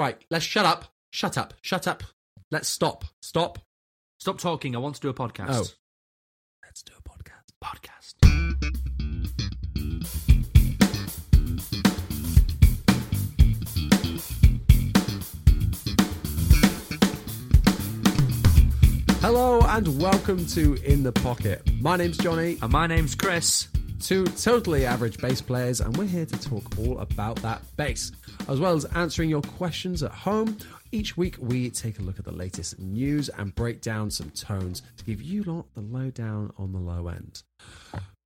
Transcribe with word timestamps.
Right, 0.00 0.16
let's 0.30 0.46
shut 0.46 0.64
up. 0.64 0.86
Shut 1.10 1.36
up. 1.36 1.52
Shut 1.60 1.86
up. 1.86 2.02
Let's 2.50 2.70
stop. 2.70 3.04
Stop. 3.20 3.58
Stop 4.18 4.38
talking. 4.38 4.74
I 4.74 4.78
want 4.78 4.94
to 4.94 5.00
do 5.02 5.10
a 5.10 5.12
podcast. 5.12 5.50
Oh. 5.50 5.66
Let's 6.64 6.82
do 6.82 6.94
a 6.96 7.02
podcast. 7.02 7.50
Podcast. 7.62 8.14
Hello 19.20 19.60
and 19.60 20.00
welcome 20.00 20.46
to 20.46 20.76
In 20.76 21.02
the 21.02 21.12
Pocket. 21.12 21.60
My 21.78 21.98
name's 21.98 22.16
Jonny. 22.16 22.56
And 22.62 22.72
my 22.72 22.86
name's 22.86 23.14
Chris. 23.14 23.68
Two 24.00 24.24
totally 24.26 24.86
average 24.86 25.18
bass 25.18 25.40
players, 25.40 25.80
and 25.80 25.96
we're 25.96 26.04
here 26.06 26.26
to 26.26 26.40
talk 26.40 26.64
all 26.78 26.98
about 26.98 27.36
that 27.42 27.62
bass, 27.76 28.12
as 28.48 28.58
well 28.58 28.74
as 28.74 28.84
answering 28.86 29.30
your 29.30 29.42
questions 29.42 30.02
at 30.02 30.10
home. 30.10 30.56
Each 30.92 31.16
week, 31.16 31.36
we 31.38 31.70
take 31.70 31.98
a 31.98 32.02
look 32.02 32.18
at 32.18 32.24
the 32.24 32.32
latest 32.32 32.78
news 32.78 33.28
and 33.28 33.54
break 33.54 33.80
down 33.80 34.10
some 34.10 34.30
tones 34.30 34.82
to 34.96 35.04
give 35.04 35.22
you 35.22 35.44
lot 35.44 35.66
the 35.74 35.82
lowdown 35.82 36.52
on 36.58 36.72
the 36.72 36.78
low 36.78 37.08
end. 37.08 37.42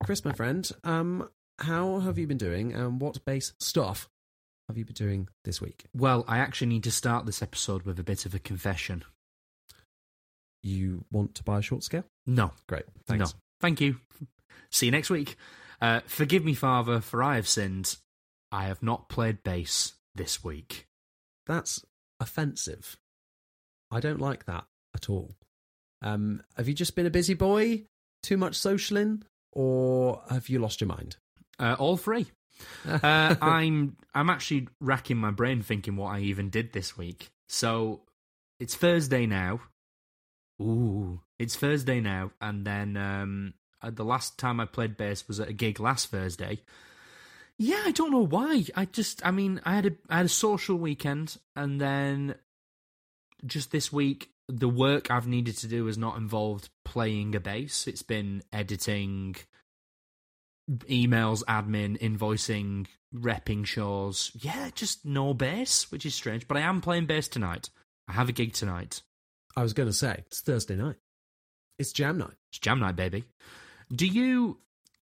Chris, 0.03 0.25
my 0.25 0.31
friend, 0.31 0.69
um, 0.83 1.29
how 1.59 1.99
have 1.99 2.17
you 2.17 2.25
been 2.25 2.37
doing, 2.37 2.73
and 2.73 2.99
what 2.99 3.23
bass 3.25 3.53
stuff 3.59 4.09
have 4.67 4.77
you 4.77 4.85
been 4.85 4.93
doing 4.93 5.27
this 5.43 5.61
week? 5.61 5.85
Well, 5.95 6.25
I 6.27 6.39
actually 6.39 6.67
need 6.67 6.83
to 6.85 6.91
start 6.91 7.25
this 7.25 7.41
episode 7.41 7.83
with 7.83 7.99
a 7.99 8.03
bit 8.03 8.25
of 8.25 8.33
a 8.33 8.39
confession. 8.39 9.03
You 10.63 11.05
want 11.11 11.35
to 11.35 11.43
buy 11.43 11.59
a 11.59 11.61
short 11.61 11.83
scale? 11.83 12.05
No. 12.25 12.51
Great, 12.67 12.85
thanks. 13.05 13.33
No. 13.33 13.39
Thank 13.61 13.81
you. 13.81 13.97
See 14.71 14.87
you 14.87 14.91
next 14.91 15.09
week. 15.11 15.37
Uh, 15.81 16.01
forgive 16.05 16.43
me, 16.45 16.53
Father, 16.53 16.99
for 17.01 17.21
I 17.21 17.35
have 17.35 17.47
sinned. 17.47 17.97
I 18.51 18.65
have 18.65 18.81
not 18.81 19.09
played 19.09 19.43
bass 19.43 19.93
this 20.13 20.43
week. 20.43 20.87
That's 21.45 21.85
offensive. 22.19 22.97
I 23.91 23.99
don't 23.99 24.21
like 24.21 24.45
that 24.45 24.65
at 24.95 25.09
all. 25.09 25.35
Um, 26.01 26.41
have 26.57 26.67
you 26.67 26.73
just 26.73 26.95
been 26.95 27.05
a 27.05 27.11
busy 27.11 27.33
boy, 27.33 27.83
too 28.23 28.37
much 28.37 28.53
socialing, 28.53 29.23
or 29.51 30.21
have 30.29 30.49
you 30.49 30.59
lost 30.59 30.81
your 30.81 30.87
mind? 30.87 31.17
Uh, 31.59 31.75
all 31.77 31.97
three. 31.97 32.27
Uh, 32.85 33.35
I'm 33.41 33.97
I'm 34.13 34.29
actually 34.29 34.69
racking 34.79 35.17
my 35.17 35.29
brain 35.29 35.61
thinking 35.61 35.97
what 35.97 36.15
I 36.15 36.21
even 36.21 36.49
did 36.49 36.71
this 36.71 36.97
week. 36.97 37.29
So 37.49 38.03
it's 38.61 38.75
Thursday 38.75 39.25
now. 39.25 39.59
Ooh, 40.61 41.19
it's 41.37 41.57
Thursday 41.57 41.99
now, 41.99 42.31
and 42.39 42.65
then 42.65 42.95
um, 42.95 43.53
Uh, 43.81 43.91
the 43.91 44.05
last 44.05 44.37
time 44.37 44.59
I 44.59 44.65
played 44.65 44.97
bass 44.97 45.27
was 45.27 45.39
at 45.39 45.49
a 45.49 45.53
gig 45.53 45.79
last 45.79 46.07
Thursday. 46.07 46.61
Yeah, 47.57 47.83
I 47.85 47.91
don't 47.91 48.11
know 48.11 48.25
why. 48.25 48.65
I 48.75 48.85
just, 48.85 49.25
I 49.25 49.31
mean, 49.31 49.61
I 49.63 49.75
had 49.75 49.85
a 49.85 49.91
I 50.09 50.17
had 50.17 50.25
a 50.25 50.29
social 50.29 50.77
weekend, 50.77 51.37
and 51.55 51.79
then 51.79 52.35
just 53.45 53.71
this 53.71 53.93
week, 53.93 54.29
the 54.47 54.69
work 54.69 55.09
I've 55.09 55.27
needed 55.27 55.57
to 55.57 55.67
do 55.67 55.85
has 55.85 55.97
not 55.97 56.17
involved 56.17 56.69
playing 56.83 57.35
a 57.35 57.39
bass. 57.39 57.87
It's 57.87 58.03
been 58.03 58.43
editing, 58.51 59.35
emails, 60.69 61.43
admin, 61.45 61.97
invoicing, 61.99 62.87
repping 63.13 63.65
shows. 63.65 64.31
Yeah, 64.33 64.69
just 64.75 65.05
no 65.05 65.33
bass, 65.33 65.91
which 65.91 66.05
is 66.05 66.13
strange. 66.13 66.47
But 66.47 66.57
I 66.57 66.61
am 66.61 66.81
playing 66.81 67.05
bass 67.05 67.27
tonight. 67.27 67.69
I 68.07 68.13
have 68.13 68.29
a 68.29 68.33
gig 68.33 68.53
tonight. 68.53 69.01
I 69.55 69.63
was 69.63 69.73
going 69.73 69.89
to 69.89 69.93
say 69.93 70.23
it's 70.27 70.41
Thursday 70.41 70.75
night. 70.75 70.97
It's 71.79 71.93
jam 71.93 72.17
night. 72.17 72.35
It's 72.51 72.59
jam 72.59 72.79
night, 72.79 72.95
baby. 72.95 73.23
Do 73.93 74.05
you? 74.07 74.57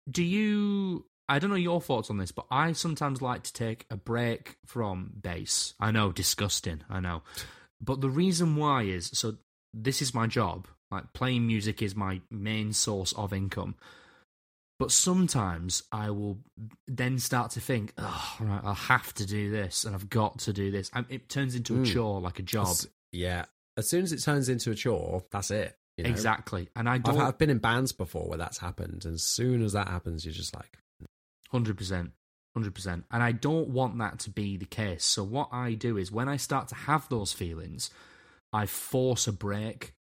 Do 0.10 0.24
you? 0.24 1.06
I 1.28 1.40
don't 1.40 1.50
know 1.50 1.56
your 1.56 1.82
thoughts 1.82 2.10
on 2.10 2.18
this, 2.18 2.32
but 2.32 2.46
I 2.52 2.72
sometimes 2.74 3.22
like 3.22 3.44
to 3.44 3.54
take 3.54 3.86
a 3.90 3.96
break 3.98 4.58
from 4.66 5.12
bass. 5.22 5.74
I 5.80 5.92
know, 5.92 6.12
disgusting. 6.12 6.82
I 6.90 7.00
know, 7.00 7.24
but 7.82 8.02
the 8.02 8.10
reason 8.10 8.56
why 8.56 8.84
is 8.84 9.10
so. 9.14 9.38
This 9.74 10.02
is 10.02 10.14
my 10.14 10.28
job. 10.28 10.68
Like 10.92 11.14
playing 11.14 11.48
music 11.48 11.82
is 11.82 11.96
my 11.96 12.22
main 12.30 12.72
source 12.74 13.12
of 13.14 13.34
income. 13.34 13.76
But 14.78 14.92
sometimes 14.92 15.84
I 15.92 16.10
will 16.10 16.40
then 16.86 17.18
start 17.18 17.52
to 17.52 17.62
think, 17.62 17.94
oh, 17.98 18.36
right, 18.42 18.60
I'll 18.64 18.74
have 18.74 19.14
to 19.16 19.26
do 19.26 19.50
this, 19.50 19.86
and 19.86 19.96
I've 19.96 20.10
got 20.10 20.40
to 20.40 20.54
do 20.54 20.70
this. 20.70 20.92
And 20.94 21.06
it 21.10 21.30
turns 21.30 21.56
into 21.56 21.76
a 21.76 21.80
Mm. 21.80 21.94
chore, 21.94 22.20
like 22.22 22.40
a 22.40 22.44
job. 22.44 22.68
As- 22.68 22.88
yeah. 23.14 23.46
As 23.78 23.90
soon 23.90 24.04
as 24.04 24.12
it 24.12 24.22
turns 24.22 24.48
into 24.50 24.72
a 24.72 24.76
chore, 24.76 25.24
that's 25.32 25.50
it. 25.52 25.78
You 25.98 26.04
know? 26.04 26.10
Exactly. 26.10 26.70
And 26.76 26.90
I 26.90 26.96
I've, 26.96 27.04
don't. 27.04 27.20
I've 27.20 27.38
been 27.38 27.50
in 27.50 27.60
bands 27.60 27.92
before 27.92 28.28
where 28.28 28.38
that's 28.38 28.58
happened, 28.58 29.06
and 29.06 29.16
as 29.16 29.24
soon 29.24 29.64
as 29.64 29.74
that 29.74 29.88
happens, 29.88 30.26
you're 30.26 30.34
just 30.34 30.56
like, 30.56 30.78
Hundred 31.52 31.78
percent, 31.78 32.12
hundred 32.56 32.74
percent, 32.74 33.06
and 33.12 33.22
I 33.22 33.32
don't 33.32 33.70
want 33.70 33.98
that 34.00 34.20
to 34.20 34.30
be 34.30 34.58
the 34.58 34.66
case. 34.66 35.06
So 35.06 35.24
what 35.24 35.50
I 35.52 35.74
do 35.74 35.96
is 35.96 36.12
when 36.12 36.28
I 36.28 36.38
start 36.38 36.68
to 36.70 36.76
have 36.76 37.08
those 37.08 37.32
feelings, 37.32 37.92
I 38.52 38.66
force 38.66 39.28
a 39.28 39.32
break 39.32 39.94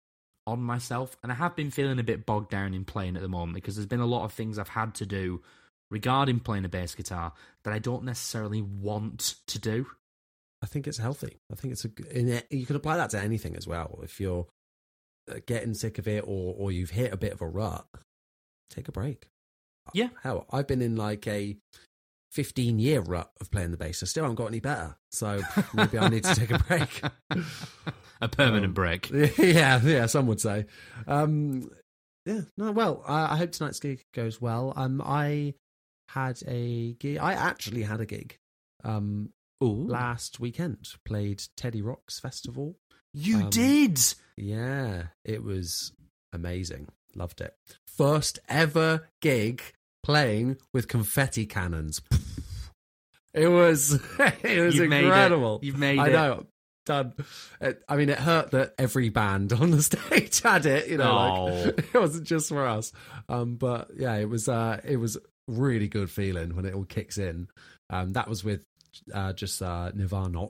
on 0.47 0.61
myself, 0.61 1.15
and 1.23 1.31
I 1.31 1.35
have 1.35 1.55
been 1.55 1.71
feeling 1.71 1.99
a 1.99 2.03
bit 2.03 2.25
bogged 2.25 2.49
down 2.49 2.73
in 2.73 2.83
playing 2.83 3.15
at 3.15 3.21
the 3.21 3.29
moment 3.29 3.55
because 3.55 3.75
there's 3.75 3.85
been 3.85 3.99
a 3.99 4.05
lot 4.05 4.25
of 4.25 4.33
things 4.33 4.57
I've 4.57 4.69
had 4.69 4.95
to 4.95 5.05
do 5.05 5.43
regarding 5.91 6.39
playing 6.39 6.65
a 6.65 6.69
bass 6.69 6.95
guitar 6.95 7.31
that 7.63 7.73
I 7.73 7.79
don't 7.79 8.03
necessarily 8.03 8.61
want 8.61 9.35
to 9.47 9.59
do. 9.59 9.85
I 10.61 10.65
think 10.65 10.87
it's 10.87 10.97
healthy. 10.97 11.37
I 11.51 11.55
think 11.55 11.73
it's 11.73 11.85
a. 11.85 11.89
It, 12.09 12.47
you 12.49 12.65
can 12.65 12.75
apply 12.75 12.97
that 12.97 13.11
to 13.11 13.19
anything 13.19 13.55
as 13.55 13.67
well. 13.67 13.99
If 14.03 14.19
you're 14.19 14.47
getting 15.45 15.73
sick 15.73 15.97
of 15.97 16.07
it, 16.07 16.23
or 16.25 16.53
or 16.57 16.71
you've 16.71 16.91
hit 16.91 17.13
a 17.13 17.17
bit 17.17 17.33
of 17.33 17.41
a 17.41 17.47
rut, 17.47 17.85
take 18.69 18.87
a 18.87 18.91
break. 18.91 19.27
Yeah. 19.93 20.09
Hell, 20.23 20.45
I've 20.51 20.67
been 20.67 20.81
in 20.81 20.95
like 20.95 21.27
a 21.27 21.57
15 22.31 22.79
year 22.79 23.01
rut 23.01 23.31
of 23.39 23.51
playing 23.51 23.71
the 23.71 23.77
bass. 23.77 24.01
I 24.03 24.07
still 24.07 24.23
haven't 24.23 24.35
got 24.37 24.47
any 24.47 24.59
better. 24.59 24.97
So 25.11 25.41
maybe 25.73 25.97
I 25.99 26.09
need 26.09 26.23
to 26.23 26.35
take 26.35 26.51
a 26.51 26.59
break. 26.59 27.01
a 28.21 28.27
permanent 28.27 28.65
Um, 28.65 28.73
break. 28.73 29.09
yeah, 29.37 29.79
yeah, 29.83 30.05
some 30.07 30.27
would 30.27 30.41
say. 30.41 30.65
Um, 31.07 31.69
yeah, 32.25 32.41
no, 32.57 32.71
well, 32.71 33.03
I, 33.07 33.33
I 33.33 33.37
hope 33.37 33.51
tonight's 33.51 33.79
gig 33.79 34.01
goes 34.13 34.41
well. 34.41 34.73
Um, 34.75 35.01
I 35.05 35.53
had 36.09 36.41
a 36.47 36.93
gig. 36.93 37.17
I 37.19 37.33
actually 37.33 37.83
had 37.83 38.01
a 38.01 38.05
gig. 38.05 38.37
Um, 38.83 39.29
Ooh, 39.63 39.87
last 39.87 40.39
weekend 40.39 40.79
played 41.05 41.43
Teddy 41.55 41.81
Rocks 41.81 42.19
Festival. 42.19 42.75
You 43.15 43.37
um, 43.43 43.49
did. 43.49 43.99
Yeah, 44.37 45.03
it 45.23 45.43
was 45.43 45.91
amazing. 46.33 46.87
Loved 47.15 47.41
it. 47.41 47.53
First 47.85 48.39
ever 48.49 49.07
gig 49.21 49.61
playing 50.03 50.57
with 50.73 50.87
confetti 50.87 51.45
cannons. 51.45 52.01
It 53.35 53.49
was 53.49 53.91
it 54.43 54.61
was 54.63 54.75
You've 54.75 54.89
made 54.89 55.03
it. 55.03 55.07
incredible. 55.07 55.59
You've 55.61 55.77
made 55.77 55.99
I 55.99 56.07
it. 56.07 56.11
know. 56.13 56.45
Done. 56.85 57.13
It, 57.59 57.83
I 57.89 57.97
mean, 57.97 58.09
it 58.09 58.17
hurt 58.19 58.51
that 58.51 58.75
every 58.77 59.09
band 59.09 59.51
on 59.59 59.71
the 59.71 59.81
stage 59.83 60.39
had 60.41 60.65
it. 60.65 60.87
You 60.87 60.97
know, 60.97 61.45
like, 61.45 61.79
it 61.79 61.93
wasn't 61.93 62.27
just 62.27 62.47
for 62.47 62.65
us. 62.65 62.93
Um, 63.27 63.55
but 63.57 63.89
yeah, 63.97 64.15
it 64.15 64.29
was. 64.29 64.47
Uh, 64.47 64.79
it 64.85 64.97
was 64.97 65.17
really 65.49 65.87
good 65.89 66.09
feeling 66.09 66.55
when 66.55 66.65
it 66.65 66.73
all 66.73 66.85
kicks 66.85 67.17
in. 67.17 67.49
Um, 67.89 68.13
that 68.13 68.29
was 68.29 68.43
with 68.43 68.63
uh, 69.13 69.33
just 69.33 69.61
uh, 69.61 69.91
Nirvana, 69.93 70.47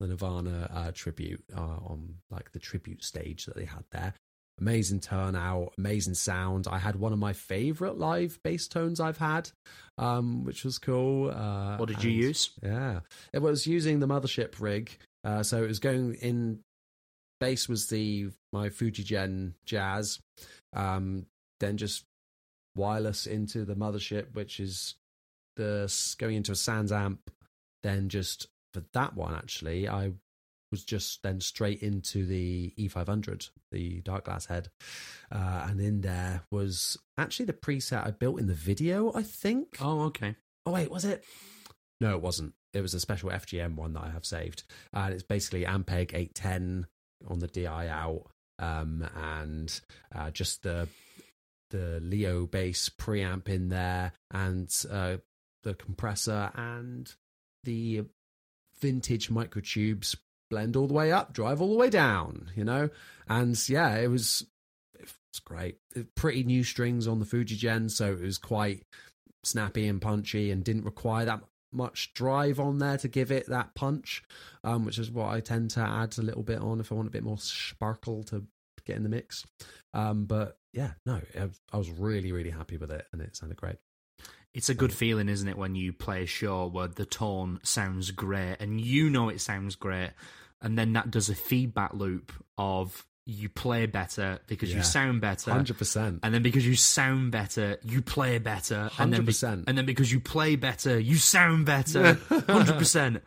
the 0.00 0.08
Nirvana 0.08 0.70
uh, 0.72 0.90
tribute 0.92 1.44
uh, 1.56 1.60
on 1.60 2.16
like 2.30 2.52
the 2.52 2.58
tribute 2.58 3.04
stage 3.04 3.46
that 3.46 3.56
they 3.56 3.64
had 3.64 3.84
there. 3.90 4.14
Amazing 4.60 5.00
turnout, 5.00 5.74
amazing 5.78 6.14
sound. 6.14 6.68
I 6.68 6.78
had 6.78 6.94
one 6.94 7.12
of 7.12 7.18
my 7.18 7.32
favorite 7.32 7.98
live 7.98 8.38
bass 8.44 8.68
tones 8.68 9.00
I've 9.00 9.18
had, 9.18 9.50
um, 9.98 10.44
which 10.44 10.64
was 10.64 10.78
cool. 10.78 11.30
Uh, 11.30 11.76
What 11.76 11.88
did 11.88 12.04
you 12.04 12.10
use? 12.10 12.50
Yeah, 12.62 13.00
it 13.32 13.42
was 13.42 13.66
using 13.66 13.98
the 13.98 14.06
mothership 14.06 14.60
rig. 14.60 14.96
Uh, 15.24 15.42
so 15.42 15.62
it 15.62 15.68
was 15.68 15.80
going 15.80 16.14
in. 16.14 16.60
Bass 17.40 17.68
was 17.68 17.88
the 17.88 18.30
my 18.52 18.68
Fujigen 18.68 19.54
Jazz, 19.66 20.20
um, 20.72 21.26
then 21.58 21.76
just 21.76 22.04
wireless 22.76 23.26
into 23.26 23.64
the 23.64 23.74
mothership, 23.74 24.34
which 24.34 24.60
is 24.60 24.94
the 25.56 25.92
going 26.18 26.36
into 26.36 26.52
a 26.52 26.54
SansAmp. 26.54 27.18
Then 27.82 28.08
just 28.08 28.46
for 28.74 28.82
that 28.92 29.14
one, 29.14 29.34
actually, 29.34 29.88
I 29.88 30.12
was 30.72 30.84
just 30.84 31.22
then 31.22 31.40
straight 31.40 31.82
into 31.82 32.26
the 32.26 32.74
E500, 32.76 33.48
the 33.70 34.00
dark 34.00 34.24
glass 34.24 34.46
head, 34.46 34.68
uh, 35.30 35.66
and 35.68 35.80
in 35.80 36.00
there 36.00 36.42
was 36.50 36.98
actually 37.16 37.46
the 37.46 37.52
preset 37.52 38.04
I 38.04 38.10
built 38.10 38.40
in 38.40 38.48
the 38.48 38.54
video. 38.54 39.12
I 39.14 39.22
think. 39.22 39.76
Oh, 39.80 40.02
okay. 40.06 40.34
Oh 40.66 40.72
wait, 40.72 40.90
was 40.90 41.04
it? 41.04 41.24
No, 42.00 42.16
it 42.16 42.22
wasn't. 42.22 42.54
It 42.72 42.80
was 42.80 42.92
a 42.92 43.00
special 43.00 43.30
FGN 43.30 43.76
one 43.76 43.92
that 43.92 44.02
I 44.02 44.10
have 44.10 44.26
saved, 44.26 44.64
and 44.92 45.14
it's 45.14 45.22
basically 45.22 45.64
Ampeg 45.64 46.12
810 46.12 46.86
on 47.28 47.38
the 47.38 47.46
DI 47.46 47.88
out, 47.88 48.24
um, 48.58 49.08
and 49.16 49.80
uh, 50.12 50.30
just 50.30 50.64
the 50.64 50.88
the 51.70 52.00
Leo 52.00 52.46
bass 52.46 52.88
preamp 52.88 53.48
in 53.48 53.68
there, 53.68 54.12
and 54.32 54.68
uh, 54.90 55.18
the 55.62 55.74
compressor 55.74 56.50
and 56.56 57.14
the 57.62 58.04
vintage 58.84 59.30
microtubes 59.30 60.14
blend 60.50 60.76
all 60.76 60.86
the 60.86 60.92
way 60.92 61.10
up, 61.10 61.32
drive 61.32 61.62
all 61.62 61.72
the 61.72 61.78
way 61.78 61.88
down, 61.88 62.50
you 62.54 62.64
know? 62.64 62.90
And 63.26 63.56
yeah, 63.66 63.96
it 63.96 64.08
was 64.08 64.46
it 64.98 65.08
was 65.32 65.40
great. 65.42 65.78
Pretty 66.14 66.44
new 66.44 66.62
strings 66.62 67.08
on 67.08 67.18
the 67.18 67.24
Fujigen, 67.24 67.90
so 67.90 68.12
it 68.12 68.20
was 68.20 68.36
quite 68.36 68.84
snappy 69.42 69.86
and 69.86 70.02
punchy 70.02 70.50
and 70.50 70.62
didn't 70.62 70.84
require 70.84 71.24
that 71.24 71.40
much 71.72 72.12
drive 72.12 72.60
on 72.60 72.78
there 72.78 72.98
to 72.98 73.08
give 73.08 73.32
it 73.32 73.48
that 73.48 73.74
punch, 73.74 74.22
um, 74.62 74.84
which 74.84 74.98
is 74.98 75.10
what 75.10 75.30
I 75.30 75.40
tend 75.40 75.70
to 75.70 75.80
add 75.80 76.18
a 76.18 76.22
little 76.22 76.42
bit 76.42 76.60
on 76.60 76.78
if 76.78 76.92
I 76.92 76.94
want 76.94 77.08
a 77.08 77.10
bit 77.10 77.24
more 77.24 77.38
sparkle 77.38 78.22
to 78.24 78.44
get 78.84 78.96
in 78.96 79.02
the 79.02 79.08
mix. 79.08 79.46
Um, 79.94 80.26
but 80.26 80.58
yeah, 80.74 80.92
no, 81.06 81.22
I 81.72 81.76
was 81.76 81.90
really, 81.90 82.32
really 82.32 82.50
happy 82.50 82.76
with 82.76 82.90
it 82.90 83.06
and 83.12 83.22
it 83.22 83.34
sounded 83.34 83.56
great. 83.56 83.76
It's 84.54 84.68
a 84.68 84.74
good 84.74 84.92
feeling, 84.92 85.28
isn't 85.28 85.48
it, 85.48 85.58
when 85.58 85.74
you 85.74 85.92
play 85.92 86.22
a 86.22 86.26
show 86.26 86.66
where 86.68 86.86
the 86.86 87.04
tone 87.04 87.58
sounds 87.64 88.12
great 88.12 88.56
and 88.60 88.80
you 88.80 89.10
know 89.10 89.28
it 89.28 89.40
sounds 89.40 89.74
great, 89.74 90.12
and 90.62 90.78
then 90.78 90.92
that 90.92 91.10
does 91.10 91.28
a 91.28 91.34
feedback 91.34 91.92
loop 91.92 92.32
of 92.56 93.04
you 93.26 93.48
play 93.48 93.86
better 93.86 94.38
because 94.46 94.70
yeah. 94.70 94.78
you 94.78 94.82
sound 94.82 95.20
better, 95.20 95.50
hundred 95.50 95.78
percent, 95.78 96.20
and 96.22 96.34
then 96.34 96.42
because 96.42 96.66
you 96.66 96.76
sound 96.76 97.32
better, 97.32 97.78
you 97.82 98.02
play 98.02 98.38
better, 98.38 98.88
hundred 98.88 99.24
percent, 99.24 99.64
and 99.66 99.76
then 99.78 99.86
because 99.86 100.12
you 100.12 100.20
play 100.20 100.56
better, 100.56 100.98
you 100.98 101.16
sound 101.16 101.66
better, 101.66 102.14
hundred 102.28 102.78
percent. 102.78 103.22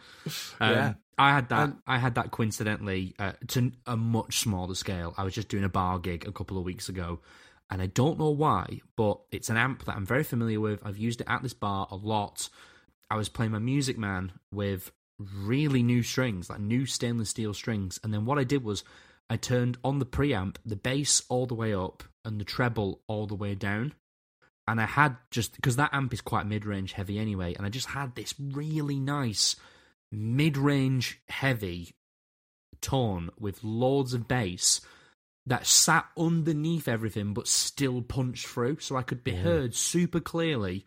Um, 0.59 0.71
yeah. 0.71 0.93
I 1.17 1.33
had 1.33 1.49
that. 1.49 1.59
Um, 1.59 1.81
I 1.87 1.97
had 1.97 2.15
that 2.15 2.29
coincidentally 2.29 3.15
uh, 3.17 3.33
to 3.47 3.71
a 3.87 3.97
much 3.97 4.39
smaller 4.39 4.75
scale. 4.75 5.15
I 5.17 5.23
was 5.23 5.33
just 5.33 5.49
doing 5.49 5.63
a 5.63 5.69
bar 5.69 5.97
gig 5.97 6.27
a 6.27 6.31
couple 6.31 6.59
of 6.59 6.63
weeks 6.63 6.89
ago, 6.89 7.19
and 7.69 7.81
I 7.81 7.87
don't 7.87 8.19
know 8.19 8.29
why, 8.29 8.81
but 8.95 9.19
it's 9.31 9.49
an 9.49 9.57
amp 9.57 9.85
that 9.85 9.95
I'm 9.95 10.05
very 10.05 10.23
familiar 10.23 10.59
with. 10.59 10.85
I've 10.85 10.97
used 10.97 11.21
it 11.21 11.27
at 11.29 11.43
this 11.43 11.53
bar 11.53 11.87
a 11.91 11.95
lot. 11.95 12.49
I 13.09 13.17
was 13.17 13.29
playing 13.29 13.51
my 13.51 13.59
Music 13.59 13.97
Man 13.97 14.31
with 14.51 14.91
really 15.19 15.83
new 15.83 16.03
strings, 16.03 16.49
like 16.49 16.59
new 16.59 16.85
stainless 16.85 17.29
steel 17.29 17.53
strings, 17.53 17.99
and 18.03 18.13
then 18.13 18.25
what 18.25 18.39
I 18.39 18.43
did 18.43 18.63
was 18.63 18.83
I 19.29 19.37
turned 19.37 19.77
on 19.83 19.99
the 19.99 20.05
preamp, 20.05 20.57
the 20.65 20.75
bass 20.75 21.23
all 21.27 21.45
the 21.45 21.55
way 21.55 21.73
up, 21.73 22.03
and 22.23 22.39
the 22.39 22.45
treble 22.45 23.01
all 23.07 23.27
the 23.27 23.35
way 23.35 23.55
down. 23.55 23.93
And 24.67 24.81
I 24.81 24.85
had 24.85 25.17
just 25.31 25.55
because 25.55 25.77
that 25.77 25.93
amp 25.93 26.13
is 26.13 26.21
quite 26.21 26.45
mid 26.45 26.65
range 26.65 26.93
heavy 26.93 27.19
anyway, 27.19 27.53
and 27.55 27.65
I 27.65 27.69
just 27.69 27.87
had 27.87 28.15
this 28.15 28.33
really 28.39 28.99
nice 28.99 29.55
mid 30.11 30.57
range 30.57 31.19
heavy 31.27 31.93
tone 32.79 33.29
with 33.39 33.63
loads 33.63 34.13
of 34.13 34.27
bass 34.27 34.81
that 35.47 35.65
sat 35.65 36.05
underneath 36.17 36.87
everything 36.87 37.33
but 37.33 37.47
still 37.47 38.01
punched 38.01 38.45
through. 38.47 38.79
So 38.79 38.95
I 38.97 39.01
could 39.01 39.23
be 39.23 39.33
heard 39.33 39.73
super 39.73 40.19
clearly 40.19 40.85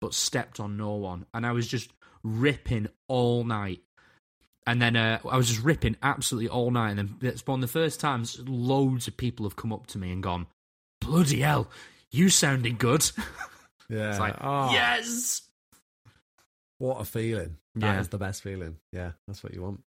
but 0.00 0.14
stepped 0.14 0.58
on 0.58 0.76
no 0.76 0.94
one. 0.94 1.26
And 1.32 1.46
I 1.46 1.52
was 1.52 1.66
just 1.66 1.92
ripping 2.22 2.88
all 3.06 3.44
night. 3.44 3.80
And 4.66 4.82
then 4.82 4.96
uh, 4.96 5.20
I 5.28 5.36
was 5.36 5.48
just 5.48 5.62
ripping 5.62 5.96
absolutely 6.02 6.48
all 6.48 6.70
night. 6.70 6.90
And 6.90 6.98
then 6.98 7.16
it's 7.22 7.46
one 7.46 7.58
of 7.58 7.62
the 7.62 7.72
first 7.72 8.00
times 8.00 8.40
loads 8.46 9.06
of 9.08 9.16
people 9.16 9.46
have 9.46 9.56
come 9.56 9.72
up 9.72 9.86
to 9.88 9.98
me 9.98 10.12
and 10.12 10.22
gone, 10.22 10.46
Bloody 11.00 11.40
hell, 11.40 11.70
you 12.10 12.28
sounded 12.28 12.78
good. 12.78 13.10
Yeah. 13.88 14.10
it's 14.10 14.20
like, 14.20 14.36
oh. 14.40 14.70
yes. 14.70 15.42
What 16.78 17.00
a 17.00 17.04
feeling. 17.04 17.56
That 17.74 17.94
yeah. 17.94 18.00
is 18.00 18.06
the 18.06 18.18
best 18.18 18.40
feeling. 18.40 18.76
Yeah, 18.92 19.10
that's 19.26 19.42
what 19.42 19.52
you 19.52 19.62
want. 19.62 19.80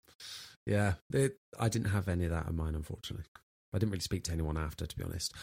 Yeah. 0.66 0.94
It, 1.14 1.38
I 1.60 1.70
didn't 1.70 1.90
have 1.90 2.08
any 2.08 2.26
of 2.26 2.32
that 2.32 2.48
in 2.48 2.56
mine, 2.56 2.74
unfortunately. 2.74 3.28
I 3.74 3.78
didn't 3.78 3.92
really 3.92 4.02
speak 4.02 4.24
to 4.26 4.32
anyone 4.32 4.58
after, 4.58 4.86
to 4.86 4.98
be 4.98 5.04
honest. 5.04 5.34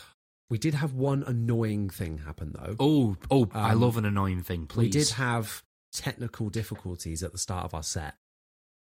We 0.51 0.59
did 0.59 0.75
have 0.75 0.95
one 0.95 1.25
annoying 1.27 1.91
thing 1.91 2.19
happen, 2.19 2.55
though. 2.55 2.77
Oh, 2.81 3.17
oh, 3.31 3.43
um, 3.43 3.51
I 3.55 3.75
love 3.75 3.97
an 3.97 4.07
annoying 4.07 4.43
thing. 4.43 4.67
Please. 4.67 4.85
We 4.85 4.91
did 4.91 5.11
have 5.11 5.63
technical 5.93 6.49
difficulties 6.49 7.23
at 7.23 7.33
the 7.33 7.39
start 7.39 7.65
of 7.65 7.75
our 7.75 7.83
set. 7.83 8.15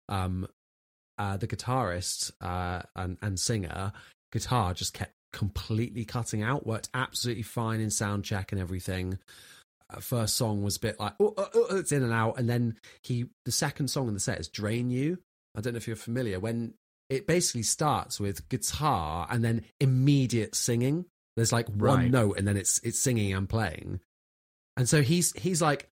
Um, 0.09 0.47
uh, 1.17 1.37
the 1.37 1.47
guitarist 1.47 2.31
uh, 2.41 2.81
and, 2.95 3.17
and 3.21 3.39
singer 3.39 3.93
guitar 4.31 4.73
just 4.73 4.93
kept 4.93 5.13
completely 5.33 6.05
cutting 6.05 6.43
out. 6.43 6.67
Worked 6.67 6.89
absolutely 6.93 7.43
fine 7.43 7.79
in 7.79 7.89
sound 7.89 8.25
check 8.25 8.51
and 8.51 8.61
everything. 8.61 9.17
Uh, 9.89 9.99
first 9.99 10.35
song 10.35 10.63
was 10.63 10.77
a 10.77 10.79
bit 10.79 10.99
like 10.99 11.13
oh, 11.19 11.33
oh, 11.37 11.49
oh, 11.53 11.77
it's 11.77 11.91
in 11.91 12.03
and 12.03 12.13
out, 12.13 12.37
and 12.37 12.49
then 12.49 12.77
he 13.01 13.25
the 13.45 13.51
second 13.51 13.87
song 13.89 14.07
in 14.07 14.13
the 14.13 14.19
set 14.19 14.39
is 14.39 14.47
"Drain 14.47 14.89
You." 14.89 15.19
I 15.55 15.61
don't 15.61 15.73
know 15.73 15.77
if 15.77 15.87
you're 15.87 15.95
familiar. 15.95 16.39
When 16.39 16.73
it 17.09 17.27
basically 17.27 17.63
starts 17.63 18.19
with 18.19 18.47
guitar 18.49 19.27
and 19.29 19.43
then 19.43 19.63
immediate 19.79 20.55
singing. 20.55 21.05
There's 21.35 21.51
like 21.51 21.67
one 21.67 21.99
right. 21.99 22.11
note 22.11 22.37
and 22.37 22.47
then 22.47 22.57
it's 22.57 22.79
it's 22.83 22.99
singing 22.99 23.33
and 23.33 23.47
playing. 23.47 23.99
And 24.77 24.87
so 24.87 25.01
he's 25.01 25.33
he's 25.33 25.61
like 25.61 25.89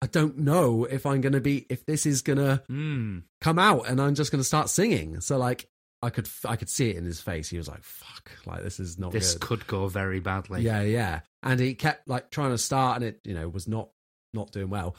I 0.00 0.06
don't 0.06 0.38
know 0.38 0.84
if 0.84 1.06
I'm 1.06 1.20
going 1.20 1.32
to 1.32 1.40
be 1.40 1.66
if 1.68 1.84
this 1.84 2.06
is 2.06 2.22
going 2.22 2.38
to 2.38 2.62
mm. 2.70 3.22
come 3.40 3.58
out 3.58 3.88
and 3.88 4.00
I'm 4.00 4.14
just 4.14 4.30
going 4.30 4.40
to 4.40 4.44
start 4.44 4.68
singing. 4.68 5.20
So 5.20 5.38
like 5.38 5.68
I 6.02 6.10
could 6.10 6.28
I 6.44 6.56
could 6.56 6.68
see 6.68 6.90
it 6.90 6.96
in 6.96 7.04
his 7.04 7.20
face. 7.20 7.48
He 7.48 7.58
was 7.58 7.68
like, 7.68 7.82
"Fuck! 7.82 8.30
Like 8.46 8.62
this 8.62 8.78
is 8.78 8.98
not. 8.98 9.10
This 9.10 9.34
good. 9.34 9.40
could 9.40 9.66
go 9.66 9.88
very 9.88 10.20
badly." 10.20 10.62
Yeah, 10.62 10.82
yeah. 10.82 11.20
And 11.42 11.58
he 11.58 11.74
kept 11.74 12.08
like 12.08 12.30
trying 12.30 12.50
to 12.50 12.58
start, 12.58 12.96
and 12.96 13.04
it 13.04 13.20
you 13.24 13.34
know 13.34 13.48
was 13.48 13.66
not 13.66 13.88
not 14.32 14.52
doing 14.52 14.70
well. 14.70 14.94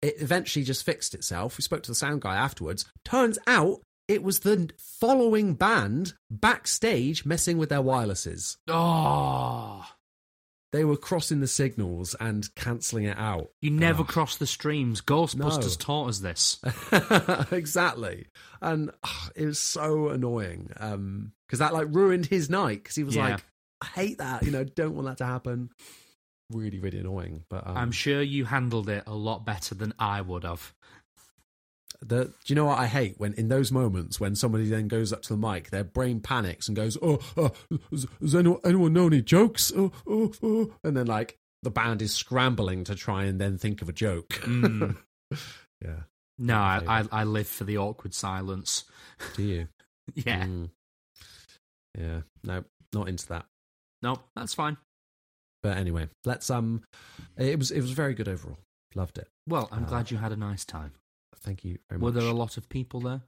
It 0.00 0.14
eventually 0.20 0.64
just 0.64 0.86
fixed 0.86 1.14
itself. 1.14 1.58
We 1.58 1.62
spoke 1.62 1.82
to 1.82 1.90
the 1.90 1.94
sound 1.94 2.22
guy 2.22 2.36
afterwards. 2.36 2.86
Turns 3.04 3.38
out 3.46 3.80
it 4.08 4.22
was 4.22 4.40
the 4.40 4.70
following 4.78 5.54
band 5.54 6.14
backstage 6.30 7.26
messing 7.26 7.58
with 7.58 7.68
their 7.68 7.82
wirelesses. 7.82 8.56
Oh. 8.66 9.86
They 10.72 10.84
were 10.84 10.96
crossing 10.96 11.40
the 11.40 11.46
signals 11.46 12.14
and 12.18 12.54
cancelling 12.54 13.04
it 13.04 13.18
out. 13.18 13.48
You 13.60 13.70
never 13.70 14.02
oh. 14.02 14.06
cross 14.06 14.36
the 14.36 14.46
streams. 14.46 15.00
Ghostbusters 15.00 15.78
no. 15.78 15.84
taught 15.84 16.08
us 16.08 16.18
this. 16.18 16.60
exactly. 17.52 18.26
And 18.60 18.90
oh, 19.04 19.28
it 19.34 19.46
was 19.46 19.58
so 19.58 20.08
annoying 20.08 20.68
because 20.68 20.92
um, 20.94 21.32
that 21.50 21.72
like 21.72 21.88
ruined 21.90 22.26
his 22.26 22.50
night 22.50 22.82
because 22.82 22.96
he 22.96 23.04
was 23.04 23.16
yeah. 23.16 23.28
like, 23.28 23.44
I 23.80 23.86
hate 23.86 24.18
that. 24.18 24.42
You 24.42 24.50
know, 24.50 24.64
don't 24.64 24.94
want 24.94 25.06
that 25.08 25.18
to 25.18 25.26
happen. 25.26 25.70
Really, 26.50 26.80
really 26.80 26.98
annoying. 26.98 27.44
But 27.48 27.66
um, 27.66 27.76
I'm 27.76 27.92
sure 27.92 28.22
you 28.22 28.44
handled 28.46 28.88
it 28.88 29.04
a 29.06 29.14
lot 29.14 29.44
better 29.44 29.74
than 29.74 29.94
I 29.98 30.20
would 30.20 30.44
have. 30.44 30.74
The, 32.00 32.26
do 32.26 32.32
you 32.46 32.54
know 32.54 32.66
what 32.66 32.78
I 32.78 32.86
hate 32.86 33.18
when 33.18 33.34
in 33.34 33.48
those 33.48 33.72
moments 33.72 34.20
when 34.20 34.36
somebody 34.36 34.68
then 34.68 34.86
goes 34.86 35.12
up 35.12 35.22
to 35.22 35.34
the 35.34 35.36
mic, 35.36 35.70
their 35.70 35.84
brain 35.84 36.20
panics 36.20 36.68
and 36.68 36.76
goes, 36.76 36.96
"Oh, 37.02 37.18
uh, 37.36 37.48
does 38.20 38.34
anyone, 38.34 38.60
anyone 38.64 38.92
know 38.92 39.08
any 39.08 39.20
jokes?" 39.20 39.72
Oh, 39.76 39.90
oh, 40.06 40.32
oh, 40.42 40.74
and 40.84 40.96
then 40.96 41.06
like 41.06 41.38
the 41.62 41.70
band 41.70 42.02
is 42.02 42.14
scrambling 42.14 42.84
to 42.84 42.94
try 42.94 43.24
and 43.24 43.40
then 43.40 43.58
think 43.58 43.82
of 43.82 43.88
a 43.88 43.92
joke. 43.92 44.28
Mm. 44.42 44.96
yeah. 45.84 46.02
No, 46.38 46.56
I, 46.56 46.82
I, 46.86 47.04
I 47.10 47.24
live 47.24 47.48
for 47.48 47.64
the 47.64 47.78
awkward 47.78 48.14
silence. 48.14 48.84
Do 49.34 49.42
you? 49.42 49.68
yeah. 50.14 50.44
Mm. 50.44 50.70
Yeah. 51.98 52.20
No, 52.44 52.64
not 52.92 53.08
into 53.08 53.26
that. 53.28 53.46
No, 54.02 54.20
that's 54.36 54.54
fine. 54.54 54.76
But 55.62 55.76
anyway, 55.76 56.08
let's 56.24 56.50
um, 56.50 56.84
it 57.36 57.58
was 57.58 57.72
it 57.72 57.80
was 57.80 57.90
very 57.90 58.14
good 58.14 58.28
overall. 58.28 58.58
Loved 58.94 59.18
it. 59.18 59.28
Well, 59.48 59.68
I'm 59.72 59.84
uh, 59.84 59.88
glad 59.88 60.10
you 60.10 60.18
had 60.18 60.32
a 60.32 60.36
nice 60.36 60.64
time. 60.64 60.92
Thank 61.42 61.64
you 61.64 61.78
very 61.88 62.00
Were 62.00 62.08
much. 62.08 62.14
Were 62.14 62.20
there 62.20 62.30
a 62.30 62.34
lot 62.34 62.56
of 62.56 62.68
people 62.68 63.00
there? 63.00 63.22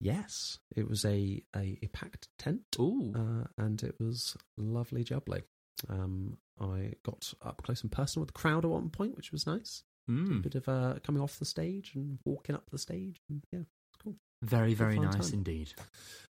Yes, 0.00 0.58
it 0.76 0.88
was 0.88 1.04
a 1.04 1.42
a, 1.56 1.78
a 1.82 1.88
packed 1.92 2.28
tent. 2.38 2.62
Ooh, 2.78 3.12
uh, 3.14 3.46
and 3.56 3.82
it 3.82 3.94
was 3.98 4.36
lovely 4.56 5.04
jubbly. 5.04 5.42
Um, 5.88 6.38
I 6.60 6.92
got 7.04 7.32
up 7.42 7.62
close 7.62 7.82
and 7.82 7.90
personal 7.90 8.22
with 8.22 8.34
the 8.34 8.38
crowd 8.38 8.64
at 8.64 8.70
one 8.70 8.90
point, 8.90 9.16
which 9.16 9.32
was 9.32 9.46
nice. 9.46 9.82
Mm. 10.10 10.38
A 10.38 10.42
bit 10.42 10.54
of 10.54 10.68
uh, 10.68 10.94
coming 11.02 11.22
off 11.22 11.38
the 11.38 11.44
stage 11.44 11.92
and 11.94 12.18
walking 12.24 12.54
up 12.54 12.70
the 12.70 12.78
stage, 12.78 13.22
and 13.30 13.42
yeah, 13.50 13.60
it's 13.60 14.02
cool. 14.02 14.16
Very, 14.42 14.74
very 14.74 14.98
nice 14.98 15.30
time. 15.30 15.38
indeed. 15.38 15.72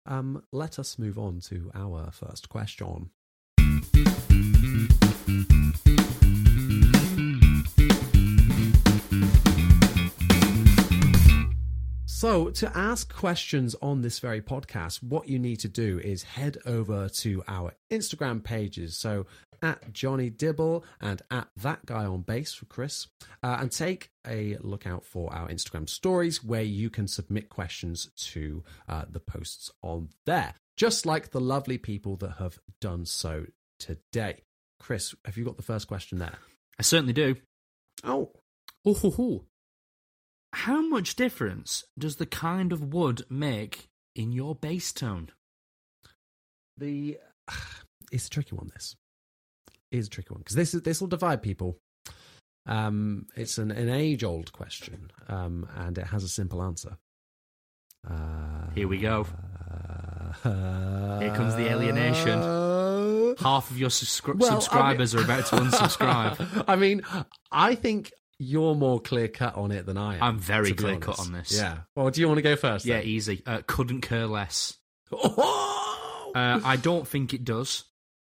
Um, 0.06 0.44
let 0.52 0.78
us 0.78 1.00
move 1.00 1.18
on 1.18 1.40
to 1.42 1.72
our 1.74 2.12
first 2.12 2.50
question. 2.50 3.10
So, 12.24 12.52
to 12.52 12.72
ask 12.74 13.14
questions 13.14 13.76
on 13.82 14.02
this 14.02 14.20
very 14.20 14.42
podcast, 14.42 15.04
what 15.04 15.28
you 15.28 15.38
need 15.38 15.58
to 15.58 15.68
do 15.68 16.00
is 16.00 16.24
head 16.24 16.58
over 16.66 17.10
to 17.10 17.44
our 17.50 17.74
Instagram 17.92 18.42
pages. 18.42 18.96
So, 18.96 19.26
at 19.62 19.92
Jonny 19.92 20.30
Dibble 20.30 20.86
and 21.02 21.22
at 21.30 21.50
that 21.58 21.86
guy 21.86 22.06
on 22.06 22.22
bass 22.22 22.54
for 22.54 22.64
Chris, 22.64 23.08
uh, 23.44 23.58
and 23.60 23.70
take 23.74 24.12
a 24.26 24.56
look 24.62 24.88
out 24.88 25.04
for 25.04 25.34
our 25.34 25.50
Instagram 25.50 25.90
stories 25.90 26.42
where 26.42 26.62
you 26.62 26.90
can 26.90 27.10
submit 27.10 27.50
questions 27.50 28.10
to 28.16 28.64
uh, 28.88 29.04
the 29.10 29.20
posts 29.20 29.70
on 29.82 30.08
there, 30.26 30.54
just 30.78 31.06
like 31.06 31.32
the 31.32 31.42
lovely 31.42 31.78
people 31.78 32.16
that 32.16 32.36
have 32.40 32.58
done 32.80 33.06
so 33.06 33.48
today. 33.80 34.44
Chris, 34.80 35.14
have 35.26 35.36
you 35.36 35.44
got 35.44 35.58
the 35.58 35.62
first 35.62 35.90
question 35.90 36.20
there? 36.20 36.38
I 36.80 36.84
certainly 36.84 37.12
do. 37.12 37.36
Oh, 38.02 38.32
oh, 38.86 38.94
ho, 38.94 39.12
ho. 39.12 39.46
How 40.54 40.88
much 40.88 41.16
difference 41.16 41.84
does 41.98 42.18
the 42.18 42.28
kind 42.28 42.72
of 42.72 42.94
wood 42.94 43.24
make 43.30 43.88
in 44.16 44.32
your 44.32 44.54
bass 44.54 44.94
tone? 44.94 45.30
The 46.78 47.18
it's 48.12 48.28
a 48.28 48.30
tricky 48.30 48.56
one. 48.56 48.70
This 48.74 48.96
is 49.92 50.08
a 50.08 50.10
tricky 50.10 50.30
one 50.30 50.40
because 50.40 50.56
this 50.56 50.74
is 50.76 50.84
this 50.84 51.02
will 51.02 51.08
divide 51.08 51.42
people. 51.42 51.78
Um, 52.66 53.26
it's 53.36 53.58
an, 53.58 53.72
an 53.72 53.90
age 53.90 54.24
old 54.24 54.54
question, 54.54 55.12
um, 55.28 55.68
and 55.76 55.98
it 55.98 56.08
has 56.08 56.24
a 56.24 56.30
simple 56.30 56.62
answer. 56.62 56.98
Uh, 58.10 58.70
Here 58.76 58.88
we 58.88 59.00
go. 59.00 59.26
Uh, 60.46 61.20
Here 61.20 61.36
comes 61.36 61.56
the 61.56 61.70
alienation. 61.70 62.40
Uh, 62.40 63.34
Half 63.40 63.72
of 63.72 63.80
your 63.80 63.90
subscri- 63.90 64.36
well, 64.36 64.62
subscribers 64.62 65.16
I 65.16 65.18
mean, 65.18 65.30
are 65.30 65.34
about 65.34 65.46
to 65.48 65.56
unsubscribe. 65.58 66.66
I 66.68 66.76
mean, 66.76 67.02
I 67.52 67.74
think 67.76 68.12
you're 68.40 68.76
more 68.76 69.00
clear 69.00 69.28
cut 69.28 69.56
on 69.56 69.72
it 69.72 69.86
than 69.86 69.98
I 69.98 70.16
am. 70.16 70.24
I'm 70.24 70.40
very 70.40 70.74
clear 70.74 70.98
cut 70.98 71.20
on 71.20 71.32
this. 71.32 71.56
Yeah. 71.56 71.80
Well, 71.96 72.10
do 72.10 72.22
you 72.22 72.28
want 72.28 72.40
to 72.40 72.44
go 72.44 72.56
first? 72.56 72.86
Yeah, 72.86 73.02
easy. 73.02 73.42
Uh, 73.46 73.62
couldn't 73.66 74.02
care 74.02 74.28
less. 74.28 74.78
Oh! 75.12 76.32
Uh, 76.36 76.60
I 76.64 76.78
don't 76.78 77.08
think 77.08 77.34
it 77.34 77.44
does. 77.44 77.84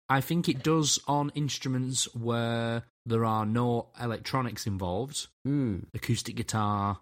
I 0.09 0.21
think 0.21 0.49
it 0.49 0.63
does 0.63 1.01
on 1.07 1.33
instruments 1.35 2.15
where 2.15 2.85
there 3.05 3.25
are 3.25 3.45
no 3.45 3.89
electronics 4.01 4.67
involved. 4.67 5.27
Mm. 5.47 5.87
Acoustic 5.95 6.37
guitar, 6.37 7.01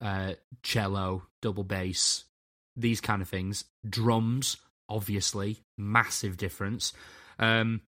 uh, 0.00 0.34
cello, 0.62 1.22
double 1.40 1.64
bass, 1.64 2.24
these 2.76 3.00
kind 3.00 3.22
of 3.22 3.28
things. 3.28 3.64
Drums, 3.88 4.56
obviously, 4.88 5.60
massive 5.78 6.36
difference. 6.36 6.92
Um, 7.38 7.82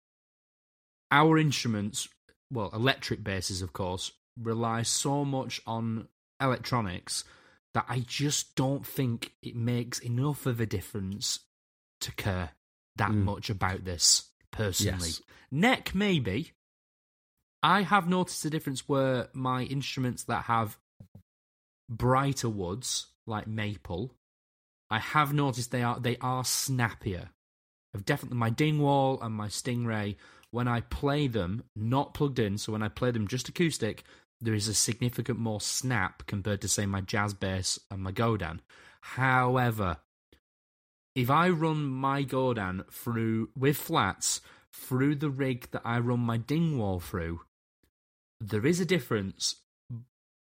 our 1.12 1.38
instruments, 1.38 2.08
well, 2.52 2.70
electric 2.74 3.24
basses, 3.24 3.62
of 3.62 3.74
course, 3.74 4.12
rely 4.42 4.84
so 4.84 5.24
much 5.26 5.62
on 5.66 6.08
electronics 6.42 7.24
that 7.74 7.86
I 7.90 8.00
just 8.00 8.56
don't 8.56 8.86
think 8.86 9.34
it 9.42 9.56
makes 9.56 10.00
enough 10.00 10.46
of 10.46 10.60
a 10.60 10.66
difference 10.66 11.40
to 12.02 12.12
care 12.12 12.52
that 12.98 13.12
mm. 13.12 13.24
much 13.24 13.50
about 13.50 13.84
this 13.86 14.30
personally. 14.52 15.10
Yes. 15.10 15.22
Neck, 15.52 15.96
maybe. 15.96 16.52
I 17.62 17.82
have 17.82 18.10
noticed 18.10 18.44
a 18.46 18.50
difference 18.50 18.88
where 18.88 19.30
my 19.34 19.64
instruments 19.64 20.24
that 20.26 20.44
have 20.44 20.78
brighter 21.90 22.50
woods, 22.50 23.08
like 23.26 23.48
maple, 23.48 24.14
I 24.90 25.00
have 25.00 25.34
noticed 25.34 25.72
they 25.72 25.82
are 25.82 26.00
they 26.00 26.18
are 26.18 26.44
snappier. 26.44 27.30
I've 27.96 28.06
definitely 28.06 28.38
my 28.38 28.50
Dingwall 28.50 29.20
and 29.22 29.34
my 29.34 29.48
Stingray 29.48 30.18
when 30.52 30.68
I 30.68 30.82
play 30.82 31.28
them 31.28 31.64
not 31.76 32.14
plugged 32.14 32.38
in, 32.38 32.60
so 32.60 32.74
when 32.74 32.84
I 32.84 32.90
play 32.90 33.10
them 33.10 33.28
just 33.28 33.50
acoustic, 33.50 34.04
there 34.44 34.54
is 34.54 34.68
a 34.68 34.74
significant 34.74 35.40
more 35.40 35.62
snap 35.62 36.26
compared 36.28 36.62
to 36.62 36.68
say 36.68 36.86
my 36.86 37.02
jazz 37.02 37.34
bass 37.34 37.80
and 37.90 38.02
my 38.02 38.12
Godin. 38.12 38.62
However, 39.02 39.98
if 41.16 41.30
I 41.30 41.50
run 41.50 41.86
my 41.86 42.24
Godin 42.24 42.84
through 42.92 43.50
with 43.56 43.78
flats 43.78 44.42
through 44.74 45.16
the 45.16 45.30
rig 45.30 45.70
that 45.72 45.84
I 45.86 46.00
run 46.00 46.20
my 46.20 46.38
Dingwall 46.38 47.00
through, 47.00 47.42
there 48.42 48.66
is 48.66 48.82
a 48.82 48.86
difference, 48.86 49.56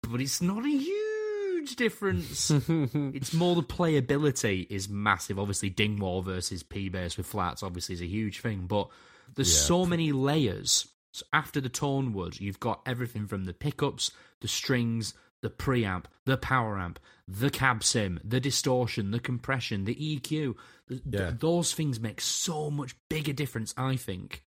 but 0.03 0.21
it's 0.21 0.43
not 0.43 0.65
a 0.65 0.69
huge 0.69 1.77
difference. 1.77 2.51
it's 2.69 3.33
more 3.33 3.55
the 3.55 3.63
playability 3.63 4.67
is 4.69 4.89
massive. 4.89 5.39
Obviously, 5.39 5.71
Dingwall 5.71 6.23
versus 6.23 6.65
P 6.65 6.89
bass 6.89 7.17
with 7.17 7.27
flats 7.27 7.63
obviously 7.63 7.95
is 7.95 8.03
a 8.03 8.07
huge 8.07 8.41
thing, 8.41 8.67
but 8.67 8.89
there's 9.35 9.55
yeah. 9.55 9.63
so 9.63 9.87
many 9.87 10.11
layers 10.11 10.89
so 11.17 11.25
after 11.33 11.63
the 11.63 11.71
tone 11.71 12.13
wood, 12.13 12.41
you've 12.41 12.61
got 12.61 12.83
everything 12.85 13.27
from 13.27 13.45
the 13.45 13.55
pickups, 13.55 14.11
the 14.43 14.49
strings, 14.49 15.15
the 15.41 15.49
preamp, 15.49 16.05
the 16.27 16.37
power 16.37 16.79
amp, 16.79 17.01
the 17.27 17.49
cab 17.49 17.83
sim, 17.83 18.21
the 18.23 18.39
distortion, 18.39 19.13
the 19.13 19.19
compression, 19.19 19.85
the 19.85 19.95
EQ. 19.95 20.55
Yeah. 20.91 20.99
Th- 21.11 21.41
those 21.41 21.73
things 21.73 21.99
make 21.99 22.21
so 22.21 22.71
much 22.71 22.95
bigger 23.09 23.33
difference, 23.33 23.73
I 23.79 23.97
think, 23.97 24.45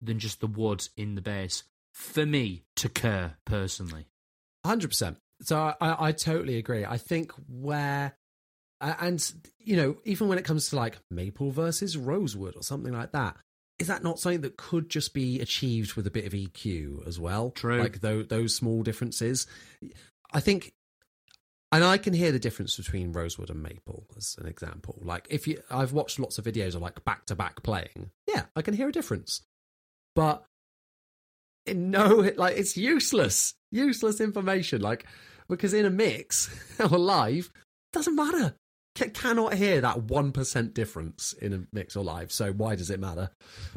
than 0.00 0.18
just 0.18 0.40
the 0.40 0.46
wood 0.46 0.88
in 0.96 1.16
the 1.16 1.20
bass. 1.20 1.64
For 1.92 2.24
me, 2.24 2.62
to 2.76 2.88
care 2.88 3.36
personally. 3.44 4.06
100%. 4.64 5.16
So 5.42 5.74
I, 5.78 6.08
I 6.08 6.12
totally 6.12 6.56
agree. 6.56 6.86
I 6.86 6.96
think 6.96 7.32
where 7.46 8.16
and 8.80 9.32
you 9.58 9.76
know 9.76 9.96
even 10.04 10.28
when 10.28 10.38
it 10.38 10.44
comes 10.44 10.68
to 10.70 10.76
like 10.76 10.98
maple 11.10 11.50
versus 11.50 11.96
rosewood 11.96 12.56
or 12.56 12.62
something 12.62 12.92
like 12.92 13.12
that 13.12 13.36
is 13.78 13.88
that 13.88 14.02
not 14.02 14.18
something 14.18 14.40
that 14.40 14.56
could 14.56 14.88
just 14.88 15.12
be 15.12 15.40
achieved 15.40 15.94
with 15.94 16.06
a 16.06 16.10
bit 16.10 16.26
of 16.26 16.32
EQ 16.32 17.06
as 17.06 17.20
well? 17.20 17.50
True. 17.50 17.78
Like 17.80 18.00
those, 18.00 18.28
those 18.28 18.54
small 18.54 18.82
differences. 18.82 19.46
I 20.32 20.40
think, 20.40 20.72
and 21.70 21.84
I 21.84 21.98
can 21.98 22.14
hear 22.14 22.32
the 22.32 22.38
difference 22.38 22.76
between 22.76 23.12
rosewood 23.12 23.50
and 23.50 23.62
maple 23.62 24.06
as 24.16 24.36
an 24.38 24.46
example. 24.46 24.98
Like 25.02 25.26
if 25.30 25.46
you, 25.46 25.60
I've 25.70 25.92
watched 25.92 26.18
lots 26.18 26.38
of 26.38 26.44
videos 26.44 26.74
of 26.74 26.82
like 26.82 27.04
back 27.04 27.26
to 27.26 27.34
back 27.34 27.62
playing. 27.62 28.10
Yeah, 28.26 28.44
I 28.54 28.62
can 28.62 28.74
hear 28.74 28.88
a 28.88 28.92
difference, 28.92 29.42
but 30.14 30.44
no, 31.66 32.30
like 32.36 32.56
it's 32.56 32.76
useless, 32.76 33.54
useless 33.70 34.20
information. 34.20 34.80
Like 34.80 35.04
because 35.48 35.74
in 35.74 35.84
a 35.84 35.90
mix 35.90 36.48
or 36.80 36.98
live, 36.98 37.50
doesn't 37.92 38.16
matter 38.16 38.56
cannot 38.96 39.54
hear 39.54 39.80
that 39.80 40.06
1% 40.06 40.74
difference 40.74 41.32
in 41.34 41.52
a 41.52 41.62
mix 41.72 41.96
or 41.96 42.04
live. 42.04 42.32
So 42.32 42.52
why 42.52 42.76
does 42.76 42.90
it 42.90 43.00
matter? 43.00 43.30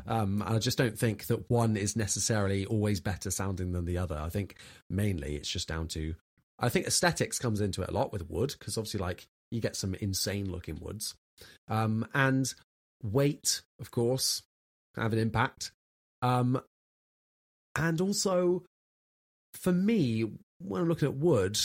Um, 0.08 0.44
I 0.46 0.58
just 0.60 0.78
don't 0.78 0.98
think 0.98 1.28
that 1.28 1.50
one 1.50 1.78
is 1.78 1.96
necessarily 1.96 2.66
always 2.66 3.00
better 3.00 3.30
sounding 3.32 3.72
than 3.72 3.86
the 3.86 3.98
other. 3.98 4.18
I 4.18 4.30
think 4.30 4.56
mainly 4.90 5.36
it's 5.36 5.50
just 5.50 5.68
down 5.68 5.88
to, 5.90 6.16
I 6.58 6.70
think 6.70 6.88
aesthetics 6.88 7.40
comes 7.40 7.62
into 7.62 7.82
it 7.82 7.90
a 7.90 7.94
lot 7.94 8.12
with 8.12 8.30
wood 8.30 8.56
because 8.58 8.78
obviously, 8.78 9.00
like, 9.00 9.28
you 9.52 9.62
get 9.62 9.76
some 9.76 9.96
insane 9.96 10.52
looking 10.52 10.80
woods. 10.80 11.16
Um, 11.68 12.08
and 12.14 12.54
weight, 13.04 13.62
of 13.80 13.92
course, 13.92 14.44
have 14.96 15.14
an 15.14 15.20
impact. 15.20 15.72
Um, 16.22 16.62
and 17.76 18.02
also, 18.02 18.64
for 19.54 19.72
me, 19.72 20.26
when 20.60 20.82
I'm 20.82 20.90
looking 20.90 21.08
at 21.08 21.16
wood, 21.16 21.58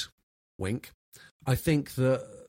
wink, 0.58 0.90
I 1.46 1.54
think 1.54 1.94
that 1.94 2.43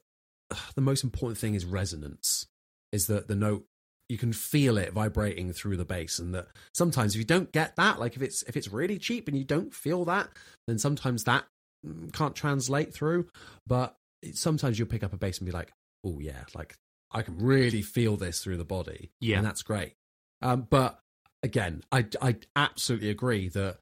the 0.75 0.81
most 0.81 1.03
important 1.03 1.37
thing 1.37 1.55
is 1.55 1.65
resonance. 1.65 2.47
Is 2.91 3.07
that 3.07 3.27
the 3.27 3.35
note 3.35 3.65
you 4.07 4.17
can 4.17 4.33
feel 4.33 4.77
it 4.77 4.93
vibrating 4.93 5.51
through 5.51 5.77
the 5.77 5.85
bass, 5.85 6.19
and 6.19 6.33
that 6.33 6.47
sometimes 6.73 7.15
if 7.15 7.19
you 7.19 7.25
don't 7.25 7.51
get 7.51 7.75
that, 7.75 7.99
like 7.99 8.15
if 8.15 8.21
it's 8.21 8.43
if 8.43 8.55
it's 8.55 8.71
really 8.71 8.97
cheap 8.97 9.27
and 9.27 9.37
you 9.37 9.43
don't 9.43 9.73
feel 9.73 10.05
that, 10.05 10.29
then 10.67 10.77
sometimes 10.77 11.23
that 11.23 11.45
mm, 11.85 12.11
can't 12.13 12.35
translate 12.35 12.93
through. 12.93 13.27
But 13.67 13.95
sometimes 14.33 14.77
you'll 14.77 14.87
pick 14.87 15.03
up 15.03 15.13
a 15.13 15.17
bass 15.17 15.39
and 15.39 15.45
be 15.45 15.51
like, 15.51 15.71
oh 16.05 16.19
yeah, 16.19 16.43
like 16.53 16.75
I 17.11 17.21
can 17.21 17.37
really 17.37 17.81
feel 17.81 18.15
this 18.17 18.43
through 18.43 18.57
the 18.57 18.65
body, 18.65 19.11
yeah, 19.19 19.37
and 19.37 19.45
that's 19.45 19.63
great. 19.63 19.93
Um, 20.41 20.67
but 20.69 20.99
again, 21.43 21.83
I 21.91 22.05
I 22.21 22.37
absolutely 22.55 23.09
agree 23.09 23.49
that 23.49 23.79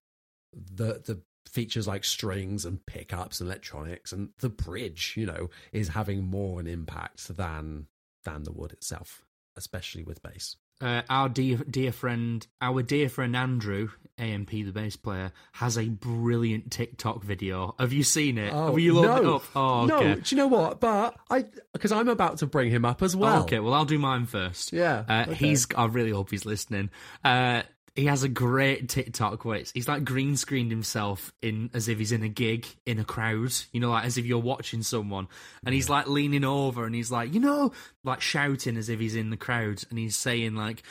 the 0.53 1.01
the 1.05 1.21
features 1.53 1.87
like 1.87 2.03
strings 2.03 2.65
and 2.65 2.83
pickups 2.85 3.39
and 3.39 3.47
electronics 3.47 4.11
and 4.11 4.29
the 4.39 4.49
bridge, 4.49 5.13
you 5.15 5.25
know, 5.25 5.49
is 5.71 5.89
having 5.89 6.23
more 6.23 6.59
an 6.59 6.67
impact 6.67 7.35
than 7.37 7.87
than 8.25 8.43
the 8.43 8.51
wood 8.51 8.71
itself, 8.71 9.23
especially 9.55 10.03
with 10.03 10.21
bass. 10.23 10.55
Uh, 10.81 11.03
our 11.09 11.29
dear 11.29 11.57
dear 11.69 11.91
friend, 11.91 12.45
our 12.59 12.81
dear 12.81 13.07
friend 13.07 13.35
Andrew, 13.35 13.89
AMP, 14.17 14.49
the 14.49 14.71
bass 14.71 14.95
player, 14.95 15.31
has 15.53 15.77
a 15.77 15.87
brilliant 15.87 16.71
TikTok 16.71 17.23
video. 17.23 17.75
Have 17.79 17.93
you 17.93 18.03
seen 18.03 18.37
it? 18.39 18.51
Oh, 18.51 18.67
Have 18.67 18.79
you 18.79 18.93
looked 18.93 19.23
no. 19.23 19.31
it 19.31 19.35
up? 19.35 19.43
Oh, 19.55 19.81
okay. 19.83 20.07
No, 20.07 20.15
do 20.15 20.35
you 20.35 20.37
know 20.37 20.47
what? 20.47 20.79
But 20.79 21.15
I, 21.29 21.45
because 21.71 21.91
I'm 21.91 22.09
about 22.09 22.39
to 22.39 22.47
bring 22.47 22.71
him 22.71 22.83
up 22.83 23.03
as 23.03 23.15
well. 23.15 23.41
Oh, 23.41 23.43
okay, 23.43 23.59
well 23.59 23.73
I'll 23.73 23.85
do 23.85 23.99
mine 23.99 24.25
first. 24.25 24.73
Yeah, 24.73 25.05
uh, 25.07 25.25
okay. 25.29 25.35
he's. 25.35 25.67
I 25.77 25.85
really 25.85 26.11
hope 26.11 26.31
he's 26.31 26.45
listening. 26.45 26.89
Uh, 27.23 27.61
he 27.95 28.05
has 28.05 28.23
a 28.23 28.29
great 28.29 28.89
TikTok 28.89 29.45
where 29.45 29.61
he's 29.73 29.87
like 29.87 30.03
green 30.03 30.35
screened 30.35 30.71
himself 30.71 31.31
in 31.41 31.69
as 31.73 31.87
if 31.87 31.99
he's 31.99 32.11
in 32.11 32.23
a 32.23 32.27
gig 32.29 32.65
in 32.85 32.99
a 32.99 33.05
crowd, 33.05 33.53
you 33.71 33.79
know, 33.79 33.91
like 33.91 34.05
as 34.05 34.17
if 34.17 34.25
you're 34.25 34.39
watching 34.39 34.81
someone, 34.81 35.27
and 35.63 35.75
he's 35.75 35.89
like 35.89 36.07
leaning 36.07 36.43
over 36.43 36.85
and 36.85 36.95
he's 36.95 37.11
like, 37.11 37.33
you 37.33 37.39
know, 37.39 37.71
like 38.03 38.19
shouting 38.21 38.77
as 38.77 38.89
if 38.89 38.99
he's 38.99 39.15
in 39.15 39.29
the 39.29 39.37
crowd, 39.37 39.83
and 39.89 39.99
he's 39.99 40.15
saying 40.15 40.55
like, 40.55 40.81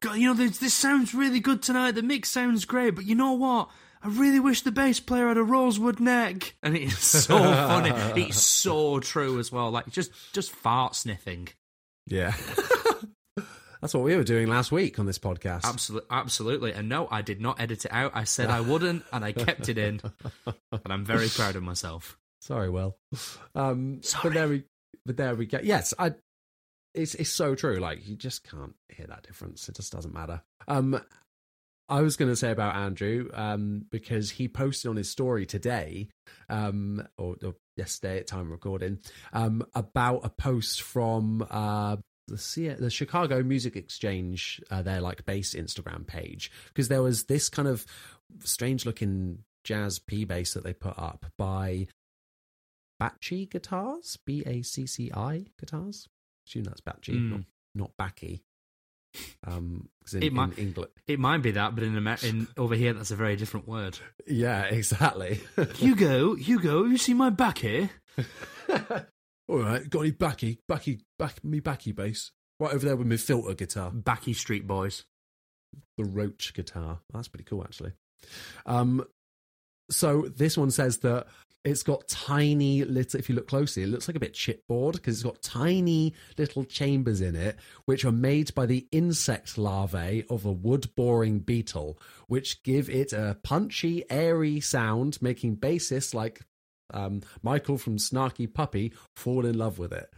God, 0.00 0.16
you 0.16 0.28
know, 0.28 0.34
this, 0.34 0.58
this 0.58 0.74
sounds 0.74 1.12
really 1.12 1.40
good 1.40 1.60
tonight. 1.60 1.92
The 1.92 2.02
mix 2.02 2.30
sounds 2.30 2.64
great, 2.64 2.94
but 2.94 3.04
you 3.04 3.16
know 3.16 3.32
what? 3.32 3.68
I 4.00 4.06
really 4.06 4.38
wish 4.38 4.62
the 4.62 4.70
bass 4.70 5.00
player 5.00 5.26
had 5.26 5.38
a 5.38 5.42
rosewood 5.42 5.98
neck, 5.98 6.54
and 6.62 6.76
it's 6.76 7.04
so 7.04 7.36
funny. 7.36 7.90
It's 8.22 8.40
so 8.40 9.00
true 9.00 9.40
as 9.40 9.50
well. 9.50 9.72
Like 9.72 9.90
just 9.90 10.12
just 10.32 10.52
fart 10.52 10.94
sniffing. 10.94 11.48
Yeah. 12.06 12.34
That's 13.80 13.94
what 13.94 14.02
we 14.04 14.16
were 14.16 14.24
doing 14.24 14.48
last 14.48 14.72
week 14.72 14.98
on 14.98 15.06
this 15.06 15.18
podcast. 15.18 15.64
Absolutely, 15.64 16.08
absolutely. 16.10 16.72
And 16.72 16.88
no, 16.88 17.08
I 17.10 17.22
did 17.22 17.40
not 17.40 17.60
edit 17.60 17.84
it 17.84 17.92
out. 17.92 18.12
I 18.14 18.24
said 18.24 18.50
I 18.50 18.60
wouldn't, 18.60 19.04
and 19.12 19.24
I 19.24 19.32
kept 19.32 19.68
it 19.68 19.78
in. 19.78 20.00
And 20.70 20.92
I'm 20.92 21.04
very 21.04 21.28
proud 21.28 21.56
of 21.56 21.62
myself. 21.62 22.18
Sorry, 22.40 22.70
Will. 22.70 22.96
Um, 23.54 24.02
Sorry. 24.02 24.22
But 24.22 24.34
there 24.34 24.48
we, 24.48 24.64
but 25.04 25.16
there 25.16 25.34
we 25.34 25.46
go. 25.46 25.58
Yes, 25.62 25.92
I. 25.98 26.14
It's 26.94 27.14
it's 27.14 27.30
so 27.30 27.54
true. 27.54 27.78
Like 27.78 28.06
you 28.08 28.16
just 28.16 28.48
can't 28.48 28.74
hear 28.88 29.06
that 29.06 29.22
difference. 29.22 29.68
It 29.68 29.76
just 29.76 29.92
doesn't 29.92 30.14
matter. 30.14 30.42
Um, 30.66 31.00
I 31.88 32.02
was 32.02 32.16
going 32.16 32.30
to 32.30 32.36
say 32.36 32.50
about 32.50 32.76
Andrew, 32.76 33.30
um, 33.32 33.86
because 33.90 34.30
he 34.30 34.46
posted 34.46 34.90
on 34.90 34.96
his 34.96 35.08
story 35.08 35.46
today, 35.46 36.08
um, 36.48 37.06
or, 37.16 37.36
or 37.42 37.54
yesterday 37.76 38.18
at 38.18 38.26
time 38.26 38.50
recording 38.50 38.98
um, 39.32 39.64
about 39.74 40.20
a 40.24 40.28
post 40.28 40.82
from 40.82 41.46
uh, 41.50 41.96
the 42.28 42.38
C- 42.38 42.68
the 42.68 42.90
Chicago 42.90 43.42
Music 43.42 43.74
Exchange, 43.76 44.60
uh, 44.70 44.82
their 44.82 45.00
like 45.00 45.24
bass 45.26 45.54
Instagram 45.54 46.06
page, 46.06 46.50
because 46.68 46.88
there 46.88 47.02
was 47.02 47.24
this 47.24 47.48
kind 47.48 47.66
of 47.68 47.84
strange 48.44 48.86
looking 48.86 49.44
jazz 49.64 49.98
P 49.98 50.24
bass 50.24 50.54
that 50.54 50.64
they 50.64 50.72
put 50.72 50.98
up 50.98 51.26
by 51.36 51.88
Bacci 53.00 53.48
Guitars, 53.50 54.18
B 54.24 54.42
A 54.46 54.62
C 54.62 54.86
C 54.86 55.10
I 55.12 55.46
Guitars. 55.58 56.08
I 56.08 56.12
assume 56.48 56.64
that's 56.64 56.80
Bacci, 56.80 57.14
Mm. 57.14 57.30
not 57.30 57.40
not 57.74 57.90
Backy. 57.96 58.42
Um, 59.46 59.88
in, 60.12 60.22
It 60.22 60.32
might- 60.32 60.58
England, 60.58 60.90
It 61.06 61.18
might 61.18 61.38
be 61.38 61.52
that, 61.52 61.74
but 61.74 61.82
in, 61.82 61.96
Amer- 61.96 62.18
in 62.22 62.46
over 62.56 62.74
here, 62.74 62.92
that's 62.92 63.10
a 63.10 63.16
very 63.16 63.36
different 63.36 63.66
word. 63.66 63.98
yeah, 64.26 64.64
exactly. 64.64 65.40
Hugo, 65.76 66.34
Hugo, 66.34 66.84
you 66.84 66.98
see 66.98 67.14
my 67.14 67.30
back 67.30 67.58
here? 67.58 67.90
All 69.48 69.58
right, 69.58 69.88
got 69.88 70.00
any 70.00 70.10
backy, 70.10 70.60
backy, 70.68 71.00
back 71.18 71.42
me 71.42 71.60
backy 71.60 71.92
bass 71.92 72.32
right 72.60 72.74
over 72.74 72.84
there 72.84 72.96
with 72.96 73.06
my 73.06 73.16
filter 73.16 73.54
guitar, 73.54 73.90
Backy 73.90 74.32
Street 74.32 74.66
Boys. 74.66 75.04
the 75.96 76.04
Roach 76.04 76.54
guitar. 76.54 77.00
That's 77.12 77.28
pretty 77.28 77.44
cool, 77.44 77.62
actually. 77.62 77.92
Um, 78.66 79.04
so 79.90 80.22
this 80.36 80.56
one 80.56 80.70
says 80.70 80.98
that 80.98 81.26
it's 81.64 81.82
got 81.82 82.08
tiny 82.08 82.84
little. 82.84 83.18
If 83.18 83.28
you 83.28 83.34
look 83.34 83.48
closely, 83.48 83.82
it 83.82 83.88
looks 83.88 84.08
like 84.08 84.16
a 84.16 84.20
bit 84.20 84.34
chipboard 84.34 84.92
because 84.92 85.14
it's 85.14 85.22
got 85.22 85.42
tiny 85.42 86.14
little 86.36 86.64
chambers 86.64 87.20
in 87.20 87.36
it, 87.36 87.56
which 87.84 88.04
are 88.04 88.12
made 88.12 88.54
by 88.54 88.66
the 88.66 88.86
insect 88.92 89.58
larvae 89.58 90.24
of 90.30 90.44
a 90.44 90.52
wood-boring 90.52 91.40
beetle, 91.40 91.98
which 92.26 92.62
give 92.62 92.88
it 92.88 93.12
a 93.12 93.38
punchy, 93.42 94.04
airy 94.10 94.60
sound, 94.60 95.18
making 95.20 95.56
bassists 95.56 96.14
like 96.14 96.42
um, 96.92 97.22
Michael 97.42 97.78
from 97.78 97.96
Snarky 97.98 98.52
Puppy 98.52 98.92
fall 99.16 99.46
in 99.46 99.56
love 99.58 99.78
with 99.78 99.92
it. 99.92 100.10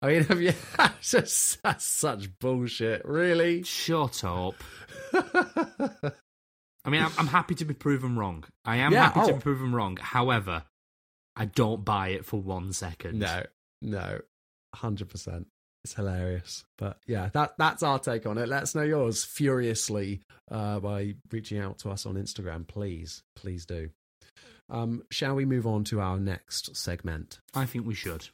I 0.00 0.06
mean, 0.08 0.24
have 0.24 0.40
you? 0.40 0.52
That's 0.76 1.10
just 1.10 1.62
that's 1.62 1.84
such 1.84 2.38
bullshit. 2.38 3.04
Really? 3.04 3.64
Shut 3.64 4.22
up. 4.22 4.54
I 5.12 6.90
mean, 6.90 7.02
I'm, 7.02 7.10
I'm 7.18 7.26
happy 7.26 7.54
to 7.56 7.64
be 7.64 7.74
proven 7.74 8.16
wrong. 8.16 8.44
I 8.64 8.76
am 8.76 8.92
Yeah, 8.92 9.10
happy 9.10 9.26
to 9.26 9.32
oh. 9.32 9.36
be 9.36 9.42
proven 9.42 9.72
wrong. 9.72 9.98
However, 10.00 10.62
I 11.34 11.46
don't 11.46 11.84
buy 11.84 12.08
it 12.10 12.24
for 12.24 12.40
one 12.40 12.72
second. 12.72 13.18
No, 13.18 13.42
no, 13.82 14.20
hundred 14.74 15.08
percent. 15.08 15.48
It's 15.84 15.94
hilarious, 15.94 16.64
but 16.76 16.98
yeah, 17.06 17.30
that 17.34 17.54
that's 17.58 17.82
our 17.82 17.98
take 17.98 18.26
on 18.26 18.38
it. 18.38 18.48
Let 18.48 18.62
us 18.62 18.74
know 18.74 18.82
yours 18.82 19.24
furiously 19.24 20.22
uh, 20.50 20.80
by 20.80 21.14
reaching 21.30 21.58
out 21.58 21.78
to 21.80 21.90
us 21.90 22.06
on 22.06 22.14
Instagram, 22.14 22.66
please, 22.66 23.22
please 23.36 23.66
do. 23.66 23.90
Um, 24.70 25.02
shall 25.10 25.34
we 25.34 25.44
move 25.44 25.66
on 25.66 25.84
to 25.84 26.00
our 26.00 26.18
next 26.18 26.76
segment? 26.76 27.40
I 27.54 27.64
think 27.64 27.86
we 27.86 27.94
should. 27.94 28.28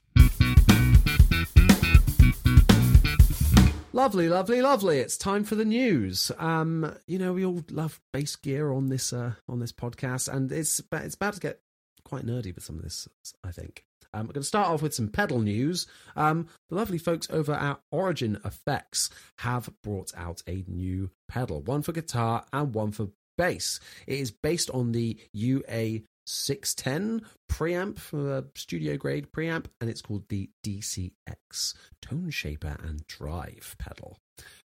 Lovely, 3.92 4.28
lovely, 4.28 4.60
lovely. 4.60 4.98
It's 4.98 5.16
time 5.16 5.44
for 5.44 5.54
the 5.54 5.64
news. 5.64 6.32
Um, 6.38 6.96
you 7.06 7.16
know, 7.16 7.32
we 7.32 7.44
all 7.44 7.62
love 7.70 8.00
bass 8.12 8.34
gear 8.34 8.72
on 8.72 8.88
this 8.88 9.12
uh, 9.12 9.34
on 9.48 9.60
this 9.60 9.70
podcast, 9.70 10.26
and 10.32 10.50
it's 10.50 10.82
it's 10.92 11.14
about 11.14 11.34
to 11.34 11.40
get 11.40 11.60
quite 12.04 12.26
nerdy 12.26 12.52
with 12.52 12.64
some 12.64 12.76
of 12.76 12.82
this. 12.82 13.06
I 13.44 13.52
think. 13.52 13.84
Um, 14.12 14.22
I'm 14.22 14.26
going 14.26 14.34
to 14.34 14.42
start 14.42 14.68
off 14.68 14.82
with 14.82 14.94
some 14.94 15.08
pedal 15.08 15.40
news. 15.40 15.86
Um, 16.16 16.48
the 16.70 16.76
lovely 16.76 16.98
folks 16.98 17.28
over 17.30 17.52
at 17.52 17.80
Origin 17.92 18.40
Effects 18.44 19.10
have 19.38 19.70
brought 19.82 20.12
out 20.16 20.42
a 20.48 20.64
new 20.66 21.10
pedal, 21.28 21.62
one 21.62 21.82
for 21.82 21.92
guitar 21.92 22.44
and 22.52 22.74
one 22.74 22.90
for 22.90 23.08
bass. 23.38 23.78
It 24.08 24.18
is 24.18 24.30
based 24.32 24.70
on 24.70 24.90
the 24.90 25.18
UA 25.32 26.00
610 26.26 27.26
preamp, 27.50 27.98
uh, 28.14 28.42
studio 28.54 28.96
grade 28.96 29.30
preamp, 29.32 29.66
and 29.80 29.90
it's 29.90 30.02
called 30.02 30.28
the 30.28 30.50
DCX 30.64 31.74
Tone 32.02 32.30
Shaper 32.30 32.76
and 32.82 33.06
Drive 33.06 33.76
pedal. 33.78 34.18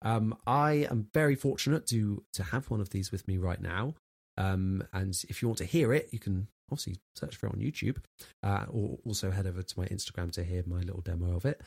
Um, 0.03 0.37
I 0.47 0.87
am 0.91 1.09
very 1.15 1.35
fortunate 1.35 1.87
to 1.89 2.23
to 2.35 2.43
have 2.43 2.71
one 2.71 2.81
of 2.81 2.91
these 2.91 3.11
with 3.11 3.27
me 3.27 3.39
right 3.39 3.61
now. 3.61 3.95
Um, 4.37 4.83
and 4.93 5.15
if 5.29 5.41
you 5.41 5.49
want 5.49 5.59
to 5.59 5.65
hear 5.65 5.93
it, 5.93 6.09
you 6.13 6.19
can 6.19 6.49
obviously 6.71 6.97
search 7.15 7.37
for 7.37 7.47
it 7.47 7.55
on 7.55 7.61
YouTube, 7.61 7.99
uh, 8.43 8.67
or 8.69 8.99
also 9.05 9.31
head 9.31 9.47
over 9.47 9.63
to 9.63 9.81
my 9.81 9.87
Instagram 9.87 10.33
to 10.33 10.45
hear 10.45 10.63
my 10.67 10.81
little 10.81 11.03
demo 11.03 11.37
of 11.37 11.45
it. 11.45 11.61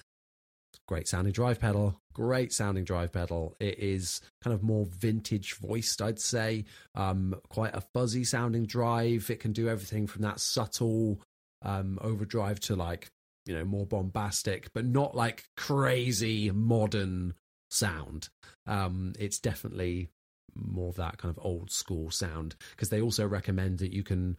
Great 0.88 1.08
sounding 1.08 1.34
drive 1.34 1.60
pedal, 1.60 1.99
great 2.13 2.53
sounding 2.53 2.86
drive 2.86 3.12
pedal. 3.12 3.56
It 3.60 3.77
is 3.80 4.21
kind 4.41 4.53
of 4.53 4.63
more 4.63 4.86
vintage 4.86 5.56
voiced, 5.56 6.01
I'd 6.01 6.19
say. 6.19 6.65
Um, 6.95 7.36
quite 7.49 7.75
a 7.75 7.82
fuzzy 7.82 8.23
sounding 8.23 8.65
drive. 8.65 9.30
It 9.30 9.39
can 9.39 9.51
do 9.51 9.67
everything 9.67 10.08
from 10.08 10.21
that 10.21 10.39
subtle 10.39 11.21
um, 11.62 11.99
overdrive 12.01 12.60
to 12.62 12.75
like 12.75 13.10
you 13.45 13.53
know 13.53 13.65
more 13.65 13.86
bombastic, 13.86 14.71
but 14.73 14.86
not 14.86 15.15
like 15.15 15.43
crazy 15.56 16.51
modern 16.51 17.34
sound. 17.69 18.30
Um, 18.65 19.13
it's 19.19 19.39
definitely 19.39 20.10
more 20.56 20.89
of 20.89 20.95
that 20.95 21.17
kind 21.17 21.36
of 21.36 21.43
old 21.43 21.71
school 21.71 22.12
sound 22.12 22.56
because 22.71 22.89
they 22.89 23.01
also 23.01 23.27
recommend 23.27 23.80
that 23.80 23.93
you 23.93 24.03
can 24.03 24.38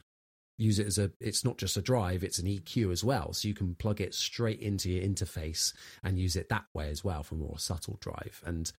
use 0.59 0.79
it 0.81 0.87
as 0.87 0.99
a 0.99 1.11
it's 1.21 1.45
not 1.45 1.57
just 1.57 1.77
a 1.77 1.83
drive 1.83 2.25
it's 2.25 2.41
an 2.41 2.47
EQ 2.47 2.93
as 2.93 3.05
well. 3.05 3.33
So 3.33 3.49
you 3.49 3.55
can 3.55 3.75
plug 3.77 4.01
it 4.01 4.15
straight 4.15 4.61
into 4.61 4.91
your 4.91 5.05
interface 5.05 5.73
and 6.03 6.19
use 6.19 6.37
it 6.37 6.49
that 6.49 6.65
way 6.75 6.91
as 6.91 7.05
well 7.05 7.23
for 7.23 7.37
more 7.37 7.59
subtle 7.59 7.97
drive. 8.01 8.43
And 8.45 8.71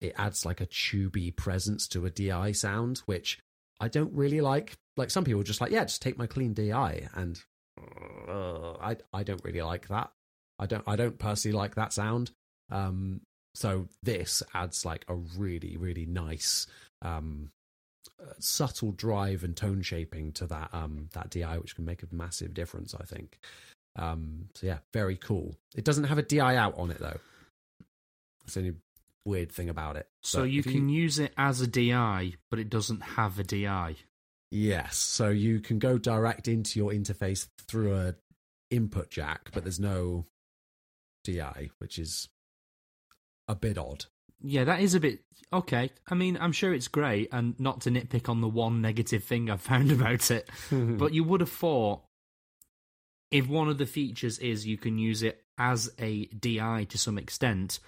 it 0.00 0.14
adds 0.16 0.46
like 0.46 0.60
a 0.60 0.66
tubey 0.66 1.34
presence 1.34 1.88
to 1.88 2.06
a 2.06 2.10
DI 2.10 2.52
sound 2.52 2.98
which 3.06 3.40
I 3.80 3.88
don't 3.88 4.12
really 4.12 4.40
like. 4.40 4.74
Like 4.96 5.10
some 5.10 5.24
people 5.24 5.42
just 5.42 5.60
like 5.60 5.72
yeah 5.72 5.84
just 5.84 6.02
take 6.02 6.16
my 6.16 6.26
clean 6.26 6.54
DI 6.54 7.08
and 7.14 7.40
uh, 8.28 8.74
I 8.74 8.96
I 9.12 9.24
don't 9.24 9.44
really 9.44 9.62
like 9.62 9.88
that. 9.88 10.10
I 10.60 10.66
don't 10.66 10.84
I 10.86 10.94
don't 10.94 11.18
personally 11.18 11.56
like 11.56 11.74
that 11.74 11.92
sound. 11.92 12.30
Um 12.70 13.20
so 13.56 13.88
this 14.02 14.42
adds 14.54 14.84
like 14.84 15.04
a 15.08 15.14
really 15.14 15.76
really 15.76 16.06
nice 16.06 16.66
um 17.02 17.50
subtle 18.38 18.92
drive 18.92 19.44
and 19.44 19.56
tone 19.56 19.82
shaping 19.82 20.32
to 20.32 20.46
that 20.46 20.70
um 20.72 21.08
that 21.12 21.30
DI 21.30 21.58
which 21.58 21.74
can 21.76 21.84
make 21.84 22.02
a 22.02 22.06
massive 22.10 22.54
difference 22.54 22.94
I 22.94 23.04
think. 23.04 23.38
Um 23.96 24.48
so 24.54 24.66
yeah 24.66 24.78
very 24.92 25.16
cool. 25.16 25.56
It 25.74 25.84
doesn't 25.84 26.04
have 26.04 26.18
a 26.18 26.22
DI 26.22 26.56
out 26.56 26.76
on 26.78 26.90
it 26.90 26.98
though. 26.98 27.20
That's 28.40 28.54
the 28.54 28.60
only 28.60 28.74
weird 29.24 29.50
thing 29.52 29.68
about 29.70 29.96
it. 29.96 30.06
So 30.22 30.40
But 30.40 30.50
you 30.50 30.62
can 30.62 30.88
use 30.88 31.18
it 31.18 31.32
as 31.38 31.60
a 31.62 31.66
DI, 31.66 32.34
but 32.50 32.58
it 32.58 32.68
doesn't 32.68 33.00
have 33.00 33.38
a 33.38 33.44
DI. 33.44 33.96
yes 34.50 34.96
so 34.96 35.28
you 35.30 35.60
can 35.60 35.78
go 35.78 35.98
direct 35.98 36.46
into 36.48 36.78
your 36.78 36.92
interface 36.92 37.48
through 37.68 37.94
a 37.94 38.14
input 38.70 39.10
jack 39.10 39.50
but 39.52 39.62
there's 39.64 39.80
no 39.80 40.26
DI 41.24 41.70
which 41.78 41.98
is 41.98 42.28
a 43.48 43.54
bit 43.54 43.78
odd 43.78 44.06
Yeah, 44.42 44.64
that 44.64 44.80
is 44.80 44.94
a 44.94 45.00
bit 45.00 45.20
okay. 45.52 45.90
I 46.08 46.14
mean, 46.14 46.36
I'm 46.40 46.52
sure 46.52 46.74
it's 46.74 46.88
great, 46.88 47.28
and 47.32 47.58
not 47.58 47.80
to 47.82 47.90
nitpick 47.90 48.28
on 48.28 48.40
the 48.40 48.48
one 48.48 48.80
negative 48.82 49.24
thing 49.24 49.50
I've 49.50 49.60
found 49.72 49.90
about 49.90 50.30
it, 50.30 50.48
but 50.70 51.14
you 51.14 51.24
would 51.24 51.40
have 51.40 51.50
thought 51.50 52.02
if 53.30 53.48
one 53.48 53.68
of 53.68 53.78
the 53.78 53.86
features 53.86 54.38
is 54.38 54.66
you 54.66 54.76
can 54.76 54.98
use 54.98 55.22
it 55.22 55.42
as 55.58 55.90
a 55.98 56.26
DI 56.26 56.84
to 56.88 56.98
some 56.98 57.18
extent, 57.18 57.80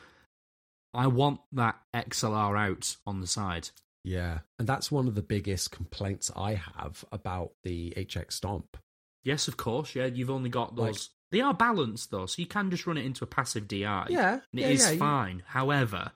I 0.95 1.07
want 1.09 1.41
that 1.53 1.77
XLR 1.95 2.59
out 2.59 2.97
on 3.07 3.21
the 3.21 3.27
side. 3.27 3.71
Yeah, 4.03 4.39
and 4.59 4.67
that's 4.69 4.91
one 4.91 5.09
of 5.09 5.15
the 5.15 5.23
biggest 5.23 5.73
complaints 5.73 6.31
I 6.35 6.55
have 6.55 7.05
about 7.13 7.53
the 7.65 7.93
HX 7.97 8.33
Stomp. 8.33 8.77
Yes, 9.25 9.49
of 9.49 9.57
course. 9.57 9.95
Yeah, 9.95 10.07
you've 10.07 10.31
only 10.31 10.49
got 10.51 10.77
those. 10.77 10.87
Like- 10.87 11.01
they 11.33 11.41
are 11.41 11.53
balanced 11.53 12.13
though, 12.13 12.27
so 12.27 12.41
you 12.41 12.47
can 12.47 12.71
just 12.71 12.87
run 12.87 12.97
it 12.97 13.05
into 13.05 13.25
a 13.25 13.27
passive 13.27 13.67
DI. 13.67 14.07
Yeah, 14.09 14.35
and 14.35 14.43
yeah, 14.53 14.69
it 14.69 14.75
is 14.75 14.85
yeah, 14.85 14.93
you- 14.93 14.99
fine. 14.99 15.43
However, 15.45 16.13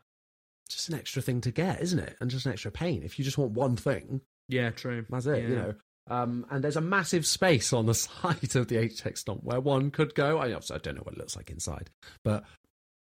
Just 0.71 0.89
an 0.89 0.95
extra 0.95 1.21
thing 1.21 1.41
to 1.43 1.51
get, 1.51 1.83
isn't 1.83 1.99
it? 1.99 2.17
And 2.21 2.31
just 2.31 2.47
an 2.47 2.53
extra 2.53 2.71
pain. 2.71 3.03
If 3.03 3.19
you 3.19 3.25
just 3.25 3.37
want 3.37 3.53
one 3.53 3.77
thing, 3.77 4.21
yeah, 4.49 4.71
true. 4.71 5.05
that's 5.11 5.27
it. 5.27 5.43
You 5.49 5.57
know. 5.57 5.75
Um, 6.09 6.47
and 6.51 6.65
there's 6.65 6.77
a 6.77 6.81
massive 6.81 7.27
space 7.27 7.73
on 7.73 7.87
the 7.87 7.95
side 7.95 8.57
of 8.57 8.69
the 8.69 8.77
HX 8.77 9.19
Stomp 9.19 9.45
where 9.45 9.61
one 9.61 9.91
could 9.91 10.15
go. 10.15 10.39
I, 10.39 10.53
obviously, 10.53 10.77
I 10.77 10.79
don't 10.79 10.97
know 10.97 11.03
what 11.03 11.15
it 11.15 11.19
looks 11.19 11.37
like 11.37 11.51
inside, 11.51 11.91
but 12.25 12.45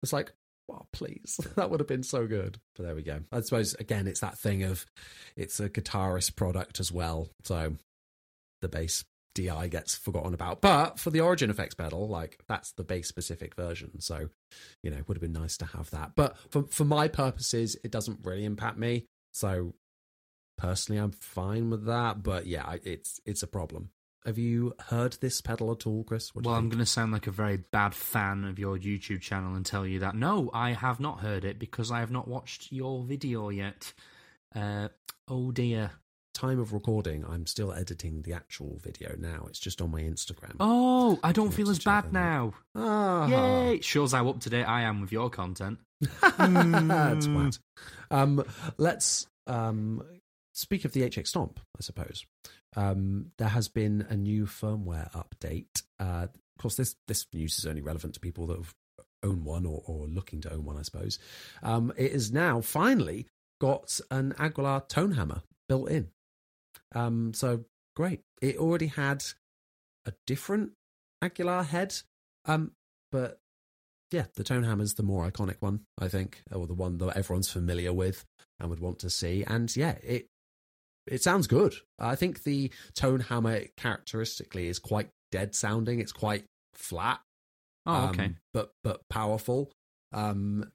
it's 0.02 0.14
like, 0.14 0.32
wow, 0.68 0.86
please, 0.94 1.40
that 1.56 1.70
would 1.70 1.80
have 1.80 1.88
been 1.88 2.04
so 2.04 2.28
good. 2.28 2.60
But 2.76 2.86
there 2.86 2.96
we 2.96 3.04
go. 3.04 3.22
I 3.32 3.42
suppose 3.42 3.74
again, 3.76 4.08
it's 4.08 4.22
that 4.22 4.38
thing 4.38 4.64
of 4.64 4.86
it's 5.36 5.60
a 5.60 5.70
guitarist 5.70 6.36
product 6.36 6.80
as 6.80 6.92
well, 6.92 7.30
so 7.44 7.76
the 8.62 8.68
bass 8.70 9.04
DI 9.34 9.68
gets 9.68 9.96
forgotten 9.96 10.34
about. 10.34 10.62
But 10.62 11.00
for 11.00 11.10
the 11.10 11.22
Origin 11.22 11.50
Effects 11.50 11.76
pedal, 11.76 12.08
like 12.08 12.40
that's 12.48 12.72
the 12.74 12.84
bass 12.84 13.08
specific 13.08 13.56
version, 13.56 14.00
so 14.00 14.30
you 14.82 14.92
know, 14.92 14.98
it 14.98 15.08
would 15.08 15.18
have 15.18 15.22
been 15.22 15.34
nice 15.34 15.58
to 15.58 15.66
have 15.66 15.90
that. 15.92 16.12
But 16.16 16.38
for 16.50 16.64
for 16.64 16.86
my 16.86 17.08
purposes, 17.08 17.78
it 17.84 17.92
doesn't 17.92 18.20
really 18.24 18.46
impact 18.46 18.78
me. 18.78 19.06
So 19.34 19.74
personally, 20.58 21.02
I'm 21.02 21.12
fine 21.12 21.70
with 21.70 21.86
that. 21.86 22.24
But 22.24 22.48
yeah, 22.48 22.76
it's 22.84 23.20
it's 23.26 23.44
a 23.44 23.48
problem. 23.48 23.90
Have 24.26 24.38
you 24.38 24.74
heard 24.88 25.18
this 25.20 25.42
pedal 25.42 25.72
at 25.72 25.86
all, 25.86 26.06
Chris? 26.06 26.34
Well, 26.34 26.54
I'm 26.54 26.70
going 26.70 26.80
to 26.80 26.86
sound 26.86 27.12
like 27.12 27.28
a 27.28 27.32
very 27.32 27.58
bad 27.58 27.94
fan 27.94 28.46
of 28.46 28.58
your 28.58 28.78
YouTube 28.78 29.20
channel 29.20 29.56
and 29.56 29.66
tell 29.66 29.86
you 29.86 30.00
that 30.00 30.16
no, 30.16 30.50
I 30.54 30.72
have 30.72 31.02
not 31.02 31.20
heard 31.20 31.44
it 31.44 31.60
because 31.60 31.92
I 31.92 32.00
have 32.00 32.12
not 32.12 32.28
watched 32.28 32.72
your 32.72 33.04
video 33.04 33.50
yet. 33.50 33.94
Uh, 34.56 34.90
oh 35.28 35.52
dear. 35.52 35.92
Time 36.34 36.60
of 36.60 36.74
recording, 36.74 37.26
I'm 37.28 37.46
still 37.46 37.72
editing 37.74 38.22
the 38.24 38.34
actual 38.34 38.80
video 38.82 39.16
now. 39.18 39.46
It's 39.48 39.60
just 39.60 39.82
on 39.82 39.92
my 39.92 40.02
Instagram. 40.02 40.56
Oh, 40.60 41.20
I 41.24 41.32
don't 41.32 41.52
feel 41.52 41.70
as 41.70 41.80
bad 41.80 42.12
now. 42.12 42.54
Ah. 42.76 43.28
Yay! 43.28 43.82
Shows 43.82 44.14
how 44.14 44.28
up 44.30 44.40
to 44.42 44.50
date 44.50 44.64
I 44.64 44.82
am 44.82 45.02
with 45.02 45.12
your 45.12 45.30
content. 45.30 45.80
Twat. 46.04 47.60
Um, 48.12 48.44
let's 48.78 49.28
um, 49.48 50.04
speak 50.54 50.86
of 50.86 50.94
the 50.94 51.02
HX 51.02 51.28
Stomp, 51.28 51.60
I 51.78 51.82
suppose. 51.82 52.26
Um, 52.76 53.32
there 53.38 53.50
has 53.50 53.68
been 53.68 54.06
a 54.10 54.16
new 54.16 54.46
firmware 54.46 55.12
update. 55.12 55.84
Uh, 56.00 56.28
of 56.28 56.62
course, 56.62 56.76
this 56.76 56.96
this 57.08 57.26
news 57.34 57.58
is 57.58 57.66
only 57.66 57.82
relevant 57.82 58.16
to 58.16 58.20
people 58.20 58.48
that 58.48 58.58
have 58.58 58.74
own 59.24 59.44
one 59.44 59.66
or, 59.66 59.82
or 59.86 60.08
looking 60.08 60.42
to 60.42 60.54
own 60.54 60.66
one, 60.66 60.78
I 60.78 60.82
suppose. 60.82 61.20
Um, 61.62 61.94
it 61.98 62.12
is 62.12 62.32
now 62.32 62.62
finally 62.62 63.28
got 63.60 64.00
an 64.12 64.34
Aguilar 64.38 64.82
tone 64.88 65.14
hammer 65.14 65.42
built 65.68 65.90
in. 65.90 66.10
Um, 66.94 67.34
so 67.34 67.66
great. 67.96 68.22
It 68.42 68.58
already 68.58 68.88
had 68.88 69.24
a 70.06 70.14
different 70.28 70.72
Aguilar 71.22 71.64
head, 71.64 71.96
um, 72.46 72.72
but 73.12 73.40
yeah, 74.12 74.26
the 74.36 74.44
tone 74.44 74.64
hammer's 74.64 74.94
the 74.96 75.04
more 75.04 75.30
iconic 75.30 75.56
one, 75.60 75.82
I 76.00 76.08
think, 76.08 76.44
or 76.52 76.68
the 76.68 76.74
one 76.74 76.98
that 77.00 77.16
everyone's 77.18 77.50
familiar 77.50 77.94
with 77.94 78.26
and 78.60 78.70
would 78.70 78.80
want 78.80 79.00
to 79.00 79.10
see. 79.10 79.44
And 79.48 79.74
yeah, 79.76 79.96
it 80.04 80.28
it 81.08 81.22
sounds 81.24 81.48
good. 81.48 81.76
I 82.00 82.16
think 82.16 82.44
the 82.44 82.72
tone 82.96 83.22
hammer 83.22 83.62
characteristically 83.78 84.68
is 84.68 84.80
quite 84.80 85.10
dead 85.32 85.56
sounding. 85.56 86.00
It's 86.00 86.12
quite 86.12 86.46
flat, 86.74 87.22
Oh, 87.86 88.10
okay. 88.10 88.26
um, 88.26 88.36
but 88.54 88.72
but 88.84 89.02
powerful. 89.10 89.72
Um, 90.14 90.72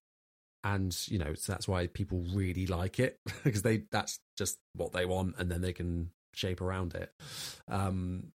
and 0.64 0.96
you 1.08 1.18
know 1.18 1.34
so 1.34 1.52
that's 1.52 1.68
why 1.68 1.86
people 1.86 2.24
really 2.32 2.66
like 2.66 2.98
it 2.98 3.18
because 3.44 3.62
they 3.62 3.84
that's 3.90 4.20
just 4.36 4.58
what 4.74 4.92
they 4.92 5.04
want, 5.04 5.36
and 5.38 5.50
then 5.50 5.60
they 5.60 5.72
can 5.72 6.10
shape 6.34 6.60
around 6.60 6.94
it. 6.94 7.12
Um, 7.68 8.32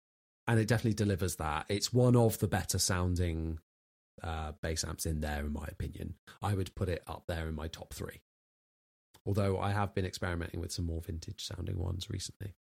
and 0.48 0.60
it 0.60 0.68
definitely 0.68 0.96
delivers 0.96 1.36
that. 1.36 1.66
It's 1.70 1.94
one 1.94 2.16
of 2.16 2.40
the 2.40 2.48
better 2.48 2.80
sounding 2.80 3.60
uh, 4.24 4.54
bass 4.62 4.84
amps 4.84 5.06
in 5.06 5.22
there, 5.22 5.42
in 5.42 5.54
my 5.54 5.66
opinion. 5.70 6.16
I 6.42 6.56
would 6.56 6.74
put 6.76 6.90
it 6.90 7.04
up 7.08 7.26
there 7.28 7.48
in 7.48 7.56
my 7.56 7.68
top 7.68 7.94
three. 7.94 8.22
Although 9.26 9.60
I 9.60 9.72
have 9.72 9.94
been 9.94 10.06
experimenting 10.06 10.60
with 10.60 10.72
some 10.72 10.86
more 10.86 11.02
vintage 11.02 11.46
sounding 11.46 11.78
ones 11.78 12.10
recently. 12.10 12.56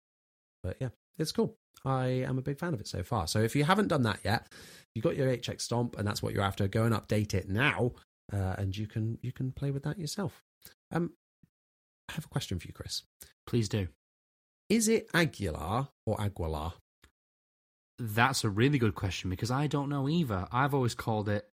But 0.64 0.78
yeah, 0.80 0.90
it's 1.20 1.32
cool. 1.32 1.58
I 1.84 2.08
am 2.08 2.40
a 2.40 2.42
big 2.42 2.58
fan 2.58 2.74
of 2.74 2.80
it 2.80 2.88
so 2.88 3.04
far. 3.04 3.28
So 3.28 3.40
if 3.40 3.56
you 3.56 3.64
haven't 3.64 3.90
done 3.90 4.04
that 4.04 4.20
yet, 4.24 4.48
you 4.96 5.02
got 5.02 5.16
your 5.16 5.28
HX 5.28 5.62
Stomp 5.62 5.98
and 5.98 6.08
that's 6.08 6.24
what 6.24 6.34
you're 6.34 6.44
after, 6.44 6.68
go 6.68 6.84
and 6.84 6.96
update 6.96 7.36
it 7.36 7.50
now, 7.50 7.92
uh, 8.34 8.56
and 8.58 8.76
you 8.76 8.88
can 8.88 9.18
you 9.22 9.32
can 9.32 9.52
play 9.52 9.72
with 9.72 9.84
that 9.84 9.98
yourself. 10.00 10.44
Um, 10.92 11.12
I 12.10 12.14
have 12.14 12.26
a 12.26 12.30
question 12.30 12.60
for 12.60 12.68
you, 12.68 12.74
Chris. 12.74 13.04
Please 13.48 13.68
do. 13.70 13.88
Is 14.70 14.88
it 14.88 15.08
Aguilar 15.14 15.90
or 16.06 16.20
Aguilar? 16.22 16.74
That's 17.98 18.44
a 18.44 18.50
really 18.50 18.78
good 18.78 18.96
question 18.96 19.30
because 19.30 19.52
I 19.52 19.68
don't 19.68 19.90
know 19.90 20.10
either. 20.10 20.48
I've 20.52 20.74
always 20.74 20.96
called 20.96 21.30
it 21.30 21.48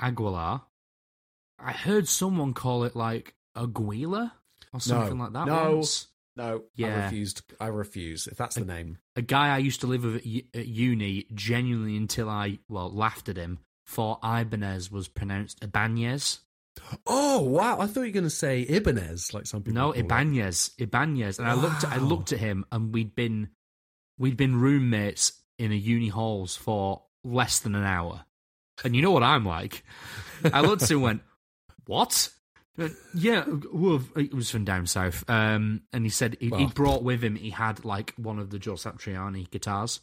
Aguilar. 0.00 0.62
I 1.58 1.72
heard 1.72 2.06
someone 2.06 2.54
call 2.54 2.84
it 2.84 2.94
like 2.94 3.34
Aguila 3.56 4.32
or 4.72 4.80
something 4.80 5.18
like 5.18 5.32
that. 5.32 5.46
No. 5.46 5.76
once. 5.76 6.08
No, 6.36 6.58
I 6.58 6.60
Yeah. 6.76 7.04
refused. 7.04 7.42
I 7.58 7.66
refuse. 7.66 8.28
If 8.28 8.36
that's 8.36 8.54
the 8.54 8.64
name, 8.64 8.98
A 9.16 9.22
guy 9.22 9.52
I 9.52 9.58
used 9.58 9.80
to 9.80 9.88
live 9.88 10.04
with 10.04 10.24
at 10.54 10.66
uni, 10.68 11.26
genuinely 11.34 11.96
until 11.96 12.28
I 12.28 12.60
well 12.68 12.90
laughed 12.94 13.28
at 13.28 13.36
him, 13.36 13.58
thought 13.88 14.20
Ibanez 14.22 14.92
was 14.92 15.08
pronounced 15.08 15.64
Ibanez. 15.64 16.40
oh 17.06 17.40
wow! 17.40 17.80
I 17.80 17.86
thought 17.86 18.02
you 18.02 18.08
were 18.08 18.12
going 18.12 18.24
to 18.24 18.30
say 18.30 18.60
Ibanez, 18.60 19.32
like 19.34 19.46
some 19.46 19.62
people. 19.62 19.80
No, 19.80 19.92
call 19.92 19.92
it. 19.92 20.04
Ibanez, 20.04 20.72
Ibanez. 20.78 21.38
And 21.38 21.48
I 21.48 21.54
looked, 21.54 21.84
I 21.84 21.96
looked 21.96 22.32
at 22.32 22.38
him, 22.38 22.64
and 22.70 22.92
we'd 22.92 23.14
been, 23.14 23.48
we'd 24.18 24.36
been 24.36 24.60
roommates 24.60 25.32
in 25.58 25.72
a 25.72 25.74
uni 25.74 26.08
halls 26.08 26.54
for 26.54 27.02
less 27.24 27.58
than 27.60 27.74
an 27.74 27.84
hour. 27.84 28.24
And 28.84 28.94
you 28.94 29.02
know 29.02 29.10
what 29.10 29.24
I'm 29.24 29.44
like. 29.44 29.84
I 30.52 30.60
looked 30.60 30.82
at 30.82 30.90
him 30.90 30.98
and 30.98 31.04
went, 31.04 31.22
"What?" 31.86 32.30
Went, 32.76 32.92
yeah, 33.12 33.44
well, 33.72 34.04
it 34.14 34.32
was 34.32 34.50
from 34.50 34.64
down 34.64 34.86
south. 34.86 35.28
Um, 35.28 35.82
and 35.92 36.04
he 36.04 36.10
said 36.10 36.36
he, 36.38 36.50
he 36.50 36.66
brought 36.66 37.02
with 37.02 37.24
him. 37.24 37.34
He 37.34 37.50
had 37.50 37.84
like 37.84 38.14
one 38.16 38.38
of 38.38 38.50
the 38.50 38.58
Joe 38.58 38.74
Satriani 38.74 39.50
guitars. 39.50 39.98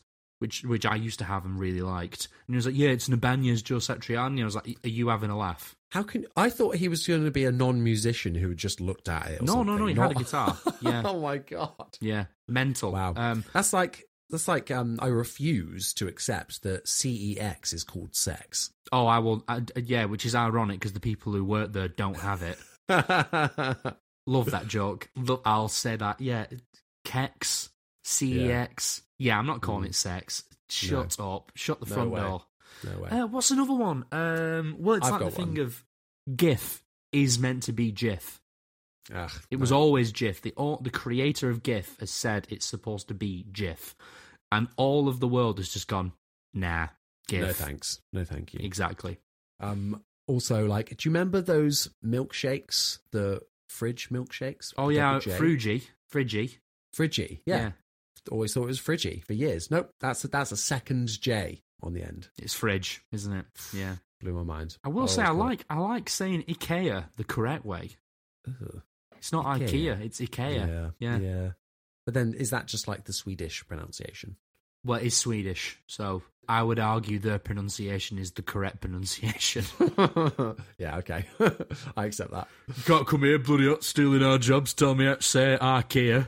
Which, 0.46 0.64
which 0.64 0.86
I 0.86 0.94
used 0.94 1.18
to 1.18 1.26
have 1.26 1.44
and 1.44 1.60
really 1.60 1.82
liked, 1.82 2.28
and 2.46 2.54
he 2.54 2.56
was 2.56 2.68
like, 2.68 2.76
"Yeah, 2.78 2.90
it's 2.90 3.08
an 3.08 3.16
Ibanez 3.16 3.64
Joe 3.64 3.78
Satriani." 3.78 4.44
I 4.44 4.46
was 4.46 4.54
like, 4.54 4.78
"Are 4.84 4.90
you 4.90 5.08
having 5.08 5.32
a 5.32 5.36
laugh?" 5.38 5.76
How 5.90 6.04
can 6.04 6.28
I 6.38 6.52
thought 6.52 6.76
he 6.76 6.88
was 6.88 7.08
going 7.08 7.26
to 7.26 7.32
be 7.32 7.46
a 7.46 7.52
non-musician 7.52 8.36
who 8.36 8.54
just 8.54 8.80
looked 8.80 9.10
at 9.10 9.32
it? 9.32 9.42
Or 9.42 9.46
No, 9.46 9.64
no, 9.64 9.76
something, 9.76 9.96
no, 9.96 10.04
he 10.04 10.08
had 10.08 10.12
a 10.12 10.14
guitar. 10.14 10.56
Yeah. 10.82 11.02
oh 11.04 11.20
my 11.20 11.38
god! 11.40 11.98
Yeah, 12.00 12.26
mental. 12.48 12.92
Wow. 12.92 13.16
Um, 13.16 13.44
that's 13.54 13.74
like 13.74 14.06
that's 14.30 14.48
like 14.48 14.70
um, 14.70 15.00
I 15.02 15.08
refuse 15.08 15.96
to 15.96 16.08
accept 16.08 16.62
that 16.62 16.86
CEX 16.86 17.74
is 17.74 17.84
called 17.84 18.16
sex. 18.16 18.70
Oh, 18.92 19.08
I 19.08 19.18
will. 19.18 19.44
I, 19.48 19.62
yeah, 19.84 20.06
which 20.06 20.28
is 20.28 20.36
ironic 20.36 20.80
because 20.80 20.94
the 20.94 21.00
people 21.00 21.34
who 21.34 21.44
work 21.44 21.74
there 21.74 21.88
don't 21.88 22.18
have 22.18 22.44
it. 22.44 22.60
Love 24.28 24.52
that 24.52 24.68
joke. 24.68 25.10
I'll 25.44 25.70
say 25.70 25.96
that. 25.96 26.22
Yeah, 26.22 26.46
Kex, 27.04 27.70
CEX. 28.06 29.02
Yeah, 29.18 29.38
I'm 29.40 29.46
not 29.48 29.62
calling 29.62 29.84
Mm. 29.86 29.90
it 29.90 29.96
sex. 29.96 30.44
Shut 30.70 31.20
up. 31.20 31.52
Shut 31.56 31.80
the 31.80 31.86
No 31.90 31.96
front 31.96 32.12
way. 32.12 32.22
door. 32.22 32.46
no 32.84 33.00
way. 33.00 33.10
Uh, 33.10 33.26
what's 33.28 33.52
another 33.52 33.74
one? 33.74 34.06
Um, 34.12 34.76
well, 34.80 34.96
it's 34.98 35.06
I've 35.08 35.14
like 35.14 35.20
the 35.20 35.26
got 35.26 35.34
thing 35.34 35.60
of 35.60 35.84
GIF 36.36 36.84
is 37.12 37.40
meant 37.40 37.64
to 37.64 37.72
be 37.74 37.92
GIF. 37.92 38.42
Ugh, 39.14 39.32
It 39.52 39.58
was 39.58 39.72
no. 39.72 39.78
always 39.78 40.12
GIF. 40.12 40.42
The 40.42 40.54
the 40.82 40.90
creator 40.92 41.50
of 41.50 41.62
GIF 41.64 42.00
has 42.00 42.10
said 42.12 42.48
it's 42.50 42.66
supposed 42.66 43.08
to 43.10 43.14
be 43.14 43.44
GIF, 43.52 43.96
and 44.52 44.68
all 44.78 45.08
of 45.08 45.20
the 45.20 45.28
world 45.28 45.60
has 45.60 45.70
just 45.70 45.88
gone, 45.88 46.14
nah, 46.54 46.88
GIF. 47.28 47.42
no 47.42 47.54
thanks, 47.54 48.02
no 48.12 48.26
thank 48.26 48.54
you. 48.54 48.60
Exactly. 48.64 49.20
Um, 49.60 50.04
also, 50.28 50.66
like, 50.68 50.90
do 50.90 51.08
you 51.08 51.12
remember 51.12 51.40
those 51.40 51.88
milkshakes, 52.04 52.98
the 53.12 53.42
fridge 53.70 54.10
milkshakes? 54.10 54.74
Oh 54.78 54.90
yeah, 54.90 55.20
J? 55.20 55.32
Frugy, 55.38 55.84
Friggy. 56.12 56.58
Fridgy. 56.96 57.42
Yeah. 57.46 57.72
Always 58.32 58.54
thought 58.54 58.64
it 58.64 58.68
was 58.68 58.80
Fridgy 58.82 59.24
for 59.24 59.34
years. 59.34 59.70
Nope, 59.72 59.92
that's 60.00 60.24
a, 60.24 60.28
that's 60.28 60.52
a 60.52 60.58
second 60.58 61.20
J 61.22 61.62
on 61.82 61.94
the 61.94 62.04
end. 62.04 62.30
It's 62.42 62.54
fridge, 62.54 63.04
isn't 63.12 63.34
it? 63.34 63.46
Yeah. 63.74 63.96
Blew 64.22 64.34
my 64.34 64.44
mind. 64.44 64.78
I 64.84 64.90
will 64.90 65.04
Oh, 65.04 65.08
say 65.08 65.22
I 65.24 65.32
like 65.32 65.66
I 65.70 65.78
like 65.80 66.10
saying 66.10 66.44
IKEA 66.44 67.06
the 67.18 67.24
correct 67.24 67.66
way. 67.66 67.92
Ugh. 68.48 68.82
It's 69.18 69.32
not 69.32 69.46
Ikea. 69.46 69.68
IKEA, 69.70 70.02
it's 70.02 70.20
IKEA. 70.22 70.68
Yeah, 70.68 70.90
Yeah. 71.00 71.18
yeah. 71.20 71.50
But 72.06 72.14
then, 72.14 72.34
is 72.34 72.52
that 72.52 72.68
just 72.68 72.88
like 72.88 73.06
the 73.06 73.14
Swedish 73.14 73.68
pronunciation? 73.68 74.36
Well, 74.84 75.00
it's 75.00 75.16
Swedish, 75.18 75.80
so 75.88 76.22
I 76.48 76.62
would 76.62 76.78
argue 76.80 77.18
their 77.18 77.40
pronunciation 77.40 78.20
is 78.20 78.34
the 78.34 78.44
correct 78.44 78.82
pronunciation. 78.82 79.66
yeah, 80.78 80.98
okay, 80.98 81.26
I 81.98 82.06
accept 82.06 82.30
that. 82.32 82.48
Can't 82.86 83.08
come 83.08 83.24
here, 83.24 83.40
bloody 83.40 83.68
hot, 83.68 83.84
stealing 83.84 84.22
our 84.22 84.38
jobs. 84.38 84.76
Tell 84.76 84.94
me 84.94 85.06
how 85.06 85.16
to 85.16 85.24
say 85.24 85.58
IKEA. 85.60 86.28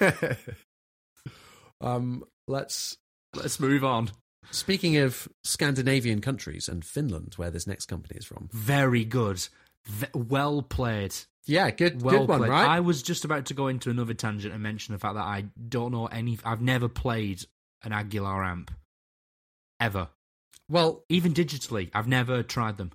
um, 1.82 2.24
let's. 2.48 2.96
Let's 3.34 3.58
move 3.58 3.82
on. 3.84 4.10
Speaking 4.50 4.98
of 4.98 5.26
Scandinavian 5.44 6.20
countries 6.20 6.68
and 6.68 6.84
Finland, 6.84 7.34
where 7.36 7.50
this 7.50 7.66
next 7.66 7.86
company 7.86 8.18
is 8.18 8.26
from. 8.26 8.48
Very 8.52 9.04
good. 9.04 9.46
V- 9.86 10.06
well 10.14 10.60
played. 10.62 11.14
Yeah, 11.46 11.70
good, 11.70 12.02
Well 12.02 12.20
good 12.20 12.28
one, 12.28 12.38
played. 12.40 12.50
right? 12.50 12.68
I 12.68 12.80
was 12.80 13.02
just 13.02 13.24
about 13.24 13.46
to 13.46 13.54
go 13.54 13.68
into 13.68 13.88
another 13.90 14.14
tangent 14.14 14.52
and 14.52 14.62
mention 14.62 14.92
the 14.92 14.98
fact 14.98 15.14
that 15.14 15.24
I 15.24 15.46
don't 15.68 15.92
know 15.92 16.06
any. 16.06 16.38
I've 16.44 16.60
never 16.60 16.88
played 16.88 17.44
an 17.82 17.92
Aguilar 17.92 18.44
amp 18.44 18.70
ever, 19.80 20.08
well, 20.68 21.04
even 21.08 21.32
digitally. 21.34 21.90
I've 21.94 22.06
never 22.06 22.42
tried 22.44 22.76
them. 22.76 22.92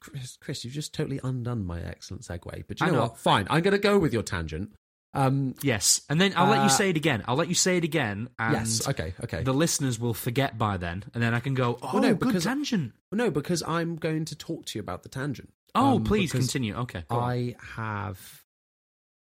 Chris, 0.00 0.38
Chris, 0.40 0.64
you've 0.64 0.72
just 0.72 0.94
totally 0.94 1.20
undone 1.22 1.66
my 1.66 1.80
excellent 1.82 2.22
segue. 2.22 2.64
But 2.66 2.80
you 2.80 2.86
I 2.86 2.90
know, 2.90 2.94
know. 2.94 3.02
what? 3.02 3.18
Fine, 3.18 3.46
I'm 3.50 3.62
going 3.62 3.72
to 3.72 3.78
go 3.78 3.98
with 3.98 4.12
your 4.14 4.22
tangent. 4.22 4.72
Um, 5.16 5.54
Yes, 5.62 6.02
and 6.10 6.20
then 6.20 6.32
I'll 6.36 6.48
let 6.48 6.60
Uh, 6.60 6.64
you 6.64 6.68
say 6.70 6.90
it 6.90 6.96
again. 6.96 7.24
I'll 7.26 7.36
let 7.36 7.48
you 7.48 7.54
say 7.54 7.76
it 7.78 7.84
again, 7.84 8.28
and 8.38 8.52
yes, 8.52 8.86
okay, 8.88 9.14
okay. 9.24 9.42
the 9.42 9.54
listeners 9.54 9.98
will 9.98 10.14
forget 10.14 10.58
by 10.58 10.76
then, 10.76 11.04
and 11.14 11.22
then 11.22 11.32
I 11.34 11.40
can 11.40 11.54
go. 11.54 11.78
Oh, 11.82 11.90
Well, 11.94 12.02
no, 12.02 12.14
good 12.14 12.28
because- 12.28 12.44
tangent. 12.44 12.92
no, 13.12 13.30
because 13.30 13.62
I'm 13.62 13.96
going 13.96 14.24
to 14.26 14.34
talk 14.36 14.66
to 14.66 14.78
you 14.78 14.80
about 14.82 15.02
the 15.02 15.08
tangent. 15.08 15.52
Oh, 15.74 15.96
Um, 15.96 16.04
please 16.04 16.32
continue. 16.32 16.74
Okay. 16.74 17.04
I 17.10 17.56
have 17.74 18.44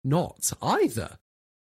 not 0.04 0.52
either. 0.62 1.18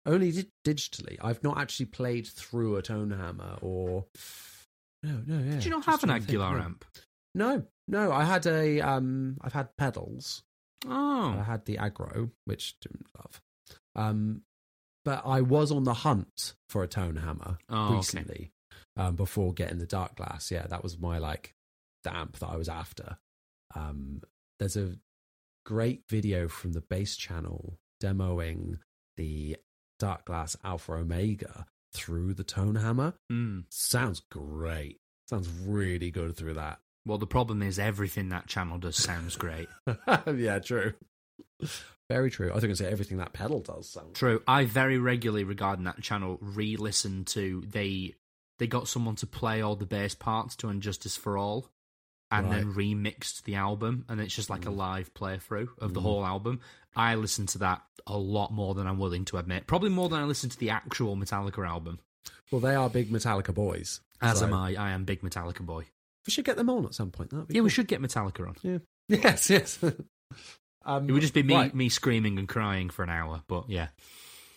Only 0.04 0.32
di- 0.32 0.50
digitally. 0.66 1.18
I've 1.22 1.42
not 1.44 1.58
actually 1.58 1.86
played 1.86 2.26
through 2.26 2.76
a 2.76 2.82
tone 2.82 3.10
hammer 3.12 3.58
or. 3.60 4.06
No, 5.04 5.22
no, 5.26 5.38
yeah. 5.38 5.52
Did 5.52 5.64
you 5.64 5.70
not 5.70 5.84
have 5.84 6.02
an 6.02 6.10
think, 6.10 6.24
Aguilar 6.24 6.58
amp? 6.60 6.84
No, 7.34 7.64
no. 7.88 8.10
I 8.12 8.24
had 8.24 8.46
a. 8.46 8.80
Um, 8.80 9.38
I've 9.40 9.52
had 9.52 9.76
pedals. 9.76 10.42
Oh. 10.86 10.90
I 11.30 11.38
Oh, 11.38 11.42
had 11.42 11.64
the 11.66 11.78
Agro, 11.78 12.30
which 12.44 12.78
didn't 12.80 13.06
love. 13.16 13.40
Um, 13.96 14.42
but 15.04 15.22
I 15.26 15.40
was 15.40 15.72
on 15.72 15.84
the 15.84 15.94
hunt 15.94 16.54
for 16.68 16.82
a 16.82 16.88
tone 16.88 17.16
hammer 17.16 17.58
Oh, 17.68 17.86
okay. 17.86 17.94
recently. 17.96 18.52
Um, 18.96 19.16
before 19.16 19.52
getting 19.54 19.78
the 19.78 19.86
dark 19.86 20.16
glass, 20.16 20.50
yeah, 20.50 20.66
that 20.68 20.82
was 20.82 20.98
my 20.98 21.18
like 21.18 21.54
the 22.04 22.14
amp 22.14 22.38
that 22.38 22.48
I 22.48 22.56
was 22.56 22.68
after. 22.68 23.18
Um, 23.74 24.22
there's 24.58 24.76
a 24.76 24.96
great 25.64 26.02
video 26.08 26.46
from 26.48 26.72
the 26.72 26.80
bass 26.82 27.16
channel 27.16 27.78
demoing 28.02 28.78
the 29.16 29.56
Dark 29.98 30.24
Glass 30.26 30.56
Alpha 30.64 30.92
Omega 30.92 31.66
through 31.94 32.34
the 32.34 32.44
tone 32.44 32.74
hammer. 32.76 33.14
Mm. 33.30 33.64
Sounds 33.70 34.20
great. 34.30 34.98
Sounds 35.28 35.48
really 35.48 36.10
good 36.10 36.36
through 36.36 36.54
that. 36.54 36.78
Well, 37.06 37.18
the 37.18 37.26
problem 37.26 37.62
is 37.62 37.78
everything 37.78 38.28
that 38.30 38.46
channel 38.46 38.78
does 38.78 38.96
sounds 38.96 39.36
great. 39.36 39.68
yeah, 40.34 40.58
true. 40.58 40.92
Very 42.10 42.30
true. 42.30 42.52
I 42.54 42.60
think 42.60 42.76
say 42.76 42.90
everything 42.90 43.18
that 43.18 43.32
pedal 43.32 43.60
does 43.60 43.88
sound 43.88 44.14
True. 44.14 44.42
I 44.46 44.64
very 44.64 44.98
regularly 44.98 45.44
regarding 45.44 45.84
that 45.84 46.02
channel 46.02 46.38
re-listen 46.42 47.24
to 47.26 47.62
they 47.66 48.14
they 48.58 48.66
got 48.66 48.86
someone 48.86 49.16
to 49.16 49.26
play 49.26 49.62
all 49.62 49.76
the 49.76 49.86
bass 49.86 50.14
parts 50.14 50.54
to 50.56 50.68
And 50.68 50.82
Justice 50.82 51.16
for 51.16 51.38
All, 51.38 51.68
and 52.30 52.50
then 52.50 52.74
remixed 52.74 53.42
the 53.42 53.56
album, 53.56 54.04
and 54.08 54.20
it's 54.20 54.34
just 54.34 54.50
like 54.50 54.66
a 54.66 54.70
mm. 54.70 54.76
live 54.76 55.12
playthrough 55.14 55.68
of 55.78 55.94
the 55.94 56.00
mm. 56.00 56.04
whole 56.04 56.24
album. 56.24 56.60
I 56.94 57.14
listen 57.14 57.46
to 57.46 57.58
that 57.58 57.82
a 58.06 58.16
lot 58.16 58.52
more 58.52 58.74
than 58.74 58.86
I'm 58.86 58.98
willing 58.98 59.24
to 59.26 59.38
admit. 59.38 59.66
Probably 59.66 59.90
more 59.90 60.08
than 60.08 60.20
I 60.20 60.24
listen 60.24 60.50
to 60.50 60.58
the 60.58 60.70
actual 60.70 61.16
Metallica 61.16 61.66
album. 61.66 61.98
Well, 62.50 62.60
they 62.60 62.74
are 62.74 62.88
big 62.88 63.10
Metallica 63.10 63.54
boys. 63.54 64.00
As 64.20 64.38
so 64.38 64.46
am 64.46 64.54
I. 64.54 64.74
I 64.74 64.90
am 64.90 65.04
big 65.04 65.22
Metallica 65.22 65.60
boy. 65.60 65.86
We 66.26 66.30
should 66.30 66.44
get 66.44 66.56
them 66.56 66.70
on 66.70 66.84
at 66.84 66.94
some 66.94 67.10
point. 67.10 67.30
That'd 67.30 67.50
Yeah, 67.50 67.62
we 67.62 67.70
should 67.70 67.88
get 67.88 68.00
Metallica 68.00 68.46
on. 68.46 68.56
Yeah. 68.62 68.78
Yes, 69.08 69.50
yes. 69.50 69.78
Um, 70.84 71.08
It 71.08 71.12
would 71.12 71.22
just 71.22 71.34
be 71.34 71.42
me 71.42 71.54
right. 71.54 71.74
me 71.74 71.88
screaming 71.88 72.38
and 72.38 72.48
crying 72.48 72.90
for 72.90 73.02
an 73.02 73.10
hour, 73.10 73.42
but 73.48 73.68
yeah. 73.68 73.88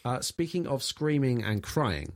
Uh, 0.03 0.21
speaking 0.21 0.67
of 0.67 0.83
screaming 0.83 1.43
and 1.43 1.63
crying, 1.63 2.13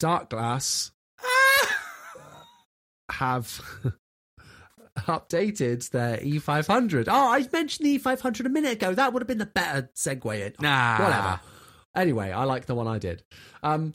Dark 0.00 0.30
Glass 0.30 0.90
have 3.10 3.60
updated 4.98 5.88
their 5.90 6.16
E500. 6.18 7.06
Oh, 7.08 7.32
I 7.32 7.46
mentioned 7.52 7.86
the 7.86 7.98
E500 7.98 8.46
a 8.46 8.48
minute 8.48 8.72
ago. 8.72 8.94
That 8.94 9.12
would 9.12 9.22
have 9.22 9.28
been 9.28 9.38
the 9.38 9.46
better 9.46 9.90
segue. 9.96 10.46
In. 10.46 10.54
Nah. 10.60 10.98
Whatever. 10.98 11.40
Anyway, 11.94 12.32
I 12.32 12.44
like 12.44 12.66
the 12.66 12.74
one 12.74 12.88
I 12.88 12.98
did. 12.98 13.22
Um, 13.62 13.94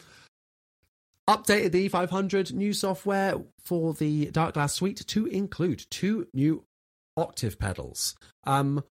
updated 1.27 1.71
the 1.73 1.89
E500 1.89 2.53
new 2.53 2.73
software 2.73 3.35
for 3.63 3.93
the 3.93 4.27
Dark 4.27 4.53
Glass 4.53 4.73
suite 4.73 5.05
to 5.07 5.25
include 5.25 5.85
two 5.89 6.27
new 6.33 6.63
octave 7.17 7.59
pedals. 7.59 8.15
Um, 8.45 8.83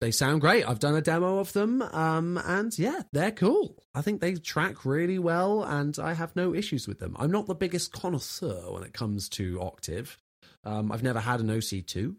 they 0.00 0.10
sound 0.10 0.40
great. 0.40 0.68
I've 0.68 0.80
done 0.80 0.94
a 0.94 1.00
demo 1.00 1.38
of 1.38 1.52
them, 1.52 1.80
um, 1.82 2.38
and 2.44 2.76
yeah, 2.78 3.02
they're 3.12 3.30
cool. 3.30 3.82
I 3.94 4.02
think 4.02 4.20
they 4.20 4.34
track 4.34 4.84
really 4.84 5.18
well, 5.18 5.62
and 5.62 5.98
I 5.98 6.14
have 6.14 6.36
no 6.36 6.54
issues 6.54 6.86
with 6.86 6.98
them. 6.98 7.16
I'm 7.18 7.30
not 7.30 7.46
the 7.46 7.54
biggest 7.54 7.92
connoisseur 7.92 8.70
when 8.72 8.82
it 8.82 8.92
comes 8.92 9.28
to 9.30 9.60
octave. 9.60 10.18
Um, 10.64 10.90
I've 10.90 11.02
never 11.02 11.20
had 11.20 11.40
an 11.40 11.48
OC2, 11.48 12.16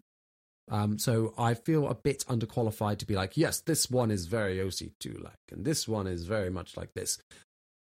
um, 0.69 0.97
so 0.97 1.33
I 1.37 1.53
feel 1.53 1.87
a 1.87 1.95
bit 1.95 2.25
underqualified 2.27 2.97
to 2.99 3.05
be 3.05 3.15
like, 3.15 3.37
yes, 3.37 3.61
this 3.61 3.89
one 3.89 4.09
is 4.09 4.25
very 4.25 4.57
OC2 4.57 5.23
like, 5.23 5.33
and 5.51 5.65
this 5.65 5.87
one 5.87 6.07
is 6.07 6.25
very 6.25 6.49
much 6.49 6.75
like 6.75 6.93
this. 6.93 7.19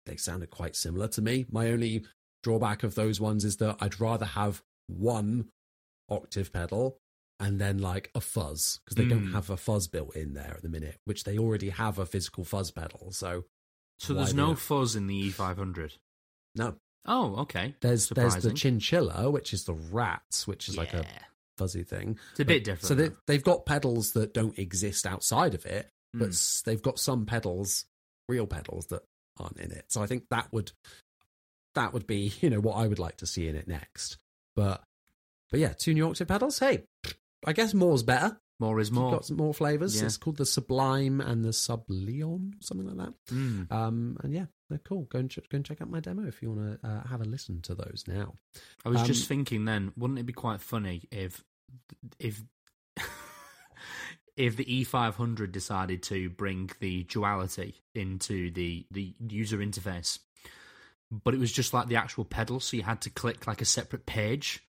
They 0.05 0.17
sounded 0.17 0.49
quite 0.49 0.75
similar 0.75 1.07
to 1.09 1.21
me. 1.21 1.45
My 1.49 1.69
only 1.69 2.03
drawback 2.41 2.83
of 2.83 2.95
those 2.95 3.21
ones 3.21 3.45
is 3.45 3.57
that 3.57 3.77
I'd 3.79 4.01
rather 4.01 4.25
have 4.25 4.61
one 4.87 5.49
octave 6.09 6.51
pedal 6.51 6.97
and 7.39 7.59
then 7.59 7.77
like 7.79 8.09
a 8.15 8.21
fuzz 8.21 8.79
because 8.83 8.95
they 8.95 9.05
don't 9.05 9.27
Mm. 9.27 9.31
have 9.33 9.49
a 9.49 9.57
fuzz 9.57 9.87
built 9.87 10.15
in 10.15 10.33
there 10.33 10.53
at 10.55 10.61
the 10.61 10.69
minute, 10.69 10.99
which 11.05 11.23
they 11.23 11.37
already 11.37 11.69
have 11.69 11.99
a 11.99 12.05
physical 12.05 12.43
fuzz 12.43 12.71
pedal. 12.71 13.11
So 13.11 13.45
So 13.99 14.13
there's 14.13 14.33
no 14.33 14.55
fuzz 14.55 14.95
in 14.95 15.07
the 15.07 15.29
E500. 15.31 15.97
no, 16.55 16.75
Oh, 17.05 17.35
okay. 17.41 17.75
there's 17.81 18.09
there's 18.09 18.35
the 18.37 18.53
chinchilla, 18.53 19.29
which 19.29 19.53
is 19.53 19.65
the 19.65 19.73
rats, 19.73 20.47
which 20.47 20.69
is 20.69 20.77
like 20.77 20.93
a 20.93 21.05
fuzzy 21.57 21.83
thing. 21.83 22.17
It's 22.31 22.39
a 22.39 22.45
bit 22.45 22.63
different. 22.63 22.87
So 22.87 22.95
they, 22.95 23.11
they've 23.27 23.43
got 23.43 23.65
pedals 23.65 24.13
that 24.13 24.33
don't 24.33 24.57
exist 24.57 25.05
outside 25.05 25.53
of 25.53 25.65
it, 25.65 25.89
but 26.13 26.29
Mm. 26.29 26.33
s- 26.33 26.61
they've 26.65 26.81
got 26.81 26.99
some 26.99 27.25
pedals, 27.25 27.85
real 28.29 28.47
pedals 28.47 28.85
that 28.87 29.03
aren't 29.37 29.57
in 29.57 29.71
it. 29.71 29.85
So 29.91 30.01
I 30.01 30.07
think 30.07 30.25
that 30.29 30.51
would 30.53 30.71
that 31.75 31.91
would 31.93 32.05
be 32.07 32.31
you 32.41 32.49
know 32.49 32.59
what 32.59 32.75
I 32.75 32.87
would 32.87 32.99
like 32.99 33.17
to 33.17 33.25
see 33.25 33.47
in 33.47 33.55
it 33.55 33.67
next. 33.67 34.17
But 34.55 34.83
but 35.49 35.59
yeah, 35.59 35.73
two 35.73 35.93
new 35.93 36.07
octave 36.07 36.27
pedals. 36.27 36.59
Hey, 36.59 36.83
I 37.45 37.53
guess 37.53 37.73
more's 37.73 38.03
better. 38.03 38.39
more 38.59 38.79
is 38.79 38.89
You've 38.89 38.95
more. 38.99 39.11
got 39.11 39.25
some 39.25 39.37
more 39.37 39.53
flavors. 39.53 39.99
Yeah. 39.99 40.05
It's 40.07 40.17
called 40.17 40.37
the 40.37 40.45
Sublime 40.45 41.19
and 41.21 41.43
the 41.43 41.49
Subleon, 41.49 42.53
something 42.61 42.87
like 42.87 43.07
that. 43.07 43.33
Mm. 43.35 43.71
Um, 43.71 44.17
and 44.23 44.33
yeah, 44.33 44.45
they're 44.69 44.79
cool. 44.79 45.03
Go 45.03 45.19
and 45.19 45.29
ch- 45.29 45.39
go 45.49 45.55
and 45.57 45.65
check 45.65 45.81
out 45.81 45.89
my 45.89 45.99
demo 45.99 46.25
if 46.27 46.41
you 46.41 46.51
want 46.51 46.81
to 46.81 46.87
uh, 46.87 47.07
have 47.07 47.21
a 47.21 47.25
listen 47.25 47.61
to 47.63 47.75
those 47.75 48.03
now. 48.07 48.35
I 48.85 48.89
was 48.89 49.01
Um, 49.01 49.07
just 49.07 49.27
thinking 49.27 49.65
then, 49.65 49.91
wouldn't 49.97 50.19
it 50.19 50.25
be 50.25 50.33
quite 50.33 50.61
funny 50.61 51.03
if 51.11 51.43
if 52.19 52.41
if 54.37 54.55
the 54.55 54.65
E500 54.65 55.51
decided 55.51 56.01
to 56.03 56.29
bring 56.29 56.69
the 56.79 57.03
duality 57.03 57.75
into 57.93 58.51
the 58.51 58.85
the 58.91 59.13
user 59.19 59.57
interface, 59.57 60.19
but 61.11 61.33
it 61.33 61.39
was 61.39 61.51
just 61.51 61.73
like 61.73 61.87
the 61.87 61.95
actual 61.97 62.25
pedal, 62.25 62.59
so 62.59 62.75
you 62.77 62.83
had 62.83 63.01
to 63.01 63.09
click 63.09 63.45
like 63.47 63.61
a 63.61 63.65
separate 63.65 64.05
page 64.05 64.63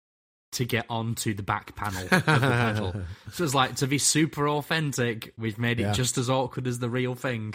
to 0.53 0.65
get 0.65 0.87
onto 0.89 1.35
the 1.35 1.43
back 1.43 1.75
panel 1.77 2.03
of 2.05 2.11
the 2.11 2.21
pedal. 2.21 2.95
So 3.33 3.45
it's 3.45 3.55
like 3.55 3.77
to 3.77 3.87
be 3.87 3.99
super 3.99 4.49
authentic, 4.49 5.33
we've 5.39 5.59
made 5.59 5.81
it 5.81 5.85
Yeah. 5.85 5.93
just 5.93 6.19
as 6.19 6.29
awkward 6.31 6.67
as 6.67 6.79
the 6.79 6.91
real 6.91 7.15
thing. 7.15 7.55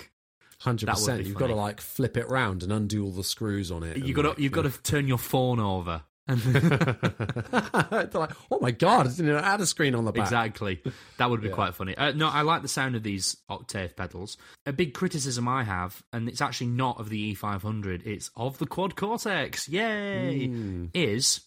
Hundred 0.60 0.88
percent. 0.90 1.26
You've 1.26 1.36
got 1.38 1.48
to 1.48 1.56
like 1.56 1.80
flip 1.82 2.18
it 2.18 2.28
round 2.30 2.64
and 2.64 2.72
undo 2.74 3.06
all 3.06 3.12
the 3.12 3.24
screws 3.24 3.72
on 3.72 3.84
it. 3.84 3.98
You 3.98 4.14
got 4.16 4.24
to 4.24 4.28
like, 4.30 4.40
you've 4.40 4.52
got 4.52 4.64
to 4.64 4.72
turn 4.82 5.08
your 5.08 5.20
phone 5.20 5.60
over. 5.60 6.02
They're 6.28 8.10
like, 8.14 8.32
oh 8.52 8.60
my 8.60 8.72
god, 8.72 9.08
I 9.08 9.10
didn't 9.12 9.36
add 9.36 9.62
a 9.62 9.66
screen 9.66 9.96
on 9.96 10.06
the 10.06 10.12
back. 10.12 10.26
Exactly. 10.26 10.82
That 11.18 11.30
would 11.30 11.42
be 11.42 11.50
Yeah. 11.50 11.54
quite 11.54 11.76
funny. 11.76 11.96
Uh, 11.96 12.12
no, 12.12 12.28
I 12.28 12.42
like 12.42 12.62
the 12.64 12.68
sound 12.68 12.96
of 12.96 13.04
these 13.04 13.38
octave 13.50 13.96
pedals. 13.96 14.38
A 14.66 14.74
big 14.74 14.94
criticism 14.94 15.48
I 15.48 15.64
have, 15.64 16.02
and 16.12 16.28
it's 16.28 16.42
actually 16.42 16.68
not 16.68 17.00
of 17.00 17.10
the 17.10 17.34
E500, 17.36 18.06
it's 18.06 18.30
of 18.36 18.58
the 18.58 18.66
Quad 18.66 18.96
Cortex. 18.96 19.70
Yay! 19.70 20.48
Mm. 20.50 20.90
Is 20.94 21.42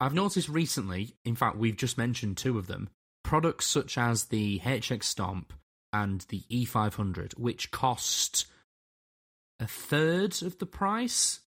I've 0.00 0.14
noticed 0.14 0.48
recently, 0.48 1.16
in 1.24 1.34
fact, 1.36 1.56
we've 1.56 1.76
just 1.76 1.96
mentioned 1.98 2.36
two 2.36 2.58
of 2.58 2.66
them, 2.66 2.90
products 3.24 3.66
such 3.66 3.96
as 3.96 4.24
the 4.26 4.60
HX 4.60 5.04
Stomp 5.04 5.52
and 5.92 6.20
the 6.28 6.42
E500, 6.50 7.38
which 7.38 7.70
cost 7.70 8.46
a 9.58 9.66
third 9.66 10.42
of 10.42 10.58
the 10.58 10.66
price 10.66 11.40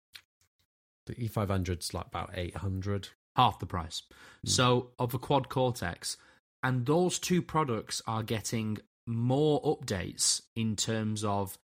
The 1.08 1.16
E500's 1.16 1.94
like 1.94 2.08
about 2.08 2.32
eight 2.36 2.56
hundred. 2.58 3.10
half 3.36 3.60
the 3.60 3.66
price. 3.66 4.02
So 4.46 4.92
of 4.98 5.14
a 5.14 5.20
Quad 5.20 5.48
Cortex, 5.50 6.18
and 6.64 6.86
those 6.86 7.20
two 7.20 7.42
products 7.42 8.02
are 8.08 8.24
getting 8.24 8.80
more 9.06 9.62
updates 9.64 10.42
in 10.56 10.76
terms 10.76 11.24
of 11.24 11.58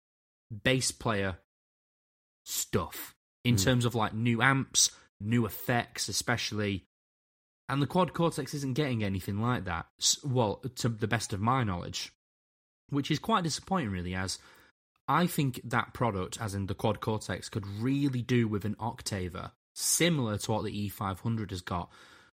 bass 0.62 0.92
player 0.92 1.38
stuff, 2.44 3.14
in 3.44 3.56
Mm. 3.56 3.64
terms 3.64 3.84
of 3.84 3.94
like 3.94 4.14
new 4.14 4.40
amps, 4.42 4.90
new 5.24 5.46
effects, 5.46 6.08
especially. 6.08 6.84
And 7.68 7.80
the 7.80 7.86
Quad 7.86 8.12
Cortex 8.12 8.52
isn't 8.54 8.74
getting 8.74 9.02
anything 9.02 9.40
like 9.40 9.64
that. 9.64 9.86
Well, 10.22 10.62
to 10.76 10.88
the 10.88 11.08
best 11.08 11.32
of 11.32 11.40
my 11.40 11.64
knowledge, 11.64 12.12
which 12.90 13.10
is 13.10 13.18
quite 13.18 13.44
disappointing, 13.44 13.90
really, 13.90 14.14
as 14.14 14.38
I 15.08 15.26
think 15.26 15.60
that 15.64 15.94
product, 15.94 16.38
as 16.40 16.54
in 16.54 16.66
the 16.66 16.74
Quad 16.74 17.00
Cortex, 17.00 17.48
could 17.48 17.66
really 17.66 18.22
do 18.22 18.48
with 18.48 18.64
an 18.64 18.76
octaver 18.76 19.52
similar 19.74 20.38
to 20.38 20.52
what 20.52 20.64
the 20.64 20.90
E500 20.90 21.50
has 21.50 21.60
got. 21.60 21.90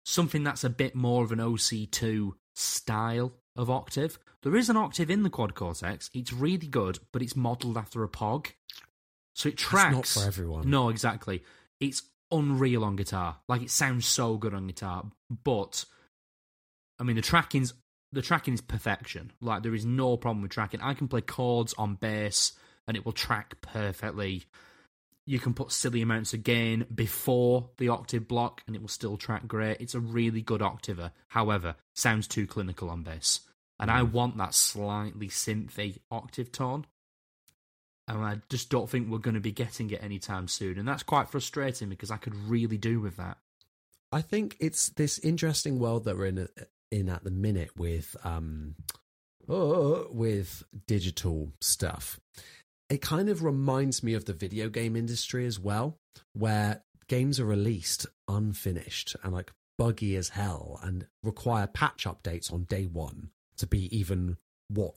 Something 0.05 0.44
that's 0.44 0.64
a 0.64 0.70
bit 0.70 0.94
more 0.94 1.24
of 1.24 1.33
an 1.33 1.38
OC2 1.38 2.33
style 2.55 3.33
of 3.57 3.70
octave. 3.70 4.18
There 4.42 4.57
is 4.57 4.70
an 4.70 4.77
octave 4.77 5.11
in 5.11 5.22
the 5.22 5.31
Quad 5.31 5.55
Cortex. 5.55 6.11
It's 6.14 6.33
really 6.33 6.66
good, 6.66 6.98
but 7.12 7.22
it's 7.22 7.37
modelled 7.37 7.77
after 7.77 8.03
a 8.03 8.09
POG. 8.09 8.55
So 9.35 9.51
it 9.51 9.57
tracks. 9.57 9.94
not 9.94 10.07
for 10.07 10.27
everyone. 10.27 10.68
No, 10.68 10.88
exactly. 10.88 11.44
It's 11.81 12.03
unreal 12.31 12.85
on 12.85 12.97
guitar. 12.97 13.38
Like 13.49 13.62
it 13.62 13.71
sounds 13.71 14.07
so 14.07 14.37
good 14.37 14.55
on 14.55 14.67
guitar, 14.67 15.05
but 15.45 15.85
I 16.99 17.05
mean 17.05 17.17
the 17.17 17.23
tracking's 17.23 17.75
the 18.12 18.23
tracking 18.23 18.55
is 18.55 18.61
perfection. 18.61 19.33
Like 19.41 19.62
there 19.62 19.75
is 19.75 19.85
no 19.85 20.17
problem 20.17 20.43
with 20.43 20.51
tracking. 20.51 20.81
I 20.81 20.95
can 20.95 21.09
play 21.09 21.21
chords 21.21 21.75
on 21.75 21.95
bass 21.95 22.53
and 22.87 22.97
it 22.97 23.05
will 23.05 23.12
track 23.12 23.61
perfectly. 23.61 24.45
You 25.27 25.38
can 25.38 25.53
put 25.53 25.73
silly 25.73 26.01
amounts 26.01 26.33
of 26.33 26.43
gain 26.43 26.87
before 26.95 27.69
the 27.77 27.91
octave 27.91 28.27
block 28.27 28.62
and 28.67 28.75
it 28.75 28.81
will 28.81 28.88
still 28.88 29.19
track 29.19 29.47
great. 29.47 29.79
It's 29.81 29.95
a 29.95 30.01
really 30.01 30.41
good 30.41 30.62
octaver. 30.62 31.12
However, 31.29 31.77
sounds 31.95 32.27
too 32.27 32.47
clinical 32.47 32.88
on 32.88 33.03
bass. 33.03 33.41
And 33.79 33.91
I 33.91 34.01
hmm. 34.01 34.12
want 34.12 34.38
that 34.38 34.55
slightly 34.55 35.29
synthy 35.29 35.99
octave 36.11 36.51
tone. 36.51 36.87
And 38.09 38.25
I 38.25 38.38
just 38.49 38.71
don't 38.71 38.88
think 38.88 39.09
we're 39.09 39.18
going 39.18 39.35
to 39.35 39.40
be 39.40 39.53
getting 39.53 39.90
it 39.90 40.03
anytime 40.03 40.49
soon. 40.49 40.79
And 40.79 40.88
that's 40.88 41.03
quite 41.03 41.29
frustrating 41.29 41.90
because 41.90 42.11
I 42.11 42.16
could 42.16 42.35
really 42.35 42.79
do 42.79 43.01
with 43.01 43.16
that. 43.18 43.37
I 44.11 44.23
think 44.23 44.57
it's 44.59 44.88
this 44.88 45.18
interesting 45.18 45.79
world 45.79 46.05
that 46.05 46.16
we're 46.16 46.27
in 46.27 46.49
in 46.90 47.11
at 47.11 47.23
the 47.23 47.31
minute 47.31 47.71
with 47.77 48.16
um 48.25 48.75
oh, 49.49 50.07
with 50.11 50.64
digital 50.87 51.53
stuff. 51.61 52.18
It 52.88 53.03
kind 53.03 53.29
of 53.29 53.44
reminds 53.44 54.03
me 54.03 54.14
of 54.14 54.25
the 54.25 54.33
video 54.33 54.71
game 54.71 54.97
industry 54.97 55.44
as 55.44 55.61
well, 55.61 55.99
where 56.33 56.83
games 57.09 57.38
are 57.38 57.44
released 57.44 58.07
unfinished 58.27 59.16
and 59.23 59.33
like 59.35 59.53
buggy 59.77 60.16
as 60.16 60.31
hell 60.31 60.81
and 60.83 61.07
require 61.23 61.66
patch 61.66 62.05
updates 62.05 62.53
on 62.53 62.64
day 62.64 62.85
one 62.85 63.31
to 63.57 63.66
be 63.66 63.94
even 63.97 64.37
what 64.68 64.94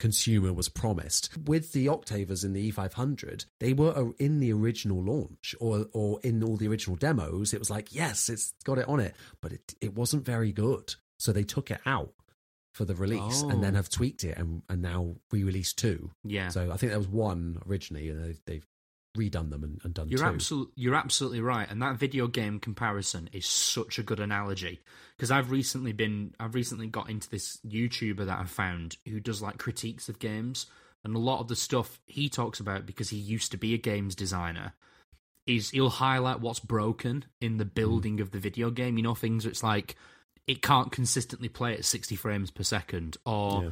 consumer 0.00 0.52
was 0.52 0.68
promised. 0.68 1.30
With 1.46 1.70
the 1.72 1.88
Octavers 1.88 2.42
in 2.42 2.52
the 2.54 2.72
E500, 2.72 3.44
they 3.60 3.72
were 3.72 4.10
in 4.18 4.40
the 4.40 4.52
original 4.52 5.00
launch 5.00 5.54
or 5.60 5.86
or 5.92 6.18
in 6.24 6.42
all 6.42 6.56
the 6.56 6.66
original 6.66 6.96
demos. 6.96 7.54
It 7.54 7.60
was 7.60 7.70
like, 7.70 7.94
yes, 7.94 8.28
it's 8.28 8.52
got 8.64 8.78
it 8.78 8.88
on 8.88 8.98
it, 8.98 9.14
but 9.40 9.52
it 9.52 9.74
it 9.80 9.94
wasn't 9.94 10.24
very 10.24 10.50
good. 10.50 10.94
So 11.20 11.32
they 11.32 11.44
took 11.44 11.70
it 11.70 11.80
out 11.86 12.14
for 12.72 12.84
the 12.84 12.94
release 12.94 13.42
and 13.42 13.62
then 13.62 13.74
Oh. 13.74 13.76
have 13.76 13.88
tweaked 13.90 14.24
it 14.24 14.38
and, 14.38 14.62
and 14.68 14.80
now 14.80 15.16
re-released 15.32 15.76
two. 15.76 16.10
Yeah. 16.24 16.48
So 16.48 16.70
I 16.72 16.76
think 16.76 16.90
there 16.90 16.98
was 16.98 17.08
one 17.08 17.58
originally, 17.68 18.08
and 18.08 18.24
they've, 18.24 18.40
they've 18.46 18.66
redone 19.16 19.50
them 19.50 19.64
and, 19.64 19.80
and 19.84 19.94
done 19.94 20.08
You're 20.08 20.24
absolutely 20.24 20.72
you're 20.76 20.94
absolutely 20.94 21.40
right, 21.40 21.68
and 21.68 21.82
that 21.82 21.96
video 21.96 22.26
game 22.26 22.60
comparison 22.60 23.28
is 23.32 23.46
such 23.46 23.98
a 23.98 24.02
good 24.02 24.20
analogy 24.20 24.80
because 25.16 25.30
I've 25.30 25.50
recently 25.50 25.92
been 25.92 26.34
I've 26.38 26.54
recently 26.54 26.86
got 26.86 27.10
into 27.10 27.28
this 27.28 27.58
YouTuber 27.66 28.26
that 28.26 28.38
I 28.38 28.44
found 28.44 28.96
who 29.06 29.20
does 29.20 29.42
like 29.42 29.58
critiques 29.58 30.08
of 30.08 30.18
games, 30.18 30.66
and 31.04 31.14
a 31.14 31.18
lot 31.18 31.40
of 31.40 31.48
the 31.48 31.56
stuff 31.56 32.00
he 32.06 32.28
talks 32.28 32.60
about 32.60 32.86
because 32.86 33.10
he 33.10 33.16
used 33.16 33.50
to 33.52 33.58
be 33.58 33.74
a 33.74 33.78
games 33.78 34.14
designer 34.14 34.74
is 35.46 35.70
he'll 35.70 35.90
highlight 35.90 36.40
what's 36.40 36.60
broken 36.60 37.24
in 37.40 37.56
the 37.56 37.64
hmm. 37.64 37.70
building 37.74 38.20
of 38.20 38.30
the 38.30 38.38
video 38.38 38.70
game. 38.70 38.96
You 38.96 39.02
know 39.02 39.14
things 39.14 39.46
it's 39.46 39.62
like 39.62 39.96
it 40.46 40.62
can't 40.62 40.90
consistently 40.90 41.48
play 41.48 41.74
at 41.74 41.84
60 41.84 42.16
frames 42.16 42.50
per 42.50 42.62
second 42.62 43.16
or 43.24 43.64
Yeah. 43.64 43.70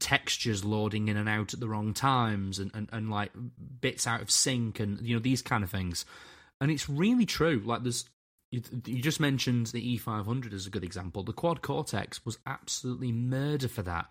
Textures 0.00 0.64
loading 0.64 1.08
in 1.08 1.16
and 1.16 1.28
out 1.28 1.54
at 1.54 1.60
the 1.60 1.68
wrong 1.68 1.94
times 1.94 2.58
and, 2.58 2.70
and, 2.74 2.88
and 2.92 3.10
like 3.10 3.32
bits 3.80 4.06
out 4.06 4.22
of 4.22 4.30
sync 4.30 4.80
and 4.80 5.00
you 5.06 5.14
know 5.14 5.20
these 5.20 5.42
kind 5.42 5.64
of 5.64 5.70
things. 5.70 6.04
And 6.60 6.70
it's 6.70 6.88
really 6.88 7.26
true. 7.26 7.62
Like 7.64 7.82
there's 7.82 8.04
you, 8.50 8.62
you 8.86 9.02
just 9.02 9.20
mentioned 9.20 9.66
the 9.68 9.98
e500 9.98 10.52
as 10.52 10.66
a 10.66 10.70
good 10.70 10.84
example. 10.84 11.22
The 11.22 11.32
quad 11.32 11.62
cortex 11.62 12.24
was 12.24 12.38
absolutely 12.46 13.12
murder 13.12 13.68
for 13.68 13.82
that. 13.82 14.06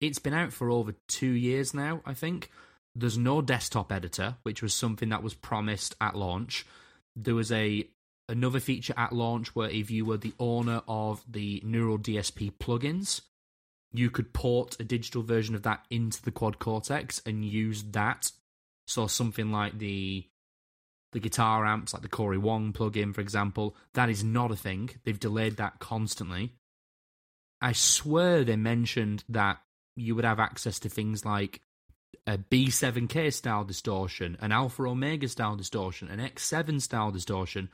It's 0.00 0.18
been 0.18 0.34
out 0.34 0.52
for 0.52 0.70
over 0.70 0.94
two 1.08 1.30
years 1.30 1.74
now 1.74 2.02
i 2.06 2.14
think. 2.14 2.50
There's 2.94 3.18
no 3.18 3.42
desktop 3.42 3.92
editor 3.92 4.36
which 4.42 4.62
was 4.62 4.74
something 4.74 5.08
that 5.10 5.22
was 5.22 5.34
promised 5.34 5.94
at 6.00 6.16
launch. 6.16 6.66
There 7.14 7.34
was 7.34 7.52
a 7.52 7.88
another 8.28 8.60
feature 8.60 8.94
at 8.96 9.12
launch 9.12 9.54
where 9.54 9.70
if 9.70 9.90
you 9.90 10.04
were 10.04 10.18
the 10.18 10.34
owner 10.38 10.82
of 10.86 11.24
the 11.26 11.62
neural 11.64 11.98
dsp 11.98 12.52
plugins 12.60 13.22
you 13.92 14.10
could 14.10 14.32
port 14.32 14.76
a 14.78 14.84
digital 14.84 15.22
version 15.22 15.54
of 15.54 15.62
that 15.62 15.84
into 15.90 16.22
the 16.22 16.30
quad 16.30 16.58
cortex 16.58 17.22
and 17.24 17.44
use 17.44 17.82
that. 17.90 18.30
So 18.86 19.06
something 19.06 19.50
like 19.50 19.78
the 19.78 20.26
the 21.12 21.20
guitar 21.20 21.64
amps 21.64 21.94
like 21.94 22.02
the 22.02 22.08
Cory 22.08 22.36
Wong 22.36 22.72
plugin 22.74 23.14
for 23.14 23.22
example 23.22 23.74
that 23.94 24.10
is 24.10 24.22
not 24.22 24.50
a 24.50 24.56
thing. 24.56 24.90
They've 25.04 25.18
delayed 25.18 25.56
that 25.56 25.78
constantly. 25.78 26.54
I 27.60 27.72
swear 27.72 28.44
they 28.44 28.56
mentioned 28.56 29.24
that 29.28 29.58
you 29.96 30.14
would 30.14 30.24
have 30.24 30.38
access 30.38 30.78
to 30.80 30.88
things 30.88 31.24
like 31.24 31.60
a 32.26 32.38
b7k 32.38 33.32
style 33.32 33.64
distortion 33.64 34.36
an 34.40 34.52
alpha 34.52 34.82
omega 34.82 35.28
style 35.28 35.56
distortion 35.56 36.08
an 36.08 36.20
x7 36.20 36.80
style 36.80 37.10
distortion 37.10 37.68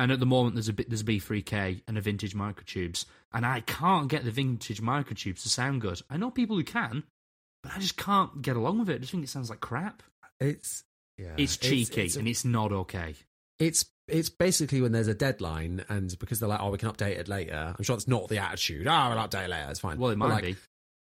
and 0.00 0.10
at 0.10 0.18
the 0.18 0.26
moment 0.26 0.54
there's 0.56 0.68
a 0.68 0.72
bit 0.72 0.88
there's 0.88 1.02
a 1.02 1.04
B3K 1.04 1.82
and 1.86 1.98
a 1.98 2.00
vintage 2.00 2.34
microtubes, 2.34 3.04
and 3.32 3.44
I 3.46 3.60
can't 3.60 4.08
get 4.08 4.24
the 4.24 4.30
vintage 4.30 4.80
microtubes 4.82 5.42
to 5.42 5.48
sound 5.48 5.80
good. 5.82 6.00
I 6.10 6.16
know 6.16 6.30
people 6.30 6.56
who 6.56 6.64
can, 6.64 7.04
but 7.62 7.72
I 7.76 7.78
just 7.78 7.96
can't 7.96 8.42
get 8.42 8.56
along 8.56 8.78
with 8.80 8.88
it. 8.90 8.94
I 8.94 8.98
just 8.98 9.12
think 9.12 9.24
it 9.24 9.28
sounds 9.30 9.50
like 9.50 9.60
crap. 9.60 10.02
It's 10.40 10.84
yeah, 11.18 11.34
It's 11.36 11.56
cheeky 11.58 12.02
it's, 12.06 12.16
and 12.16 12.26
it's 12.26 12.44
not 12.44 12.72
okay. 12.72 13.14
it's 13.58 13.84
it's 14.08 14.28
basically 14.30 14.80
when 14.80 14.90
there's 14.92 15.06
a 15.06 15.14
deadline 15.14 15.84
and 15.88 16.18
because 16.18 16.40
they're 16.40 16.48
like, 16.48 16.60
oh, 16.60 16.70
we 16.70 16.78
can 16.78 16.90
update 16.90 17.18
it 17.18 17.28
later. 17.28 17.74
I'm 17.78 17.84
sure 17.84 17.94
that's 17.94 18.08
not 18.08 18.26
the 18.28 18.38
attitude. 18.38 18.86
Oh, 18.88 19.08
we'll 19.10 19.18
update 19.18 19.44
it 19.44 19.50
later. 19.50 19.68
It's 19.70 19.78
fine. 19.80 19.98
Well, 19.98 20.10
it 20.10 20.18
But, 20.18 20.28
might 20.28 20.34
like, 20.34 20.44
be. 20.44 20.56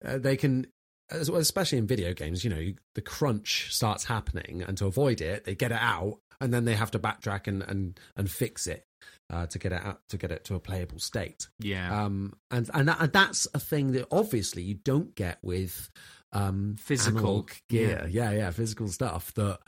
uh, 0.04 0.18
they 0.18 0.36
can 0.36 0.66
especially 1.12 1.76
in 1.78 1.88
video 1.88 2.12
games 2.14 2.44
you 2.44 2.50
know 2.50 2.72
the 2.94 3.00
crunch 3.00 3.74
starts 3.74 4.04
happening 4.04 4.62
and 4.68 4.78
to 4.78 4.86
avoid 4.86 5.20
it 5.20 5.44
they 5.44 5.56
get 5.56 5.72
it 5.72 5.78
out 5.80 6.18
and 6.40 6.52
then 6.52 6.64
they 6.64 6.74
have 6.74 6.90
to 6.92 6.98
backtrack 6.98 7.46
and 7.46 7.62
and, 7.62 8.00
and 8.16 8.30
fix 8.30 8.66
it 8.66 8.86
uh, 9.30 9.46
to 9.46 9.58
get 9.58 9.72
it 9.72 9.82
out 9.84 10.00
to 10.08 10.16
get 10.16 10.32
it 10.32 10.44
to 10.44 10.54
a 10.54 10.60
playable 10.60 10.98
state. 10.98 11.48
Yeah, 11.58 12.04
um 12.04 12.34
and 12.50 12.68
and, 12.74 12.88
that, 12.88 13.00
and 13.00 13.12
that's 13.12 13.46
a 13.54 13.60
thing 13.60 13.92
that 13.92 14.06
obviously 14.10 14.62
you 14.62 14.74
don't 14.74 15.14
get 15.14 15.38
with 15.42 15.90
um 16.32 16.76
Physical, 16.78 17.46
gear. 17.68 18.06
yeah. 18.10 18.30
yeah 18.30 18.50
physical 18.50 18.88
stuff 18.88 19.34
that 19.34 19.58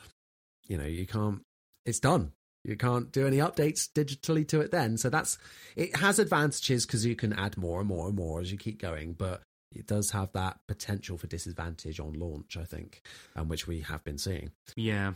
you 0.68 0.76
know 0.78 0.84
you 0.86 1.06
can't 1.06 1.42
it's 1.84 2.00
done. 2.00 2.32
You 2.64 2.76
can't 2.76 3.10
do 3.10 3.26
any 3.26 3.38
updates 3.38 3.88
digitally 3.92 4.46
to 4.48 4.60
it 4.60 4.70
then. 4.70 4.96
So 4.96 5.10
that's 5.10 5.36
it 5.74 5.96
has 5.96 6.20
advantages 6.20 6.86
because 6.86 7.04
you 7.04 7.16
can 7.16 7.32
add 7.32 7.56
more 7.56 7.80
and 7.80 7.88
more 7.88 8.06
and 8.06 8.14
more 8.16 8.40
as 8.40 8.52
you 8.52 8.58
keep 8.58 8.80
going 8.80 9.14
but 9.14 9.42
it 9.74 9.86
does 9.86 10.10
have 10.10 10.30
that 10.34 10.58
potential 10.68 11.16
for 11.18 11.26
disadvantage 11.26 11.98
on 11.98 12.12
launch 12.12 12.58
i 12.58 12.64
think 12.64 13.00
um, 13.36 13.48
which 13.48 13.66
we 13.66 13.80
have 13.80 14.04
been 14.04 14.18
seeing. 14.18 14.52
Yeah. 14.76 15.14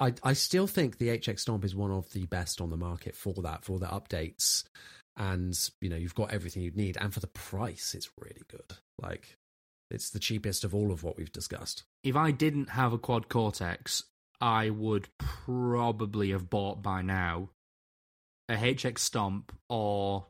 I, 0.00 0.14
I 0.22 0.32
still 0.32 0.66
think 0.66 0.98
the 0.98 1.08
HX 1.08 1.40
Stomp 1.40 1.64
is 1.64 1.74
one 1.74 1.90
of 1.90 2.12
the 2.12 2.26
best 2.26 2.60
on 2.60 2.70
the 2.70 2.76
market 2.76 3.14
for 3.14 3.34
that, 3.42 3.64
for 3.64 3.78
the 3.78 3.86
updates. 3.86 4.64
And, 5.16 5.56
you 5.80 5.88
know, 5.88 5.96
you've 5.96 6.14
got 6.14 6.32
everything 6.32 6.62
you'd 6.62 6.76
need. 6.76 6.96
And 7.00 7.14
for 7.14 7.20
the 7.20 7.28
price, 7.28 7.94
it's 7.94 8.10
really 8.20 8.42
good. 8.48 8.78
Like, 9.00 9.36
it's 9.90 10.10
the 10.10 10.18
cheapest 10.18 10.64
of 10.64 10.74
all 10.74 10.90
of 10.90 11.04
what 11.04 11.16
we've 11.16 11.32
discussed. 11.32 11.84
If 12.02 12.16
I 12.16 12.32
didn't 12.32 12.70
have 12.70 12.92
a 12.92 12.98
quad 12.98 13.28
cortex, 13.28 14.04
I 14.40 14.70
would 14.70 15.08
probably 15.18 16.30
have 16.30 16.50
bought 16.50 16.82
by 16.82 17.02
now 17.02 17.50
a 18.48 18.56
HX 18.56 18.98
Stomp 18.98 19.52
or 19.68 20.26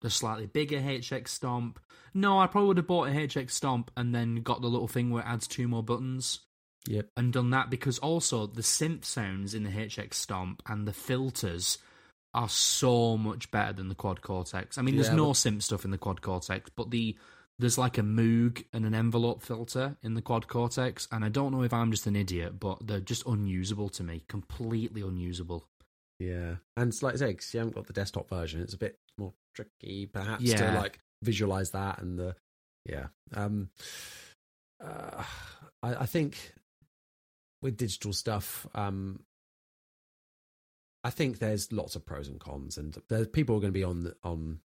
the 0.00 0.10
slightly 0.10 0.46
bigger 0.46 0.78
HX 0.78 1.28
Stomp. 1.28 1.80
No, 2.14 2.38
I 2.38 2.46
probably 2.46 2.68
would 2.68 2.76
have 2.78 2.86
bought 2.86 3.08
a 3.08 3.12
HX 3.12 3.50
Stomp 3.50 3.90
and 3.96 4.14
then 4.14 4.36
got 4.36 4.62
the 4.62 4.68
little 4.68 4.88
thing 4.88 5.10
where 5.10 5.22
it 5.22 5.28
adds 5.28 5.46
two 5.46 5.68
more 5.68 5.82
buttons. 5.82 6.40
Yep. 6.86 7.10
and 7.16 7.32
done 7.32 7.50
that 7.50 7.68
because 7.70 7.98
also 7.98 8.46
the 8.46 8.62
synth 8.62 9.04
sounds 9.04 9.54
in 9.54 9.64
the 9.64 9.70
HX 9.70 10.14
Stomp 10.14 10.62
and 10.66 10.88
the 10.88 10.92
filters 10.94 11.76
are 12.32 12.48
so 12.48 13.16
much 13.18 13.50
better 13.50 13.72
than 13.74 13.88
the 13.88 13.94
Quad 13.94 14.22
Cortex. 14.22 14.78
I 14.78 14.82
mean, 14.82 14.94
there's 14.96 15.08
Yeah, 15.08 15.16
no 15.16 15.26
but- 15.28 15.32
synth 15.36 15.62
stuff 15.62 15.84
in 15.84 15.90
the 15.90 15.98
Quad 15.98 16.22
Cortex, 16.22 16.70
but 16.74 16.90
the 16.90 17.16
there's 17.58 17.76
like 17.76 17.98
a 17.98 18.02
Moog 18.02 18.64
and 18.72 18.86
an 18.86 18.94
envelope 18.94 19.42
filter 19.42 19.98
in 20.02 20.14
the 20.14 20.22
Quad 20.22 20.48
Cortex, 20.48 21.06
and 21.12 21.22
I 21.22 21.28
don't 21.28 21.52
know 21.52 21.62
if 21.62 21.74
I'm 21.74 21.90
just 21.90 22.06
an 22.06 22.16
idiot, 22.16 22.58
but 22.58 22.86
they're 22.86 23.00
just 23.00 23.26
unusable 23.26 23.90
to 23.90 24.02
me, 24.02 24.24
completely 24.28 25.02
unusable. 25.02 25.66
Yeah. 26.18 26.56
And 26.78 26.88
it's 26.88 27.02
like 27.02 27.12
I 27.14 27.16
say, 27.18 27.34
'cause 27.34 27.52
you 27.52 27.58
haven't 27.58 27.74
got 27.74 27.86
the 27.86 27.92
desktop 27.92 28.30
version, 28.30 28.62
it's 28.62 28.72
a 28.72 28.78
bit 28.78 28.98
more 29.18 29.34
tricky, 29.54 30.06
perhaps, 30.06 30.42
to 30.42 30.48
Yeah. 30.48 30.78
like 30.80 31.00
visualize 31.22 31.72
that. 31.72 32.00
And 32.00 32.18
the, 32.18 32.34
yeah. 32.86 33.08
Um, 33.34 33.68
uh, 34.82 35.22
I, 35.82 35.94
I 35.96 36.06
think 36.06 36.54
with 37.62 37.76
digital 37.76 38.12
stuff, 38.12 38.66
um, 38.74 39.20
I 41.02 41.10
think 41.10 41.38
there's 41.38 41.72
lots 41.72 41.96
of 41.96 42.04
pros 42.04 42.28
and 42.28 42.38
cons, 42.40 42.76
and 42.76 42.96
there's 43.08 43.28
people 43.28 43.56
are 43.56 43.60
going 43.60 43.72
to 43.72 43.78
be 43.78 43.84
on 43.84 44.00
the, 44.04 44.16
on 44.22 44.60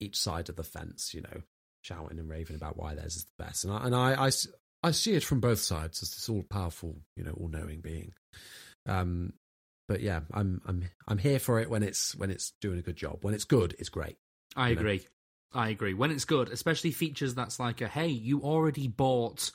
each 0.00 0.16
side 0.16 0.48
of 0.48 0.56
the 0.56 0.64
fence, 0.64 1.14
you 1.14 1.20
know, 1.22 1.42
shouting 1.82 2.18
and 2.18 2.28
raving 2.28 2.56
about 2.56 2.76
why 2.76 2.94
theirs 2.94 3.16
is 3.16 3.24
the 3.24 3.44
best. 3.44 3.64
And 3.64 3.72
I, 3.72 3.84
and 3.86 3.94
I, 3.94 4.26
I 4.26 4.30
I 4.82 4.90
see 4.92 5.14
it 5.14 5.24
from 5.24 5.40
both 5.40 5.60
sides 5.60 6.02
as 6.02 6.10
this 6.10 6.28
all 6.28 6.42
powerful, 6.42 6.96
you 7.16 7.24
know, 7.24 7.32
all 7.32 7.48
knowing 7.48 7.80
being. 7.80 8.12
Um, 8.86 9.34
but 9.88 10.00
yeah, 10.00 10.20
I'm 10.32 10.60
I'm 10.66 10.84
I'm 11.06 11.18
here 11.18 11.38
for 11.38 11.60
it 11.60 11.70
when 11.70 11.82
it's 11.82 12.14
when 12.14 12.30
it's 12.30 12.52
doing 12.60 12.78
a 12.78 12.82
good 12.82 12.96
job. 12.96 13.18
When 13.22 13.34
it's 13.34 13.44
good, 13.44 13.74
it's 13.78 13.88
great. 13.88 14.16
I 14.56 14.70
You 14.70 14.74
know? 14.74 14.80
agree. 14.80 15.06
I 15.52 15.70
agree. 15.70 15.94
When 15.94 16.10
it's 16.10 16.24
good, 16.24 16.50
especially 16.50 16.90
features 16.90 17.34
that's 17.34 17.58
like 17.58 17.80
a 17.80 17.88
hey, 17.88 18.08
you 18.08 18.42
already 18.42 18.88
bought 18.88 19.50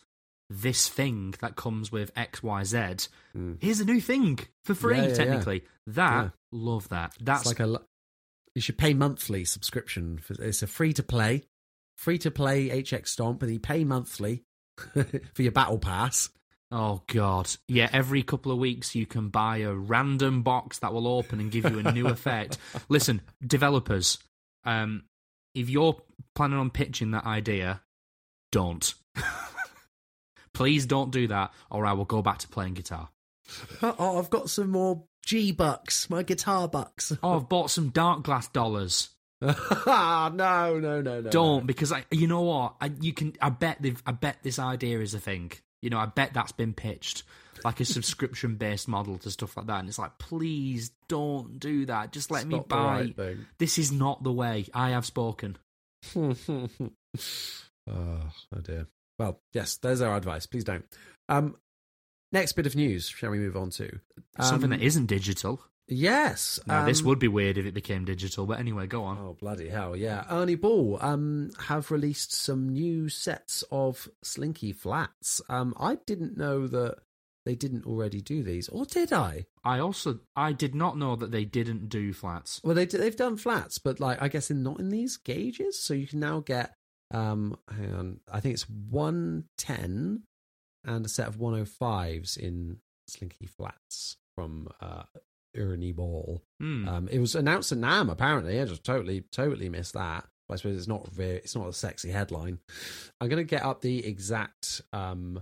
this 0.50 0.88
thing 0.88 1.34
that 1.42 1.56
comes 1.56 1.92
with 1.92 2.14
XYZ. 2.16 3.08
Mm. 3.36 3.58
Here's 3.62 3.80
a 3.80 3.86
new 3.86 4.00
thing 4.02 4.40
for 4.66 4.76
free, 4.76 4.98
Yeah, 4.98 5.04
yeah, 5.04 5.10
yeah. 5.10 5.16
technically. 5.16 5.64
That, 5.88 6.24
Yeah. 6.26 6.30
love 6.52 6.90
that. 6.90 7.16
That's 7.20 7.42
it's 7.42 7.48
like 7.48 7.60
a 7.60 7.68
lo- 7.68 7.86
you 8.56 8.62
should 8.62 8.78
pay 8.78 8.94
monthly 8.94 9.46
subscription. 9.46 10.20
For, 10.20 10.36
it's 10.42 10.62
a 10.62 10.68
free 10.68 10.94
to 10.94 11.04
play, 11.04 11.44
free 11.98 12.18
to 12.20 12.30
play 12.32 12.70
HX 12.70 13.08
Stomp, 13.08 13.42
and 13.42 13.52
you 13.52 13.60
pay 13.60 13.84
monthly 13.84 14.44
for 15.34 15.42
your 15.42 15.52
battle 15.52 15.80
pass. 15.80 16.30
Oh 16.72 17.04
god. 17.08 17.50
Yeah, 17.68 17.90
every 17.94 18.24
couple 18.24 18.52
of 18.52 18.58
weeks 18.58 18.96
you 18.96 19.06
can 19.06 19.30
buy 19.30 19.58
a 19.58 19.74
random 19.74 20.42
box 20.44 20.80
that 20.80 20.92
will 20.94 21.08
open 21.08 21.40
and 21.40 21.52
give 21.52 21.70
you 21.70 21.80
a 21.80 21.92
new 21.92 22.08
effect. 22.10 22.58
Listen, 22.90 23.22
developers, 23.46 24.18
um 24.66 25.04
if 25.56 25.70
you're 25.70 26.02
planning 26.34 26.58
on 26.58 26.72
pitching 26.72 27.12
that 27.12 27.26
idea, 27.26 27.82
don't. 28.52 28.94
Please 30.54 30.86
don't 30.86 31.12
do 31.12 31.28
that 31.28 31.52
or 31.70 31.86
I 31.86 31.94
will 31.94 32.06
go 32.06 32.22
back 32.22 32.40
to 32.40 32.48
playing 32.48 32.76
guitar. 32.76 33.10
Oh, 33.82 34.20
I've 34.20 34.30
got 34.30 34.50
some 34.50 34.70
more 34.70 35.04
G 35.26 35.52
bucks, 35.52 36.10
my 36.10 36.24
guitar 36.24 36.68
bucks. 36.68 37.12
Oh, 37.24 37.38
I've 37.38 37.50
bought 37.50 37.72
some 37.72 37.92
Darkglass 37.92 38.52
dollars. 38.52 39.10
no, 39.42 40.30
no, 40.36 40.80
no, 40.80 41.02
no. 41.02 41.22
Don't 41.30 41.66
because 41.66 41.92
I 41.92 42.06
you 42.12 42.28
know 42.28 42.42
what? 42.42 42.76
I 42.80 42.92
you 43.02 43.14
can 43.14 43.34
I 43.42 43.50
bet 43.50 43.82
they've 43.82 44.02
I 44.06 44.12
bet 44.12 44.38
this 44.44 44.60
idea 44.60 45.00
is 45.00 45.14
a 45.14 45.20
thing. 45.20 45.52
You 45.82 45.90
know, 45.90 45.98
I 45.98 46.06
bet 46.06 46.34
that's 46.34 46.54
been 46.54 46.74
pitched 46.74 47.24
like 47.64 47.80
a 47.80 47.86
subscription 47.86 48.56
based 48.56 48.88
model 48.88 49.18
to 49.20 49.32
stuff 49.32 49.56
like 49.58 49.68
that. 49.68 49.80
And 49.80 49.90
it's 49.90 50.00
like, 50.00 50.18
please 50.18 50.92
don't 51.08 51.60
do 51.60 51.86
that. 51.86 52.12
Just 52.12 52.32
let 52.32 52.44
It's 52.44 52.52
me 52.52 52.62
buy. 52.68 53.14
right. 53.18 53.38
This 53.58 53.78
is 53.78 53.92
not 53.92 54.24
the 54.24 54.32
way. 54.32 54.66
I 54.74 54.92
have 54.92 55.06
spoken. 55.06 55.58
oh, 56.16 56.36
oh 57.88 58.60
dear. 58.64 58.88
Well, 59.24 59.40
yes, 59.54 59.78
there's 59.78 60.02
our 60.02 60.18
advice. 60.18 60.46
Please 60.46 60.66
don't. 60.66 60.84
Um, 61.30 61.56
next 62.34 62.54
bit 62.54 62.66
of 62.66 62.76
news. 62.76 63.08
Shall 63.08 63.30
we 63.30 63.40
move 63.40 63.56
on 63.56 63.70
to 63.72 64.00
something 64.42 64.66
Um, 64.74 64.78
that 64.78 64.86
isn't 64.86 65.06
digital? 65.06 65.62
Yes, 65.88 66.60
Now, 66.66 66.86
this 66.86 67.00
um, 67.02 67.08
would 67.08 67.20
be 67.20 67.28
weird 67.30 67.58
if 67.58 67.66
it 67.66 67.74
became 67.74 68.04
digital, 68.06 68.46
but 68.46 68.60
anyway, 68.60 68.88
go 68.88 69.04
on. 69.04 69.18
Oh 69.18 69.36
bloody 69.40 69.68
hell! 69.70 69.96
Yeah, 69.98 70.26
Ernie 70.30 70.56
Ball 70.56 70.98
um 71.02 71.52
have 71.68 71.92
released 71.92 72.32
some 72.34 72.70
new 72.70 73.08
sets 73.10 73.64
of 73.72 74.10
Slinky 74.22 74.72
flats. 74.74 75.42
Um, 75.50 75.74
I 75.78 75.96
didn't 76.06 76.38
know 76.38 76.68
that 76.68 77.00
they 77.46 77.56
didn't 77.56 77.86
already 77.86 78.22
do 78.22 78.44
these, 78.44 78.70
or 78.70 78.86
did 78.86 79.12
I? 79.12 79.46
I 79.66 79.80
also 79.80 80.20
I 80.38 80.54
did 80.54 80.74
not 80.74 80.98
know 80.98 81.18
that 81.18 81.32
they 81.32 81.44
didn't 81.46 81.90
do 81.90 82.14
flats. 82.14 82.62
Well, 82.64 82.76
they 82.76 82.86
they've 82.86 83.16
done 83.16 83.36
flats, 83.38 83.78
but 83.78 84.00
like 84.00 84.22
I 84.22 84.30
guess 84.30 84.50
in 84.52 84.64
not 84.64 84.80
in 84.80 84.90
these 84.90 85.18
gauges. 85.18 85.78
So 85.80 85.94
you 85.94 86.08
can 86.08 86.20
now 86.22 86.40
get 86.40 86.76
um, 87.14 87.58
hang 87.70 87.94
on, 87.94 88.20
I 88.32 88.40
think 88.40 88.56
it's 88.56 88.70
one 88.70 89.46
ten 89.58 90.24
and 90.84 91.06
a 91.06 91.10
set 91.10 91.28
of 91.28 91.40
one 91.40 91.54
hundred 91.54 91.70
fives 91.70 92.36
in 92.36 92.80
Slinky 93.08 93.46
flats 93.46 94.18
from 94.36 94.68
uh, 94.82 95.04
Ernie 95.56 95.92
Ball. 95.92 96.42
Hmm. 96.60 96.88
Um, 96.88 97.08
it 97.10 97.20
was 97.20 97.36
announced 97.36 97.72
at 97.72 97.78
NAMM 97.78 98.12
apparently. 98.12 98.60
I 98.60 98.66
just 98.66 98.84
totally, 98.84 99.24
totally 99.32 99.70
missed 99.70 99.94
that. 99.94 100.26
But 100.48 100.56
I 100.56 100.58
suppose 100.58 100.78
it's 100.78 100.88
not 100.88 101.08
very, 101.10 101.38
it's 101.38 101.56
not 101.56 101.70
a 101.70 101.74
sexy 101.74 102.12
headline. 102.12 102.60
I'm 103.22 103.30
going 103.30 103.46
to 103.46 103.50
get 103.50 103.64
up 103.64 103.82
the 103.82 104.06
exact, 104.06 104.82
um, 104.92 105.42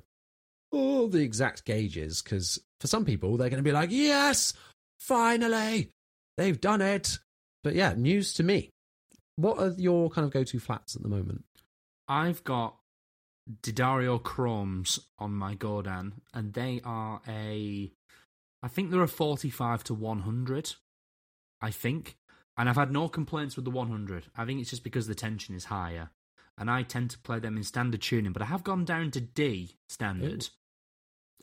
oh, 0.72 1.07
the 1.07 1.24
exact 1.24 1.65
gauges 1.65 2.22
because 2.22 2.59
for 2.80 2.88
some 2.88 3.05
people 3.05 3.38
they're 3.38 3.49
going 3.49 3.63
to 3.63 3.67
be 3.67 3.72
like, 3.72 3.89
yes, 3.91 4.53
finally, 4.99 5.89
they've 6.38 6.61
done 6.61 6.82
it. 6.82 7.17
But 7.63 7.74
yeah, 7.74 7.93
news 7.97 8.36
to 8.36 8.43
me. 8.43 8.69
What 9.38 9.57
are 9.59 9.74
your 9.78 10.09
kind 10.09 10.26
of 10.26 10.32
go-to 10.32 10.59
flats 10.59 10.95
at 10.95 11.01
the 11.01 11.09
moment? 11.09 11.45
I've 12.12 12.43
got 12.43 12.76
D'Addario 13.64 14.22
Chromes 14.22 14.99
on 15.18 15.32
my 15.32 15.55
Godin, 15.55 16.14
and 16.34 16.53
they 16.53 16.82
are 16.84 17.22
a. 17.28 17.91
I 18.62 18.68
think 18.68 18.91
they're 18.91 19.01
a 19.01 19.07
45 19.07 19.84
to 19.86 19.93
100. 19.93 20.74
I 21.62 21.72
think. 21.72 22.18
And 22.57 22.68
I've 22.68 22.76
had 22.76 22.91
no 22.91 23.07
complaints 23.07 23.55
with 23.55 23.66
the 23.66 23.72
100. 23.72 24.26
I 24.36 24.45
think 24.45 24.59
it's 24.59 24.70
just 24.70 24.84
because 24.84 25.07
the 25.07 25.16
tension 25.16 25.55
is 25.55 25.66
higher. 25.66 26.09
And 26.57 26.70
I 26.70 26.84
tend 26.84 27.12
to 27.12 27.18
play 27.20 27.39
them 27.39 27.55
in 27.55 27.64
standard 27.64 28.01
tuning, 28.01 28.34
but 28.34 28.41
I 28.41 28.45
have 28.45 28.64
gone 28.64 28.84
down 28.84 29.09
to 29.12 29.22
D 29.22 29.78
standard. 29.88 30.49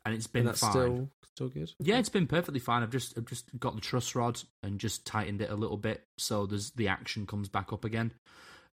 And 0.04 0.14
it's 0.14 0.26
been 0.26 0.40
And 0.40 0.48
that's 0.50 0.60
fine. 0.60 0.70
still 0.72 1.10
still 1.24 1.48
good. 1.48 1.72
Yeah, 1.80 1.98
it's 1.98 2.10
been 2.10 2.26
perfectly 2.26 2.60
fine. 2.60 2.82
I've 2.82 2.90
just 2.90 3.16
I've 3.16 3.24
just 3.24 3.58
got 3.58 3.74
the 3.74 3.80
truss 3.80 4.14
rod 4.14 4.42
and 4.62 4.78
just 4.78 5.06
tightened 5.06 5.40
it 5.40 5.50
a 5.50 5.56
little 5.56 5.78
bit 5.78 6.04
so 6.18 6.46
there's 6.46 6.70
the 6.72 6.88
action 6.88 7.26
comes 7.26 7.48
back 7.48 7.72
up 7.72 7.84
again. 7.84 8.12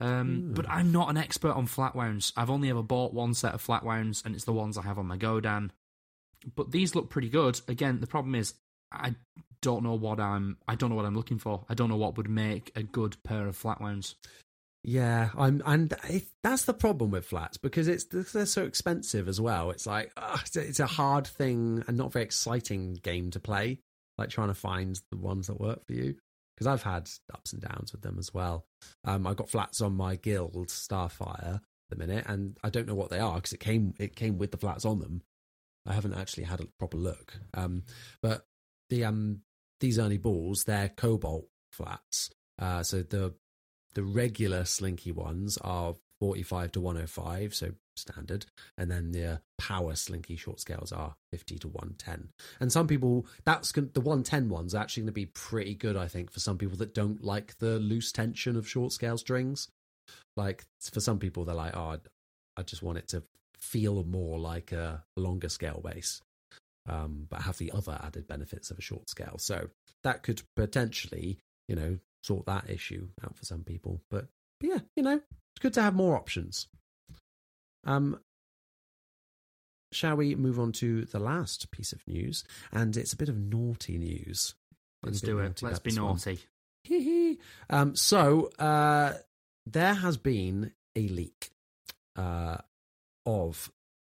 Um, 0.02 0.40
Hmm. 0.40 0.54
But 0.54 0.68
I'm 0.68 0.90
not 0.92 1.10
an 1.10 1.16
expert 1.16 1.52
on 1.52 1.66
flat 1.66 1.94
wounds. 1.94 2.32
I've 2.36 2.50
only 2.50 2.70
ever 2.70 2.82
bought 2.82 3.14
one 3.14 3.34
set 3.34 3.54
of 3.54 3.60
flat 3.60 3.84
wounds, 3.84 4.22
and 4.24 4.34
it's 4.34 4.44
the 4.44 4.52
ones 4.52 4.76
I 4.76 4.82
have 4.82 4.98
on 4.98 5.06
my 5.06 5.16
Godin. 5.16 5.72
But 6.56 6.72
these 6.72 6.94
look 6.94 7.08
pretty 7.08 7.28
good. 7.28 7.60
Again, 7.68 8.00
the 8.00 8.06
problem 8.06 8.34
is 8.34 8.54
I 8.90 9.14
don't 9.60 9.84
know 9.84 9.94
what 9.94 10.18
I'm 10.18 10.58
I 10.66 10.74
don't 10.74 10.90
know 10.90 10.96
what 10.96 11.04
I'm 11.06 11.14
looking 11.14 11.38
for. 11.38 11.64
I 11.68 11.74
don't 11.74 11.88
know 11.88 11.96
what 11.96 12.16
would 12.16 12.28
make 12.28 12.72
a 12.74 12.82
good 12.82 13.16
pair 13.22 13.46
of 13.46 13.56
flat 13.56 13.80
wounds. 13.80 14.16
Yeah, 14.84 15.30
I'm, 15.38 15.62
and 15.64 15.94
that's 16.42 16.64
the 16.64 16.74
problem 16.74 17.12
with 17.12 17.24
flats 17.26 17.56
because 17.56 17.86
it's 17.86 18.04
they're 18.06 18.46
so 18.46 18.64
expensive 18.64 19.28
as 19.28 19.40
well. 19.40 19.70
It's 19.70 19.86
like 19.86 20.10
ugh, 20.16 20.40
it's, 20.44 20.56
a, 20.56 20.60
it's 20.60 20.80
a 20.80 20.86
hard 20.86 21.28
thing 21.28 21.84
and 21.86 21.96
not 21.96 22.12
very 22.12 22.24
exciting 22.24 22.94
game 22.94 23.30
to 23.30 23.38
play. 23.40 23.78
Like 24.18 24.30
trying 24.30 24.48
to 24.48 24.54
find 24.54 25.00
the 25.10 25.16
ones 25.16 25.46
that 25.46 25.60
work 25.60 25.86
for 25.86 25.92
you. 25.92 26.16
Because 26.62 26.80
I've 26.80 26.92
had 26.92 27.10
ups 27.34 27.52
and 27.52 27.60
downs 27.60 27.90
with 27.90 28.02
them 28.02 28.18
as 28.20 28.32
well. 28.32 28.66
Um, 29.04 29.26
I've 29.26 29.36
got 29.36 29.50
flats 29.50 29.80
on 29.80 29.96
my 29.96 30.14
guild 30.14 30.68
Starfire 30.68 31.60
the 31.90 31.96
minute, 31.96 32.24
and 32.28 32.56
I 32.62 32.70
don't 32.70 32.86
know 32.86 32.94
what 32.94 33.10
they 33.10 33.18
are 33.18 33.34
because 33.34 33.52
it 33.52 33.58
came 33.58 33.94
it 33.98 34.14
came 34.14 34.38
with 34.38 34.52
the 34.52 34.58
flats 34.58 34.84
on 34.84 35.00
them. 35.00 35.22
I 35.84 35.92
haven't 35.92 36.14
actually 36.14 36.44
had 36.44 36.60
a 36.60 36.66
proper 36.78 36.96
look. 36.96 37.40
Um, 37.52 37.82
but 38.20 38.46
the 38.90 39.04
um 39.04 39.40
these 39.80 39.98
Ernie 39.98 40.18
balls, 40.18 40.62
they're 40.62 40.88
cobalt 40.88 41.48
flats. 41.72 42.30
Uh, 42.60 42.84
so 42.84 43.02
the 43.02 43.34
the 43.94 44.04
regular 44.04 44.64
slinky 44.64 45.10
ones 45.10 45.58
are 45.58 45.96
45 46.22 46.70
to 46.70 46.80
105, 46.80 47.52
so 47.52 47.72
standard, 47.96 48.46
and 48.78 48.88
then 48.88 49.10
the 49.10 49.40
power 49.58 49.96
slinky 49.96 50.36
short 50.36 50.60
scales 50.60 50.92
are 50.92 51.16
50 51.32 51.58
to 51.58 51.66
110. 51.66 52.28
And 52.60 52.70
some 52.70 52.86
people, 52.86 53.26
that's 53.44 53.72
the 53.72 54.00
110 54.00 54.48
ones 54.48 54.72
are 54.72 54.78
actually 54.78 55.00
going 55.00 55.08
to 55.08 55.12
be 55.14 55.26
pretty 55.26 55.74
good, 55.74 55.96
I 55.96 56.06
think, 56.06 56.30
for 56.30 56.38
some 56.38 56.58
people 56.58 56.76
that 56.76 56.94
don't 56.94 57.24
like 57.24 57.58
the 57.58 57.80
loose 57.80 58.12
tension 58.12 58.54
of 58.54 58.68
short 58.68 58.92
scale 58.92 59.18
strings. 59.18 59.66
Like 60.36 60.64
for 60.92 61.00
some 61.00 61.18
people, 61.18 61.44
they're 61.44 61.56
like, 61.56 61.76
oh, 61.76 61.98
I 62.56 62.62
just 62.62 62.84
want 62.84 62.98
it 62.98 63.08
to 63.08 63.24
feel 63.58 64.04
more 64.04 64.38
like 64.38 64.70
a 64.70 65.02
longer 65.16 65.48
scale 65.48 65.80
bass, 65.82 66.22
um, 66.88 67.26
but 67.28 67.42
have 67.42 67.58
the 67.58 67.72
other 67.72 68.00
added 68.00 68.28
benefits 68.28 68.70
of 68.70 68.78
a 68.78 68.82
short 68.82 69.10
scale. 69.10 69.38
So 69.38 69.70
that 70.04 70.22
could 70.22 70.42
potentially, 70.54 71.38
you 71.66 71.74
know, 71.74 71.98
sort 72.22 72.46
that 72.46 72.70
issue 72.70 73.08
out 73.24 73.36
for 73.36 73.44
some 73.44 73.64
people. 73.64 74.00
But, 74.08 74.28
but 74.60 74.70
yeah, 74.70 74.78
you 74.94 75.02
know, 75.02 75.20
it's 75.54 75.62
good 75.62 75.74
to 75.74 75.82
have 75.82 75.94
more 75.94 76.16
options. 76.16 76.68
Um, 77.84 78.20
shall 79.92 80.16
we 80.16 80.34
move 80.34 80.58
on 80.58 80.72
to 80.72 81.04
the 81.04 81.18
last 81.18 81.70
piece 81.70 81.92
of 81.92 82.06
news? 82.06 82.44
And 82.72 82.96
it's 82.96 83.12
a 83.12 83.16
bit 83.16 83.28
of 83.28 83.36
naughty 83.36 83.98
news. 83.98 84.54
Let's 85.02 85.20
do 85.20 85.38
it. 85.40 85.62
Let's 85.62 85.80
be 85.80 85.92
naughty. 85.92 86.38
Um, 87.70 87.96
so 87.96 88.50
uh, 88.58 89.14
there 89.66 89.94
has 89.94 90.16
been 90.16 90.72
a 90.96 91.08
leak 91.08 91.50
uh, 92.16 92.58
of 93.26 93.70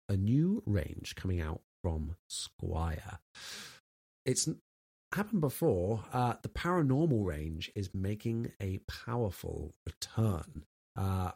a 0.08 0.16
new 0.16 0.62
range 0.66 1.14
coming 1.14 1.40
out 1.40 1.60
from 1.82 2.16
Squier. 2.30 3.18
It's 4.24 4.48
happened 5.12 5.40
before. 5.40 6.04
Uh, 6.12 6.34
the 6.42 6.48
paranormal 6.48 7.24
range 7.24 7.70
is 7.74 7.94
making 7.94 8.52
a 8.60 8.78
powerful 8.88 9.74
return. 9.86 10.64
Uh, 10.96 11.32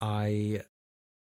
I 0.00 0.62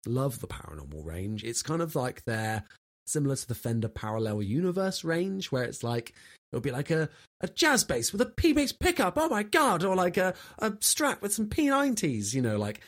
love 0.06 0.40
the 0.40 0.46
paranormal 0.46 1.04
range. 1.04 1.44
It's 1.44 1.62
kind 1.62 1.82
of 1.82 1.94
like 1.94 2.24
their 2.24 2.64
similar 3.06 3.36
to 3.36 3.48
the 3.48 3.54
Fender 3.54 3.88
Parallel 3.88 4.42
Universe 4.42 5.04
range, 5.04 5.52
where 5.52 5.64
it's 5.64 5.82
like 5.82 6.14
it'll 6.52 6.62
be 6.62 6.70
like 6.70 6.90
a, 6.90 7.08
a 7.40 7.48
jazz 7.48 7.84
bass 7.84 8.12
with 8.12 8.20
a 8.20 8.26
P 8.26 8.52
bass 8.52 8.72
pickup. 8.72 9.14
Oh 9.16 9.28
my 9.28 9.42
god! 9.42 9.84
Or 9.84 9.94
like 9.94 10.16
a, 10.16 10.34
a 10.58 10.72
Strat 10.72 11.20
with 11.20 11.34
some 11.34 11.48
P90s. 11.48 12.34
You 12.34 12.42
know, 12.42 12.56
like 12.58 12.80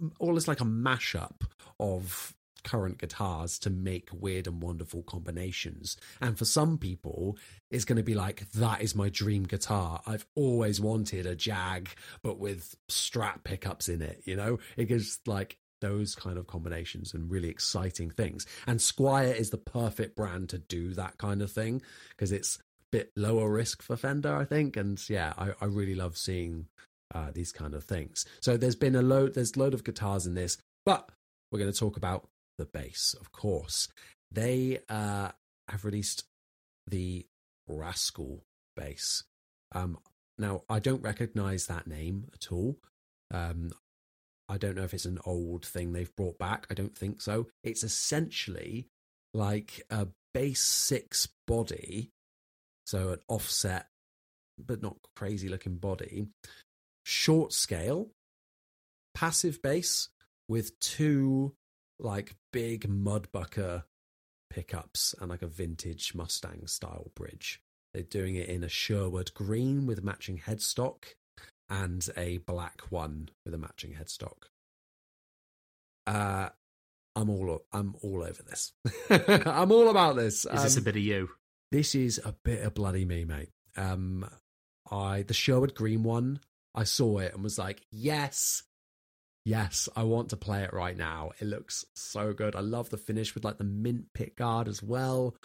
um, 0.00 0.12
all 0.18 0.36
is 0.36 0.48
like 0.48 0.60
a 0.60 0.64
mashup 0.64 1.42
of 1.80 2.34
current 2.64 2.98
guitars 2.98 3.58
to 3.60 3.70
make 3.70 4.08
weird 4.12 4.46
and 4.46 4.62
wonderful 4.62 5.02
combinations. 5.02 5.96
And 6.20 6.38
for 6.38 6.44
some 6.44 6.78
people, 6.78 7.36
it's 7.70 7.84
going 7.84 7.96
to 7.96 8.02
be 8.02 8.14
like 8.14 8.50
that 8.52 8.82
is 8.82 8.94
my 8.94 9.08
dream 9.08 9.44
guitar. 9.44 10.00
I've 10.06 10.26
always 10.34 10.80
wanted 10.80 11.26
a 11.26 11.34
Jag, 11.34 11.90
but 12.22 12.38
with 12.38 12.74
Strat 12.88 13.44
pickups 13.44 13.88
in 13.88 14.02
it. 14.02 14.22
You 14.24 14.36
know, 14.36 14.58
it 14.76 14.86
gives 14.86 15.20
like 15.26 15.58
those 15.80 16.14
kind 16.14 16.38
of 16.38 16.46
combinations 16.46 17.12
and 17.12 17.30
really 17.30 17.48
exciting 17.48 18.10
things. 18.10 18.46
And 18.66 18.78
Squier 18.78 19.36
is 19.36 19.50
the 19.50 19.58
perfect 19.58 20.16
brand 20.16 20.48
to 20.50 20.58
do 20.58 20.94
that 20.94 21.18
kind 21.18 21.42
of 21.42 21.50
thing 21.50 21.82
because 22.10 22.32
it's 22.32 22.56
a 22.56 22.60
bit 22.92 23.12
lower 23.16 23.50
risk 23.50 23.82
for 23.82 23.96
Fender, 23.96 24.34
I 24.34 24.44
think. 24.44 24.76
And 24.76 25.02
yeah, 25.10 25.34
I, 25.36 25.50
I 25.60 25.66
really 25.66 25.94
love 25.94 26.16
seeing 26.16 26.66
uh, 27.14 27.30
these 27.34 27.52
kind 27.52 27.74
of 27.74 27.84
things. 27.84 28.24
So 28.40 28.56
there's 28.56 28.76
been 28.76 28.96
a 28.96 29.02
load, 29.02 29.34
there's 29.34 29.56
load 29.56 29.74
of 29.74 29.84
guitars 29.84 30.24
in 30.24 30.34
this, 30.34 30.56
but 30.86 31.10
we're 31.50 31.58
going 31.58 31.72
to 31.72 31.78
talk 31.78 31.96
about 31.96 32.28
the 32.58 32.66
bass, 32.66 33.14
of 33.20 33.32
course. 33.32 33.88
They 34.30 34.78
uh, 34.88 35.30
have 35.68 35.84
released 35.84 36.24
the 36.86 37.26
Rascal 37.68 38.44
bass. 38.76 39.24
Um, 39.74 39.98
now, 40.38 40.62
I 40.68 40.78
don't 40.78 41.02
recognize 41.02 41.66
that 41.66 41.86
name 41.86 42.28
at 42.34 42.50
all. 42.50 42.76
Um, 43.30 43.72
I 44.48 44.58
don't 44.58 44.76
know 44.76 44.82
if 44.82 44.94
it's 44.94 45.04
an 45.04 45.18
old 45.24 45.64
thing 45.64 45.92
they've 45.92 46.14
brought 46.16 46.38
back. 46.38 46.66
I 46.70 46.74
don't 46.74 46.96
think 46.96 47.22
so. 47.22 47.48
It's 47.62 47.82
essentially 47.84 48.88
like 49.32 49.82
a 49.90 50.08
bass 50.34 50.60
six 50.60 51.28
body, 51.46 52.10
so 52.86 53.10
an 53.10 53.20
offset, 53.28 53.86
but 54.58 54.82
not 54.82 54.96
crazy 55.16 55.48
looking 55.48 55.76
body, 55.76 56.26
short 57.04 57.52
scale, 57.52 58.10
passive 59.14 59.62
bass 59.62 60.08
with 60.48 60.78
two 60.80 61.54
like 62.02 62.34
big 62.52 62.88
mudbucker 62.88 63.84
pickups 64.50 65.14
and 65.20 65.30
like 65.30 65.42
a 65.42 65.46
vintage 65.46 66.14
Mustang 66.14 66.66
style 66.66 67.10
bridge. 67.14 67.60
They're 67.94 68.02
doing 68.02 68.36
it 68.36 68.48
in 68.48 68.64
a 68.64 68.68
Sherwood 68.68 69.32
green 69.34 69.86
with 69.86 69.98
a 69.98 70.02
matching 70.02 70.38
headstock 70.38 71.04
and 71.68 72.06
a 72.16 72.38
black 72.38 72.82
one 72.90 73.30
with 73.44 73.54
a 73.54 73.58
matching 73.58 73.94
headstock. 73.94 74.44
Uh, 76.06 76.48
I'm 77.14 77.30
all 77.30 77.62
I'm 77.72 77.94
all 78.02 78.22
over 78.22 78.42
this. 78.42 78.72
I'm 79.46 79.70
all 79.70 79.88
about 79.90 80.16
this. 80.16 80.44
Is 80.46 80.62
this 80.62 80.76
a 80.76 80.80
Um, 80.80 80.84
bit 80.84 80.96
of 80.96 81.02
you? 81.02 81.30
this 81.70 81.94
is 81.94 82.20
a 82.24 82.34
bit 82.44 82.62
of 82.64 82.74
bloody 82.74 83.04
me, 83.04 83.24
mate. 83.24 83.50
Um, 83.76 84.28
I 84.90 85.22
the 85.22 85.34
Sherwood 85.34 85.74
Green 85.74 86.02
one, 86.02 86.40
I 86.74 86.84
saw 86.84 87.18
it 87.18 87.32
and 87.34 87.42
was 87.42 87.58
like, 87.58 87.82
yes, 87.90 88.62
yes, 89.44 89.88
I 89.96 90.04
want 90.04 90.30
to 90.30 90.36
play 90.36 90.62
it 90.62 90.72
right 90.72 90.96
now. 90.96 91.30
It 91.40 91.46
looks 91.46 91.84
so 91.94 92.32
good. 92.32 92.56
I 92.56 92.60
love 92.60 92.90
the 92.90 92.96
finish 92.96 93.34
with 93.34 93.44
like 93.44 93.58
the 93.58 93.64
mint 93.64 94.06
pick 94.14 94.36
guard 94.36 94.68
as 94.68 94.82
well. 94.82 95.36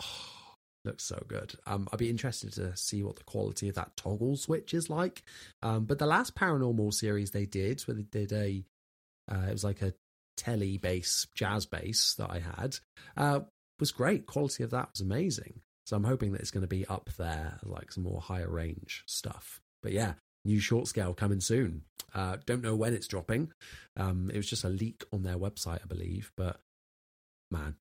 Oh, 0.00 0.04
looks 0.84 1.04
so 1.04 1.22
good. 1.28 1.54
Um, 1.66 1.88
I'd 1.92 1.98
be 1.98 2.08
interested 2.08 2.54
to 2.54 2.74
see 2.76 3.02
what 3.02 3.16
the 3.16 3.24
quality 3.24 3.68
of 3.68 3.74
that 3.74 3.96
toggle 3.96 4.36
switch 4.36 4.72
is 4.72 4.88
like. 4.88 5.22
Um, 5.62 5.84
but 5.84 5.98
the 5.98 6.06
last 6.06 6.34
paranormal 6.34 6.94
series 6.94 7.30
they 7.30 7.44
did, 7.44 7.82
where 7.82 7.94
they 7.94 8.02
did 8.02 8.32
a, 8.32 8.64
uh, 9.30 9.46
it 9.48 9.52
was 9.52 9.64
like 9.64 9.82
a 9.82 9.92
Tele 10.38 10.78
bass, 10.78 11.26
jazz 11.34 11.66
bass 11.66 12.14
that 12.14 12.30
I 12.30 12.38
had, 12.38 12.78
uh, 13.16 13.40
was 13.78 13.92
great. 13.92 14.24
Quality 14.24 14.62
of 14.64 14.70
that 14.70 14.88
was 14.92 15.02
amazing. 15.02 15.60
So 15.84 15.96
I'm 15.96 16.04
hoping 16.04 16.32
that 16.32 16.40
it's 16.40 16.50
going 16.50 16.62
to 16.62 16.68
be 16.68 16.86
up 16.86 17.10
there, 17.18 17.58
like 17.62 17.92
some 17.92 18.04
more 18.04 18.20
higher 18.20 18.48
range 18.48 19.02
stuff. 19.06 19.60
But 19.82 19.92
yeah, 19.92 20.14
new 20.44 20.60
short 20.60 20.88
scale 20.88 21.14
coming 21.14 21.40
soon. 21.40 21.82
Uh, 22.14 22.36
don't 22.44 22.62
know 22.62 22.74
when 22.74 22.94
it's 22.94 23.06
dropping. 23.06 23.52
Um, 23.96 24.30
it 24.32 24.36
was 24.36 24.48
just 24.48 24.64
a 24.64 24.68
leak 24.68 25.04
on 25.12 25.22
their 25.22 25.38
website, 25.38 25.80
I 25.82 25.86
believe. 25.86 26.32
But 26.36 26.60
man, 27.50 27.76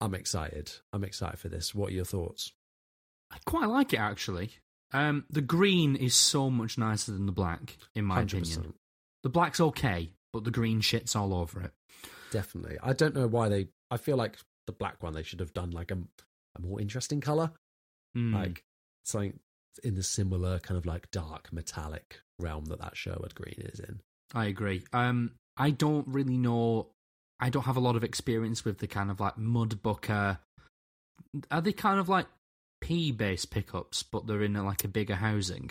I'm 0.00 0.14
excited. 0.14 0.72
I'm 0.92 1.04
excited 1.04 1.38
for 1.38 1.48
this. 1.48 1.74
What 1.74 1.90
are 1.90 1.94
your 1.94 2.04
thoughts? 2.04 2.52
I 3.30 3.36
quite 3.44 3.66
like 3.68 3.92
it 3.92 4.00
actually. 4.00 4.52
Um, 4.92 5.24
the 5.30 5.40
green 5.40 5.94
is 5.94 6.14
so 6.14 6.50
much 6.50 6.76
nicer 6.76 7.12
than 7.12 7.26
the 7.26 7.32
black, 7.32 7.76
in 7.94 8.04
my 8.04 8.22
100%. 8.22 8.38
opinion. 8.38 8.74
The 9.22 9.28
black's 9.28 9.60
okay, 9.60 10.10
but 10.32 10.44
the 10.44 10.50
green 10.50 10.80
shits 10.80 11.14
all 11.14 11.32
over 11.32 11.60
it. 11.60 11.72
Definitely. 12.32 12.78
I 12.82 12.92
don't 12.92 13.14
know 13.14 13.26
why 13.26 13.48
they. 13.48 13.68
I 13.90 13.98
feel 13.98 14.16
like 14.16 14.38
the 14.66 14.72
black 14.72 15.02
one 15.02 15.12
they 15.12 15.22
should 15.22 15.40
have 15.40 15.52
done 15.52 15.70
like 15.70 15.90
a, 15.90 15.98
a 16.56 16.60
more 16.60 16.80
interesting 16.80 17.20
color, 17.20 17.52
mm. 18.16 18.34
like 18.34 18.64
something 19.04 19.38
in 19.82 19.94
the 19.94 20.02
similar 20.02 20.58
kind 20.58 20.76
of 20.78 20.86
like 20.86 21.10
dark 21.10 21.52
metallic 21.52 22.20
realm 22.38 22.66
that 22.66 22.80
that 22.80 22.96
Sherwood 22.96 23.34
green 23.34 23.62
is 23.72 23.80
in. 23.80 24.00
I 24.34 24.46
agree. 24.46 24.84
Um, 24.92 25.32
I 25.56 25.70
don't 25.70 26.06
really 26.08 26.36
know. 26.36 26.88
I 27.40 27.50
don't 27.50 27.64
have 27.64 27.76
a 27.76 27.80
lot 27.80 27.96
of 27.96 28.04
experience 28.04 28.64
with 28.64 28.78
the 28.78 28.86
kind 28.86 29.10
of 29.10 29.20
like 29.20 29.36
Mudbucker. 29.36 30.38
Are 31.50 31.60
they 31.60 31.72
kind 31.72 32.00
of 32.00 32.08
like 32.08 32.26
P 32.80 33.12
based 33.12 33.50
pickups, 33.50 34.02
but 34.02 34.26
they're 34.26 34.42
in 34.42 34.56
a, 34.56 34.64
like 34.64 34.84
a 34.84 34.88
bigger 34.88 35.16
housing? 35.16 35.70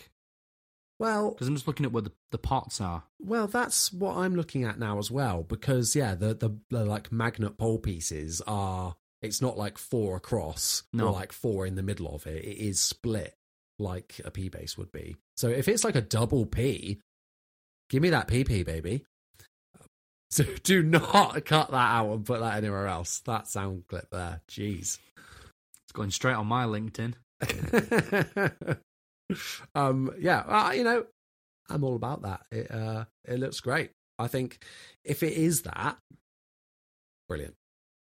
Well, 1.00 1.32
because 1.32 1.48
I'm 1.48 1.56
just 1.56 1.68
looking 1.68 1.86
at 1.86 1.94
where 1.94 2.02
the, 2.02 2.12
the 2.32 2.38
pots 2.38 2.82
are. 2.82 3.04
Well, 3.22 3.48
that's 3.48 3.94
what 3.94 4.18
I'm 4.18 4.36
looking 4.36 4.66
at 4.66 4.78
now 4.78 5.00
as 5.00 5.10
well. 5.10 5.44
Because 5.44 5.96
yeah, 5.96 6.16
the 6.16 6.34
the, 6.34 6.52
the 6.70 6.86
like 6.86 7.12
magnet 7.12 7.58
pole 7.58 7.80
pieces 7.80 8.42
are. 8.48 8.96
It's 9.22 9.42
not 9.42 9.58
like 9.58 9.78
four 9.78 10.16
across 10.16 10.84
no. 10.94 11.08
or 11.08 11.12
like 11.12 11.34
four 11.34 11.66
in 11.66 11.76
the 11.76 11.84
middle 11.84 12.16
of 12.16 12.26
it. 12.26 12.42
It 12.42 12.58
is 12.58 12.80
split 12.80 13.36
like 13.80 14.20
a 14.26 14.32
P 14.32 14.50
bass 14.50 14.78
would 14.78 14.92
be. 14.92 15.16
So 15.38 15.50
if 15.50 15.68
it's 15.68 15.84
like 15.84 15.96
a 15.96 16.02
double 16.02 16.46
P, 16.46 17.00
give 17.90 18.02
me 18.02 18.10
that 18.10 18.28
PP, 18.28 18.66
baby. 18.66 19.06
So 20.32 20.44
do 20.62 20.84
not 20.84 21.44
cut 21.46 21.72
that 21.72 21.76
out 21.76 22.12
and 22.12 22.24
put 22.24 22.40
that 22.42 22.58
anywhere 22.58 22.86
else. 22.86 23.20
That 23.26 23.48
sound 23.48 23.86
clip 23.88 24.12
there. 24.12 24.42
Jeez. 24.48 25.00
It's 25.18 25.92
going 25.92 26.12
straight 26.12 26.36
on 26.36 26.46
my 26.46 26.66
LinkedIn. 26.66 27.16
um, 29.76 30.12
yeah, 30.20 30.40
uh, 30.42 30.72
you 30.72 30.84
know, 30.84 31.06
I'm 31.68 31.84
all 31.84 31.96
about 31.96 32.22
that. 32.22 32.42
It 32.52 32.70
uh, 32.70 33.06
it 33.26 33.40
looks 33.40 33.60
great. 33.60 33.90
I 34.20 34.28
think 34.28 34.64
if 35.04 35.24
it 35.24 35.34
is 35.34 35.64
that, 35.64 35.98
brilliant. 37.28 37.56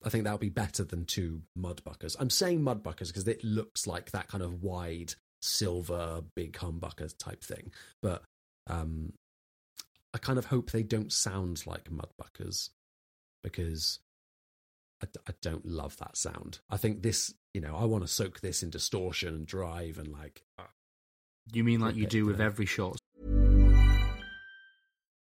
I 0.04 0.10
think 0.10 0.24
that 0.24 0.32
would 0.32 0.42
be 0.42 0.50
better 0.50 0.84
than 0.84 1.06
two 1.06 1.44
mudbuckers. 1.58 2.16
I'm 2.20 2.30
saying 2.32 2.62
mudbuckers 2.62 3.08
because 3.08 3.28
it 3.28 3.44
looks 3.44 3.86
like 3.86 4.12
that 4.12 4.28
kind 4.28 4.44
of 4.44 4.64
wide 4.64 5.14
silver 5.42 6.24
big 6.36 6.54
humbucker 6.54 7.14
type 7.18 7.44
thing. 7.44 7.72
But 8.02 8.24
um, 8.68 9.14
I 10.14 10.18
kind 10.18 10.40
of 10.40 10.46
hope 10.46 10.72
they 10.72 10.84
don't 10.84 11.12
sound 11.12 11.66
like 11.66 11.90
mudbuckers 11.90 12.70
because 13.44 14.00
I, 15.04 15.08
I 15.28 15.34
don't 15.42 15.66
love 15.66 15.98
that 15.98 16.18
sound. 16.18 16.60
I 16.70 16.78
think 16.78 17.02
this, 17.02 17.34
you 17.54 17.62
know, 17.62 17.76
I 17.76 17.86
want 17.86 18.04
to 18.04 18.08
soak 18.08 18.42
this 18.42 18.64
in 18.64 18.70
distortion 18.70 19.30
and 19.30 19.46
drive 19.46 19.98
and 19.98 20.12
like. 20.12 20.44
Uh, 20.60 20.64
you 21.52 21.64
mean 21.64 21.80
like 21.80 21.96
you 21.96 22.06
do 22.06 22.26
with 22.26 22.40
every 22.40 22.68
short 22.68 22.98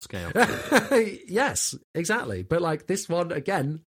scale. 0.00 0.32
yes, 1.28 1.74
exactly. 1.94 2.42
But 2.42 2.62
like 2.62 2.86
this 2.86 3.08
one 3.08 3.32
again, 3.32 3.80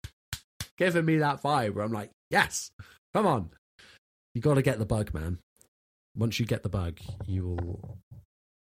giving 0.78 1.06
me 1.06 1.18
that 1.18 1.42
vibe 1.42 1.74
where 1.74 1.86
I'm 1.86 1.92
like, 1.92 2.12
yes, 2.30 2.72
come 3.14 3.26
on. 3.26 3.50
You 4.34 4.42
got 4.42 4.56
to 4.56 4.62
get 4.62 4.80
the 4.80 4.86
bug, 4.86 5.14
man. 5.14 5.40
Once 6.16 6.40
you 6.40 6.46
get 6.46 6.64
the 6.64 6.70
bug, 6.70 7.00
you 7.26 7.48
will, 7.48 7.98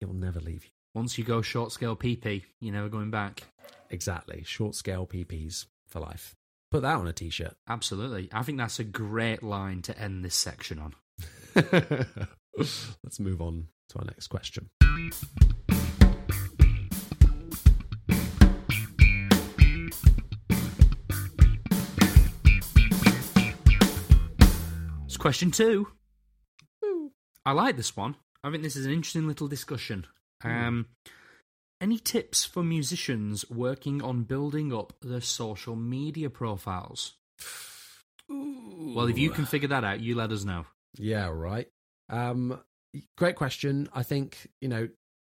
it 0.01 0.05
will 0.05 0.15
never 0.15 0.39
leave 0.39 0.65
you. 0.65 0.71
Once 0.95 1.17
you 1.17 1.23
go 1.23 1.41
short 1.41 1.71
scale 1.71 1.95
PP, 1.95 2.43
you're 2.61 2.73
never 2.73 2.89
going 2.89 3.11
back. 3.11 3.43
Exactly. 3.89 4.43
Short 4.45 4.75
scale 4.75 5.07
PPs 5.07 5.65
for 5.87 5.99
life. 5.99 6.35
Put 6.71 6.81
that 6.81 6.95
on 6.95 7.07
a 7.07 7.13
t 7.13 7.29
shirt. 7.29 7.55
Absolutely. 7.67 8.29
I 8.31 8.43
think 8.43 8.57
that's 8.57 8.79
a 8.79 8.83
great 8.83 9.43
line 9.43 9.81
to 9.83 9.99
end 9.99 10.25
this 10.25 10.35
section 10.35 10.79
on. 10.79 10.95
Let's 12.57 13.19
move 13.19 13.41
on 13.41 13.67
to 13.89 13.99
our 13.99 14.05
next 14.05 14.27
question. 14.27 14.69
Question 25.23 25.51
two. 25.51 25.87
I 27.45 27.53
like 27.53 27.77
this 27.77 27.95
one. 27.95 28.17
I 28.43 28.51
think 28.51 28.61
this 28.61 28.75
is 28.75 28.85
an 28.85 28.91
interesting 28.91 29.25
little 29.25 29.47
discussion. 29.47 30.05
Um, 30.43 30.87
any 31.79 31.97
tips 31.97 32.43
for 32.43 32.61
musicians 32.61 33.49
working 33.49 34.01
on 34.01 34.23
building 34.23 34.73
up 34.73 34.91
their 35.01 35.21
social 35.21 35.77
media 35.77 36.29
profiles? 36.29 37.13
Ooh. 38.29 38.91
Well, 38.97 39.07
if 39.07 39.17
you 39.17 39.29
can 39.29 39.45
figure 39.45 39.69
that 39.69 39.85
out, 39.85 40.01
you 40.01 40.13
let 40.13 40.33
us 40.33 40.43
know. 40.43 40.65
Yeah, 40.97 41.29
right. 41.29 41.69
Um, 42.09 42.59
great 43.15 43.37
question. 43.37 43.87
I 43.93 44.03
think 44.03 44.49
you 44.59 44.67
know 44.67 44.89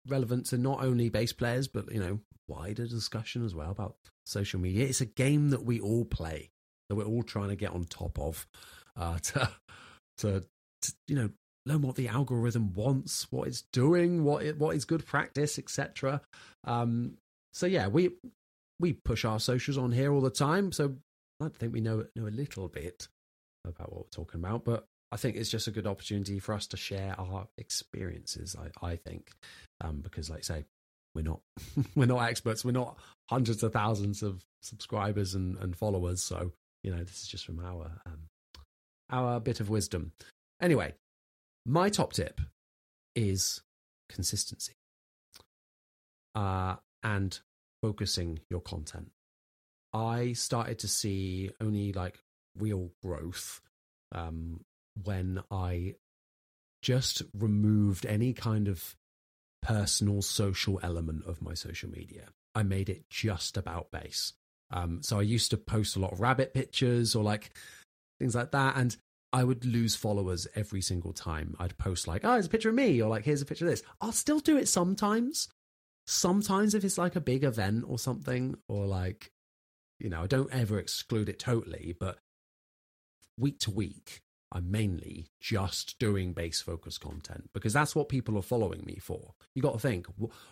relevant 0.09 0.47
to 0.47 0.57
not 0.57 0.83
only 0.83 1.11
bass 1.11 1.35
players 1.35 1.69
but 1.69 1.93
you 1.93 2.01
know 2.01 2.21
wider 2.49 2.87
discussion 2.87 3.45
as 3.45 3.55
well 3.55 3.71
about 3.71 3.97
social 4.25 4.61
media. 4.61 4.87
It's 4.87 5.03
a 5.03 5.05
game 5.05 5.51
that 5.51 5.67
we 5.67 5.79
all 5.79 6.07
play 6.07 6.53
that 6.89 6.95
we're 6.95 7.05
all 7.05 7.23
trying 7.23 7.51
to 7.51 7.57
get 7.57 7.73
on 7.73 7.85
top 7.85 8.19
of 8.19 8.47
uh, 8.97 9.19
to, 9.19 9.51
to, 10.19 10.45
to 10.83 10.93
you 11.09 11.17
know 11.17 11.31
learn 11.67 11.83
what 11.83 11.97
the 11.97 12.09
algorithm 12.09 12.73
wants, 12.75 13.27
what 13.31 13.49
it's 13.49 13.63
doing, 13.73 14.25
what 14.25 14.43
it, 14.43 14.59
what 14.59 14.77
is 14.77 14.85
good 14.85 15.07
practice, 15.07 15.59
etc. 15.59 16.21
Um, 16.65 17.19
so 17.53 17.67
yeah, 17.67 17.89
we 17.89 18.11
we 18.81 18.93
push 18.93 19.25
our 19.25 19.41
socials 19.41 19.79
on 19.79 19.93
here 19.93 20.13
all 20.13 20.21
the 20.21 20.31
time. 20.31 20.73
So 20.73 20.97
I 21.41 21.49
think 21.49 21.73
we 21.73 21.81
know 21.81 22.07
know 22.17 22.27
a 22.27 22.29
little 22.29 22.69
bit 22.69 23.09
about 23.67 23.93
what 23.93 24.05
we're 24.05 24.11
talking 24.11 24.41
about, 24.41 24.65
but 24.65 24.87
I 25.11 25.17
think 25.17 25.37
it's 25.37 25.51
just 25.51 25.69
a 25.69 25.71
good 25.71 25.87
opportunity 25.87 26.39
for 26.39 26.55
us 26.55 26.67
to 26.69 26.77
share 26.77 27.15
our 27.19 27.47
experiences. 27.57 28.57
I, 28.59 28.87
I 28.87 28.97
think 28.97 29.31
um, 29.81 30.01
because, 30.01 30.29
like 30.29 30.41
I 30.41 30.43
say, 30.43 30.65
we're 31.15 31.23
not 31.23 31.41
we're 31.95 32.07
not 32.07 32.29
experts. 32.29 32.65
We're 32.65 32.73
not 32.73 32.99
hundreds 33.31 33.63
of 33.63 33.73
thousands 33.73 34.23
of 34.23 34.45
subscribers 34.63 35.35
and, 35.35 35.57
and 35.59 35.77
followers. 35.77 36.23
So 36.23 36.53
you 36.83 36.91
know, 36.91 37.03
this 37.03 37.23
is 37.23 37.29
just 37.29 37.47
from 37.47 37.61
our 37.61 37.93
um, 38.07 38.29
our 39.11 39.41
bit 39.41 39.61
of 39.61 39.71
wisdom. 39.71 40.13
Anyway, 40.61 40.95
my 41.67 41.89
top 41.89 42.13
tip 42.13 42.41
is 43.15 43.63
consistency. 44.09 44.75
uh, 46.35 46.77
and 47.03 47.41
focusing 47.83 48.41
your 48.51 48.61
content. 48.61 49.11
I 49.93 50.33
started 50.33 50.79
to 50.81 50.89
see 50.89 51.51
only 51.61 51.93
like 51.93 52.19
real 52.59 52.91
growth 53.03 53.61
um, 54.13 54.65
when 55.03 55.43
I 55.51 55.97
just 56.83 57.23
removed 57.37 58.07
any 58.07 58.33
kind 58.33 58.69
of 58.69 58.97
personal 59.63 60.23
social 60.23 60.81
element 60.83 61.25
of 61.27 61.43
my 61.43 61.55
social 61.55 61.91
media. 61.91 62.27
I 62.55 62.63
made 62.63 62.89
it 62.89 63.09
just 63.11 63.57
about 63.57 63.91
bass. 63.91 64.33
Um, 64.71 65.03
so 65.03 65.19
I 65.19 65.23
used 65.23 65.51
to 65.51 65.57
post 65.57 65.97
a 65.97 66.01
lot 66.01 66.13
of 66.13 66.21
rabbit 66.21 66.55
pictures 66.55 67.15
or 67.15 67.23
like 67.23 67.51
things 68.19 68.35
like 68.35 68.53
that. 68.53 68.77
And 68.77 68.97
I 69.33 69.45
would 69.45 69.65
lose 69.65 69.97
followers 69.97 70.47
every 70.55 70.81
single 70.81 71.13
time. 71.13 71.57
I'd 71.59 71.77
post 71.77 72.07
like, 72.07 72.25
oh, 72.25 72.35
here's 72.35 72.47
a 72.47 72.51
picture 72.51 72.69
of 72.69 72.75
me, 72.75 73.03
or 73.03 73.09
like, 73.09 73.25
here's 73.25 73.43
a 73.43 73.47
picture 73.47 73.65
of 73.65 73.71
this. 73.71 73.83
I'll 74.01 74.13
still 74.13 74.41
do 74.41 74.57
it 74.57 74.69
sometimes. 74.69 75.49
Sometimes 76.07 76.75
if 76.75 76.85
it's 76.85 76.99
like 76.99 77.17
a 77.17 77.21
big 77.21 77.45
event 77.45 77.85
or 77.89 77.99
something, 77.99 78.57
or 78.69 78.87
like, 78.87 79.33
you 79.99 80.11
know, 80.11 80.23
I 80.23 80.27
don't 80.27 80.53
ever 80.53 80.79
exclude 80.79 81.29
it 81.29 81.39
totally, 81.39 81.97
but 81.99 82.19
week 83.39 83.59
to 83.61 83.71
week, 83.71 84.21
I'm 84.55 84.71
mainly 84.71 85.27
just 85.41 85.99
doing 85.99 86.33
bass 86.33 86.61
focus 86.61 86.97
content 86.97 87.51
because 87.53 87.73
that's 87.73 87.97
what 87.97 88.09
people 88.09 88.39
are 88.39 88.43
following 88.43 88.85
me 88.87 88.99
for. 89.03 89.35
You 89.55 89.63
got 89.63 89.73
to 89.73 89.81
think, 89.81 90.07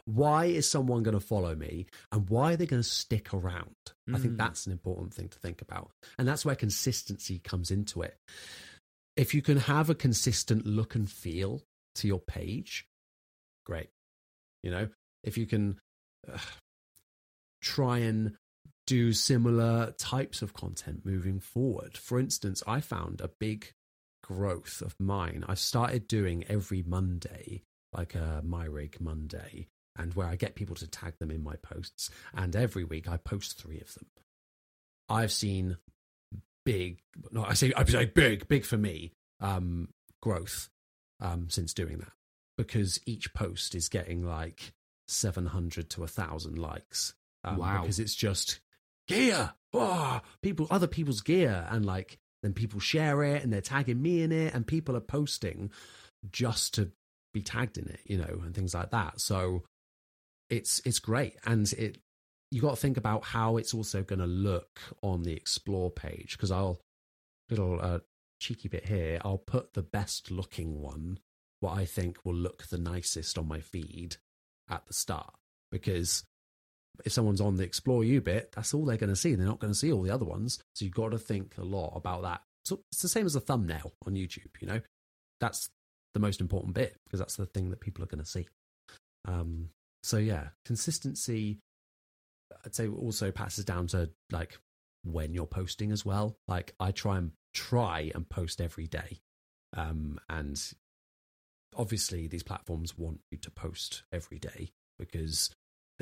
why 0.05 0.46
is 0.46 0.68
someone 0.68 1.05
going 1.05 1.18
to 1.18 1.24
follow 1.24 1.55
me 1.55 1.86
and 2.11 2.28
why 2.28 2.53
are 2.53 2.57
they 2.57 2.66
going 2.66 2.82
to 2.82 2.88
stick 2.88 3.32
around? 3.32 3.76
Mm. 4.11 4.16
I 4.16 4.18
think 4.18 4.32
hmm. 4.32 4.38
that's 4.38 4.66
an 4.66 4.72
important 4.72 5.14
thing 5.14 5.28
to 5.28 5.38
think 5.38 5.62
about. 5.62 5.92
And 6.18 6.26
that's 6.26 6.44
where 6.44 6.57
consistency 6.57 7.38
comes 7.38 7.70
into 7.70 8.03
it. 8.03 8.16
If 9.16 9.34
you 9.34 9.42
can 9.42 9.59
have 9.59 9.88
a 9.88 9.94
consistent 9.94 10.66
look 10.66 10.96
and 10.96 11.09
feel 11.09 11.62
to 11.96 12.09
your 12.09 12.18
page, 12.18 12.88
great. 13.64 13.90
You 14.64 14.72
know, 14.72 14.88
if 15.22 15.38
you 15.38 15.46
can 15.46 15.78
uh, 16.30 16.38
try 17.62 17.98
and 17.98 18.36
do 18.86 19.12
similar 19.12 19.94
types 19.96 20.42
of 20.42 20.55
content 20.55 21.07
moving 21.07 21.38
forward. 21.38 21.96
For 21.96 22.18
instance, 22.18 22.62
I 22.66 22.80
found 22.80 23.20
a 23.20 23.28
big 23.28 23.72
growth 24.23 24.83
of 24.83 24.95
mine. 24.99 25.45
I've 25.49 25.59
started 25.59 26.09
doing 26.09 26.45
every 26.49 26.83
Monday, 26.83 27.62
like 27.93 28.14
a 28.14 28.43
MyRig 28.47 29.01
Monday, 29.01 29.68
and 29.97 30.14
where 30.14 30.27
I 30.27 30.37
get 30.37 30.55
people 30.55 30.77
to 30.77 30.87
tag 30.87 31.14
them 31.18 31.31
in 31.31 31.43
my 31.43 31.57
posts. 31.57 32.11
And 32.35 32.55
every 32.57 32.85
week 32.85 33.09
I 33.09 33.16
post 33.16 33.61
three 33.61 33.81
of 33.81 33.93
them. 33.95 34.07
I've 35.09 35.33
seen 35.33 35.77
big, 36.64 37.01
no, 37.31 37.45
I 37.45 37.55
say, 37.55 37.73
I 37.77 37.85
say 37.85 38.07
big, 38.07 38.49
big 38.49 38.64
for 38.64 38.79
me, 38.79 39.12
um, 39.41 39.89
growth 40.20 40.70
um, 41.20 41.49
since 41.51 41.75
doing 41.75 41.99
that 41.99 42.12
because 42.57 43.01
each 43.07 43.35
post 43.35 43.75
is 43.75 43.89
getting 43.89 44.25
like 44.25 44.73
700 45.09 45.91
to 45.91 46.05
a 46.05 46.09
thousand 46.09 46.59
likes. 46.59 47.14
Um, 47.45 47.59
wow. 47.59 47.81
Because 47.81 47.99
it's 47.99 48.14
just 48.14 48.61
gear, 49.09 49.53
oh, 49.73 50.20
people, 50.43 50.66
other 50.70 50.87
people's 50.87 51.20
gear, 51.20 51.66
and 51.70 51.85
like 51.85 52.18
then 52.43 52.53
people 52.53 52.80
share 52.80 53.22
it 53.22 53.43
and 53.43 53.53
they're 53.53 53.61
tagging 53.61 54.01
me 54.01 54.22
in 54.22 54.32
it 54.32 54.55
and 54.55 54.66
people 54.66 54.97
are 54.97 55.01
posting 55.01 55.70
just 56.30 56.74
to 56.74 56.90
be 57.32 57.43
tagged 57.43 57.78
in 57.78 57.88
it 57.88 58.01
you 58.05 58.18
know 58.18 58.40
and 58.45 58.55
things 58.55 58.74
like 58.74 58.90
that. 58.90 59.20
So 59.20 59.64
it's 60.51 60.80
it's 60.84 60.99
great. 60.99 61.36
And 61.45 61.70
it 61.74 61.99
you 62.51 62.61
got 62.61 62.70
to 62.70 62.80
think 62.80 62.97
about 62.97 63.24
how 63.24 63.57
it's 63.57 63.72
also 63.72 64.03
going 64.03 64.18
to 64.18 64.26
look 64.26 64.80
on 65.03 65.22
the 65.22 65.32
explore 65.32 65.90
page 65.90 66.32
because 66.32 66.51
i'll 66.51 66.78
little 67.49 67.80
uh, 67.80 68.01
cheeky 68.40 68.68
bit 68.68 68.86
here 68.86 69.18
i'll 69.24 69.38
put 69.38 69.72
the 69.72 69.82
best 69.82 70.30
looking 70.30 70.78
one 70.78 71.18
what 71.61 71.78
i 71.78 71.86
think 71.86 72.18
will 72.24 72.34
look 72.34 72.66
the 72.66 72.76
nicest 72.76 73.38
on 73.38 73.49
my 73.49 73.61
feed 73.61 74.16
at 74.72 74.86
the 74.86 74.95
start. 74.95 75.34
Because 75.70 76.24
if 77.05 77.12
someone's 77.12 77.40
on 77.40 77.57
the 77.57 77.64
explore 77.64 78.05
you 78.05 78.20
bit, 78.20 78.53
that's 78.53 78.74
all 78.74 78.84
they're 78.84 78.97
going 78.97 79.11
to 79.11 79.16
see. 79.16 79.34
They're 79.34 79.47
not 79.47 79.61
going 79.61 79.72
to 79.72 79.78
see 79.78 79.93
all 79.93 80.03
the 80.03 80.11
other 80.11 80.24
ones. 80.24 80.59
So 80.74 80.84
you've 80.84 80.95
got 80.95 81.11
to 81.11 81.18
think 81.18 81.57
a 81.59 81.64
lot 81.64 81.93
about 81.97 82.22
that. 82.22 82.43
So 82.64 82.80
it's 82.93 83.03
the 83.03 83.09
same 83.09 83.26
as 83.26 83.34
a 83.34 83.40
thumbnail 83.40 83.93
on 84.07 84.14
YouTube, 84.14 84.61
you 84.61 84.68
know? 84.68 84.80
That's 85.40 85.70
the 86.14 86.20
most 86.20 86.40
important 86.40 86.74
bit 86.74 86.97
because 87.05 87.18
that's 87.18 87.36
the 87.36 87.47
thing 87.47 87.70
that 87.70 87.80
people 87.80 88.05
are 88.05 88.09
going 88.09 88.22
to 88.22 88.30
see. 88.30 88.47
Um, 89.26 89.70
so 90.03 90.18
yeah, 90.18 90.49
consistency, 90.64 91.59
I'd 92.64 92.74
say 92.74 92.88
also 92.88 93.30
passes 93.30 93.64
down 93.64 93.86
to 93.88 94.11
like 94.30 94.59
when 95.05 95.32
you're 95.32 95.47
posting 95.47 95.93
as 95.93 96.05
well. 96.05 96.36
Like 96.47 96.74
I 96.78 96.90
try 96.93 97.18
and 97.18 97.32
try 97.55 98.11
and 98.14 98.28
post 98.28 98.61
every 98.61 98.86
day. 98.86 99.20
Um, 99.74 100.20
and 100.28 100.61
obviously 101.76 102.26
these 102.28 102.43
platforms 102.43 102.97
want 102.99 103.20
you 103.30 103.38
to 103.38 103.51
post 103.51 104.03
every 104.12 104.38
day 104.38 104.70
because 104.99 105.51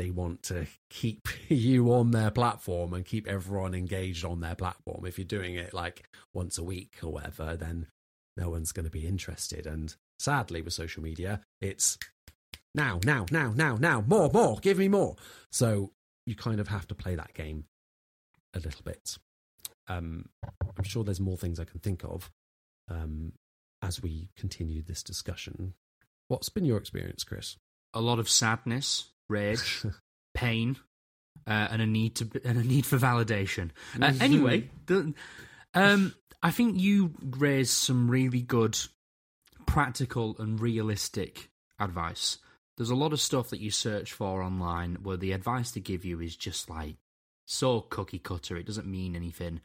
they 0.00 0.10
want 0.10 0.42
to 0.42 0.66
keep 0.88 1.28
you 1.48 1.92
on 1.92 2.10
their 2.10 2.30
platform 2.30 2.94
and 2.94 3.04
keep 3.04 3.28
everyone 3.28 3.74
engaged 3.74 4.24
on 4.24 4.40
their 4.40 4.54
platform. 4.54 5.04
If 5.04 5.18
you're 5.18 5.26
doing 5.26 5.56
it 5.56 5.74
like 5.74 6.08
once 6.32 6.56
a 6.56 6.64
week 6.64 6.94
or 7.02 7.12
whatever, 7.12 7.54
then 7.54 7.86
no 8.34 8.48
one's 8.48 8.72
going 8.72 8.86
to 8.86 8.90
be 8.90 9.06
interested. 9.06 9.66
And 9.66 9.94
sadly, 10.18 10.62
with 10.62 10.72
social 10.72 11.02
media, 11.02 11.42
it's 11.60 11.98
now, 12.74 12.98
now, 13.04 13.26
now, 13.30 13.52
now, 13.54 13.76
now, 13.76 14.02
more, 14.06 14.30
more, 14.32 14.58
give 14.62 14.78
me 14.78 14.88
more. 14.88 15.16
So 15.52 15.92
you 16.24 16.34
kind 16.34 16.60
of 16.60 16.68
have 16.68 16.88
to 16.88 16.94
play 16.94 17.14
that 17.16 17.34
game 17.34 17.64
a 18.54 18.58
little 18.58 18.82
bit. 18.82 19.18
Um, 19.86 20.30
I'm 20.78 20.84
sure 20.84 21.04
there's 21.04 21.20
more 21.20 21.36
things 21.36 21.60
I 21.60 21.64
can 21.64 21.80
think 21.80 22.04
of 22.04 22.30
um, 22.88 23.32
as 23.82 24.02
we 24.02 24.30
continue 24.34 24.80
this 24.80 25.02
discussion. 25.02 25.74
What's 26.28 26.48
been 26.48 26.64
your 26.64 26.78
experience, 26.78 27.22
Chris? 27.22 27.58
A 27.92 28.00
lot 28.00 28.18
of 28.18 28.30
sadness 28.30 29.10
rage, 29.30 29.84
pain, 30.34 30.76
uh, 31.46 31.68
and 31.70 31.82
a 31.82 31.86
need 31.86 32.16
to 32.16 32.28
and 32.44 32.58
a 32.58 32.64
need 32.64 32.86
for 32.86 32.98
validation. 32.98 33.70
Uh, 33.96 34.06
mm-hmm. 34.06 34.22
anyway, 34.22 34.70
the, 34.86 35.14
um, 35.74 36.14
I 36.42 36.50
think 36.50 36.78
you 36.78 37.14
raised 37.22 37.72
some 37.72 38.10
really 38.10 38.42
good, 38.42 38.78
practical 39.66 40.36
and 40.38 40.60
realistic 40.60 41.50
advice. 41.78 42.38
There's 42.76 42.90
a 42.90 42.94
lot 42.94 43.12
of 43.12 43.20
stuff 43.20 43.50
that 43.50 43.60
you 43.60 43.70
search 43.70 44.12
for 44.12 44.42
online 44.42 44.98
where 45.02 45.16
the 45.16 45.32
advice 45.32 45.70
they 45.70 45.80
give 45.80 46.04
you 46.04 46.20
is 46.20 46.34
just 46.34 46.70
like 46.70 46.96
so 47.46 47.80
cookie 47.80 48.18
cutter. 48.18 48.56
It 48.56 48.66
doesn't 48.66 48.86
mean 48.86 49.14
anything. 49.14 49.60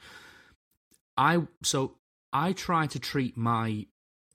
I 1.18 1.44
so 1.64 1.96
I 2.34 2.54
try 2.54 2.88
to 2.88 3.00
treat 3.00 3.38
my 3.38 3.86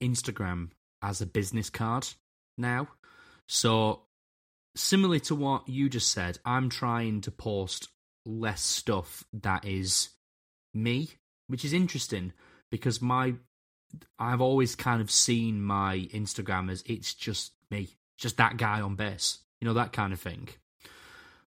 Instagram 0.01 0.71
as 1.03 1.21
a 1.21 1.27
business 1.27 1.69
card 1.69 2.07
now. 2.57 2.89
So 3.47 4.03
similarly 4.81 5.21
to 5.21 5.35
what 5.35 5.69
you 5.69 5.89
just 5.89 6.11
said, 6.11 6.39
I'm 6.45 6.69
trying 6.69 7.21
to 7.23 7.31
post 7.31 7.89
less 8.25 8.63
stuff 8.63 9.25
that 9.33 9.65
is 9.65 10.11
me, 10.75 11.11
which 11.47 11.65
is 11.65 11.73
interesting 11.73 12.33
because 12.71 13.01
my 13.01 13.35
I've 14.19 14.41
always 14.41 14.77
kind 14.77 15.01
of 15.01 15.11
seen 15.11 15.63
my 15.63 16.09
Instagram 16.15 16.71
as 16.71 16.83
it's 16.87 17.13
just 17.13 17.53
me, 17.71 17.89
just 18.17 18.37
that 18.37 18.57
guy 18.57 18.81
on 18.81 18.95
bass, 18.95 19.39
you 19.61 19.67
know, 19.67 19.75
that 19.75 19.93
kind 19.93 20.13
of 20.13 20.21
thing. 20.21 20.49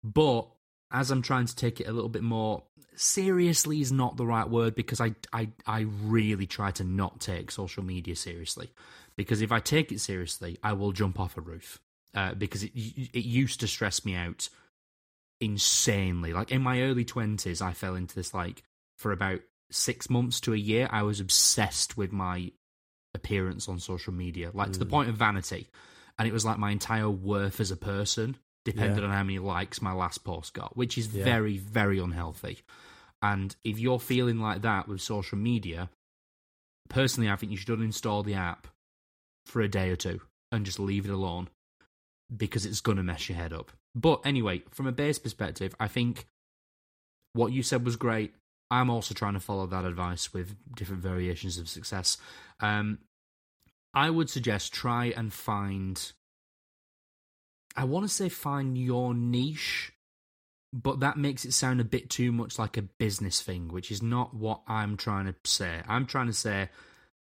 But 0.03 0.47
as 0.91 1.11
I'm 1.11 1.21
trying 1.21 1.47
to 1.47 1.55
take 1.55 1.81
it 1.81 1.87
a 1.87 1.91
little 1.91 2.09
bit 2.09 2.23
more 2.23 2.63
seriously 2.95 3.81
is 3.81 3.91
not 3.91 4.17
the 4.17 4.25
right 4.25 4.49
word 4.49 4.75
because 4.75 4.99
I 4.99 5.15
I 5.31 5.49
I 5.67 5.81
really 6.03 6.47
try 6.47 6.71
to 6.71 6.83
not 6.83 7.19
take 7.19 7.51
social 7.51 7.83
media 7.83 8.15
seriously 8.15 8.71
because 9.15 9.41
if 9.41 9.51
I 9.51 9.59
take 9.59 9.91
it 9.91 9.99
seriously, 9.99 10.57
I 10.63 10.73
will 10.73 10.93
jump 10.93 11.19
off 11.19 11.37
a 11.37 11.41
roof 11.41 11.79
uh, 12.13 12.33
because 12.33 12.63
it 12.63 12.71
it 12.75 13.25
used 13.25 13.59
to 13.59 13.67
stress 13.67 14.05
me 14.05 14.15
out 14.15 14.49
insanely. 15.39 16.33
Like 16.33 16.51
in 16.51 16.61
my 16.61 16.81
early 16.81 17.05
twenties, 17.05 17.61
I 17.61 17.73
fell 17.73 17.95
into 17.95 18.15
this 18.15 18.33
like 18.33 18.63
for 18.97 19.11
about 19.11 19.41
six 19.71 20.09
months 20.09 20.39
to 20.41 20.53
a 20.53 20.57
year. 20.57 20.87
I 20.91 21.03
was 21.03 21.19
obsessed 21.19 21.97
with 21.97 22.11
my 22.11 22.51
appearance 23.13 23.67
on 23.67 23.79
social 23.79 24.13
media, 24.13 24.51
like 24.53 24.69
mm. 24.69 24.73
to 24.73 24.79
the 24.79 24.85
mm. 24.85 24.91
point 24.91 25.09
of 25.09 25.15
vanity, 25.15 25.67
and 26.17 26.27
it 26.27 26.33
was 26.33 26.45
like 26.45 26.57
my 26.57 26.71
entire 26.71 27.09
worth 27.09 27.59
as 27.59 27.71
a 27.71 27.77
person 27.77 28.37
depended 28.65 28.99
yeah. 28.99 29.05
on 29.05 29.11
how 29.11 29.23
many 29.23 29.39
likes 29.39 29.81
my 29.81 29.93
last 29.93 30.23
post 30.23 30.53
got, 30.53 30.75
which 30.75 30.97
is 30.97 31.13
yeah. 31.13 31.23
very 31.23 31.57
very 31.57 31.99
unhealthy. 31.99 32.59
And 33.21 33.55
if 33.63 33.79
you're 33.79 33.99
feeling 33.99 34.39
like 34.39 34.61
that 34.61 34.87
with 34.87 35.01
social 35.01 35.37
media, 35.37 35.89
personally, 36.89 37.29
I 37.29 37.35
think 37.35 37.51
you 37.51 37.57
should 37.57 37.77
uninstall 37.77 38.23
the 38.23 38.35
app 38.35 38.67
for 39.45 39.61
a 39.61 39.67
day 39.67 39.89
or 39.89 39.95
two 39.95 40.21
and 40.51 40.65
just 40.65 40.79
leave 40.79 41.05
it 41.05 41.11
alone 41.11 41.49
because 42.35 42.65
it's 42.65 42.81
going 42.81 42.97
to 42.97 43.03
mess 43.03 43.29
your 43.29 43.37
head 43.37 43.53
up. 43.53 43.71
But 43.95 44.21
anyway, 44.25 44.63
from 44.71 44.87
a 44.87 44.91
bass 44.91 45.19
perspective, 45.19 45.75
I 45.79 45.87
think 45.87 46.27
what 47.33 47.51
you 47.51 47.63
said 47.63 47.85
was 47.85 47.95
great. 47.95 48.33
I'm 48.71 48.89
also 48.89 49.13
trying 49.13 49.33
to 49.33 49.39
follow 49.39 49.65
that 49.67 49.85
advice 49.85 50.33
with 50.33 50.55
different 50.75 51.01
variations 51.01 51.57
of 51.57 51.67
success. 51.67 52.17
Um, 52.59 52.99
I 53.93 54.09
would 54.09 54.29
suggest 54.29 54.73
try 54.73 55.05
and 55.15 55.33
find. 55.33 56.11
I 57.75 57.85
want 57.85 58.05
to 58.05 58.13
say 58.13 58.29
find 58.29 58.77
your 58.77 59.13
niche, 59.13 59.91
but 60.71 60.99
that 60.99 61.17
makes 61.17 61.45
it 61.45 61.53
sound 61.53 61.81
a 61.81 61.85
bit 61.85 62.09
too 62.09 62.31
much 62.31 62.59
like 62.59 62.77
a 62.77 62.83
business 62.83 63.41
thing, 63.41 63.69
which 63.69 63.89
is 63.89 64.03
not 64.03 64.35
what 64.35 64.61
I'm 64.67 64.97
trying 64.97 65.25
to 65.25 65.35
say. 65.45 65.81
I'm 65.87 66.05
trying 66.05 66.27
to 66.27 66.33
say 66.33 66.69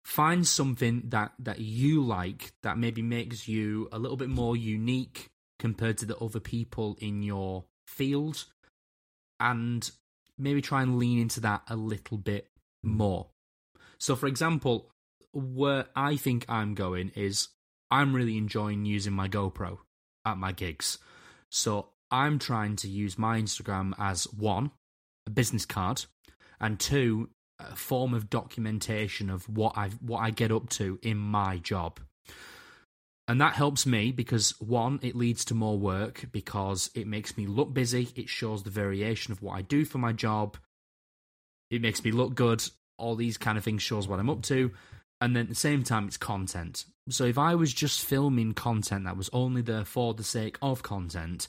find 0.09 0.47
something 0.47 1.03
that 1.05 1.33
that 1.39 1.61
you 1.61 2.03
like 2.03 2.51
that 2.63 2.79
maybe 2.79 3.03
makes 3.03 3.47
you 3.47 3.87
a 3.93 3.99
little 3.99 4.17
bit 4.17 4.31
more 4.31 4.57
unique 4.57 5.27
compared 5.59 5.99
to 5.99 6.07
the 6.07 6.17
other 6.17 6.41
people 6.41 6.97
in 6.99 7.23
your 7.23 7.65
field 7.87 8.47
and 9.39 9.91
maybe 10.39 10.63
try 10.63 10.81
and 10.81 10.99
lean 10.99 11.19
into 11.19 11.41
that 11.41 11.61
a 11.69 11.77
little 11.77 12.17
bit 12.17 12.49
hmm. 12.83 12.97
more. 12.97 13.27
So, 13.99 14.17
for 14.17 14.29
example, 14.29 14.91
where 15.35 15.87
I 15.95 16.17
think 16.17 16.47
I'm 16.49 16.75
going 16.75 17.11
is 17.15 17.49
I'm 17.91 18.15
really 18.15 18.39
enjoying 18.39 18.87
using 18.87 19.13
my 19.13 19.29
GoPro 19.29 19.77
at 20.25 20.39
my 20.39 20.53
gigs. 20.53 20.97
So, 21.51 21.91
I'm 22.11 22.39
trying 22.39 22.77
to 22.77 22.89
use 22.89 23.19
my 23.19 23.39
Instagram 23.39 23.93
as 23.99 24.25
one, 24.33 24.71
a 25.27 25.31
business 25.31 25.67
card, 25.67 26.07
and 26.59 26.81
two, 26.81 27.29
a 27.59 27.77
form 27.77 28.15
of 28.15 28.31
documentation 28.31 29.31
of 29.31 29.49
what 29.49 29.77
I 29.77 29.89
what 30.01 30.21
I 30.21 30.31
get 30.31 30.53
up 30.53 30.69
to 30.71 30.99
in 31.03 31.19
my 31.19 31.59
job. 31.59 32.01
And 33.27 33.41
that 33.43 33.55
helps 33.55 33.85
me 33.85 34.11
because 34.11 34.55
one, 34.59 35.01
it 35.03 35.15
leads 35.15 35.45
to 35.47 35.55
more 35.55 35.79
work 35.79 36.25
because 36.33 36.91
it 36.95 37.07
makes 37.07 37.37
me 37.37 37.47
look 37.47 37.75
busy. 37.75 38.09
It 38.17 38.31
shows 38.31 38.63
the 38.63 38.71
variation 38.71 39.33
of 39.33 39.43
what 39.43 39.53
I 39.53 39.63
do 39.63 39.85
for 39.85 39.99
my 39.99 40.13
job. 40.13 40.57
It 41.71 41.83
makes 41.83 42.03
me 42.03 42.11
look 42.11 42.35
good. 42.35 42.63
All 42.97 43.17
these 43.17 43.37
kind 43.37 43.59
of 43.59 43.65
things 43.65 43.83
shows 43.83 44.09
what 44.09 44.19
I'm 44.19 44.31
up 44.31 44.43
to. 44.45 44.73
And 45.21 45.37
then 45.37 45.43
at 45.43 45.49
the 45.51 45.55
same 45.55 45.83
time, 45.83 46.07
it's 46.07 46.17
content. 46.17 46.87
So 47.11 47.25
if 47.25 47.37
I 47.37 47.55
was 47.55 47.75
just 47.75 48.03
filming 48.03 48.55
content 48.55 49.05
that 49.05 49.17
was 49.17 49.29
only 49.33 49.61
there 49.61 49.85
for 49.85 50.15
the 50.15 50.25
sake 50.25 50.57
of 50.63 50.83
content, 50.83 51.49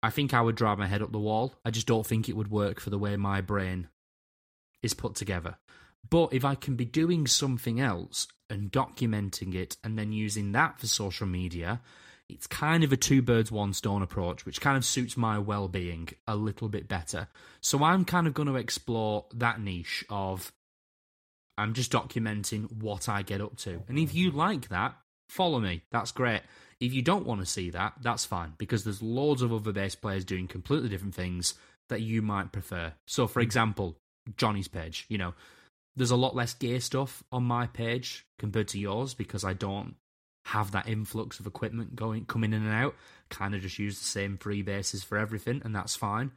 I 0.00 0.10
think 0.10 0.32
I 0.32 0.42
would 0.42 0.54
drive 0.54 0.78
my 0.78 0.86
head 0.86 1.02
up 1.02 1.10
the 1.10 1.18
wall. 1.18 1.54
I 1.64 1.70
just 1.70 1.88
don't 1.88 2.06
think 2.06 2.28
it 2.28 2.36
would 2.36 2.50
work 2.50 2.78
for 2.78 2.90
the 2.90 2.98
way 2.98 3.16
my 3.16 3.40
brain 3.40 3.88
is 4.84 4.94
put 4.94 5.14
together. 5.14 5.56
But 6.08 6.32
if 6.32 6.44
I 6.44 6.54
can 6.54 6.76
be 6.76 6.84
doing 6.84 7.26
something 7.26 7.80
else 7.80 8.28
and 8.50 8.70
documenting 8.70 9.54
it 9.54 9.76
and 9.82 9.98
then 9.98 10.12
using 10.12 10.52
that 10.52 10.78
for 10.78 10.86
social 10.86 11.26
media, 11.26 11.80
it's 12.28 12.46
kind 12.46 12.84
of 12.84 12.92
a 12.92 12.96
two 12.96 13.22
birds, 13.22 13.50
one 13.50 13.72
stone 13.72 14.02
approach, 14.02 14.46
which 14.46 14.60
kind 14.60 14.76
of 14.76 14.84
suits 14.84 15.16
my 15.16 15.38
well 15.38 15.68
being 15.68 16.08
a 16.26 16.36
little 16.36 16.68
bit 16.68 16.88
better. 16.88 17.28
So 17.60 17.82
I'm 17.82 18.04
kind 18.04 18.26
of 18.26 18.34
going 18.34 18.48
to 18.48 18.56
explore 18.56 19.26
that 19.34 19.60
niche 19.60 20.04
of 20.10 20.52
I'm 21.56 21.74
just 21.74 21.92
documenting 21.92 22.70
what 22.82 23.08
I 23.08 23.22
get 23.22 23.40
up 23.40 23.56
to. 23.58 23.82
And 23.88 23.98
if 23.98 24.14
you 24.14 24.30
like 24.30 24.68
that, 24.68 24.94
follow 25.28 25.60
me. 25.60 25.82
That's 25.90 26.12
great. 26.12 26.42
If 26.80 26.92
you 26.92 27.02
don't 27.02 27.26
want 27.26 27.40
to 27.40 27.46
see 27.46 27.70
that, 27.70 27.94
that's 28.02 28.24
fine 28.24 28.54
because 28.58 28.84
there's 28.84 29.02
loads 29.02 29.42
of 29.42 29.52
other 29.52 29.72
bass 29.72 29.94
players 29.94 30.24
doing 30.24 30.48
completely 30.48 30.88
different 30.88 31.14
things 31.14 31.54
that 31.88 32.00
you 32.00 32.22
might 32.22 32.52
prefer. 32.52 32.92
So, 33.06 33.26
for 33.26 33.40
example, 33.40 33.96
Jonny's 34.36 34.68
page, 34.68 35.06
you 35.08 35.18
know, 35.18 35.34
there's 35.96 36.10
a 36.10 36.16
lot 36.16 36.34
less 36.34 36.54
gear 36.54 36.80
stuff 36.80 37.22
on 37.30 37.44
my 37.44 37.66
page 37.66 38.26
compared 38.38 38.68
to 38.68 38.78
yours 38.78 39.14
because 39.14 39.44
I 39.44 39.52
don't 39.52 39.94
have 40.46 40.72
that 40.72 40.88
influx 40.88 41.38
of 41.40 41.46
equipment 41.46 41.94
going 41.96 42.24
coming 42.26 42.52
in 42.52 42.62
and 42.64 42.72
out. 42.74 42.94
Kind 43.30 43.54
of 43.54 43.62
just 43.62 43.78
use 43.78 43.98
the 43.98 44.04
same 44.04 44.36
free 44.36 44.62
basses 44.62 45.02
for 45.04 45.16
everything, 45.18 45.62
and 45.64 45.74
that's 45.74 45.96
fine. 45.96 46.32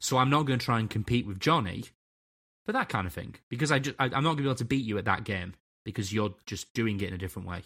So 0.00 0.16
I'm 0.18 0.30
not 0.30 0.44
going 0.46 0.58
to 0.58 0.64
try 0.64 0.78
and 0.78 0.88
compete 0.88 1.26
with 1.26 1.38
Jonny 1.40 1.84
for 2.66 2.72
that 2.72 2.88
kind 2.88 3.06
of 3.06 3.12
thing 3.12 3.34
because 3.48 3.70
I, 3.72 3.78
just, 3.78 3.96
I 3.98 4.04
I'm 4.04 4.10
not 4.10 4.22
going 4.22 4.36
to 4.38 4.42
be 4.42 4.48
able 4.48 4.54
to 4.56 4.64
beat 4.64 4.84
you 4.84 4.98
at 4.98 5.04
that 5.06 5.24
game 5.24 5.54
because 5.84 6.12
you're 6.12 6.34
just 6.46 6.72
doing 6.74 7.00
it 7.00 7.08
in 7.08 7.14
a 7.14 7.18
different 7.18 7.48
way. 7.48 7.62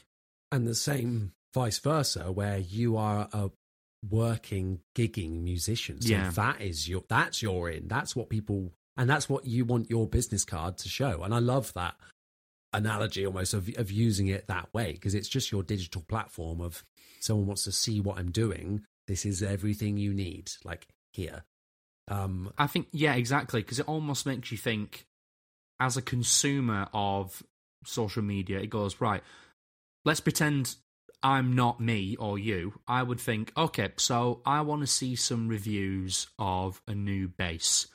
And 0.51 0.67
the 0.67 0.75
same 0.75 1.33
vice 1.55 1.79
versa, 1.79 2.31
where 2.33 2.59
you 2.59 2.97
are 2.97 3.29
a 3.33 3.51
working, 4.09 4.81
gigging 4.95 5.43
musician. 5.43 6.01
So 6.01 6.09
Yeah. 6.11 6.31
that 6.31 6.61
is 6.61 6.89
your 6.89 7.05
that's 7.09 7.43
your 7.43 7.71
in. 7.71 7.89
That's 7.89 8.15
what 8.17 8.29
people 8.29 8.73
and 8.97 9.09
that's 9.09 9.29
what 9.29 9.47
you 9.47 9.65
want 9.65 9.91
your 9.91 10.07
business 10.07 10.45
card 10.45 10.79
to 10.79 10.89
show. 10.89 11.23
And 11.23 11.35
I 11.35 11.39
love 11.39 11.73
that 11.75 11.95
analogy 12.73 13.27
almost 13.27 13.55
of 13.55 13.69
of 13.77 13.91
using 13.91 14.29
it 14.29 14.47
that 14.47 14.73
way 14.73 14.93
because 14.93 15.15
it's 15.15 15.29
just 15.29 15.53
your 15.53 15.63
digital 15.63 16.03
platform 16.09 16.61
of 16.61 16.85
someone 17.21 17.47
wants 17.47 17.65
to 17.65 17.73
see 17.73 18.01
what 18.01 18.19
I'm 18.19 18.31
doing. 18.31 18.85
This 19.07 19.27
is 19.27 19.43
everything 19.43 19.97
you 19.97 20.15
need, 20.15 20.51
like 20.65 20.87
here. 21.13 21.45
Um, 22.09 22.53
I 22.59 22.67
think, 22.67 22.89
yeah, 22.93 23.15
exactly, 23.15 23.63
because 23.63 23.79
it 23.79 23.89
almost 23.89 24.27
makes 24.27 24.51
you 24.51 24.59
think, 24.59 25.07
as 25.81 25.97
a 25.97 26.03
consumer 26.03 26.89
of 26.93 27.43
social 27.85 28.23
media, 28.23 28.59
it 28.59 28.71
goes, 28.71 29.01
right, 29.01 29.23
let's 30.05 30.21
pretend 30.21 30.77
I'm 31.23 31.55
not 31.55 31.81
me 31.81 32.17
or 32.17 32.39
you. 32.39 32.75
I 32.87 33.03
would 33.03 33.21
think, 33.21 33.53
okay, 33.57 33.91
so 33.97 34.41
I 34.45 34.61
want 34.63 34.83
to 34.83 34.87
see 34.87 35.15
some 35.15 35.49
reviews 35.49 36.27
of 36.39 36.83
a 36.89 36.95
new 36.95 37.29
bass. 37.29 37.87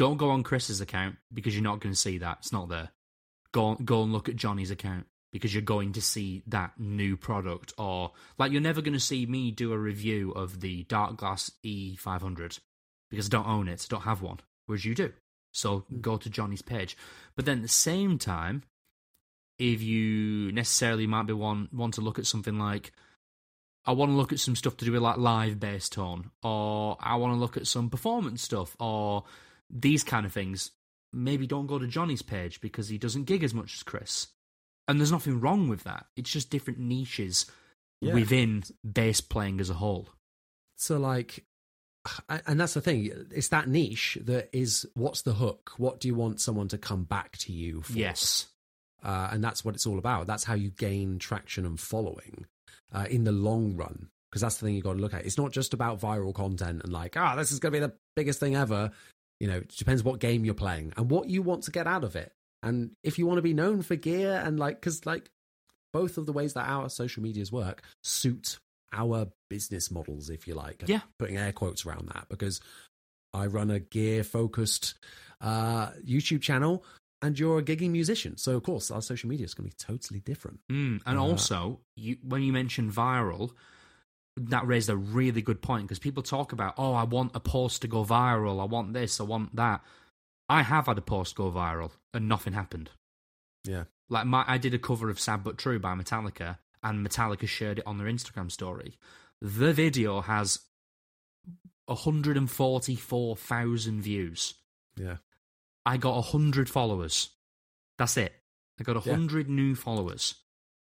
Don't 0.00 0.16
go 0.16 0.30
on 0.30 0.42
Chris's 0.42 0.80
account 0.80 1.16
because 1.30 1.54
you're 1.54 1.62
not 1.62 1.80
going 1.80 1.92
to 1.92 2.00
see 2.00 2.16
that. 2.16 2.38
It's 2.38 2.54
not 2.54 2.70
there. 2.70 2.88
Go, 3.52 3.74
go 3.74 4.02
and 4.02 4.14
look 4.14 4.30
at 4.30 4.34
Jonny's 4.34 4.70
account 4.70 5.04
because 5.30 5.52
you're 5.52 5.60
going 5.60 5.92
to 5.92 6.00
see 6.00 6.42
that 6.46 6.72
new 6.78 7.18
product. 7.18 7.74
Or, 7.76 8.12
like, 8.38 8.50
you're 8.50 8.62
never 8.62 8.80
going 8.80 8.94
to 8.94 8.98
see 8.98 9.26
me 9.26 9.50
do 9.50 9.74
a 9.74 9.78
review 9.78 10.30
of 10.30 10.62
the 10.62 10.84
Darkglass 10.84 11.50
E500 11.62 12.60
because 13.10 13.26
I 13.26 13.28
don't 13.28 13.46
own 13.46 13.68
it, 13.68 13.86
I 13.86 13.86
don't 13.90 14.04
have 14.04 14.22
one, 14.22 14.38
whereas 14.64 14.86
you 14.86 14.94
do. 14.94 15.12
So 15.52 15.80
hmm. 15.80 16.00
go 16.00 16.16
to 16.16 16.30
Jonny's 16.30 16.62
page. 16.62 16.96
But 17.36 17.44
then 17.44 17.58
at 17.58 17.62
the 17.64 17.68
same 17.68 18.16
time, 18.16 18.62
if 19.58 19.82
you 19.82 20.50
necessarily 20.52 21.06
might 21.06 21.26
be 21.26 21.34
one 21.34 21.68
want 21.74 21.92
to 21.92 22.00
look 22.00 22.18
at 22.18 22.24
something 22.24 22.58
like 22.58 22.92
I 23.84 23.92
want 23.92 24.12
to 24.12 24.16
look 24.16 24.32
at 24.32 24.40
some 24.40 24.56
stuff 24.56 24.78
to 24.78 24.86
do 24.86 24.92
with 24.92 25.02
like 25.02 25.18
live 25.18 25.60
bass 25.60 25.90
tone, 25.90 26.30
or 26.42 26.96
I 27.00 27.16
want 27.16 27.34
to 27.34 27.38
look 27.38 27.58
at 27.58 27.66
some 27.66 27.90
performance 27.90 28.40
stuff, 28.40 28.74
or 28.80 29.24
these 29.70 30.02
kind 30.04 30.26
of 30.26 30.32
things. 30.32 30.70
Maybe 31.12 31.46
don't 31.46 31.66
go 31.66 31.78
to 31.78 31.86
Jonny's 31.86 32.22
page 32.22 32.60
because 32.60 32.88
he 32.88 32.98
doesn't 32.98 33.24
gig 33.24 33.42
as 33.42 33.52
much 33.54 33.74
as 33.74 33.82
Chris. 33.82 34.28
And 34.86 34.98
there's 35.00 35.12
nothing 35.12 35.40
wrong 35.40 35.68
with 35.68 35.84
that. 35.84 36.06
It's 36.16 36.30
just 36.30 36.50
different 36.50 36.78
niches 36.78 37.46
Yeah. 38.00 38.14
within 38.14 38.62
bass 38.90 39.20
playing 39.20 39.60
as 39.60 39.70
a 39.70 39.74
whole. 39.74 40.08
So 40.76 40.98
like, 40.98 41.44
and 42.46 42.58
that's 42.58 42.74
the 42.74 42.80
thing. 42.80 43.10
It's 43.30 43.48
that 43.48 43.68
niche 43.68 44.18
that 44.22 44.48
is 44.56 44.86
what's 44.94 45.22
the 45.22 45.34
hook? 45.34 45.72
What 45.76 46.00
do 46.00 46.08
you 46.08 46.14
want 46.14 46.40
someone 46.40 46.68
to 46.68 46.78
come 46.78 47.04
back 47.04 47.36
to 47.38 47.52
you 47.52 47.82
for? 47.82 47.92
Yes. 47.92 48.46
uh, 49.02 49.28
and 49.32 49.42
that's 49.42 49.64
what 49.64 49.74
it's 49.74 49.86
all 49.86 49.98
about. 49.98 50.26
That's 50.26 50.44
how 50.44 50.54
you 50.54 50.70
gain 50.70 51.18
traction 51.18 51.66
and 51.66 51.78
following 51.80 52.46
uh, 52.92 53.06
in 53.10 53.24
the 53.24 53.32
long 53.32 53.74
run. 53.76 54.08
Because 54.30 54.42
that's 54.42 54.58
the 54.58 54.66
thing 54.66 54.74
you've 54.76 54.84
got 54.84 54.92
to 54.94 54.98
look 55.00 55.12
at. 55.14 55.24
It's 55.26 55.38
not 55.38 55.50
just 55.52 55.74
about 55.74 56.00
viral 56.00 56.32
content 56.34 56.82
and 56.84 56.92
like, 56.92 57.16
ah, 57.16 57.34
this 57.34 57.50
is 57.50 57.58
going 57.58 57.72
to 57.72 57.80
be 57.80 57.84
the 57.86 57.92
biggest 58.14 58.38
thing 58.40 58.54
ever. 58.54 58.92
You 59.40 59.48
know, 59.48 59.56
it 59.56 59.74
depends 59.76 60.04
what 60.04 60.20
game 60.20 60.44
you're 60.44 60.54
playing 60.54 60.92
and 60.96 61.10
what 61.10 61.28
you 61.28 61.42
want 61.42 61.64
to 61.64 61.70
get 61.70 61.86
out 61.86 62.04
of 62.04 62.14
it. 62.14 62.32
And 62.62 62.90
if 63.02 63.18
you 63.18 63.26
want 63.26 63.38
to 63.38 63.42
be 63.42 63.54
known 63.54 63.82
for 63.82 63.96
gear 63.96 64.40
and 64.44 64.60
like, 64.60 64.80
because 64.80 65.06
like 65.06 65.30
both 65.92 66.18
of 66.18 66.26
the 66.26 66.32
ways 66.32 66.52
that 66.54 66.68
our 66.68 66.88
social 66.90 67.22
medias 67.22 67.50
work 67.50 67.82
suit 68.04 68.58
our 68.92 69.28
business 69.48 69.90
models, 69.90 70.30
if 70.30 70.46
you 70.46 70.54
like. 70.54 70.84
Yeah. 70.86 71.00
Putting 71.18 71.38
air 71.38 71.52
quotes 71.52 71.86
around 71.86 72.08
that 72.12 72.26
because 72.28 72.60
I 73.32 73.46
run 73.46 73.70
a 73.70 73.80
gear 73.80 74.24
focused 74.24 74.94
uh, 75.40 75.90
YouTube 76.06 76.42
channel 76.42 76.84
and 77.22 77.38
you're 77.38 77.58
a 77.58 77.62
gigging 77.62 77.90
musician. 77.90 78.36
So, 78.36 78.56
of 78.56 78.62
course, 78.62 78.90
our 78.90 79.02
social 79.02 79.28
media 79.28 79.44
is 79.44 79.54
going 79.54 79.70
to 79.70 79.76
be 79.76 79.92
totally 79.92 80.20
different. 80.20 80.60
Mm, 80.70 81.00
and 81.06 81.18
Uh, 81.18 81.22
also, 81.22 81.80
you, 81.96 82.18
when 82.22 82.42
you 82.42 82.52
mention 82.52 82.90
viral, 82.90 83.52
that 84.48 84.66
raised 84.66 84.88
a 84.88 84.96
really 84.96 85.42
good 85.42 85.60
point 85.62 85.84
because 85.84 85.98
people 85.98 86.22
talk 86.22 86.52
about, 86.52 86.74
oh, 86.78 86.94
I 86.94 87.04
want 87.04 87.32
a 87.34 87.40
post 87.40 87.82
to 87.82 87.88
go 87.88 88.04
viral. 88.04 88.60
I 88.60 88.64
want 88.64 88.92
this. 88.92 89.20
I 89.20 89.24
want 89.24 89.56
that. 89.56 89.82
I 90.48 90.62
have 90.62 90.86
had 90.86 90.98
a 90.98 91.02
post 91.02 91.34
go 91.36 91.50
viral 91.50 91.90
and 92.14 92.28
nothing 92.28 92.52
happened. 92.54 92.90
Yeah. 93.64 93.84
Like 94.08 94.26
my, 94.26 94.44
I 94.46 94.58
did 94.58 94.74
a 94.74 94.78
cover 94.78 95.10
of 95.10 95.20
"Sad 95.20 95.44
but 95.44 95.58
True" 95.58 95.78
by 95.78 95.94
Metallica, 95.94 96.58
and 96.82 97.06
Metallica 97.06 97.46
shared 97.46 97.78
it 97.78 97.86
on 97.86 97.98
their 97.98 98.08
Instagram 98.08 98.50
story. 98.50 98.96
The 99.40 99.72
video 99.72 100.20
has 100.22 100.58
144,000 101.86 104.02
views. 104.02 104.54
Yeah. 104.96 105.16
I 105.86 105.96
got 105.96 106.16
100 106.16 106.68
followers. 106.68 107.30
That's 107.98 108.16
it. 108.16 108.34
I 108.78 108.82
got 108.82 108.94
Yeah. 109.06 109.12
100 109.12 109.48
new 109.48 109.74
followers. 109.74 110.34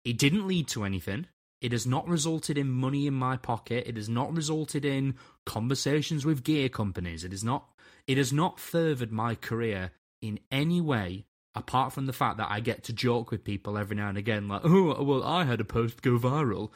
It 0.04 0.18
didn't 0.18 0.46
lead 0.46 0.68
to 0.68 0.84
anything. 0.84 1.26
It 1.60 1.72
has 1.72 1.86
not 1.86 2.08
resulted 2.08 2.56
in 2.56 2.70
money 2.70 3.06
in 3.06 3.14
my 3.14 3.36
pocket. 3.36 3.84
It 3.86 3.96
has 3.96 4.08
not 4.08 4.34
resulted 4.34 4.84
in 4.84 5.14
conversations 5.44 6.24
with 6.24 6.44
gear 6.44 6.68
companies. 6.68 7.24
It 7.24 7.32
is 7.32 7.44
not 7.44 7.68
it 8.06 8.16
has 8.16 8.32
not 8.32 8.58
furthered 8.58 9.12
my 9.12 9.34
career 9.34 9.92
in 10.22 10.40
any 10.50 10.80
way 10.80 11.26
apart 11.54 11.92
from 11.92 12.06
the 12.06 12.12
fact 12.12 12.38
that 12.38 12.50
I 12.50 12.60
get 12.60 12.84
to 12.84 12.92
joke 12.92 13.30
with 13.30 13.44
people 13.44 13.76
every 13.76 13.96
now 13.96 14.08
and 14.08 14.18
again 14.18 14.48
like, 14.48 14.62
"Oh, 14.64 15.02
well, 15.02 15.22
I 15.22 15.44
had 15.44 15.60
a 15.60 15.64
post 15.64 16.02
go 16.02 16.18
viral." 16.18 16.70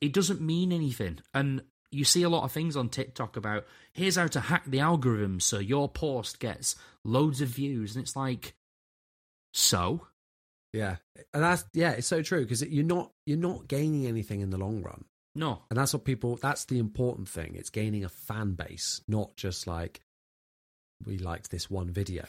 It 0.00 0.12
doesn't 0.12 0.40
mean 0.40 0.72
anything. 0.72 1.20
And 1.32 1.62
you 1.90 2.04
see 2.04 2.22
a 2.22 2.28
lot 2.28 2.44
of 2.44 2.52
things 2.52 2.76
on 2.76 2.88
TikTok 2.88 3.36
about 3.36 3.64
here's 3.92 4.16
how 4.16 4.26
to 4.26 4.40
hack 4.40 4.64
the 4.66 4.80
algorithm 4.80 5.40
so 5.40 5.58
your 5.58 5.88
post 5.88 6.40
gets 6.40 6.74
loads 7.04 7.40
of 7.40 7.48
views 7.48 7.94
and 7.94 8.02
it's 8.02 8.16
like 8.16 8.54
so 9.52 10.08
Yeah. 10.72 10.96
And 11.32 11.42
that's, 11.42 11.64
yeah, 11.72 11.92
it's 11.92 12.06
so 12.06 12.22
true 12.22 12.42
because 12.42 12.62
you're 12.62 12.84
not, 12.84 13.10
you're 13.24 13.38
not 13.38 13.68
gaining 13.68 14.06
anything 14.06 14.40
in 14.40 14.50
the 14.50 14.58
long 14.58 14.82
run. 14.82 15.04
no 15.34 15.62
And 15.70 15.78
that's 15.78 15.92
what 15.92 16.04
people, 16.04 16.36
that's 16.36 16.64
the 16.66 16.78
important 16.78 17.28
thing. 17.28 17.54
It's 17.56 17.70
gaining 17.70 18.04
a 18.04 18.08
fan 18.08 18.54
base, 18.54 19.00
not 19.08 19.36
just 19.36 19.66
like, 19.66 20.00
we 21.04 21.18
liked 21.18 21.50
this 21.50 21.70
one 21.70 21.90
video. 21.90 22.26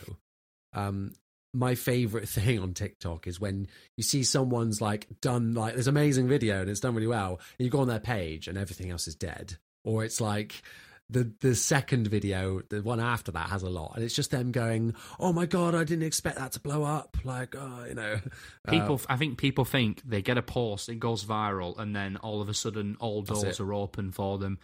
Um, 0.74 1.14
my 1.54 1.76
favorite 1.76 2.30
thing 2.30 2.60
on 2.60 2.74
TikTok 2.74 3.28
is 3.28 3.40
when 3.40 3.68
you 3.96 4.04
see 4.04 4.24
someone's 4.24 4.82
like 4.82 5.08
done 5.22 5.54
like 5.54 5.76
this 5.76 5.88
amazing 5.88 6.28
video 6.28 6.62
and 6.62 6.70
it's 6.70 6.80
done 6.80 6.96
really 6.96 7.08
well, 7.08 7.40
and 7.58 7.66
you 7.66 7.70
go 7.70 7.80
on 7.80 7.88
their 7.88 8.00
page 8.00 8.48
and 8.48 8.58
everything 8.58 8.92
else 8.92 9.08
is 9.08 9.16
dead, 9.16 9.58
or 9.84 10.04
it's 10.04 10.22
like 10.22 10.62
the 11.10 11.32
the 11.40 11.56
second 11.56 12.08
video, 12.08 12.62
the 12.70 12.82
one 12.82 13.00
after 13.00 13.32
that, 13.32 13.50
has 13.50 13.64
a 13.64 13.70
lot, 13.70 13.94
and 13.96 14.04
it's 14.04 14.16
just 14.16 14.32
them 14.32 14.52
going, 14.52 14.94
"Oh 15.20 15.32
my 15.32 15.46
god, 15.46 15.74
I 15.74 15.84
didn't 15.84 16.06
expect 16.06 16.38
that 16.38 16.52
to 16.54 16.60
blow 16.60 16.84
up!" 16.84 17.18
Like, 17.24 17.56
oh, 17.58 17.86
you 17.88 17.96
know, 17.96 18.20
uh, 18.68 18.72
People, 18.72 19.02
I 19.08 19.16
think 19.16 19.38
people 19.38 19.64
think 19.64 20.02
they 20.04 20.22
get 20.22 20.38
a 20.38 20.42
post, 20.42 20.90
it 20.90 21.00
goes 21.00 21.24
viral, 21.24 21.78
and 21.80 21.96
then 21.96 22.18
all 22.18 22.42
of 22.42 22.50
a 22.50 22.54
sudden 22.54 22.98
all 23.00 23.22
doors 23.22 23.60
are 23.60 23.74
open 23.74 24.12
for 24.12 24.38
them. 24.38 24.60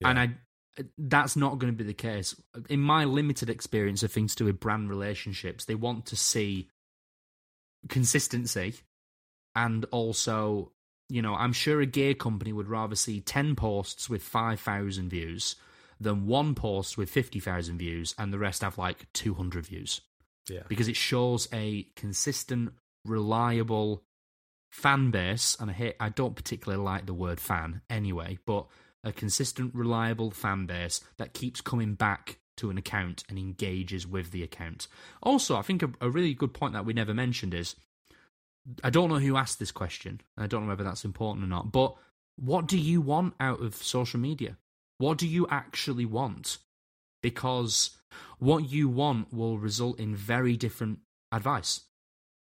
Yeah. 0.00 0.10
And 0.10 0.18
I, 0.18 0.84
that's 0.98 1.34
not 1.34 1.58
going 1.58 1.72
to 1.72 1.76
be 1.76 1.84
the 1.84 1.94
case. 1.94 2.34
In 2.68 2.80
my 2.80 3.04
limited 3.04 3.48
experience 3.48 4.02
of 4.02 4.12
things 4.12 4.34
to 4.34 4.44
do 4.44 4.46
with 4.46 4.60
brand 4.60 4.90
relationships, 4.90 5.64
they 5.64 5.74
want 5.74 6.06
to 6.06 6.16
see 6.16 6.68
consistency, 7.88 8.74
and 9.54 9.86
also, 9.86 10.72
you 11.08 11.22
know, 11.22 11.34
I'm 11.34 11.54
sure 11.54 11.80
a 11.80 11.86
gear 11.86 12.12
company 12.12 12.52
would 12.52 12.68
rather 12.68 12.96
see 12.96 13.22
ten 13.22 13.56
posts 13.56 14.10
with 14.10 14.22
five 14.22 14.60
thousand 14.60 15.08
views 15.08 15.56
than 16.00 16.26
one 16.26 16.54
post 16.54 16.98
with 16.98 17.10
fifty 17.10 17.40
thousand 17.40 17.78
views, 17.78 18.14
and 18.18 18.32
the 18.32 18.38
rest 18.38 18.62
have 18.62 18.78
like 18.78 19.10
two 19.12 19.34
hundred 19.34 19.66
views 19.66 20.00
yeah, 20.48 20.62
because 20.68 20.88
it 20.88 20.96
shows 20.96 21.48
a 21.52 21.88
consistent, 21.96 22.72
reliable 23.04 24.02
fan 24.70 25.10
base. 25.10 25.56
And 25.58 25.70
I 25.70 25.74
hate, 25.74 25.96
I 26.00 26.08
don't 26.08 26.36
particularly 26.36 26.82
like 26.82 27.06
the 27.06 27.14
word 27.14 27.40
fan 27.40 27.82
anyway, 27.88 28.38
but 28.46 28.66
a 29.04 29.12
consistent, 29.12 29.74
reliable 29.74 30.30
fan 30.30 30.66
base 30.66 31.00
that 31.16 31.32
keeps 31.32 31.60
coming 31.60 31.94
back 31.94 32.38
to 32.56 32.70
an 32.70 32.78
account 32.78 33.22
and 33.28 33.38
engages 33.38 34.06
with 34.06 34.30
the 34.30 34.42
account. 34.42 34.88
Also, 35.22 35.56
I 35.56 35.62
think 35.62 35.82
a, 35.82 35.90
a 36.00 36.10
really 36.10 36.34
good 36.34 36.54
point 36.54 36.72
that 36.72 36.86
we 36.86 36.92
never 36.92 37.14
mentioned 37.14 37.54
is 37.54 37.76
I 38.82 38.90
don't 38.90 39.08
know 39.08 39.18
who 39.18 39.36
asked 39.36 39.58
this 39.58 39.72
question. 39.72 40.20
and 40.36 40.44
I 40.44 40.46
don't 40.46 40.62
know 40.62 40.68
whether 40.68 40.84
that's 40.84 41.04
important 41.04 41.44
or 41.44 41.48
not, 41.48 41.70
but 41.70 41.94
what 42.36 42.66
do 42.66 42.78
you 42.78 43.00
want 43.00 43.34
out 43.40 43.62
of 43.62 43.74
social 43.74 44.20
media? 44.20 44.56
What 44.98 45.18
do 45.18 45.26
you 45.26 45.46
actually 45.50 46.06
want? 46.06 46.58
Because 47.22 47.90
what 48.38 48.70
you 48.70 48.88
want 48.88 49.32
will 49.32 49.58
result 49.58 49.98
in 49.98 50.14
very 50.14 50.56
different 50.56 51.00
advice. 51.32 51.82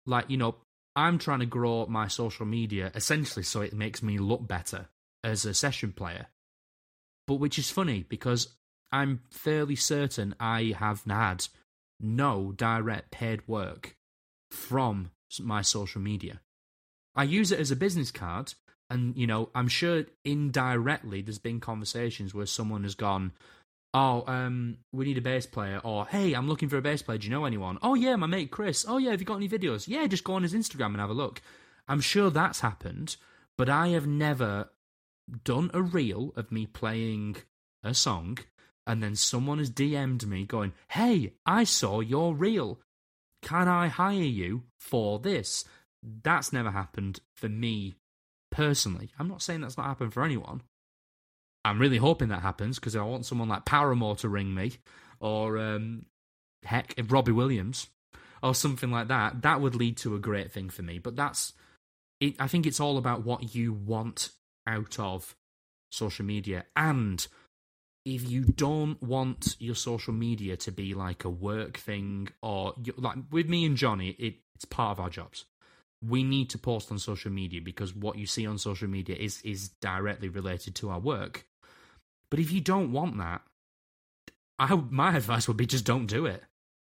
Like, 0.06 0.30
you 0.30 0.38
know, 0.38 0.56
I'm 0.96 1.18
trying 1.18 1.40
to 1.40 1.46
grow 1.46 1.86
my 1.88 2.08
social 2.08 2.46
media 2.46 2.92
essentially 2.94 3.44
so 3.44 3.62
it 3.62 3.74
makes 3.74 4.04
me 4.04 4.18
look 4.18 4.48
better 4.48 4.90
as 5.24 5.46
a 5.46 5.54
session 5.54 5.92
player. 5.92 6.28
But 7.26 7.36
which 7.36 7.58
is 7.58 7.72
funny 7.72 8.06
because 8.08 8.56
I'm 8.92 9.22
fairly 9.32 9.76
certain 9.76 10.36
I 10.40 10.76
have 10.78 11.04
had 11.06 11.48
no 12.00 12.52
direct 12.56 13.12
paid 13.12 13.48
work 13.48 13.96
from 14.52 15.12
my 15.42 15.62
social 15.62 16.02
media. 16.02 16.42
I 17.16 17.24
use 17.24 17.52
it 17.52 17.60
as 17.60 17.72
a 17.72 17.76
business 17.76 18.12
card, 18.12 18.54
and 18.90 19.16
you 19.18 19.28
know, 19.28 19.50
I'm 19.56 19.68
sure 19.68 20.06
indirectly 20.24 21.22
there's 21.22 21.40
been 21.40 21.60
conversations 21.60 22.34
where 22.34 22.46
someone 22.46 22.84
has 22.84 22.96
gone, 22.96 23.32
"Oh, 23.94 24.24
um, 24.28 24.78
we 24.92 25.06
need 25.06 25.18
a 25.18 25.22
bass 25.22 25.46
player," 25.46 25.80
or 25.84 26.06
"Hey, 26.06 26.34
I'm 26.34 26.48
looking 26.48 26.70
for 26.70 26.78
a 26.78 26.82
bass 26.82 27.02
player. 27.02 27.18
Do 27.18 27.26
you 27.28 27.32
know 27.32 27.46
anyone?" 27.46 27.80
"Oh 27.82 27.96
yeah, 27.96 28.16
my 28.16 28.28
mate 28.28 28.52
Chris." 28.52 28.86
"Oh 28.88 28.98
yeah, 28.98 29.12
have 29.12 29.22
you 29.22 29.26
got 29.26 29.38
any 29.38 29.50
videos?" 29.50 29.88
"Yeah, 29.88 30.08
just 30.08 30.24
go 30.24 30.34
on 30.34 30.44
his 30.44 30.54
Instagram 30.54 30.88
and 30.88 31.00
have 31.00 31.10
a 31.10 31.14
look." 31.14 31.42
I'm 31.88 32.02
sure 32.02 32.30
that's 32.30 32.62
happened, 32.62 33.18
but 33.58 33.70
I 33.70 33.90
have 33.90 34.08
never 34.08 34.70
done 35.44 35.70
a 35.74 35.82
reel 35.82 36.34
of 36.36 36.52
me 36.52 36.66
playing 36.66 37.38
a 37.84 37.94
song 37.94 38.38
and 38.86 39.02
then 39.02 39.16
someone 39.16 39.60
has 39.60 39.72
DM'd 39.72 40.28
me 40.28 40.46
going, 40.46 40.74
Hey, 40.90 41.34
I 41.46 41.64
saw 41.64 42.00
your 42.02 42.36
reel. 42.36 42.80
Can 43.42 43.68
I 43.68 43.88
hire 43.88 44.14
you 44.14 44.64
for 44.80 45.20
this? 45.20 45.66
That's 46.02 46.52
never 46.52 46.72
happened 46.72 47.20
for 47.36 47.50
me 47.50 47.96
personally. 48.54 49.10
I'm 49.18 49.28
not 49.28 49.42
saying 49.42 49.62
that's 49.62 49.78
not 49.78 49.88
happened 49.88 50.14
for 50.14 50.24
anyone. 50.24 50.62
I'm 51.66 51.80
really 51.80 51.98
hoping 51.98 52.30
that 52.30 52.42
happens 52.42 52.78
because 52.78 52.96
I 52.96 53.02
want 53.04 53.26
someone 53.26 53.50
like 53.50 53.66
Paramore 53.66 54.16
to 54.18 54.30
ring 54.30 54.54
me 54.54 54.74
or, 55.20 55.58
um, 55.58 56.06
heck, 56.64 56.94
if 56.98 57.12
Robbie 57.12 57.32
Williams 57.32 57.88
or 58.44 58.54
something 58.54 58.92
like 58.92 59.08
that. 59.08 59.42
That 59.42 59.60
would 59.62 59.76
lead 59.76 59.98
to 59.98 60.16
a 60.16 60.20
great 60.20 60.52
thing 60.52 60.70
for 60.70 60.84
me. 60.84 61.00
But 61.00 61.16
that's, 61.16 61.54
it, 62.20 62.36
I 62.40 62.48
think 62.48 62.68
it's 62.68 62.80
all 62.80 62.98
about 62.98 63.26
what 63.26 63.56
you 63.56 63.74
want 63.74 64.30
out 64.68 65.00
of 65.00 65.36
social 65.92 66.26
media. 66.26 66.66
And 66.76 67.26
if 68.06 68.30
you 68.30 68.44
don't 68.44 69.02
want 69.02 69.56
your 69.60 69.76
social 69.76 70.14
media 70.14 70.58
to 70.58 70.72
be 70.72 70.94
like 70.94 71.24
a 71.24 71.30
work 71.30 71.78
thing 71.78 72.28
or 72.42 72.76
like 72.98 73.18
with 73.32 73.48
me 73.48 73.66
and 73.66 73.78
Jonny, 73.78 74.10
it, 74.20 74.36
it's 74.56 74.66
part 74.66 74.92
of 74.92 75.00
our 75.00 75.10
jobs. 75.10 75.46
We 76.06 76.24
need 76.24 76.50
to 76.52 76.58
post 76.58 76.92
on 76.92 77.00
social 77.00 77.32
media 77.32 77.62
because 77.62 77.96
what 77.96 78.18
you 78.18 78.26
see 78.26 78.46
on 78.46 78.58
social 78.58 78.88
media 78.88 79.16
is 79.16 79.42
is 79.42 79.70
directly 79.70 80.30
related 80.30 80.76
to 80.76 80.90
our 80.90 81.00
work. 81.00 81.46
But 82.30 82.40
if 82.40 82.52
you 82.52 82.62
don't 82.62 82.92
want 82.92 83.18
that, 83.18 83.42
I 84.60 84.74
my 84.76 85.16
advice 85.16 85.48
would 85.48 85.58
be 85.58 85.66
just 85.66 85.86
don't 85.86 86.08
do 86.08 86.26
it 86.26 86.44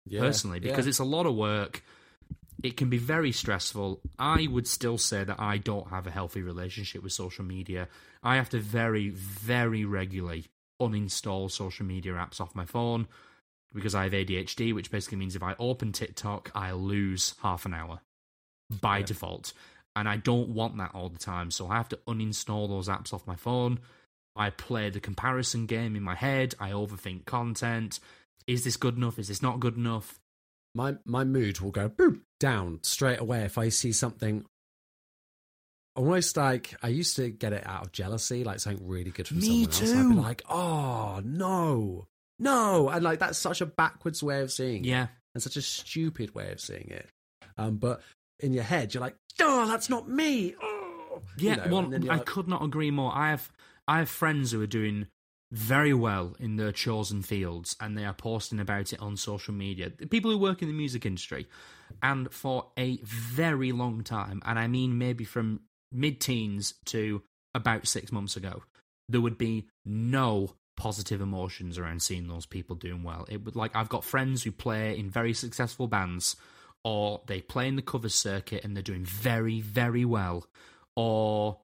yeah, 0.05 0.21
personally 0.21 0.59
because 0.59 0.85
yeah. 0.85 0.89
it's 0.89 0.99
a 0.99 1.05
lot 1.05 1.25
of 1.25 1.35
work. 1.35 1.83
It 2.63 2.77
can 2.77 2.89
be 2.89 2.99
very 2.99 3.31
stressful. 3.31 4.01
I 4.19 4.47
would 4.49 4.67
still 4.67 4.99
say 4.99 5.23
that 5.23 5.39
I 5.39 5.57
don't 5.57 5.89
have 5.89 6.05
a 6.05 6.11
healthy 6.11 6.43
relationship 6.43 7.01
with 7.01 7.11
social 7.11 7.43
media. 7.43 7.87
I 8.21 8.35
have 8.35 8.49
to 8.49 8.59
very, 8.59 9.09
very 9.09 9.83
regularly 9.83 10.45
uninstall 10.79 11.49
social 11.49 11.85
media 11.85 12.13
apps 12.13 12.39
off 12.39 12.53
my 12.53 12.65
phone 12.65 13.07
because 13.73 13.95
I 13.95 14.03
have 14.03 14.11
ADHD, 14.11 14.75
which 14.75 14.91
basically 14.91 15.17
means 15.17 15.35
if 15.35 15.41
I 15.41 15.55
open 15.57 15.91
TikTok, 15.91 16.51
I 16.53 16.71
lose 16.73 17.33
half 17.41 17.65
an 17.65 17.73
hour 17.73 18.01
by 18.79 18.99
Yeah. 18.99 19.05
default. 19.05 19.53
And 19.95 20.07
I 20.07 20.15
don't 20.17 20.49
want 20.49 20.77
that 20.77 20.95
all 20.95 21.09
the 21.09 21.19
time. 21.19 21.51
So 21.51 21.67
I 21.67 21.75
have 21.75 21.89
to 21.89 21.97
uninstall 22.07 22.69
those 22.69 22.87
apps 22.87 23.13
off 23.13 23.27
my 23.27 23.35
phone. 23.35 23.79
I 24.35 24.49
play 24.49 24.89
the 24.89 25.01
comparison 25.01 25.65
game 25.65 25.95
in 25.97 26.03
my 26.03 26.15
head. 26.15 26.55
I 26.59 26.71
overthink 26.71 27.25
content. 27.25 27.99
Is 28.47 28.63
this 28.63 28.77
good 28.77 28.95
enough? 28.95 29.19
Is 29.19 29.27
this 29.27 29.41
not 29.41 29.59
good 29.59 29.75
enough? 29.75 30.17
my 30.73 30.95
my 31.03 31.25
mood 31.25 31.59
will 31.59 31.71
go 31.71 31.89
boom, 31.89 32.23
down 32.39 32.79
straight 32.81 33.19
away 33.19 33.41
if 33.43 33.57
I 33.57 33.67
see 33.67 33.91
something. 33.91 34.45
Almost 35.97 36.37
like 36.37 36.73
I 36.81 36.87
used 36.87 37.17
to 37.17 37.29
get 37.29 37.51
it 37.51 37.67
out 37.67 37.85
of 37.85 37.91
jealousy, 37.91 38.45
like 38.45 38.61
something 38.61 38.87
really 38.87 39.11
good 39.11 39.27
from 39.27 39.39
Me 39.39 39.65
someone 39.65 39.65
else. 39.65 39.81
I'd 39.81 40.07
be 40.09 40.15
too. 40.15 40.21
like, 40.21 40.41
"Oh 40.49 41.21
no, 41.25 42.07
no!" 42.39 42.87
And 42.87 43.03
like 43.03 43.19
that's 43.19 43.37
such 43.37 43.59
a 43.59 43.65
backwards 43.65 44.23
way 44.23 44.39
of 44.41 44.49
seeing 44.53 44.85
it, 44.85 44.87
Yeah. 44.87 45.07
and 45.35 45.43
such 45.43 45.57
a 45.57 45.61
stupid 45.61 46.33
way 46.33 46.53
of 46.53 46.61
seeing 46.61 46.87
it. 46.89 47.09
Um, 47.57 47.75
but 47.75 48.01
in 48.41 48.53
your 48.53 48.63
head, 48.63 48.93
you're 48.93 49.01
like, 49.01 49.15
"Oh, 49.39 49.67
that's 49.67 49.89
not 49.89 50.09
me." 50.09 50.55
Oh, 50.61 51.21
You 51.37 51.49
Yeah, 51.49 51.55
know, 51.65 51.81
well, 51.81 51.93
I 52.11 52.17
like- 52.17 52.25
could 52.25 52.47
not 52.47 52.63
agree 52.63 52.91
more. 52.91 53.13
I 53.13 53.29
have 53.29 53.51
I 53.87 53.99
have 53.99 54.09
friends 54.09 54.51
who 54.51 54.61
are 54.61 54.67
doing 54.67 55.07
very 55.51 55.93
well 55.93 56.35
in 56.39 56.55
their 56.55 56.71
chosen 56.71 57.21
fields, 57.21 57.75
and 57.81 57.97
they 57.97 58.05
are 58.05 58.13
posting 58.13 58.59
about 58.59 58.93
it 58.93 58.99
on 59.01 59.17
social 59.17 59.53
media. 59.53 59.89
People 59.89 60.31
who 60.31 60.37
work 60.37 60.61
in 60.61 60.67
the 60.69 60.73
music 60.73 61.05
industry, 61.05 61.47
and 62.01 62.31
for 62.33 62.71
a 62.77 62.97
very 63.03 63.71
long 63.71 64.03
time, 64.03 64.41
and 64.45 64.57
I 64.57 64.67
mean 64.67 64.97
maybe 64.97 65.25
from 65.25 65.61
mid-teens 65.91 66.75
to 66.85 67.21
about 67.53 67.87
six 67.87 68.11
months 68.11 68.35
ago, 68.37 68.63
there 69.09 69.21
would 69.21 69.37
be 69.37 69.67
no 69.85 70.55
positive 70.77 71.19
emotions 71.21 71.77
around 71.77 72.01
seeing 72.01 72.27
those 72.27 72.45
people 72.45 72.75
doing 72.75 73.03
well. 73.03 73.25
It 73.29 73.43
would 73.43 73.55
like 73.55 73.75
I've 73.75 73.89
got 73.89 74.05
friends 74.05 74.43
who 74.43 74.51
play 74.51 74.97
in 74.97 75.09
very 75.09 75.33
successful 75.33 75.87
bands, 75.87 76.35
or 76.83 77.21
they 77.27 77.41
play 77.41 77.67
in 77.67 77.75
the 77.75 77.81
cover 77.81 78.09
circuit 78.09 78.63
and 78.63 78.75
they're 78.75 78.83
doing 78.83 79.05
very, 79.05 79.61
very 79.61 80.05
well, 80.05 80.45
or 80.95 81.59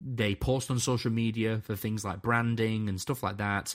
they 0.00 0.34
post 0.34 0.70
on 0.70 0.78
social 0.78 1.10
media 1.10 1.60
for 1.64 1.74
things 1.74 2.04
like 2.04 2.22
branding 2.22 2.88
and 2.88 3.00
stuff 3.00 3.22
like 3.22 3.38
that 3.38 3.74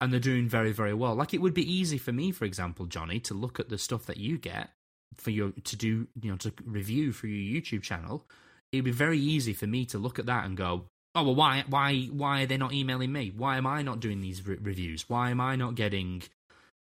and 0.00 0.12
they're 0.12 0.20
doing 0.20 0.48
very 0.48 0.72
very 0.72 0.94
well. 0.94 1.14
Like 1.14 1.34
it 1.34 1.40
would 1.40 1.54
be 1.54 1.70
easy 1.70 1.98
for 1.98 2.12
me 2.12 2.30
for 2.30 2.44
example 2.44 2.86
jonny 2.86 3.20
to 3.20 3.34
look 3.34 3.58
at 3.58 3.68
the 3.68 3.78
stuff 3.78 4.06
that 4.06 4.18
you 4.18 4.38
get 4.38 4.70
for 5.16 5.30
your 5.30 5.50
to 5.50 5.76
do 5.76 6.08
you 6.20 6.30
know 6.30 6.36
to 6.36 6.52
review 6.64 7.12
for 7.12 7.26
your 7.26 7.60
youtube 7.60 7.82
channel. 7.82 8.26
It'd 8.72 8.84
be 8.84 8.90
very 8.90 9.18
easy 9.18 9.52
for 9.52 9.66
me 9.66 9.84
to 9.86 9.98
look 9.98 10.18
at 10.18 10.26
that 10.26 10.44
and 10.44 10.56
go 10.56 10.84
oh 11.14 11.22
well 11.22 11.34
why 11.34 11.64
why 11.68 12.04
why 12.06 12.42
are 12.42 12.46
they 12.46 12.56
not 12.56 12.72
emailing 12.72 13.12
me? 13.12 13.32
Why 13.34 13.56
am 13.56 13.66
i 13.66 13.82
not 13.82 14.00
doing 14.00 14.20
these 14.20 14.46
re- 14.46 14.58
reviews? 14.60 15.08
Why 15.08 15.30
am 15.30 15.40
i 15.40 15.56
not 15.56 15.74
getting 15.74 16.22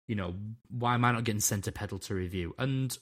you 0.06 0.14
know 0.14 0.34
why 0.70 0.94
am 0.94 1.04
i 1.04 1.12
not 1.12 1.24
getting 1.24 1.40
sent 1.40 1.66
a 1.66 1.72
pedal 1.72 1.98
to 2.00 2.14
review? 2.14 2.54
And 2.58 2.96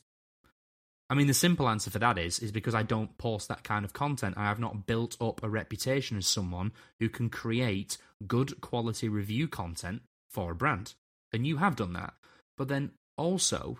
I 1.08 1.14
mean, 1.14 1.28
the 1.28 1.34
simple 1.34 1.68
answer 1.68 1.90
for 1.90 2.00
that 2.00 2.18
is 2.18 2.40
is 2.40 2.50
because 2.50 2.74
I 2.74 2.82
don't 2.82 3.16
post 3.16 3.48
that 3.48 3.62
kind 3.62 3.84
of 3.84 3.92
content. 3.92 4.36
I 4.36 4.44
have 4.44 4.58
not 4.58 4.86
built 4.86 5.16
up 5.20 5.42
a 5.42 5.48
reputation 5.48 6.16
as 6.16 6.26
someone 6.26 6.72
who 6.98 7.08
can 7.08 7.30
create 7.30 7.96
good 8.26 8.60
quality 8.60 9.08
review 9.08 9.46
content 9.46 10.02
for 10.30 10.50
a 10.50 10.54
brand, 10.56 10.94
and 11.32 11.46
you 11.46 11.58
have 11.58 11.76
done 11.76 11.92
that. 11.92 12.14
But 12.56 12.68
then 12.68 12.92
also, 13.16 13.78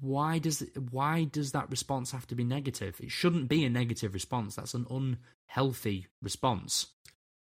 why 0.00 0.38
does 0.38 0.62
why 0.90 1.24
does 1.24 1.52
that 1.52 1.70
response 1.70 2.12
have 2.12 2.26
to 2.28 2.34
be 2.34 2.44
negative? 2.44 3.00
It 3.00 3.10
shouldn't 3.10 3.48
be 3.48 3.64
a 3.64 3.70
negative 3.70 4.14
response. 4.14 4.56
That's 4.56 4.74
an 4.74 4.86
unhealthy 4.88 6.06
response. 6.22 6.86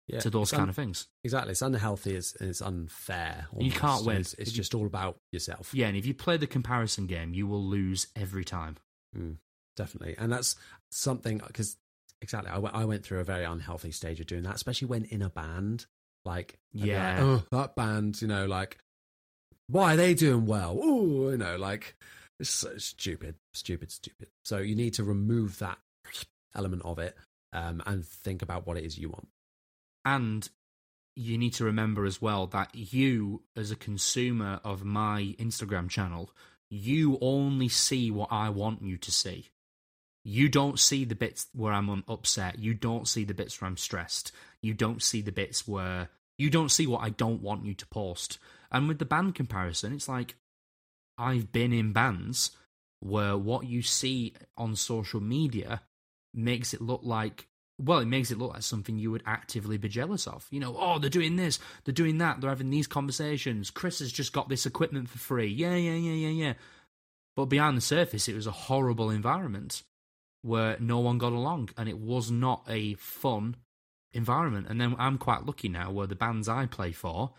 Yeah. 0.07 0.19
to 0.19 0.29
those 0.29 0.43
It's 0.43 0.51
kind 0.51 0.63
un- 0.63 0.69
of 0.69 0.75
things. 0.75 1.07
Exactly. 1.23 1.51
It's 1.51 1.61
unhealthy. 1.61 2.15
It's, 2.15 2.35
it's 2.35 2.61
unfair. 2.61 3.47
You 3.57 3.71
can't 3.71 4.05
win. 4.05 4.17
It's, 4.17 4.33
it's 4.33 4.41
If 4.41 4.47
you- 4.49 4.53
just 4.53 4.75
all 4.75 4.85
about 4.85 5.17
yourself. 5.31 5.73
Yeah, 5.73 5.87
and 5.87 5.95
if 5.95 6.05
you 6.05 6.13
play 6.13 6.35
the 6.37 6.47
comparison 6.47 7.07
game, 7.07 7.33
you 7.33 7.47
will 7.47 7.63
lose 7.63 8.07
every 8.15 8.43
time. 8.43 8.75
Mm, 9.17 9.37
definitely. 9.77 10.15
And 10.17 10.31
that's 10.31 10.55
something 10.91 11.37
because 11.45 11.77
exactly, 12.21 12.51
I 12.51 12.83
went, 12.85 13.03
through 13.05 13.19
a 13.19 13.23
very 13.23 13.45
unhealthy 13.45 13.91
stage 13.91 14.19
of 14.19 14.27
doing 14.27 14.43
that, 14.43 14.55
especially 14.55 14.87
when 14.89 15.05
in 15.05 15.21
a 15.21 15.29
band. 15.29 15.85
Like, 16.25 16.57
I'd 16.75 16.79
like, 16.81 16.87
Yeah. 16.89 17.17
oh, 17.21 17.43
that 17.51 17.75
band, 17.75 18.21
you 18.21 18.27
know, 18.27 18.45
like, 18.45 18.77
why 19.67 19.93
are 19.93 19.97
they 19.97 20.13
doing 20.13 20.45
well? 20.45 20.77
Oh, 20.81 21.29
you 21.31 21.37
know, 21.37 21.55
like, 21.57 21.95
it's 22.39 22.49
so 22.49 22.77
stupid, 22.77 23.35
stupid, 23.53 23.91
stupid. 23.91 24.27
So 24.43 24.57
you 24.57 24.75
need 24.75 24.93
to 24.95 25.03
remove 25.03 25.59
that 25.59 25.77
element 26.55 26.81
of 26.85 26.99
it 26.99 27.15
um, 27.53 27.81
and 27.85 28.05
think 28.05 28.41
about 28.41 28.65
what 28.67 28.77
it 28.77 28.83
is 28.85 28.97
you 28.97 29.09
want. 29.09 29.27
And 30.05 30.49
you 31.15 31.37
need 31.37 31.53
to 31.53 31.63
remember 31.63 32.05
as 32.05 32.21
well 32.21 32.47
that 32.47 32.73
you, 32.73 33.43
as 33.55 33.71
a 33.71 33.75
consumer 33.75 34.59
of 34.63 34.83
my 34.83 35.35
Instagram 35.39 35.89
channel, 35.89 36.31
you 36.69 37.17
only 37.21 37.69
see 37.69 38.09
what 38.09 38.31
I 38.31 38.49
want 38.49 38.81
you 38.81 38.97
to 38.97 39.11
see. 39.11 39.49
You 40.25 40.49
don't 40.49 40.79
see 40.79 41.05
the 41.05 41.15
bits 41.15 41.47
where 41.53 41.73
I'm 41.73 42.03
upset. 42.07 42.57
You 42.57 42.73
don't 42.73 43.07
see 43.07 43.25
the 43.25 43.33
bits 43.33 43.59
where 43.59 43.67
I'm 43.67 43.77
stressed. 43.77 44.31
You 44.61 44.73
don't 44.73 45.03
see 45.03 45.21
the 45.21 45.31
bits 45.31 45.67
where 45.67 46.09
you 46.37 46.49
don't 46.49 46.69
see 46.69 46.87
what 46.87 47.03
I 47.03 47.09
don't 47.09 47.41
want 47.41 47.65
you 47.65 47.73
to 47.75 47.85
post. 47.87 48.39
And 48.71 48.87
with 48.87 48.99
the 48.99 49.05
band 49.05 49.35
comparison, 49.35 49.93
it's 49.93 50.07
like 50.07 50.35
I've 51.17 51.51
been 51.51 51.73
in 51.73 51.93
bands 51.93 52.51
where 53.01 53.37
what 53.37 53.67
you 53.67 53.81
see 53.81 54.33
on 54.57 54.75
social 54.75 55.19
media 55.19 55.81
makes 56.33 56.73
it 56.73 56.81
look 56.81 57.01
like 57.03 57.47
well, 57.79 57.99
it 57.99 58.05
makes 58.05 58.31
it 58.31 58.37
look 58.37 58.53
like 58.53 58.61
something 58.61 58.97
you 58.97 59.11
would 59.11 59.23
actively 59.25 59.77
be 59.77 59.89
jealous 59.89 60.27
of. 60.27 60.47
You 60.51 60.59
know, 60.59 60.75
oh, 60.77 60.99
they're 60.99 61.09
doing 61.09 61.35
this, 61.35 61.59
they're 61.83 61.93
doing 61.93 62.19
that, 62.19 62.39
they're 62.39 62.49
having 62.49 62.69
these 62.69 62.87
conversations. 62.87 63.71
Chris 63.71 63.99
has 63.99 64.11
just 64.11 64.33
got 64.33 64.49
this 64.49 64.65
equipment 64.65 65.09
for 65.09 65.17
free. 65.17 65.47
Yeah, 65.47 65.75
yeah, 65.75 65.95
yeah, 65.95 66.13
yeah, 66.13 66.45
yeah. 66.45 66.53
But 67.35 67.45
behind 67.45 67.75
the 67.75 67.81
surface, 67.81 68.27
it 68.27 68.35
was 68.35 68.47
a 68.47 68.51
horrible 68.51 69.09
environment 69.09 69.83
where 70.43 70.77
no 70.79 70.99
one 70.99 71.17
got 71.17 71.33
along 71.33 71.69
and 71.77 71.89
it 71.89 71.97
was 71.97 72.29
not 72.29 72.63
a 72.67 72.93
fun 72.95 73.55
environment. 74.11 74.67
And 74.69 74.79
then 74.79 74.95
I'm 74.99 75.17
quite 75.17 75.45
lucky 75.45 75.69
now 75.69 75.91
where 75.91 76.07
the 76.07 76.15
bands 76.15 76.47
I 76.47 76.67
play 76.67 76.91
for, 76.91 77.31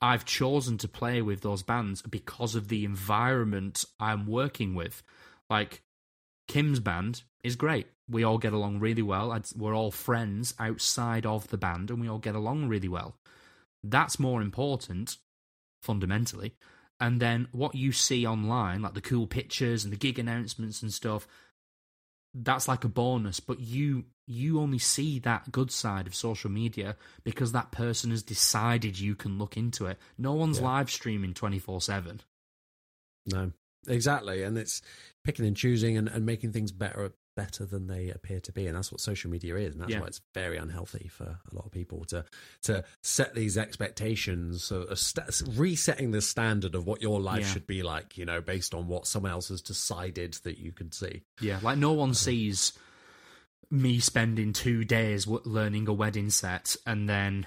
I've 0.00 0.24
chosen 0.24 0.78
to 0.78 0.88
play 0.88 1.20
with 1.20 1.42
those 1.42 1.62
bands 1.62 2.00
because 2.02 2.54
of 2.54 2.68
the 2.68 2.84
environment 2.84 3.84
I'm 4.00 4.26
working 4.26 4.74
with. 4.74 5.02
Like 5.50 5.82
Kim's 6.48 6.80
band 6.80 7.22
is 7.44 7.56
great. 7.56 7.86
We 8.08 8.24
all 8.24 8.38
get 8.38 8.52
along 8.52 8.80
really 8.80 9.02
well. 9.02 9.36
We're 9.56 9.74
all 9.74 9.90
friends 9.90 10.54
outside 10.58 11.26
of 11.26 11.48
the 11.48 11.56
band 11.56 11.90
and 11.90 12.00
we 12.00 12.08
all 12.08 12.18
get 12.18 12.34
along 12.34 12.68
really 12.68 12.88
well. 12.88 13.16
That's 13.82 14.18
more 14.18 14.40
important, 14.42 15.16
fundamentally. 15.82 16.54
And 17.00 17.20
then 17.20 17.48
what 17.52 17.74
you 17.74 17.90
see 17.90 18.26
online, 18.26 18.82
like 18.82 18.94
the 18.94 19.00
cool 19.00 19.26
pictures 19.26 19.82
and 19.82 19.92
the 19.92 19.96
gig 19.96 20.18
announcements 20.20 20.82
and 20.82 20.92
stuff, 20.92 21.26
that's 22.34 22.68
like 22.68 22.84
a 22.84 22.88
bonus. 22.88 23.40
But 23.40 23.60
you 23.60 24.04
you 24.28 24.60
only 24.60 24.78
see 24.78 25.18
that 25.18 25.50
good 25.50 25.72
side 25.72 26.06
of 26.06 26.14
social 26.14 26.48
media 26.48 26.96
because 27.24 27.50
that 27.52 27.72
person 27.72 28.10
has 28.12 28.22
decided 28.22 29.00
you 29.00 29.16
can 29.16 29.36
look 29.36 29.56
into 29.56 29.86
it. 29.86 29.98
No 30.16 30.32
one's 30.32 30.58
Yeah. 30.60 30.66
live 30.66 30.90
streaming 30.90 31.34
twenty 31.34 31.58
four 31.58 31.80
seven. 31.80 32.20
No, 33.26 33.52
exactly. 33.88 34.42
And 34.44 34.56
it's 34.56 34.80
picking 35.24 35.44
and 35.44 35.56
choosing 35.56 35.96
and, 35.96 36.08
and 36.08 36.24
making 36.24 36.52
things 36.52 36.70
better 36.72 37.12
better 37.34 37.64
than 37.64 37.86
they 37.86 38.10
appear 38.10 38.40
to 38.40 38.52
be. 38.52 38.66
And 38.66 38.76
that's 38.76 38.92
what 38.92 39.00
social 39.00 39.30
media 39.30 39.56
is. 39.56 39.74
And 39.74 39.82
that's 39.82 39.92
Yeah. 39.92 40.00
why 40.00 40.06
it's 40.06 40.20
very 40.34 40.56
unhealthy 40.56 41.08
for 41.08 41.24
a 41.24 41.54
lot 41.54 41.66
of 41.66 41.72
people 41.72 42.04
to 42.06 42.24
to 42.62 42.84
set 43.02 43.34
these 43.34 43.56
expectations. 43.58 44.62
So 44.64 44.82
a 44.82 44.96
sta 44.96 45.24
resetting 45.50 46.10
the 46.10 46.22
standard 46.22 46.74
of 46.74 46.86
what 46.86 47.02
your 47.02 47.20
life 47.20 47.42
Yeah. 47.42 47.52
should 47.52 47.66
be 47.66 47.82
like, 47.82 48.16
you 48.18 48.24
know, 48.24 48.40
based 48.40 48.74
on 48.74 48.86
what 48.88 49.06
someone 49.06 49.32
else 49.32 49.48
has 49.48 49.62
decided 49.62 50.34
that 50.44 50.58
you 50.58 50.72
can 50.72 50.92
see. 50.92 51.22
Yeah, 51.40 51.58
like 51.62 51.78
no 51.78 51.92
one 51.92 52.10
uh-huh. 52.10 52.14
sees 52.14 52.72
me 53.70 53.98
spending 54.00 54.52
two 54.52 54.84
days 54.84 55.26
learning 55.26 55.88
a 55.88 55.92
wedding 55.92 56.28
set 56.28 56.76
and 56.86 57.08
then 57.08 57.46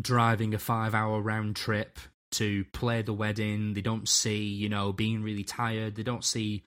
driving 0.00 0.52
a 0.52 0.58
five 0.58 0.94
hour 0.94 1.20
round 1.20 1.54
trip 1.54 1.98
to 2.32 2.64
play 2.72 3.02
the 3.02 3.12
wedding. 3.12 3.74
They 3.74 3.80
don't 3.80 4.08
see, 4.08 4.42
you 4.44 4.68
know, 4.68 4.92
being 4.92 5.22
really 5.22 5.44
tired. 5.44 5.94
They 5.94 6.02
don't 6.02 6.24
see, 6.24 6.64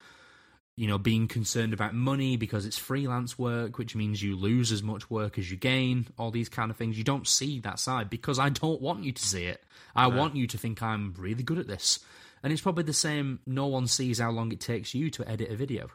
you 0.79 0.87
know, 0.87 0.97
being 0.97 1.27
concerned 1.27 1.73
about 1.73 1.93
money 1.93 2.37
because 2.37 2.65
it's 2.65 2.77
freelance 2.77 3.37
work, 3.37 3.77
which 3.77 3.97
means 3.97 4.23
you 4.23 4.37
lose 4.37 4.71
as 4.71 4.81
much 4.81 5.09
work 5.09 5.37
as 5.37 5.51
you 5.51 5.57
gain, 5.57 6.07
all 6.17 6.31
these 6.31 6.47
kind 6.47 6.71
of 6.71 6.77
things. 6.77 6.97
You 6.97 7.03
don't 7.03 7.27
see 7.27 7.59
that 7.59 7.79
side 7.79 8.09
because 8.09 8.39
I 8.39 8.47
don't 8.47 8.81
want 8.81 9.03
you 9.03 9.11
to 9.11 9.21
see 9.21 9.43
it. 9.43 9.61
I 9.93 10.07
want 10.07 10.37
you 10.37 10.47
to 10.47 10.57
think 10.57 10.81
I'm 10.81 11.13
really 11.17 11.43
good 11.43 11.57
at 11.59 11.67
this. 11.67 11.99
And 12.43 12.53
it's 12.53 12.61
probably 12.61 12.85
the 12.85 12.93
same. 12.93 13.39
No 13.45 13.67
one 13.67 13.87
sees 13.87 14.19
how 14.19 14.31
long 14.31 14.53
it 14.53 14.61
takes 14.61 14.95
you 14.95 15.09
to 15.09 15.27
edit 15.29 15.51
a 15.51 15.55
video. 15.57 15.89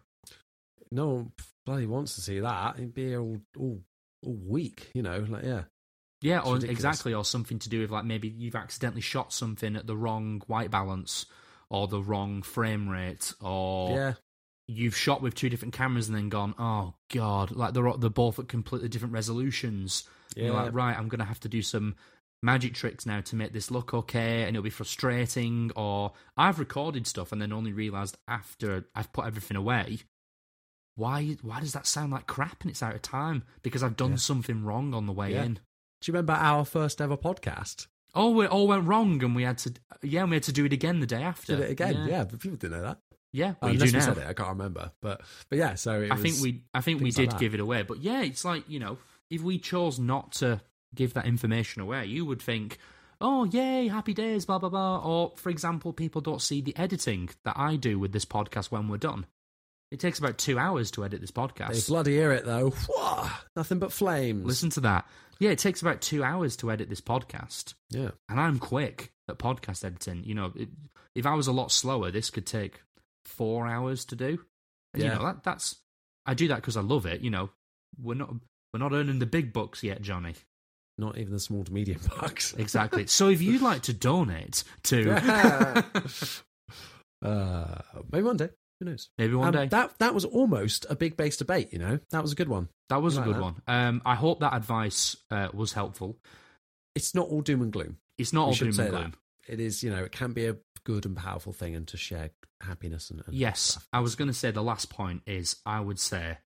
No 0.90 1.08
one 1.08 1.32
bloody 1.64 1.86
wants 1.86 2.14
to 2.16 2.20
see 2.20 2.40
that. 2.40 2.74
It'd 2.76 2.92
be 2.92 3.16
all 3.16 3.38
all, 3.56 3.80
all 4.22 4.38
week, 4.46 4.90
you 4.92 5.00
know, 5.02 5.24
like 5.26 5.44
yeah. 5.44 5.62
Yeah, 6.20 6.40
It's 6.40 6.46
or 6.46 6.54
ridiculous. 6.56 6.78
exactly, 6.78 7.14
or 7.14 7.24
something 7.24 7.58
to 7.60 7.70
do 7.70 7.80
with 7.80 7.90
like 7.90 8.04
maybe 8.04 8.28
you've 8.28 8.54
accidentally 8.54 9.00
shot 9.00 9.32
something 9.32 9.76
at 9.76 9.86
the 9.86 9.96
wrong 9.96 10.42
white 10.46 10.70
balance 10.70 11.24
or 11.70 11.88
the 11.88 12.02
wrong 12.02 12.42
frame 12.42 12.86
rate, 12.86 13.32
or 13.40 13.90
Yeah. 13.96 14.12
You've 14.66 14.96
shot 14.96 15.20
with 15.22 15.34
two 15.34 15.48
different 15.48 15.74
cameras 15.74 16.08
and 16.08 16.16
then 16.16 16.28
gone, 16.28 16.54
oh 16.58 16.94
god, 17.12 17.50
like 17.50 17.74
they're 17.74 17.92
they're 17.98 18.10
both 18.10 18.38
at 18.38 18.48
completely 18.48 18.88
different 18.88 19.14
resolutions. 19.14 20.08
And 20.36 20.46
You're 20.46 20.54
Yeah. 20.54 20.62
like, 20.62 20.74
right, 20.74 20.96
I'm 20.98 21.08
gonna 21.08 21.24
have 21.24 21.40
to 21.40 21.48
do 21.48 21.62
some 21.62 21.96
magic 22.42 22.74
tricks 22.74 23.06
now 23.06 23.20
to 23.22 23.36
make 23.36 23.52
this 23.52 23.70
look 23.70 23.94
okay, 23.94 24.42
and 24.42 24.50
it'll 24.56 24.62
be 24.64 24.70
frustrating. 24.70 25.70
Or 25.76 26.12
I've 26.36 26.58
recorded 26.58 27.06
stuff 27.06 27.32
and 27.32 27.40
then 27.40 27.52
only 27.52 27.72
realised 27.72 28.16
after 28.28 28.86
I've 28.94 29.12
put 29.12 29.26
everything 29.26 29.56
away. 29.56 30.00
Why? 30.96 31.36
Why 31.42 31.60
does 31.60 31.72
that 31.72 31.86
sound 31.86 32.12
like 32.12 32.26
crap 32.26 32.62
and 32.62 32.70
it's 32.70 32.82
out 32.82 32.94
of 32.94 33.02
time? 33.02 33.42
Because 33.62 33.82
I've 33.82 33.96
done 33.96 34.12
Yeah. 34.12 34.16
something 34.16 34.62
wrong 34.64 34.94
on 34.94 35.06
the 35.06 35.12
way 35.12 35.32
Yeah. 35.32 35.44
in. 35.44 35.54
Do 35.54 35.60
you 36.06 36.12
remember 36.12 36.34
our 36.34 36.64
first 36.64 37.00
ever 37.00 37.16
podcast? 37.16 37.86
Oh, 38.14 38.40
it 38.42 38.50
all 38.50 38.68
went 38.68 38.86
wrong, 38.86 39.20
and 39.24 39.34
we 39.34 39.42
had 39.42 39.58
to, 39.58 39.74
yeah, 40.02 40.20
and 40.20 40.30
we 40.30 40.36
had 40.36 40.44
to 40.44 40.52
do 40.52 40.64
it 40.64 40.72
again 40.72 41.00
the 41.00 41.06
day 41.06 41.22
after. 41.22 41.56
Did 41.56 41.64
it 41.64 41.70
again? 41.72 42.06
Yeah, 42.08 42.22
but 42.24 42.38
people 42.38 42.56
didn't 42.56 42.78
know 42.78 42.82
that. 42.84 43.00
Yeah. 43.34 43.54
Well, 43.60 43.72
Unless 43.72 43.90
do 43.90 43.96
we 43.96 43.98
now. 43.98 44.04
said 44.06 44.18
it, 44.18 44.26
I 44.28 44.32
can't 44.32 44.50
remember. 44.50 44.92
But 45.00 45.22
but 45.50 45.58
yeah, 45.58 45.74
so 45.74 46.00
it 46.02 46.12
I 46.12 46.16
think 46.16 46.36
we, 46.40 46.62
I 46.72 46.80
think 46.80 47.00
we 47.00 47.10
things 47.10 47.18
like 47.18 47.30
did 47.30 47.40
give 47.40 47.54
it 47.54 47.60
away, 47.60 47.82
but 47.82 47.98
yeah, 48.00 48.22
it's 48.22 48.44
like 48.44 48.62
you 48.68 48.78
know, 48.78 48.98
if 49.28 49.42
we 49.42 49.58
chose 49.58 49.98
not 49.98 50.32
to 50.34 50.60
give 50.94 51.14
that 51.14 51.26
information 51.26 51.82
away, 51.82 52.06
you 52.06 52.24
would 52.24 52.40
think, 52.40 52.78
oh 53.20 53.44
yay, 53.44 53.88
happy 53.88 54.14
days, 54.14 54.46
blah 54.46 54.60
blah 54.60 54.68
blah. 54.68 55.00
Or 55.04 55.32
for 55.36 55.50
example, 55.50 55.92
people 55.92 56.20
don't 56.20 56.40
see 56.40 56.60
the 56.60 56.76
editing 56.76 57.28
that 57.44 57.58
I 57.58 57.74
do 57.74 57.98
with 57.98 58.12
this 58.12 58.24
podcast 58.24 58.70
when 58.70 58.86
we're 58.88 58.98
done. 58.98 59.26
It 59.90 59.98
takes 59.98 60.20
about 60.20 60.38
two 60.38 60.58
hours 60.58 60.92
to 60.92 61.04
edit 61.04 61.20
this 61.20 61.32
podcast. 61.32 61.72
They 61.74 61.92
bloody 61.92 62.12
hear 62.12 62.30
it 62.30 62.44
though. 62.44 62.70
Whoa, 62.70 63.28
nothing 63.56 63.80
but 63.80 63.92
flames. 63.92 64.46
Listen 64.46 64.70
to 64.70 64.80
that. 64.82 65.06
Yeah, 65.40 65.50
it 65.50 65.58
takes 65.58 65.82
about 65.82 66.00
two 66.00 66.22
hours 66.22 66.56
to 66.58 66.70
edit 66.70 66.88
this 66.88 67.00
podcast. 67.00 67.74
Yeah. 67.90 68.10
and 68.28 68.38
I'm 68.38 68.60
quick 68.60 69.12
at 69.28 69.38
podcast 69.40 69.84
editing. 69.84 70.22
You 70.22 70.36
know, 70.36 70.52
it, 70.54 70.68
if 71.16 71.26
I 71.26 71.34
was 71.34 71.48
a 71.48 71.52
lot 71.52 71.72
slower, 71.72 72.12
this 72.12 72.30
could 72.30 72.46
take 72.46 72.80
four 73.26 73.66
hours 73.66 74.04
to 74.06 74.16
do. 74.16 74.40
And, 74.92 75.02
Yeah. 75.02 75.12
You 75.12 75.18
know, 75.18 75.24
that, 75.26 75.44
that's 75.44 75.76
I 76.26 76.34
do 76.34 76.48
that 76.48 76.56
because 76.56 76.76
I 76.76 76.80
love 76.82 77.06
it. 77.06 77.20
You 77.20 77.30
know, 77.30 77.50
we're 78.00 78.14
not 78.14 78.34
we're 78.72 78.80
not 78.80 78.92
earning 78.92 79.18
the 79.18 79.26
big 79.26 79.52
bucks 79.52 79.82
yet, 79.82 80.02
Jonny. 80.02 80.34
Not 80.96 81.18
even 81.18 81.32
the 81.32 81.40
small 81.40 81.64
to 81.64 81.72
medium 81.72 82.00
bucks. 82.20 82.54
Exactly. 82.54 83.06
so 83.06 83.28
if 83.28 83.42
you'd 83.42 83.62
like 83.62 83.82
to 83.82 83.92
donate 83.92 84.62
to 84.84 85.10
uh, 87.24 87.78
maybe 88.12 88.22
one 88.24 88.36
day. 88.36 88.50
Who 88.80 88.86
knows? 88.86 89.08
maybe 89.18 89.34
one 89.34 89.48
Um, 89.48 89.52
day, 89.54 89.66
That 89.68 89.96
that 90.00 90.14
was 90.14 90.24
almost 90.24 90.84
a 90.90 90.96
big 90.96 91.16
bass 91.16 91.36
debate. 91.36 91.72
You 91.72 91.78
know, 91.78 91.98
that 92.10 92.22
was 92.22 92.32
a 92.32 92.34
good 92.34 92.48
one. 92.48 92.68
that 92.88 93.00
was 93.02 93.16
a 93.16 93.20
like 93.20 93.26
good 93.28 93.36
that. 93.36 93.42
one. 93.42 93.62
Um, 93.68 94.02
I 94.04 94.14
hope 94.16 94.40
that 94.40 94.52
advice 94.54 95.16
uh, 95.30 95.48
was 95.54 95.72
helpful. 95.72 96.18
It's 96.96 97.14
not 97.14 97.28
all 97.28 97.40
doom 97.40 97.62
and 97.62 97.72
gloom. 97.72 97.98
It's 98.18 98.32
not 98.32 98.46
We 98.46 98.50
all 98.50 98.54
doom 98.54 98.68
and 98.80 98.94
that. 98.94 99.14
It 99.48 99.60
is. 99.60 99.82
You 99.82 99.90
know, 99.90 100.04
it 100.04 100.12
can 100.12 100.32
be 100.32 100.46
a 100.46 100.56
good 100.84 101.06
and 101.06 101.16
powerful 101.16 101.52
thing, 101.52 101.74
and 101.74 101.86
to 101.88 101.96
share 101.96 102.30
happiness 102.60 103.10
and, 103.10 103.22
and 103.26 103.34
Yes, 103.34 103.60
stuff. 103.60 103.88
I 103.92 104.00
was 104.00 104.14
going 104.14 104.28
to 104.28 104.34
say 104.34 104.50
the 104.50 104.62
last 104.62 104.90
point 104.90 105.22
is 105.26 105.56
I 105.66 105.80
would 105.80 105.98
say 105.98 106.38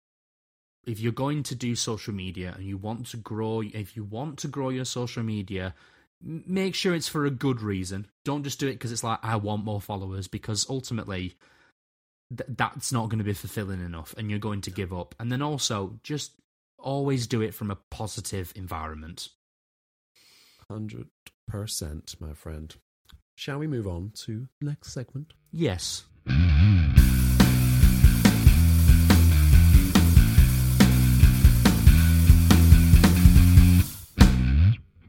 if 0.87 1.01
you're 1.01 1.13
going 1.13 1.43
to 1.45 1.55
do 1.55 1.75
social 1.75 2.15
media 2.15 2.55
and 2.57 2.65
you 2.65 2.77
want 2.79 3.07
to 3.09 3.17
grow, 3.17 3.61
if 3.61 3.97
you 3.97 4.05
want 4.05 4.39
to 4.39 4.49
grow 4.49 4.69
your 4.69 4.85
social 4.85 5.23
media, 5.23 5.75
make 6.23 6.75
sure 6.75 6.95
it's 6.95 7.09
for 7.09 7.27
a 7.27 7.31
good 7.31 7.61
reason. 7.61 8.07
Don't 8.25 8.45
just 8.45 8.61
do 8.61 8.69
it 8.69 8.75
because 8.75 8.93
it's 8.93 9.05
like 9.05 9.19
I 9.23 9.37
want 9.37 9.65
more 9.65 9.81
followers 9.81 10.29
because 10.29 10.67
ultimately 10.71 11.35
th- 12.37 12.49
that's 12.57 12.93
not 12.93 13.09
going 13.09 13.19
to 13.19 13.25
be 13.25 13.33
fulfilling 13.33 13.85
enough 13.85 14.15
and 14.17 14.31
you're 14.31 14.39
going 14.39 14.61
to 14.63 14.71
give 14.71 14.95
up. 14.95 15.15
And 15.19 15.31
then 15.31 15.43
also 15.43 15.99
just 16.03 16.33
always 16.79 17.27
do 17.27 17.43
it 17.43 17.53
from 17.53 17.71
a 17.71 17.79
positive 17.91 18.53
environment. 18.55 19.29
hundred 20.71 21.09
percent, 21.49 22.15
my 22.21 22.33
friend. 22.33 22.77
Shall 23.39 23.59
we 23.59 23.67
move 23.67 23.87
on 23.87 24.13
to 24.25 24.49
the 24.61 24.67
next 24.67 24.93
segment? 24.95 25.35
Yes. 25.53 26.05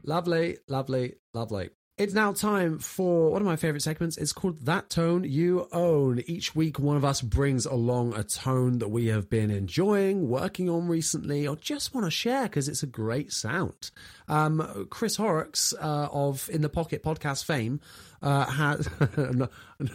Lovely, 0.04 0.58
lovely, 0.68 1.14
lovely. 1.32 1.70
It's 1.98 2.14
now 2.14 2.32
time 2.32 2.78
for 2.78 3.32
one 3.32 3.42
of 3.42 3.46
my 3.46 3.56
favorite 3.56 3.82
segments. 3.82 4.16
It's 4.16 4.32
called 4.32 4.66
That 4.66 4.88
Tone 4.88 5.24
You 5.24 5.66
Own. 5.72 6.22
Each 6.26 6.54
week, 6.54 6.78
one 6.78 6.96
of 6.96 7.04
us 7.04 7.20
brings 7.20 7.66
along 7.66 8.14
a 8.14 8.22
tone 8.22 8.78
that 8.78 8.88
we 8.88 9.06
have 9.08 9.28
been 9.28 9.50
enjoying, 9.50 10.28
working 10.28 10.70
on 10.70 10.86
recently, 10.86 11.48
or 11.48 11.56
just 11.56 11.94
want 11.94 12.04
to 12.06 12.10
share 12.12 12.44
because 12.44 12.68
it's 12.68 12.84
a 12.84 12.86
great 12.86 13.32
sound. 13.32 13.90
Um, 14.28 14.86
Chris 14.90 15.16
Horrocks 15.16 15.74
uh, 15.74 16.08
of 16.12 16.48
In 16.52 16.62
the 16.62 16.68
Pocket 16.68 17.02
podcast 17.02 17.44
fame 17.44 17.80
uh, 18.22 18.44
has, 18.46 18.88
not, 19.16 19.50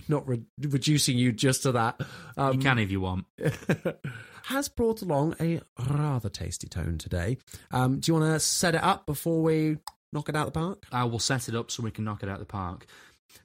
not 0.08 0.28
re- 0.28 0.44
reducing 0.60 1.18
you 1.18 1.32
just 1.32 1.64
to 1.64 1.72
that, 1.74 2.02
um, 2.38 2.54
you 2.54 2.60
can 2.60 2.80
if 2.80 2.92
you 2.92 3.02
want. 3.02 3.26
has 4.46 4.68
brought 4.68 5.02
along 5.02 5.36
a 5.40 5.62
rather 5.90 6.30
tasty 6.30 6.68
tone 6.68 6.98
today. 6.98 7.38
Um, 7.72 8.00
do 8.00 8.12
you 8.12 8.20
want 8.20 8.34
to 8.34 8.40
set 8.40 8.76
it 8.76 8.84
up 8.84 9.06
before 9.06 9.42
we 9.42 9.78
knock 10.12 10.30
it 10.30 10.36
out 10.36 10.48
of 10.48 10.54
the 10.54 10.60
park? 10.60 10.86
I 10.92 11.06
will 11.06 11.20
set 11.20 11.48
it 11.48 11.56
up 11.56 11.72
so 11.72 11.84
we 11.84 11.92
can 11.92 12.04
knock 12.04 12.24
it 12.24 12.30
out 12.30 12.36
of 12.36 12.40
the 12.40 12.46
park. 12.46 12.86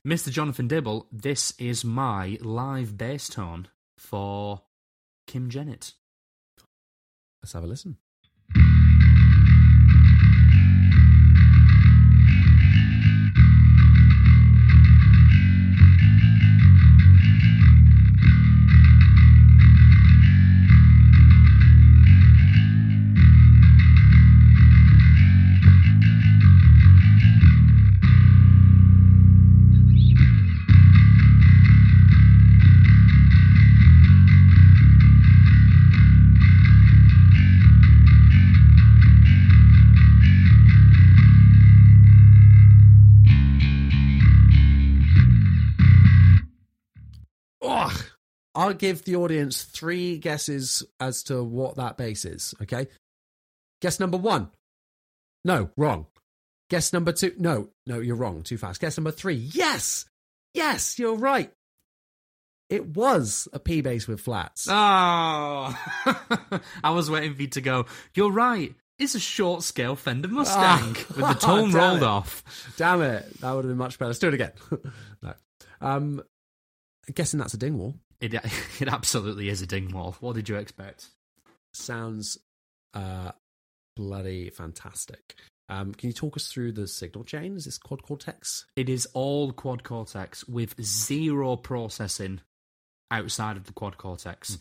Mr. 0.06 0.30
Jonathan 0.30 0.68
Dibble, 0.68 1.06
this 1.10 1.52
is 1.58 1.84
my 1.84 2.38
live 2.40 2.96
bass 2.96 3.28
tone 3.28 3.68
for 3.96 4.62
Kim 5.26 5.50
Jennett. 5.50 5.94
Let's 7.42 7.52
have 7.52 7.64
a 7.64 7.66
listen. 7.66 7.96
I'll 48.68 48.74
give 48.74 49.04
the 49.04 49.16
audience 49.16 49.62
three 49.62 50.18
guesses 50.18 50.84
as 51.00 51.22
to 51.24 51.42
what 51.42 51.76
that 51.76 51.96
bass 51.96 52.24
is. 52.24 52.54
Okay. 52.62 52.86
Guess 53.80 53.98
number 54.00 54.16
one. 54.18 54.50
No, 55.44 55.70
wrong. 55.76 56.06
Guess 56.70 56.92
number 56.92 57.12
two. 57.12 57.32
No, 57.38 57.68
no, 57.86 57.98
you're 58.00 58.16
wrong. 58.16 58.42
Too 58.42 58.58
fast. 58.58 58.80
Guess 58.80 58.98
number 58.98 59.10
three. 59.10 59.36
Yes. 59.36 60.04
Yes, 60.54 60.98
you're 60.98 61.14
right. 61.16 61.52
It 62.68 62.84
was 62.86 63.48
a 63.54 63.58
P 63.58 63.80
bass 63.80 64.06
with 64.06 64.20
flats. 64.20 64.66
Oh, 64.68 64.74
I 66.84 66.90
was 66.90 67.10
waiting 67.10 67.34
for 67.34 67.42
you 67.42 67.48
to 67.48 67.60
go. 67.62 67.86
You're 68.14 68.30
right. 68.30 68.74
It's 68.98 69.14
a 69.14 69.20
short 69.20 69.62
scale 69.62 69.96
Fender 69.96 70.28
Mustang 70.28 70.92
with 70.92 71.16
the 71.16 71.34
tone 71.40 71.70
damn 71.70 71.74
rolled 71.74 71.96
it. 71.98 72.02
off. 72.02 72.42
Damn 72.76 73.00
it. 73.00 73.40
That 73.40 73.52
would 73.52 73.64
have 73.64 73.70
been 73.70 73.78
much 73.78 73.98
better. 73.98 74.08
Let's 74.08 74.18
do 74.18 74.28
it 74.28 74.34
again. 74.34 74.52
no. 75.22 75.32
Um, 75.80 76.20
I'm 77.06 77.14
guessing 77.14 77.38
that's 77.38 77.54
a 77.54 77.58
Dingwall. 77.58 77.94
It 78.20 78.34
it 78.80 78.88
absolutely 78.88 79.48
is 79.48 79.62
a 79.62 79.66
Dingwall. 79.66 80.16
What 80.20 80.34
did 80.34 80.48
you 80.48 80.56
expect? 80.56 81.08
Sounds 81.72 82.38
uh, 82.94 83.32
bloody 83.96 84.50
fantastic. 84.50 85.34
Um, 85.68 85.92
can 85.92 86.08
you 86.08 86.14
talk 86.14 86.36
us 86.36 86.48
through 86.48 86.72
the 86.72 86.86
signal 86.86 87.24
chain? 87.24 87.56
Is 87.56 87.66
this 87.66 87.78
quad 87.78 88.02
cortex? 88.02 88.64
It 88.74 88.88
is 88.88 89.06
all 89.12 89.52
quad 89.52 89.84
cortex 89.84 90.48
with 90.48 90.80
zero 90.82 91.56
processing 91.56 92.40
outside 93.10 93.56
of 93.56 93.64
the 93.64 93.72
quad 93.72 93.98
cortex. 93.98 94.58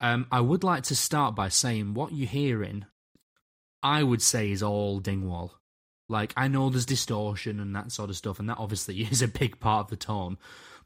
Um, 0.00 0.26
I 0.30 0.40
would 0.40 0.64
like 0.64 0.84
to 0.84 0.96
start 0.96 1.34
by 1.34 1.48
saying 1.48 1.94
what 1.94 2.12
you're 2.12 2.28
hearing, 2.28 2.86
I 3.82 4.02
would 4.02 4.22
say, 4.22 4.50
is 4.50 4.62
all 4.62 4.98
Dingwall. 4.98 5.52
Like, 6.08 6.32
I 6.36 6.48
know 6.48 6.70
there's 6.70 6.86
distortion 6.86 7.60
and 7.60 7.74
that 7.74 7.92
sort 7.92 8.10
of 8.10 8.16
stuff, 8.16 8.38
and 8.38 8.48
that 8.48 8.58
obviously 8.58 9.00
is 9.10 9.22
a 9.22 9.28
big 9.28 9.60
part 9.60 9.86
of 9.86 9.90
the 9.90 9.96
tone, 9.96 10.38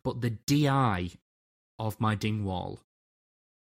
but 0.02 0.20
the 0.20 0.30
DI 0.30 1.10
of 1.80 2.00
my 2.00 2.14
Dingwall 2.14 2.78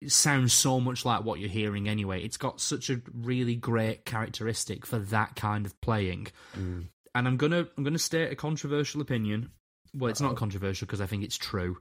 it 0.02 0.12
sounds 0.12 0.52
so 0.52 0.80
much 0.80 1.06
like 1.06 1.24
what 1.24 1.40
you're 1.40 1.50
hearing 1.50 1.88
anyway. 1.88 2.24
It's 2.24 2.38
got 2.38 2.60
such 2.60 2.90
a 2.90 3.02
really 3.14 3.56
great 3.56 4.04
characteristic 4.04 4.86
for 4.86 4.98
that 4.98 5.36
kind 5.36 5.66
of 5.66 5.80
playing. 5.80 6.28
Mm. 6.58 6.88
And 7.14 7.28
I'm 7.28 7.38
gonna 7.38 7.68
I'm 7.78 7.84
gonna 7.84 8.00
state 8.00 8.32
a 8.32 8.36
controversial 8.36 9.02
opinion. 9.02 9.52
Well, 9.94 10.10
it's 10.10 10.22
not 10.22 10.38
controversial 10.38 10.88
because 10.88 11.02
I 11.02 11.06
think 11.06 11.24
it's 11.24 11.38
true. 11.38 11.78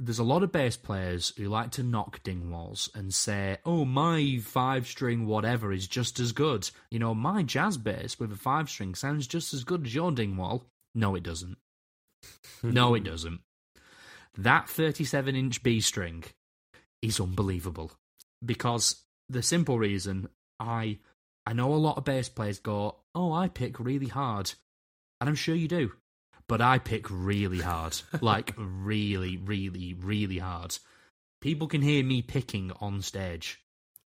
There's 0.00 0.18
a 0.18 0.24
lot 0.24 0.42
of 0.42 0.50
bass 0.50 0.76
players 0.76 1.32
who 1.36 1.48
like 1.48 1.72
to 1.72 1.82
knock 1.82 2.22
Dingwalls 2.22 2.88
and 2.94 3.12
say, 3.12 3.58
"Oh, 3.64 3.84
my 3.84 4.38
five 4.42 4.86
string 4.86 5.26
whatever 5.26 5.72
is 5.72 5.86
just 5.86 6.20
as 6.20 6.32
good." 6.32 6.70
You 6.90 7.00
know, 7.00 7.14
my 7.14 7.42
jazz 7.42 7.76
bass 7.76 8.18
with 8.18 8.32
a 8.32 8.36
five 8.36 8.70
string 8.70 8.94
sounds 8.94 9.26
just 9.26 9.52
as 9.52 9.64
good 9.64 9.86
as 9.86 9.94
your 9.94 10.10
Dingwall. 10.10 10.64
No, 10.94 11.16
it 11.16 11.22
doesn't. 11.22 11.58
no, 12.62 12.94
it 12.94 13.04
doesn't. 13.04 13.40
That 14.36 14.68
37 14.68 15.36
inch 15.36 15.62
B 15.62 15.80
string 15.80 16.24
is 17.02 17.20
unbelievable 17.20 17.92
because 18.44 19.02
the 19.28 19.42
simple 19.42 19.78
reason 19.78 20.28
I 20.58 20.98
I 21.46 21.52
know 21.52 21.72
a 21.74 21.76
lot 21.76 21.98
of 21.98 22.04
bass 22.04 22.28
players 22.28 22.58
go, 22.58 22.96
"Oh, 23.14 23.32
I 23.32 23.48
pick 23.48 23.78
really 23.78 24.08
hard," 24.08 24.52
and 25.20 25.28
I'm 25.28 25.36
sure 25.36 25.54
you 25.54 25.68
do, 25.68 25.92
but 26.48 26.60
I 26.60 26.78
pick 26.78 27.06
really 27.10 27.60
hard, 27.60 27.96
like 28.20 28.54
really, 28.56 29.36
really, 29.36 29.94
really 29.94 30.38
hard. 30.38 30.78
People 31.40 31.66
can 31.68 31.82
hear 31.82 32.02
me 32.02 32.22
picking 32.22 32.72
on 32.80 33.02
stage. 33.02 33.60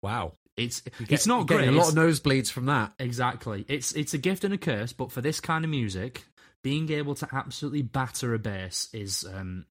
Wow. 0.03 0.35
It's 0.57 0.83
You 0.99 1.07
it's 1.09 1.27
not 1.27 1.47
great. 1.47 1.61
getting 1.61 1.75
A 1.75 1.79
lot 1.79 1.89
of 1.89 1.95
nosebleeds 1.95 2.51
from 2.51 2.66
that. 2.66 2.93
Exactly. 2.99 3.64
It's 3.68 3.93
it's 3.93 4.14
a 4.14 4.18
gift 4.18 4.45
and 4.45 4.53
a 4.53 4.59
curse, 4.59 4.93
but 4.93 5.12
for 5.12 5.21
this 5.21 5.41
kind 5.41 5.64
of 5.64 5.71
music, 5.71 6.25
being 6.62 6.91
able 6.91 7.14
to 7.14 7.29
absolutely 7.33 7.83
batter 7.83 8.35
a 8.35 8.39
bass 8.39 8.89
is 8.93 9.25
um 9.25 9.64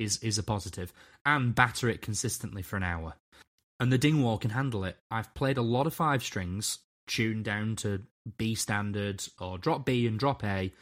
is 0.00 0.18
is 0.22 0.38
a 0.38 0.42
positive, 0.42 0.92
and 1.24 1.54
batter 1.54 1.88
it 1.88 2.02
consistently 2.02 2.62
for 2.62 2.76
an 2.76 2.82
hour. 2.82 3.14
And 3.78 3.92
the 3.92 3.98
Dingwall 3.98 4.38
can 4.38 4.50
handle 4.50 4.84
it. 4.84 4.98
I've 5.10 5.32
played 5.34 5.56
a 5.56 5.62
lot 5.62 5.86
of 5.86 5.94
five 5.94 6.22
strings, 6.22 6.80
tuned 7.06 7.44
down 7.44 7.76
to 7.76 8.02
B 8.36 8.54
standard 8.54 9.24
or 9.38 9.58
drop 9.58 9.86
B 9.86 10.06
and 10.06 10.18
drop 10.18 10.44
A, 10.44 10.72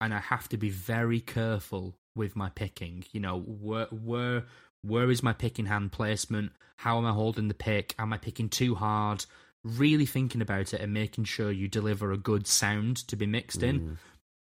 and 0.00 0.12
I 0.12 0.18
have 0.18 0.48
to 0.50 0.56
be 0.56 0.70
very 0.70 1.20
careful 1.20 1.96
with 2.16 2.36
my 2.36 2.50
picking. 2.50 3.04
You 3.12 3.20
know, 3.20 3.40
where 3.40 3.86
where 3.86 4.44
where 4.82 5.10
is 5.10 5.22
my 5.22 5.32
picking 5.32 5.66
hand 5.66 5.92
placement? 5.92 6.52
How 6.78 6.98
am 6.98 7.06
I 7.06 7.12
holding 7.12 7.48
the 7.48 7.54
pick? 7.54 7.94
Am 7.98 8.12
I 8.12 8.18
picking 8.18 8.48
too 8.48 8.74
hard? 8.74 9.24
Really 9.64 10.06
thinking 10.06 10.42
about 10.42 10.74
it 10.74 10.80
and 10.80 10.92
making 10.92 11.24
sure 11.24 11.50
you 11.50 11.68
deliver 11.68 12.12
a 12.12 12.18
good 12.18 12.46
sound 12.46 12.96
to 13.08 13.16
be 13.16 13.26
mixed 13.26 13.62
in. 13.62 13.80
Mm. 13.80 13.96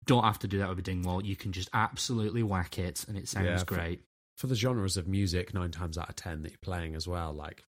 Don't 0.06 0.24
have 0.24 0.38
to 0.38 0.48
do 0.48 0.58
that 0.58 0.70
with 0.70 0.78
a 0.78 0.82
Dingwall. 0.82 1.24
You 1.24 1.36
can 1.36 1.52
just 1.52 1.68
absolutely 1.74 2.42
whack 2.42 2.78
it, 2.78 3.04
and 3.06 3.18
it 3.18 3.28
sounds 3.28 3.46
Yeah, 3.46 3.64
great. 3.66 4.00
For 4.40 4.46
the 4.46 4.54
genres 4.54 4.96
of 4.96 5.06
music, 5.06 5.52
nine 5.52 5.70
times 5.70 5.98
out 5.98 6.08
of 6.08 6.16
ten 6.16 6.40
that 6.40 6.50
you're 6.50 6.58
playing 6.62 6.94
as 6.94 7.06
well, 7.06 7.30
like 7.34 7.62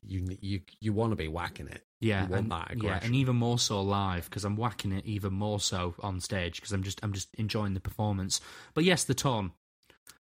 you 0.00 0.24
you 0.40 0.60
you 0.78 0.92
want 0.92 1.10
to 1.10 1.16
be 1.16 1.26
whacking 1.26 1.66
it. 1.66 1.82
Yeah, 1.98 2.28
you 2.28 2.30
want 2.30 2.52
and, 2.70 2.82
yeah, 2.84 3.00
and 3.02 3.16
even 3.16 3.34
more 3.34 3.58
so 3.58 3.82
live 3.82 4.26
because 4.26 4.44
I'm 4.44 4.56
whacking 4.56 4.92
it 4.92 5.04
even 5.06 5.32
more 5.32 5.58
so 5.58 5.96
on 5.98 6.20
stage 6.20 6.60
because 6.60 6.70
I'm 6.70 6.84
just 6.84 7.00
I'm 7.02 7.14
just 7.14 7.34
enjoying 7.34 7.74
the 7.74 7.80
performance. 7.80 8.40
But 8.74 8.84
yes, 8.84 9.02
the 9.02 9.14
tone. 9.14 9.50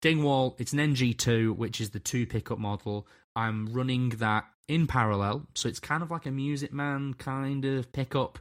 Dingwall, 0.01 0.57
it's 0.59 0.73
an 0.73 0.79
NG2, 0.79 1.55
which 1.55 1.79
is 1.79 1.91
the 1.91 1.99
two 1.99 2.25
pickup 2.27 2.59
model. 2.59 3.07
I'm 3.33 3.71
running 3.71 4.09
that 4.09 4.47
in 4.67 4.85
parallel, 4.85 5.47
so 5.55 5.69
it's 5.69 5.79
kind 5.79 6.03
of 6.03 6.11
like 6.11 6.25
a 6.25 6.31
Music 6.31 6.73
Man 6.73 7.13
kind 7.13 7.63
of 7.63 7.93
pickup. 7.93 8.37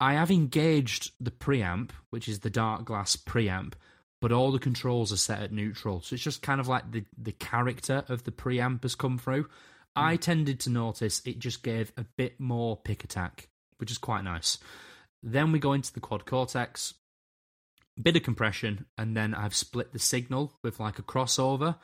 I 0.00 0.14
have 0.14 0.32
engaged 0.32 1.12
the 1.20 1.30
preamp, 1.30 1.90
which 2.10 2.28
is 2.28 2.40
the 2.40 2.50
Darkglass 2.50 3.16
preamp, 3.16 3.74
but 4.20 4.32
all 4.32 4.52
the 4.52 4.58
controls 4.58 5.12
are 5.12 5.16
set 5.16 5.42
at 5.42 5.52
neutral. 5.52 6.00
So 6.02 6.14
it's 6.14 6.22
just 6.22 6.42
kind 6.42 6.60
of 6.60 6.68
like 6.68 6.90
the, 6.90 7.04
the 7.16 7.32
character 7.32 8.04
of 8.08 8.24
the 8.24 8.30
preamp 8.30 8.82
has 8.82 8.94
come 8.94 9.18
through. 9.18 9.46
I 9.96 10.14
hmm. 10.14 10.20
tended 10.20 10.60
to 10.60 10.70
notice 10.70 11.22
it 11.24 11.38
just 11.38 11.62
gave 11.62 11.92
a 11.96 12.04
bit 12.16 12.38
more 12.38 12.76
pick 12.76 13.04
attack, 13.04 13.48
which 13.78 13.90
is 13.90 13.98
quite 13.98 14.24
nice. 14.24 14.58
Then 15.22 15.52
we 15.52 15.58
go 15.58 15.72
into 15.72 15.92
the 15.92 16.00
quad 16.00 16.26
cortex, 16.26 16.94
bit 18.00 18.16
of 18.16 18.22
compression, 18.22 18.86
and 18.96 19.16
then 19.16 19.34
I've 19.34 19.54
split 19.54 19.92
the 19.92 19.98
signal 19.98 20.52
with 20.62 20.80
like 20.80 20.98
a 20.98 21.02
crossover. 21.02 21.76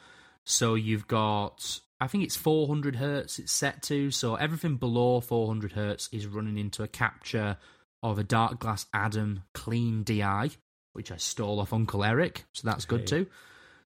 So 0.45 0.75
you've 0.75 1.09
got, 1.09 1.81
I 2.01 2.07
think 2.07 2.25
it's 2.25 2.37
400 2.37 2.97
hertz 2.97 3.39
it's 3.39 3.53
set 3.53 3.83
to. 3.85 4.11
So 4.11 4.37
everything 4.37 4.77
below 4.77 5.21
400 5.21 5.73
hertz 5.73 6.09
is 6.13 6.27
running 6.27 6.57
into 6.57 6.83
a 6.83 6.89
capture 6.89 7.59
of 8.03 8.19
a 8.19 8.25
Darkglass 8.25 8.87
Adam 8.95 9.43
clean 9.53 10.03
DI, 10.05 10.51
which 10.97 11.13
I 11.13 11.17
stole 11.17 11.61
off 11.61 11.73
Uncle 11.73 12.03
Eric. 12.03 12.45
So 12.53 12.67
that's 12.67 12.85
good 12.85 13.07
too. 13.07 13.27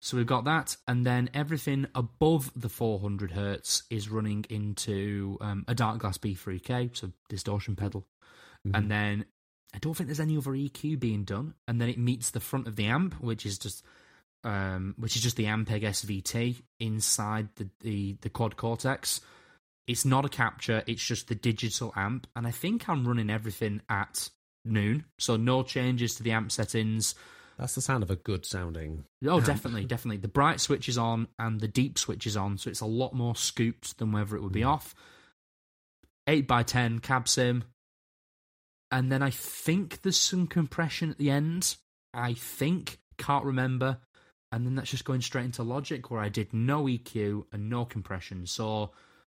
So 0.01 0.18
we've 0.18 0.26
got 0.26 0.44
that, 0.44 0.76
and 0.86 1.06
then 1.06 1.31
everything 1.32 1.86
above 1.94 2.51
the 2.55 2.68
400 2.68 3.31
hertz 3.31 3.85
is 3.89 4.10
running 4.10 4.44
into 4.51 5.39
um, 5.40 5.64
a 5.66 5.74
Darkglass 5.74 6.18
B3K, 6.18 6.94
so 6.94 7.10
distortion 7.31 7.74
pedal, 7.74 8.06
and 8.74 8.90
then 8.90 9.24
I 9.74 9.78
don't 9.78 9.94
think 9.94 10.09
there's 10.09 10.20
any 10.20 10.36
other 10.36 10.51
EQ 10.51 11.01
being 11.01 11.24
done, 11.24 11.55
and 11.66 11.81
then 11.81 11.89
it 11.89 11.98
meets 11.98 12.31
the 12.31 12.40
front 12.40 12.68
of 12.68 12.76
the 12.76 12.86
amp, 12.86 13.14
which 13.20 13.47
is 13.47 13.59
just 13.59 13.82
um, 14.44 14.94
which 14.98 15.16
is 15.16 15.22
just 15.22 15.36
the 15.36 15.47
Ampeg 15.47 15.82
SVT 15.82 16.62
inside 16.78 17.48
the, 17.56 17.68
the 17.81 18.16
the 18.20 18.28
quad 18.28 18.56
cortex. 18.56 19.20
It's 19.86 20.05
not 20.05 20.24
a 20.24 20.28
capture; 20.28 20.85
it's 20.86 21.05
just 21.05 21.28
the 21.28 21.35
digital 21.35 21.93
amp, 21.97 22.26
and 22.36 22.47
I 22.47 22.51
think 22.51 22.89
I'm 22.89 23.09
running 23.09 23.31
everything 23.31 23.81
at 23.89 24.28
noon, 24.64 25.04
so 25.18 25.36
no 25.36 25.62
changes 25.62 26.14
to 26.16 26.22
the 26.22 26.32
amp 26.32 26.50
settings. 26.52 27.14
That's 27.58 27.74
the 27.76 27.80
sound 27.80 28.02
of 28.02 28.10
a 28.10 28.16
good 28.16 28.44
sounding. 28.44 29.04
Oh, 29.26 29.36
amp. 29.36 29.46
definitely, 29.46 29.84
definitely. 29.86 30.16
The 30.18 30.28
bright 30.28 30.60
switch 30.60 30.88
is 30.88 30.98
on 30.98 31.28
and 31.38 31.60
the 31.60 31.68
deep 31.68 31.98
switch 31.98 32.26
is 32.26 32.36
on, 32.36 32.58
so 32.58 32.70
it's 32.70 32.80
a 32.80 32.86
lot 32.86 33.14
more 33.14 33.36
scooped 33.36 33.98
than 33.98 34.10
whether 34.12 34.36
it 34.36 34.42
would 34.42 34.52
be 34.52 34.62
Mm. 34.62 34.68
off. 34.68 34.94
8 36.26 36.48
by 36.48 36.62
10 36.62 37.00
cab 37.00 37.28
sim. 37.28 37.64
And 38.90 39.10
then 39.10 39.22
I 39.22 39.30
think 39.30 40.02
there's 40.02 40.18
some 40.18 40.46
compression 40.46 41.10
at 41.10 41.18
the 41.18 41.30
end. 41.30 41.76
I 42.12 42.34
think. 42.34 42.98
Can't 43.18 43.44
remember. 43.44 43.98
And 44.52 44.64
then 44.64 44.74
that's 44.76 44.90
just 44.90 45.04
going 45.04 45.20
straight 45.20 45.44
into 45.46 45.62
Logic 45.64 46.10
where 46.10 46.20
I 46.20 46.28
did 46.28 46.52
no 46.52 46.84
EQ 46.84 47.44
and 47.52 47.68
no 47.68 47.84
compression. 47.84 48.46
So 48.46 48.92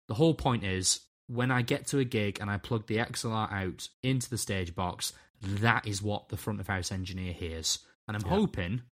the 0.09 0.15
whole 0.15 0.35
point 0.35 0.65
is 0.65 1.01
when 1.27 1.51
I 1.51 1.63
get 1.63 1.87
to 1.89 1.99
a 1.99 2.05
gig 2.05 2.39
and 2.41 2.51
I 2.51 2.59
plug 2.59 2.87
the 2.87 2.99
XLR 2.99 3.51
out 3.53 3.89
into 4.03 4.29
the 4.29 4.39
stage 4.39 4.75
box, 4.75 5.13
that 5.41 5.87
is 5.87 6.03
what 6.03 6.29
the 6.29 6.37
front 6.37 6.61
of 6.61 6.67
house 6.67 6.93
engineer 6.93 7.33
hears. 7.33 7.79
And 8.07 8.17
I'm 8.17 8.23
Yeah. 8.23 8.29
hoping 8.37 8.83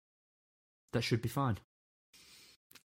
that 0.92 1.02
should 1.02 1.22
be 1.22 1.28
fine. 1.28 1.58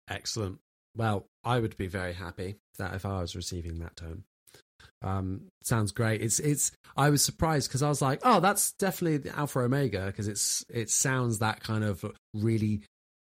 Excellent. 0.09 0.59
Well, 0.95 1.27
I 1.43 1.59
would 1.59 1.77
be 1.77 1.87
very 1.87 2.13
happy 2.13 2.55
that 2.77 2.93
if 2.93 3.05
I 3.05 3.21
was 3.21 3.35
receiving 3.35 3.79
that 3.79 3.95
tone. 3.95 4.23
Um, 5.01 5.47
sounds 5.63 5.91
great. 5.91 6.21
It's 6.21 6.39
it's. 6.39 6.71
I 6.95 7.09
was 7.09 7.23
surprised 7.23 7.69
because 7.69 7.83
I 7.83 7.89
was 7.89 8.01
like, 8.01 8.19
oh, 8.23 8.39
that's 8.39 8.71
definitely 8.73 9.17
the 9.17 9.37
Alpha 9.37 9.59
Omega 9.59 10.07
because 10.07 10.27
it's 10.27 10.65
it 10.69 10.89
sounds 10.89 11.39
that 11.39 11.61
kind 11.61 11.83
of 11.83 12.03
really 12.33 12.81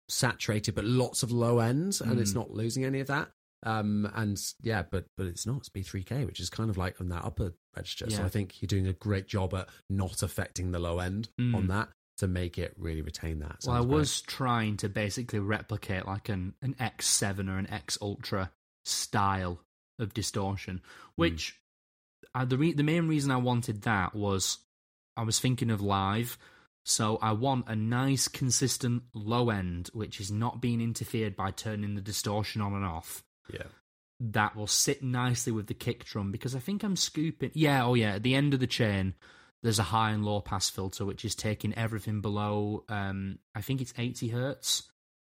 saturated, 0.10 0.76
but 0.76 0.84
lots 0.84 1.24
of 1.24 1.32
low 1.32 1.60
ends, 1.60 2.02
and 2.02 2.20
it's 2.20 2.32
Mm. 2.32 2.36
not 2.36 2.52
losing 2.52 2.84
any 2.84 3.00
of 3.00 3.08
that. 3.08 3.32
Um, 3.66 4.12
and 4.16 4.40
yeah, 4.62 4.84
but 4.90 5.06
but 5.18 5.26
it's 5.26 5.46
not. 5.46 5.58
It's 5.58 5.70
B3K, 5.70 6.26
which 6.26 6.40
is 6.40 6.50
kind 6.50 6.70
of 6.70 6.78
like 6.78 7.00
on 7.00 7.10
that 7.10 7.24
upper 7.26 7.54
register. 7.76 8.10
So 8.10 8.24
I 8.24 8.30
think 8.30 8.62
you're 8.62 8.68
doing 8.68 8.88
a 8.88 8.94
great 8.94 9.28
job 9.28 9.54
at 9.54 9.70
not 9.90 10.22
affecting 10.22 10.72
the 10.72 10.80
low 10.80 11.00
end 11.00 11.30
Mm. 11.40 11.56
on 11.56 11.68
that 11.68 11.90
to 12.18 12.28
make 12.28 12.58
it 12.60 12.74
really 12.78 13.02
retain 13.02 13.40
that. 13.40 13.58
Well, 13.66 13.76
I 13.76 13.80
Sounds 13.80 13.86
great. 13.88 13.96
was 13.98 14.22
trying 14.22 14.78
to 14.78 14.90
basically 14.90 15.40
replicate 15.40 16.06
like 16.06 16.30
an, 16.30 16.54
an 16.62 16.76
X7 16.80 17.50
or 17.50 17.58
an 17.58 17.70
X 17.72 17.98
Ultra 18.02 18.52
style 18.86 19.60
of 20.00 20.14
distortion, 20.14 20.82
which 21.16 21.60
uh, 22.36 22.46
the 22.46 22.58
re- 22.58 22.74
the 22.74 22.84
main 22.84 23.08
reason 23.08 23.32
I 23.32 23.38
wanted 23.38 23.84
that 23.84 24.14
was 24.16 24.58
I 25.16 25.24
was 25.24 25.40
thinking 25.40 25.70
of 25.72 25.82
live, 25.82 26.38
so 26.84 27.18
I 27.22 27.32
want 27.32 27.68
a 27.70 27.76
nice 27.76 28.28
consistent 28.28 29.04
low 29.14 29.50
end 29.50 29.90
which 29.94 30.20
is 30.20 30.32
not 30.32 30.62
being 30.62 30.82
interfered 30.82 31.36
by 31.36 31.52
turning 31.52 31.96
the 31.96 32.02
distortion 32.02 32.62
on 32.62 32.74
and 32.74 32.86
off. 32.86 33.24
Yeah. 33.52 33.64
That 34.20 34.56
will 34.56 34.68
sit 34.68 35.04
nicely 35.04 35.52
with 35.52 35.68
the 35.68 35.74
kick 35.74 36.06
drum 36.06 36.32
because 36.32 36.56
I 36.56 36.60
think 36.60 36.84
I'm 36.84 36.96
scooping. 36.96 37.52
Yeah, 37.54 37.86
oh 37.86 37.94
yeah, 37.94 38.16
at 38.16 38.24
the 38.24 38.36
end 38.36 38.54
of 38.54 38.60
the 38.60 38.68
chain. 38.68 39.16
There's 39.64 39.80
a 39.80 39.84
high 39.84 40.12
and 40.12 40.26
low 40.26 40.42
pass 40.42 40.70
filter 40.70 41.06
which 41.06 41.24
is 41.24 41.36
taking 41.36 41.74
everything 41.76 42.20
below. 42.20 42.84
Um, 42.90 43.40
I 43.56 43.62
think 43.62 43.80
it's 43.80 43.94
80 43.98 44.28
hertz. 44.28 44.84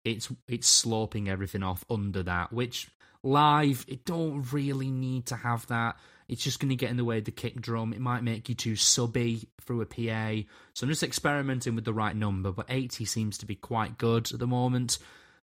It's 0.05 0.29
it's 0.49 0.69
sloping 0.69 1.29
everything 1.29 1.63
off 1.63 1.85
under 1.89 2.23
that, 2.25 2.53
which 2.53 2.89
live 3.23 3.85
it 3.89 4.05
don't 4.05 4.53
really 4.53 4.91
need 4.91 5.27
to 5.27 5.37
have 5.37 5.67
that. 5.69 5.97
It's 6.29 6.43
just 6.43 6.59
going 6.59 6.71
to 6.71 6.77
get 6.77 6.91
in 6.91 6.97
the 6.97 7.05
way 7.05 7.19
of 7.19 7.25
the 7.25 7.31
kick 7.31 7.61
drum. 7.61 7.93
It 7.93 8.01
might 8.01 8.25
make 8.25 8.49
you 8.49 8.55
too 8.55 8.75
subby 8.75 9.49
through 9.61 9.81
a 9.83 9.87
PA. 9.87 10.49
So 10.75 10.85
I'm 10.85 10.91
just 10.91 11.05
experimenting 11.05 11.75
with 11.77 11.85
the 11.85 11.95
right 11.95 12.17
number, 12.17 12.51
but 12.51 12.67
80 12.69 13.05
seems 13.05 13.39
to 13.39 13.47
be 13.47 13.55
quite 13.55 13.97
good 13.97 14.33
at 14.33 14.39
the 14.41 14.47
moment. 14.47 14.99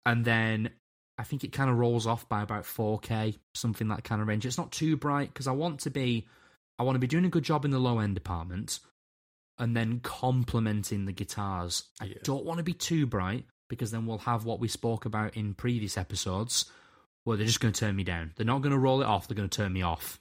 And 0.05 0.25
then 0.25 0.71
I 1.17 1.23
think 1.23 1.43
it 1.43 1.51
kind 1.51 1.69
of 1.69 1.77
rolls 1.77 2.05
off 2.05 2.29
by 2.29 2.43
about 2.43 2.63
4K, 2.63 3.37
something 3.55 3.87
that 3.87 4.03
kind 4.03 4.21
of 4.21 4.27
range. 4.27 4.45
It's 4.45 4.57
not 4.57 4.71
too 4.71 4.95
bright 4.97 5.33
because 5.33 5.47
I 5.47 5.51
want 5.51 5.79
to 5.81 5.89
be 5.89 6.27
I 6.79 6.83
want 6.83 6.95
to 6.95 6.99
be 6.99 7.07
doing 7.07 7.25
a 7.25 7.29
good 7.29 7.43
job 7.43 7.65
in 7.65 7.71
the 7.71 7.79
low 7.79 7.97
end 7.99 8.13
department 8.13 8.79
and 9.57 9.75
then 9.75 9.99
complementing 10.01 11.05
the 11.05 11.11
guitars. 11.11 11.83
I 11.99 12.05
Yeah. 12.05 12.17
don't 12.23 12.45
want 12.45 12.59
to 12.59 12.63
be 12.63 12.73
too 12.73 13.07
bright 13.07 13.45
because 13.67 13.89
then 13.89 14.05
we'll 14.05 14.19
have 14.19 14.45
what 14.45 14.59
we 14.59 14.67
spoke 14.67 15.05
about 15.05 15.35
in 15.35 15.55
previous 15.55 15.97
episodes 15.97 16.65
where 17.23 17.35
they're 17.35 17.47
just 17.47 17.59
going 17.59 17.73
to 17.73 17.79
turn 17.79 17.95
me 17.95 18.03
down. 18.03 18.33
They're 18.35 18.45
not 18.45 18.61
going 18.61 18.71
to 18.73 18.77
roll 18.77 19.01
it 19.01 19.05
off, 19.05 19.27
they're 19.27 19.35
going 19.35 19.49
to 19.49 19.57
turn 19.57 19.73
me 19.73 19.81
off. 19.81 20.19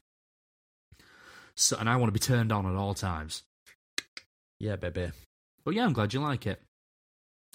So 1.55 1.77
and 1.79 1.89
I 1.91 1.97
want 1.97 2.09
to 2.09 2.13
be 2.13 2.19
turned 2.19 2.53
on 2.53 2.67
at 2.67 2.75
all 2.75 2.95
times. 2.95 3.43
Yeah, 4.59 4.77
baby. 4.77 5.11
But 5.65 5.75
yeah, 5.75 5.85
I'm 5.85 5.93
glad 5.93 6.15
you 6.15 6.21
like 6.21 6.47
it. 6.47 6.63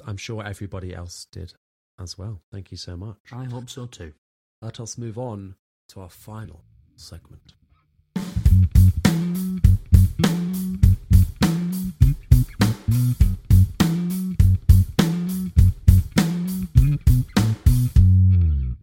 I'm 0.05 0.17
sure 0.17 0.43
everybody 0.43 0.93
else 0.93 1.25
did 1.31 1.53
as 1.99 2.17
well. 2.17 2.41
Thank 2.51 2.71
you 2.71 2.77
so 2.77 2.95
much. 2.97 3.17
I 3.31 3.45
hope 3.45 3.69
so 3.69 3.85
too. 3.85 4.13
Let 4.61 4.79
us 4.79 4.97
move 4.97 5.17
on 5.17 5.55
to 5.89 6.01
our 6.01 6.09
final 6.09 6.63
segment. 6.95 7.53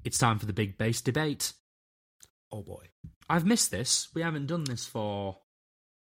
It's 0.05 0.16
time 0.18 0.39
for 0.39 0.47
the 0.47 0.52
big 0.55 0.78
bass 0.78 1.01
debate. 1.02 1.52
Oh 2.51 2.62
boy. 2.62 2.86
I've 3.28 3.44
missed 3.44 3.70
this. 3.70 4.09
We 4.14 4.22
haven't 4.22 4.47
done 4.47 4.64
this 4.64 4.86
for. 4.86 5.36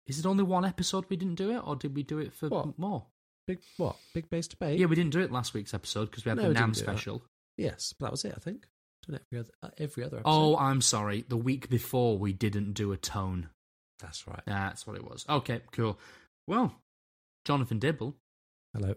Is 0.05 0.19
it 0.19 0.25
only 0.25 0.43
one 0.43 0.65
episode 0.65 1.05
we 1.09 1.15
didn't 1.15 1.35
do 1.35 1.51
it, 1.51 1.61
or 1.65 1.75
did 1.75 1.95
we 1.95 2.03
do 2.03 2.19
it 2.19 2.33
for 2.33 2.49
What? 2.49 2.77
more? 2.77 3.05
Big 3.47 3.59
what? 3.77 3.95
Big 4.13 4.29
bass 4.29 4.47
debate? 4.47 4.79
Yeah, 4.79 4.87
we 4.87 4.95
didn't 4.95 5.11
do 5.13 5.19
it 5.21 5.31
last 5.31 5.53
week's 5.53 5.73
episode 5.73 6.05
because 6.09 6.25
we 6.25 6.29
had 6.29 6.37
No, 6.37 6.43
the 6.43 6.49
we 6.49 6.55
NAMM 6.55 6.59
didn't 6.59 6.73
do 6.73 6.79
that. 6.81 6.91
special. 6.91 7.23
Yes, 7.57 7.93
but 7.97 8.07
that 8.07 8.11
was 8.11 8.25
it, 8.25 8.33
I 8.35 8.39
think. 8.39 8.65
Done 9.07 9.19
every 9.31 9.39
other, 9.39 9.51
uh, 9.61 9.69
every 9.77 10.03
other 10.03 10.17
episode. 10.17 10.29
Oh, 10.31 10.57
I'm 10.57 10.81
sorry. 10.81 11.25
The 11.27 11.37
week 11.37 11.69
before 11.69 12.17
we 12.17 12.33
didn't 12.33 12.73
do 12.73 12.91
a 12.91 12.97
tone. 12.97 13.49
that's 13.99 14.27
right. 14.27 14.41
That's 14.45 14.87
what 14.87 14.95
it 14.95 15.03
was. 15.03 15.25
Okay, 15.29 15.61
cool. 15.71 15.99
Well, 16.47 16.73
Jonathan 17.45 17.79
Dibble. 17.79 18.15
Hello. 18.73 18.95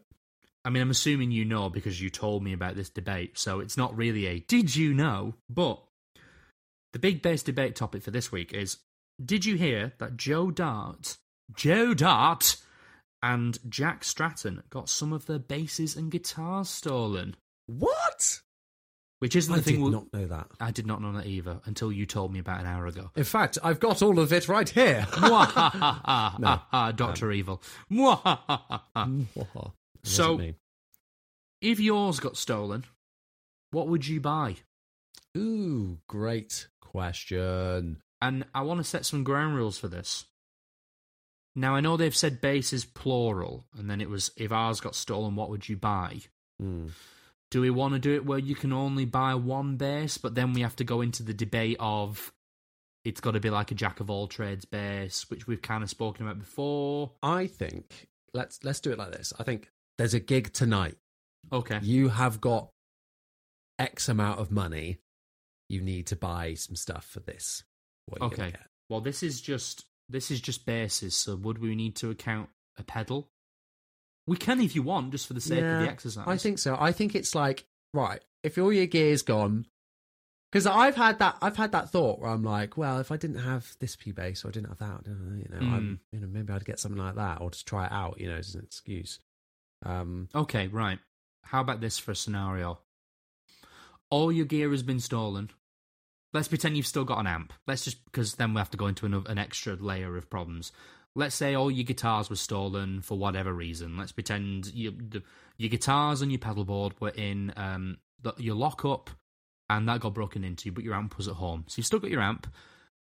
I 0.65 0.71
mean, 0.71 0.83
I'm 0.83 0.91
assuming 0.91 1.31
you 1.31 1.45
know 1.45 1.69
because 1.71 2.01
you 2.01 2.11
told 2.11 2.43
me 2.43 2.53
about 2.53 2.75
this 2.75 2.91
debate, 2.91 3.39
so 3.39 3.61
it's 3.61 3.77
not 3.77 3.97
really 3.97 4.27
a 4.27 4.41
did 4.41 4.75
you 4.75 4.93
know? 4.93 5.35
But 5.49 5.81
the 6.93 6.99
big 6.99 7.23
bass 7.23 7.43
debate 7.43 7.77
topic 7.77 8.03
for 8.03 8.11
this 8.11 8.33
week 8.33 8.53
is 8.53 8.79
did 9.25 9.45
you 9.45 9.57
hear 9.57 9.93
that 9.99 10.17
Joe 10.17 10.51
Dart, 10.51 11.17
Joe 11.55 11.95
Dart, 11.95 12.57
and 13.23 13.59
Jack 13.69 14.05
Stratton 14.05 14.63
got 14.71 14.89
some 14.89 15.13
of 15.13 15.27
their 15.27 15.39
basses 15.39 15.97
and 15.97 16.11
guitars 16.11 16.69
stolen? 16.69 17.37
What? 17.67 18.41
Which 19.21 19.35
isn't 19.35 19.53
I 19.53 19.57
the 19.57 19.63
thing 19.65 19.75
did 19.75 19.83
we'll- 19.83 19.91
not 19.91 20.13
know 20.13 20.27
that. 20.29 20.47
I 20.61 20.71
did 20.71 20.87
not 20.87 21.03
know 21.03 21.13
that 21.15 21.27
either 21.27 21.61
until 21.65 21.91
you 21.91 22.07
told 22.07 22.33
me 22.33 22.39
about 22.39 22.61
an 22.61 22.67
hour 22.67 22.87
ago. 22.87 23.11
In 23.17 23.25
fact, 23.25 23.59
I've 23.65 23.81
got 23.81 24.01
all 24.01 24.21
of 24.21 24.33
it 24.33 24.49
right 24.49 24.69
here. 24.69 25.05
Doctor 25.13 25.67
um. 27.27 27.33
Evil. 27.33 27.61
What 27.89 28.23
does 30.03 30.05
So- 30.05 30.39
mean? 30.39 30.55
If 31.61 31.81
yours 31.81 32.21
got 32.21 32.37
stolen, 32.37 32.85
what 33.73 33.89
would 33.89 34.07
you 34.07 34.21
buy? 34.21 34.55
Ooh, 35.37 35.99
great 36.09 36.69
question. 36.81 38.01
And 38.23 38.45
I 38.55 38.63
want 38.63 38.79
to 38.79 38.85
set 38.85 39.05
some 39.05 39.25
ground 39.25 39.57
rules 39.57 39.77
for 39.77 39.89
this. 39.89 40.27
Now, 41.59 41.75
I 41.75 41.81
know 41.81 41.97
they've 41.97 42.15
said 42.15 42.41
base 42.41 42.73
is 42.73 42.85
plural, 42.85 43.67
and 43.77 43.91
then 43.91 44.01
it 44.01 44.09
was 44.09 44.31
if 44.37 44.53
ours 44.53 44.81
got 44.81 44.95
stolen, 44.95 45.35
what 45.35 45.51
would 45.51 45.69
you 45.69 45.77
buy? 45.77 46.21
Hmm. 46.61 46.89
Do 47.51 47.61
we 47.61 47.71
want 47.71 47.95
to 47.95 47.99
do 47.99 48.15
it 48.15 48.25
where 48.25 48.39
you 48.39 48.55
can 48.55 48.73
only 48.73 49.07
buy 49.07 49.35
one 49.35 49.77
bass, 49.77 50.19
but 50.19 50.37
then 50.37 50.53
we 50.53 50.61
have 50.61 50.77
to 50.77 50.85
go 50.85 51.01
into 51.01 51.25
the 51.25 51.35
debate 51.35 51.77
of 51.81 52.33
it's 53.05 53.21
got 53.21 53.33
to 53.33 53.41
be 53.41 53.51
like 53.51 53.73
a 53.73 53.75
jack 53.75 53.99
of 53.99 54.09
all 54.09 54.29
trades 54.29 54.67
bass, 54.67 55.29
which 55.31 55.49
we've 55.49 55.63
kind 55.63 55.83
of 55.83 55.91
spoken 55.91 56.27
about 56.27 56.39
before? 56.39 57.13
I 57.23 57.49
think 57.49 58.07
let's 58.35 58.63
let's 58.63 58.81
do 58.81 58.93
it 58.93 58.99
like 58.99 59.11
this. 59.11 59.33
I 59.39 59.43
think 59.43 59.69
there's 59.97 60.15
a 60.15 60.21
gig 60.21 60.53
tonight. 60.53 60.95
Okay. 61.53 61.81
You 61.83 62.11
have 62.11 62.41
got 62.41 62.71
X 63.81 64.09
amount 64.09 64.39
of 64.39 64.53
money. 64.53 64.99
You 65.69 65.81
need 65.81 66.07
to 66.09 66.17
buy 66.17 66.55
some 66.55 66.77
stuff 66.77 67.05
for 67.05 67.21
this. 67.21 67.65
What 68.07 68.23
are 68.23 68.27
you 68.27 68.37
gonna 68.37 68.49
Okay. 68.49 68.59
Well, 68.89 69.01
this 69.01 69.23
is 69.23 69.41
just 69.41 69.87
this 70.09 70.31
is 70.31 70.41
just 70.41 70.67
basses. 70.67 71.15
So 71.17 71.37
would 71.37 71.59
we 71.59 71.75
need 71.75 71.97
to 71.97 72.11
account 72.11 72.49
a 72.79 72.83
pedal? 72.83 73.29
We 74.27 74.37
can 74.37 74.61
if 74.61 74.75
you 74.75 74.83
want, 74.83 75.13
just 75.13 75.27
for 75.27 75.35
the 75.35 75.41
sake 75.41 75.65
of 75.65 75.81
the 75.83 75.89
exercise. 75.89 76.25
I 76.27 76.37
think 76.37 76.59
so. 76.59 76.77
I 76.79 76.93
think 76.93 77.15
it's 77.15 77.35
like 77.35 77.65
right. 77.95 78.21
If 78.43 78.59
all 78.59 78.73
your 78.73 78.87
gear's 78.87 79.23
gone, 79.23 79.67
because 80.53 80.67
I've 80.67 80.97
had 80.97 81.19
that. 81.19 81.37
I've 81.43 81.57
had 81.57 81.73
that 81.73 81.91
thought 81.91 82.21
where 82.21 82.31
I'm 82.31 82.45
like, 82.45 82.77
well, 82.77 82.99
if 83.01 83.11
I 83.11 83.17
didn't 83.17 83.41
have 83.41 83.77
this 83.81 83.97
P 83.97 84.13
bass 84.13 84.45
or 84.45 84.49
I 84.49 84.51
didn't 84.51 84.69
have 84.69 84.79
that, 84.79 85.01
you 85.07 85.47
know, 85.51 85.59
I'm, 85.59 86.01
you 86.13 86.21
know, 86.21 86.27
maybe 86.27 86.53
I'd 86.53 86.65
get 86.65 86.79
something 86.79 87.03
like 87.03 87.17
that 87.17 87.41
or 87.41 87.51
just 87.51 87.67
try 87.67 87.87
it 87.87 87.93
out. 87.93 88.21
You 88.21 88.29
know, 88.29 88.37
as 88.37 88.55
an 88.55 88.63
excuse. 88.65 89.21
Um, 89.85 90.29
Okay, 90.35 90.69
right. 90.69 90.99
How 91.43 91.61
about 91.63 91.81
this 91.81 91.99
for 91.99 92.11
a 92.13 92.17
scenario? 92.17 92.81
All 94.11 94.31
your 94.33 94.47
gear 94.47 94.71
has 94.71 94.83
been 94.83 95.01
stolen. 95.01 95.51
Let's 96.33 96.49
pretend 96.49 96.77
you've 96.77 96.87
still 96.87 97.05
got 97.05 97.21
an 97.21 97.27
amp. 97.27 97.53
Let's 97.67 97.85
just 97.85 98.05
because 98.05 98.35
then 98.35 98.55
we 98.55 98.59
have 98.59 98.71
to 98.71 98.77
go 98.77 98.87
into 98.87 99.07
an, 99.07 99.15
an 99.27 99.39
extra 99.39 99.75
layer 99.75 100.17
of 100.17 100.29
problems. 100.29 100.73
let's 101.15 101.35
say 101.35 101.55
all 101.55 101.71
your 101.71 101.85
guitars 101.85 102.31
were 102.31 102.37
stolen 102.37 103.01
for 103.01 103.19
whatever 103.19 103.53
reason. 103.53 103.97
Let's 103.97 104.13
pretend 104.13 104.67
you, 104.73 104.91
the, 104.91 105.23
your 105.57 105.71
guitars 105.71 106.23
and 106.23 106.31
your 106.31 106.39
pedal 106.39 106.65
board 106.65 106.95
were 107.01 107.09
in 107.11 107.53
um, 107.57 107.99
the, 108.23 108.35
your 108.37 108.55
lockup 108.55 109.11
and 109.71 109.89
that 109.89 110.01
got 110.01 110.15
broken 110.15 110.45
into, 110.45 110.73
but 110.73 110.85
your 110.85 110.95
amp 110.95 111.17
was 111.17 111.29
at 111.29 111.35
home. 111.35 111.65
So 111.67 111.79
you've 111.79 111.87
still 111.87 111.99
got 111.99 112.11
your 112.11 112.23
amp, 112.23 112.47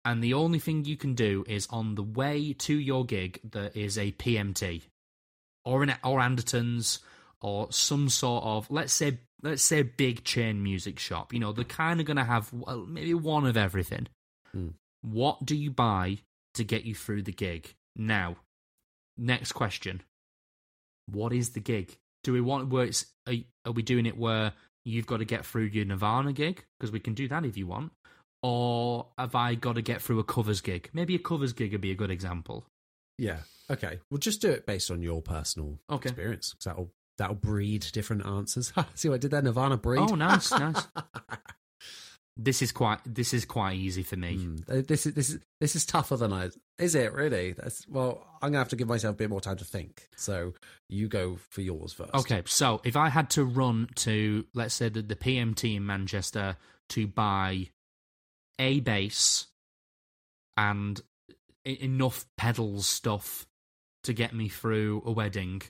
and 0.03 0.23
the 0.23 0.33
only 0.33 0.59
thing 0.59 0.85
you 0.85 0.97
can 0.97 1.13
do 1.13 1.43
is 1.47 1.67
on 1.69 1.95
the 1.95 2.03
way 2.03 2.53
to 2.53 2.73
your 2.73 3.05
gig, 3.05 3.39
there 3.43 3.71
is 3.73 3.97
a 3.97 4.11
PMT 4.13 4.83
or 5.65 5.83
an 5.83 5.93
or 6.03 6.19
Andertons 6.19 6.99
or 7.41 7.71
some 7.71 8.09
sort 8.09 8.43
of 8.43 8.69
let's 8.71 8.93
say 8.93 9.19
let's 9.43 9.61
say 9.63 9.83
big 9.83 10.23
chain 10.23 10.63
music 10.63 10.97
shop. 10.99 11.33
You 11.33 11.39
know, 11.39 11.51
they're 11.53 11.63
kind 11.65 11.99
of 11.99 12.05
going 12.05 12.17
to 12.17 12.23
have 12.23 12.51
well, 12.53 12.85
maybe 12.85 13.13
one 13.13 13.45
of 13.45 13.57
everything. 13.57 14.07
Hmm. 14.51 14.69
What 15.01 15.45
do 15.45 15.55
you 15.55 15.69
buy 15.71 16.19
to 16.55 16.63
get 16.63 16.85
you 16.85 16.95
through 16.95 17.23
the 17.23 17.31
gig? 17.31 17.73
Now, 17.95 18.37
next 19.17 19.51
question: 19.53 20.01
What 21.07 21.33
is 21.33 21.51
the 21.51 21.59
gig? 21.59 21.97
Do 22.23 22.33
we 22.33 22.41
want 22.41 22.69
where 22.69 22.85
it's 22.85 23.05
are, 23.27 23.33
are 23.65 23.71
we 23.71 23.83
doing 23.83 24.05
it 24.05 24.17
where 24.17 24.53
you've 24.83 25.05
got 25.07 25.17
to 25.17 25.25
get 25.25 25.45
through 25.45 25.65
your 25.65 25.85
Nirvana 25.85 26.33
gig 26.33 26.63
because 26.79 26.91
we 26.91 26.99
can 26.99 27.13
do 27.13 27.27
that 27.27 27.45
if 27.45 27.57
you 27.57 27.67
want, 27.67 27.91
or 28.41 29.07
have 29.17 29.35
I 29.35 29.55
got 29.55 29.75
to 29.75 29.81
get 29.81 30.01
through 30.01 30.19
a 30.19 30.23
covers 30.23 30.61
gig? 30.61 30.89
Maybe 30.93 31.15
a 31.15 31.19
covers 31.19 31.53
gig 31.53 31.71
would 31.71 31.81
be 31.81 31.91
a 31.91 31.95
good 31.95 32.11
example. 32.11 32.65
Yeah. 33.17 33.39
Okay. 33.69 33.99
We'll 34.09 34.19
just 34.19 34.41
do 34.41 34.49
it 34.49 34.65
based 34.65 34.91
on 34.91 35.01
your 35.01 35.21
personal 35.21 35.79
Okay. 35.89 36.09
experience. 36.09 36.53
'cause 36.53 36.63
that'll 36.65 36.91
that'll 37.17 37.35
breed 37.35 37.85
different 37.93 38.25
answers. 38.25 38.71
See 38.95 39.09
what 39.09 39.15
I 39.15 39.17
did 39.19 39.31
there? 39.31 39.41
Nirvana 39.41 39.77
breed. 39.77 39.99
Oh, 39.99 40.15
nice, 40.15 40.51
nice. 40.51 40.87
This 42.39 42.61
is 42.61 42.71
quite 42.71 42.99
this 43.03 43.33
is 43.33 43.45
quite 43.45 43.77
easy 43.77 44.03
for 44.03 44.15
me. 44.15 44.47
Uh, 44.69 44.83
This 44.87 45.07
is 45.07 45.15
this 45.15 45.29
is 45.31 45.39
this 45.59 45.75
is 45.75 45.87
tougher 45.87 46.15
than 46.17 46.31
I. 46.31 46.51
Is 46.77 46.93
it 46.93 47.11
really? 47.11 47.53
That's 47.53 47.87
well. 47.87 48.23
I'm 48.43 48.49
gonna 48.49 48.59
have 48.59 48.69
to 48.69 48.75
give 48.75 48.87
myself 48.87 49.15
a 49.15 49.17
bit 49.17 49.31
more 49.31 49.41
time 49.41 49.57
to 49.57 49.65
think. 49.65 50.07
So 50.15 50.53
you 50.87 51.07
go 51.07 51.39
for 51.49 51.61
yours 51.61 51.93
first. 51.93 52.13
Okay, 52.13 52.43
so 52.45 52.79
if 52.83 52.95
I 52.95 53.09
had 53.09 53.31
to 53.31 53.43
run 53.43 53.89
to, 53.95 54.45
let's 54.53 54.75
say, 54.75 54.87
the, 54.89 55.01
the 55.01 55.15
PMT 55.15 55.77
in 55.77 55.85
Manchester 55.87 56.57
to 56.89 57.07
buy 57.07 57.69
a 58.59 58.81
bass 58.81 59.47
and 60.55 61.01
enough 61.65 62.27
pedals 62.37 62.85
stuff 62.85 63.47
to 64.03 64.13
get 64.13 64.35
me 64.35 64.47
through 64.47 65.01
a 65.07 65.11
wedding 65.11 65.63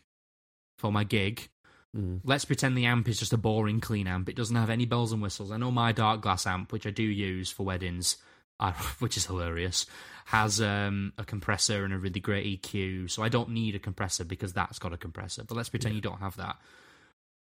for 0.78 0.91
my 0.91 1.04
gig, 1.04 1.49
Mm. 1.95 2.20
let's 2.26 2.45
pretend 2.45 2.78
the 2.78 2.86
amp 2.86 3.08
is 3.08 3.18
just 3.18 3.32
a 3.34 3.38
boring 3.38 3.80
clean 3.80 4.08
amp. 4.08 4.28
It 4.30 4.36
doesn't 4.36 4.56
have 4.56 4.70
any 4.70 4.86
bells 4.86 5.14
and 5.14 5.22
whistles. 5.22 5.52
I 5.52 5.58
know 5.58 5.72
my 5.72 5.94
Darkglass 5.94 6.45
amp, 6.45 6.72
which 6.74 6.86
I 6.86 6.91
do 6.91 7.02
use 7.04 7.49
for 7.49 7.66
weddings, 7.66 8.18
which 8.99 9.16
is 9.18 9.26
hilarious, 9.26 9.86
has 10.26 10.60
um, 10.62 11.14
a 11.18 11.24
compressor 11.24 11.86
and 11.86 11.94
a 11.94 11.98
really 11.98 12.20
great 12.20 12.62
EQ. 12.62 13.10
So 13.10 13.24
I 13.24 13.30
don't 13.30 13.49
need 13.52 13.74
a 13.74 13.80
compressor 13.80 14.26
because 14.26 14.52
that's 14.54 14.80
got 14.80 14.94
a 14.94 14.98
compressor. 14.98 15.44
But 15.45 15.56
let's 15.56 15.70
pretend 15.70 15.95
you 15.95 16.02
don't 16.02 16.20
have 16.20 16.36
that. 16.38 16.58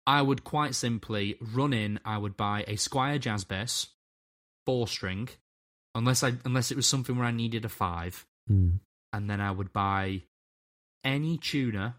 I 0.06 0.20
would 0.20 0.42
quite 0.42 0.74
simply 0.74 1.36
run 1.40 1.72
in. 1.72 2.00
I 2.04 2.18
would 2.18 2.36
buy 2.36 2.64
a 2.66 2.74
Squier 2.74 3.20
Jazz 3.20 3.44
Bass, 3.44 3.86
four 4.66 4.88
string, 4.88 5.28
unless 5.94 6.24
I 6.24 6.32
unless 6.44 6.72
it 6.72 6.76
was 6.76 6.88
something 6.88 7.16
where 7.16 7.26
I 7.28 7.30
needed 7.30 7.64
a 7.64 7.68
five, 7.68 8.26
Mm. 8.50 8.80
and 9.12 9.30
then 9.30 9.40
I 9.40 9.52
would 9.52 9.72
buy 9.72 10.22
any 11.04 11.38
tuner, 11.38 11.94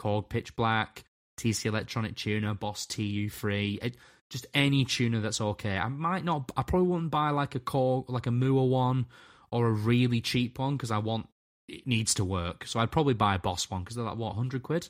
Korg 0.00 0.28
Pitch 0.28 0.56
Black, 0.56 1.04
TC 1.38 1.66
Electronic 1.66 2.16
Tuner, 2.16 2.54
Boss 2.54 2.86
TU3, 2.86 3.76
it, 3.76 3.82
eh, 3.82 3.98
just 4.30 4.46
any 4.54 4.84
tuner 4.84 5.20
that's 5.20 5.40
okay. 5.40 5.76
I 5.76 5.88
might 5.88 6.24
not, 6.24 6.50
I 6.56 6.62
probably 6.62 6.88
wouldn't 6.88 7.10
buy 7.10 7.30
like 7.30 7.54
a 7.54 7.60
Korg, 7.60 8.08
like 8.08 8.26
a 8.26 8.30
Mua 8.30 8.66
one 8.66 9.06
or 9.50 9.66
a 9.66 9.72
really 9.72 10.20
cheap 10.20 10.58
one 10.58 10.76
because 10.76 10.90
I 10.90 10.98
want 10.98 11.28
it 11.68 11.86
needs 11.86 12.14
to 12.14 12.24
work. 12.24 12.66
So 12.66 12.80
I'd 12.80 12.90
probably 12.90 13.14
buy 13.14 13.34
a 13.34 13.38
Boss 13.38 13.68
one 13.68 13.82
because 13.82 13.96
they're 13.96 14.04
like 14.04 14.16
what, 14.16 14.34
hundred 14.34 14.62
quid 14.62 14.88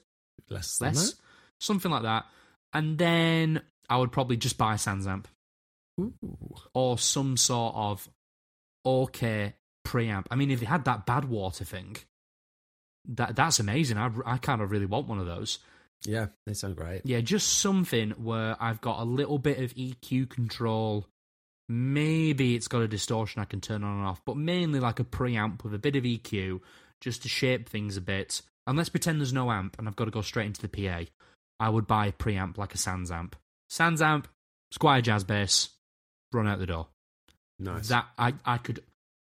Less 0.49 0.79
than 0.79 0.95
less, 0.95 1.15
something 1.59 1.91
like 1.91 2.03
that. 2.03 2.27
And 2.73 2.99
then 2.99 3.63
I 3.89 3.97
would 3.97 4.13
probably 4.13 4.37
just 4.37 4.59
buy 4.59 4.75
a 4.75 4.77
SansAmp 4.77 5.25
that? 5.25 6.03
Ooh. 6.03 6.15
or 6.73 6.99
some 6.99 7.37
sort 7.37 7.75
of 7.75 8.09
okay 8.87 9.55
preamp. 9.87 10.27
I 10.31 10.37
mean, 10.37 10.51
if 10.51 10.61
they 10.61 10.67
had 10.67 10.85
that 10.85 11.07
bad 11.07 11.25
water 11.25 11.65
thing, 11.65 11.97
that 13.09 13.37
that's 13.37 13.61
amazing. 13.61 13.99
I, 13.99 14.11
I 14.27 14.39
kind 14.39 14.61
of 14.61 14.71
really 14.71 14.87
want 14.87 15.09
one 15.09 15.19
of 15.19 15.27
those. 15.27 15.59
Yeah, 16.05 16.27
they 16.47 16.55
sound 16.55 16.77
great. 16.77 17.03
Yeah, 17.05 17.21
just 17.21 17.59
something 17.59 18.11
where 18.13 18.57
I've 18.61 18.81
got 18.81 19.01
a 19.01 19.05
little 19.05 19.39
bit 19.39 19.59
of 19.59 19.75
EQ 19.75 20.31
control. 20.31 21.07
Maybe 21.69 22.57
it's 22.57 22.69
got 22.69 22.83
a 22.83 22.89
distortion 22.89 23.43
I 23.43 23.45
can 23.45 23.61
turn 23.61 23.85
on 23.85 23.99
and 23.99 24.07
off, 24.07 24.23
but 24.25 24.37
mainly 24.37 24.81
like 24.81 24.99
a 24.99 25.05
preamp 25.05 25.63
with 25.63 25.75
a 25.75 25.79
bit 25.79 25.97
of 25.97 26.05
EQ 26.05 26.61
just 27.01 27.23
to 27.23 27.29
shape 27.29 27.69
things 27.69 27.97
a 27.97 28.01
bit. 28.01 28.43
And 28.67 28.77
let's 28.77 28.89
pretend 28.89 29.21
there's 29.21 29.33
no 29.33 29.51
amp 29.51 29.79
and 29.79 29.87
I've 29.87 29.97
got 29.97 30.07
to 30.07 30.11
go 30.11 30.23
straight 30.23 30.47
into 30.47 30.67
the 30.67 30.69
PA. 30.69 31.05
I 31.61 31.69
would 31.69 31.87
buy 31.87 32.07
a 32.07 32.13
preamp 32.13 32.59
like 32.59 32.75
a 32.75 32.79
SansAmp. 32.79 33.35
Sans 33.69 34.03
amp, 34.03 34.27
Squier 34.75 35.03
Jazz 35.03 35.23
Bass, 35.25 35.69
run 36.33 36.49
out 36.49 36.59
the 36.59 36.67
door. 36.67 36.89
Nice. 37.59 37.89
That 37.89 38.07
I, 38.19 38.35
I 38.45 38.59
could 38.59 38.83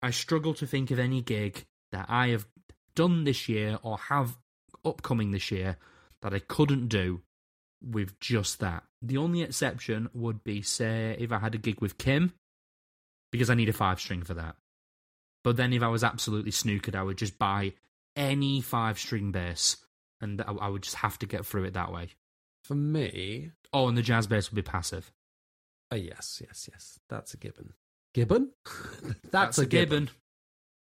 I 0.01 0.11
struggle 0.11 0.53
to 0.55 0.67
think 0.67 0.91
of 0.91 0.99
any 0.99 1.21
gig 1.21 1.65
that 1.91 2.07
I 2.09 2.29
have 2.29 2.45
done 2.95 3.23
this 3.23 3.47
year 3.49 3.77
or 3.83 3.97
have 3.97 4.37
upcoming 4.83 5.31
this 5.31 5.51
year 5.51 5.77
that 6.21 6.33
I 6.33 6.39
couldn't 6.39 6.87
do 6.87 7.21
with 7.81 8.19
just 8.19 8.59
that. 8.59 8.83
The 9.01 9.17
only 9.17 9.41
exception 9.41 10.09
would 10.13 10.43
be 10.43 10.61
say 10.61 11.15
if 11.19 11.31
I 11.31 11.39
had 11.39 11.55
a 11.55 11.59
gig 11.59 11.81
with 11.81 11.97
Kim 11.97 12.33
because 13.31 13.49
I 13.49 13.55
need 13.55 13.69
a 13.69 13.73
five 13.73 13.99
string 13.99 14.23
for 14.23 14.33
that. 14.33 14.55
But 15.43 15.57
then 15.57 15.73
if 15.73 15.83
I 15.83 15.89
was 15.89 16.03
absolutely 16.03 16.51
snookered, 16.51 16.95
I 16.95 17.03
would 17.03 17.17
just 17.17 17.37
buy 17.37 17.73
any 18.15 18.61
five 18.61 18.97
string 18.97 19.31
bass 19.31 19.77
and 20.21 20.41
I, 20.41 20.69
would 20.69 20.83
just 20.83 20.95
have 20.95 21.19
to 21.19 21.25
get 21.27 21.45
through 21.45 21.65
it 21.65 21.73
that 21.73 21.91
way. 21.91 22.09
For 22.63 22.73
me, 22.75 23.51
Oh, 23.73 23.87
and 23.89 23.97
the 23.97 24.01
jazz 24.01 24.25
bass 24.25 24.49
would 24.49 24.55
be 24.55 24.61
passive. 24.61 25.11
oh 25.91 25.97
yes, 25.97 26.41
yes, 26.43 26.69
yes. 26.71 26.97
That's 27.09 27.33
a 27.33 27.37
gibbon. 27.37 27.73
Gibbon? 28.13 28.51
that's, 29.31 29.57
a 29.57 29.65
gibbon. 29.65 30.09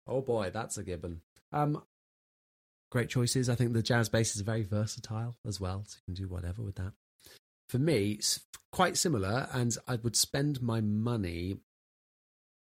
Oh 0.09 0.23
boy, 0.23 0.51
that's 0.51 0.79
a 0.79 0.83
gibbon. 0.83 1.21
Um, 1.53 1.83
great 2.91 3.11
choices. 3.11 3.49
I 3.49 3.55
think 3.55 3.73
the 3.73 3.83
jazz 3.83 4.09
bass 4.09 4.35
is 4.35 4.41
very 4.41 4.63
versatile 4.63 5.37
as 5.47 5.61
well, 5.61 5.85
so 5.87 5.97
you 5.99 6.15
can 6.15 6.23
do 6.23 6.29
whatever 6.33 6.63
with 6.63 6.77
that. 6.77 6.93
For 7.69 7.79
me, 7.79 8.13
it's 8.13 8.41
quite 8.73 8.97
similar, 8.97 9.49
and 9.53 9.77
I 9.87 9.97
would 9.97 10.17
spend 10.17 10.63
my 10.63 10.81
money 10.81 11.59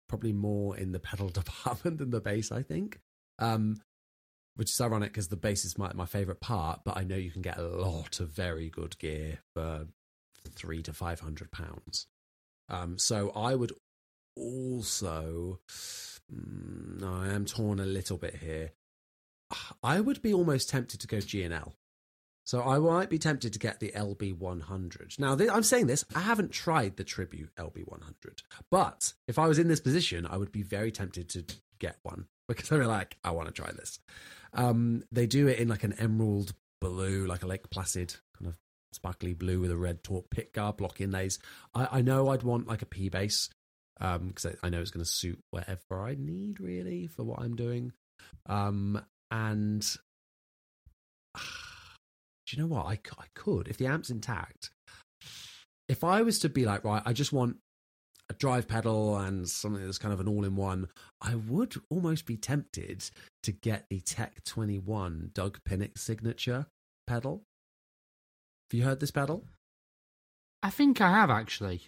probably 0.10 0.34
more 0.34 0.76
in 0.76 0.91
the 0.91 0.99
pedal 0.99 1.30
department 1.30 1.98
than 1.98 2.12
the 2.12 2.20
bass. 2.20 2.52
I 2.52 2.64
think, 2.64 2.99
um, 3.40 3.78
which 4.56 4.70
is 4.70 4.82
ironic 4.82 5.14
because 5.14 5.30
the 5.30 5.38
bass 5.38 5.64
is 5.64 5.78
my 5.78 5.91
my 5.94 6.06
favorite 6.06 6.41
part, 6.41 6.82
but 6.84 6.98
I 6.98 7.03
know 7.03 7.16
you 7.16 7.32
can 7.32 7.41
get 7.41 7.58
a 7.58 7.64
lot 7.64 8.20
of 8.20 8.30
very 8.30 8.70
good 8.70 8.98
gear 8.99 9.40
for 9.53 9.88
three 10.49 10.82
to 10.84 10.94
five 10.94 11.22
hundred 11.22 11.52
pounds. 11.52 12.08
Um, 12.68 12.98
so 12.98 13.32
I 13.36 13.56
would 13.56 13.74
also, 14.38 15.60
no, 16.32 17.14
I 17.14 17.30
am 17.30 17.45
torn 17.45 17.80
a 17.80 17.86
little 17.86 18.18
bit 18.18 18.36
here. 18.36 18.72
I 19.84 19.99
would 19.99 20.22
be 20.22 20.34
almost 20.34 20.70
tempted 20.70 21.02
to 21.02 21.08
go 21.08 21.20
G 21.20 21.44
and 21.44 21.53
L. 21.53 21.76
So 22.44 22.64
I 22.64 22.80
might 22.80 23.10
be 23.10 23.20
tempted 23.20 23.53
to 23.53 23.60
get 23.60 23.80
the 23.80 23.91
LB 23.95 24.38
100. 24.38 25.16
Now 25.20 25.36
th- 25.36 25.49
I'm 25.49 25.64
saying 25.64 25.88
this, 25.88 26.03
I 26.16 26.22
haven't 26.22 26.52
tried 26.52 26.98
the 26.98 27.03
Tribute 27.03 27.53
LB 27.56 27.84
100, 27.86 28.41
but 28.70 29.14
if 29.28 29.38
I 29.38 29.48
was 29.48 29.60
in 29.60 29.68
this 29.68 29.80
position, 29.80 30.26
I 30.26 30.38
would 30.38 30.52
be 30.52 30.64
very 30.64 30.91
tempted 30.91 31.30
to 31.30 31.45
get 31.80 31.98
one 32.03 32.26
because 32.48 32.72
I'm 32.72 32.84
like, 32.84 33.18
I 33.24 33.32
want 33.32 33.48
to 33.48 33.53
try 33.53 33.72
this. 33.72 33.99
Um, 34.53 35.03
they 35.12 35.28
do 35.28 35.48
it 35.48 35.60
in 35.60 35.68
like 35.68 35.84
an 35.84 35.94
emerald 35.94 36.53
blue, 36.80 37.26
like 37.26 37.44
a 37.44 37.48
Lake 37.48 37.70
Placid 37.70 38.16
kind 38.38 38.49
of 38.49 38.56
sparkly 38.91 39.34
blue 39.34 39.62
with 39.62 39.72
a 39.72 39.78
red 39.78 40.03
tort 40.03 40.30
pick 40.30 40.53
guard 40.53 40.78
block 40.78 40.99
inlays. 40.99 41.40
I, 41.74 41.88
I 41.91 42.02
know 42.02 42.30
I'd 42.30 42.44
want 42.44 42.68
like 42.68 42.82
a 42.82 42.88
P 42.88 43.10
bass 43.10 43.49
because 44.02 44.45
I, 44.45 44.68
I 44.68 44.69
know 44.69 44.82
it's 44.82 44.91
going 44.91 45.06
to 45.06 45.10
suit 45.11 45.40
whatever 45.52 46.02
I 46.02 46.15
need 46.18 46.60
really 46.60 47.07
for 47.07 47.23
what 47.23 47.41
I'm 47.41 47.56
doing. 47.56 47.94
Um, 48.48 49.02
and 49.30 49.82
do 51.36 51.41
you 52.49 52.61
know 52.61 52.68
what? 52.68 52.86
I, 52.86 52.94
I 53.18 53.26
could 53.36 53.68
if 53.68 53.78
the 53.78 53.88
amp's 53.88 54.10
intact. 54.10 54.72
If 55.88 56.03
I 56.03 56.22
was 56.22 56.40
to 56.40 56.49
be 56.49 56.65
like, 56.65 56.84
right, 56.84 57.03
I 57.06 57.14
just 57.14 57.34
want 57.34 57.57
a 58.30 58.34
drive 58.34 58.68
pedal 58.68 59.18
and 59.18 59.48
something 59.48 59.84
that's 59.84 59.98
kind 59.98 60.14
of 60.14 60.22
an 60.22 60.28
all-in-one, 60.28 60.88
I 61.22 61.36
would 61.36 61.76
almost 61.90 62.26
be 62.26 62.38
tempted 62.38 63.10
to 63.44 63.52
get 63.52 63.86
the 63.90 63.99
Tech 63.99 64.44
21 64.45 65.32
Doug 65.34 65.60
Pinnick 65.68 65.98
signature 65.98 66.68
pedal. 67.07 67.44
Have 68.72 68.78
you 68.78 68.86
heard 68.86 69.02
this 69.02 69.11
pedal? 69.11 69.44
I 70.64 70.69
think 70.69 71.02
I 71.02 71.10
have 71.11 71.30
actually. 71.30 71.82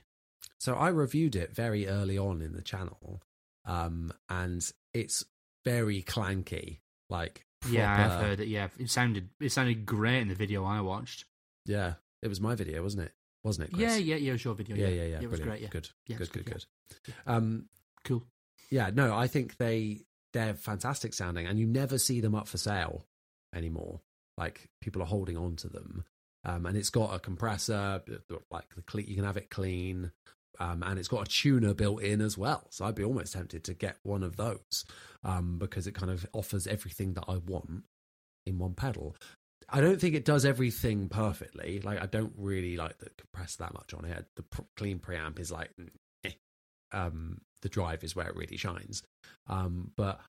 So 0.64 0.76
I 0.76 0.88
reviewed 0.88 1.36
it 1.36 1.54
very 1.54 1.90
early 1.90 2.18
on 2.18 2.42
in 2.42 2.54
the 2.54 2.62
channel, 2.62 3.22
um, 3.66 4.14
and 4.30 4.66
it's 4.94 5.26
very 5.66 6.02
clanky. 6.02 6.80
Like, 7.10 7.46
Yeah, 7.70 7.92
I've 7.92 8.26
heard 8.26 8.40
it. 8.40 8.48
Yeah, 8.48 8.70
it 8.80 8.90
sounded 8.90 9.28
it 9.42 9.52
sounded 9.52 9.86
great 9.86 10.22
in 10.22 10.30
the 10.30 10.36
video 10.36 10.64
I 10.64 10.80
watched. 10.80 11.26
Yeah, 11.66 11.96
it 12.22 12.30
was 12.30 12.40
my 12.40 12.56
video, 12.56 12.82
wasn't 12.82 13.04
it? 13.04 13.12
Wasn't 13.44 13.68
it? 13.68 13.74
Chris? 13.74 13.82
Yeah, 13.82 13.98
yeah, 13.98 14.16
yeah. 14.16 14.30
It 14.30 14.32
was 14.32 14.46
your 14.46 14.56
video. 14.56 14.78
yeah, 14.78 14.88
yeah, 14.88 15.04
yeah. 15.04 15.20
It 15.20 15.30
was 15.30 15.42
great. 15.42 15.60
Yeah, 15.60 15.68
Good, 15.68 15.90
Yeah, 16.08 16.16
good, 16.16 16.32
good, 16.32 16.46
good, 16.46 16.66
good. 17.06 17.14
Um, 17.28 17.66
cool. 18.06 18.24
yeah, 18.72 18.90
no, 18.90 19.14
I 19.14 19.28
think 19.28 19.58
they 19.58 20.06
they're 20.32 20.54
fantastic 20.54 21.14
sounding, 21.14 21.46
and 21.46 21.60
you 21.60 21.68
never 21.68 21.98
see 21.98 22.22
them 22.22 22.36
up 22.36 22.48
for 22.48 22.58
sale 22.58 23.06
anymore. 23.54 24.00
Like 24.38 24.70
people 24.80 25.02
are 25.02 25.08
holding 25.08 25.36
on 25.36 25.58
to 25.58 25.68
them, 25.68 26.06
um, 26.46 26.66
and 26.66 26.78
it's 26.78 26.90
got 26.90 27.14
a 27.14 27.20
compressor, 27.20 28.02
like 28.50 28.74
the 28.78 28.82
cle- 28.82 29.02
you 29.02 29.16
can 29.16 29.26
have 29.26 29.36
it 29.36 29.50
clean, 29.50 30.14
um, 30.60 30.84
and 30.84 31.00
it's 31.00 31.08
got 31.08 31.28
a 31.28 31.32
tuner 31.32 31.74
built 31.74 32.02
in 32.02 32.22
as 32.22 32.38
well. 32.38 32.68
So 32.70 32.86
I'd 32.86 32.96
be 32.96 33.04
almost 33.04 33.34
tempted 33.34 33.64
to 33.66 33.74
get 33.74 33.98
one 34.04 34.24
of 34.24 34.38
those 34.38 34.86
um, 35.24 35.58
because 35.58 35.88
it 35.88 35.96
kind 35.96 36.12
of 36.12 36.26
offers 36.34 36.68
everything 36.68 37.14
that 37.14 37.26
I 37.28 37.38
want 37.38 37.84
in 38.46 38.60
one 38.60 38.74
pedal. 38.74 39.16
I 39.70 39.82
don't 39.82 40.00
think 40.00 40.14
it 40.14 40.26
does 40.26 40.46
everything 40.46 41.10
perfectly. 41.10 41.80
Like 41.80 42.02
I 42.02 42.06
don't 42.06 42.34
really 42.38 42.78
like 42.78 43.00
the 43.00 43.10
compressor 43.18 43.64
that 43.64 43.74
much 43.74 43.94
on 43.94 44.06
it. 44.06 44.26
The 44.36 44.44
pr- 44.44 44.62
clean 44.78 45.00
preamp 45.00 45.40
is 45.40 45.52
like, 45.52 45.72
eh. 46.26 46.32
um, 46.92 47.42
the 47.62 47.70
drive 47.70 48.04
is 48.04 48.16
where 48.16 48.28
it 48.28 48.36
really 48.36 48.58
shines. 48.58 49.04
Um, 49.48 49.92
but 49.96 50.20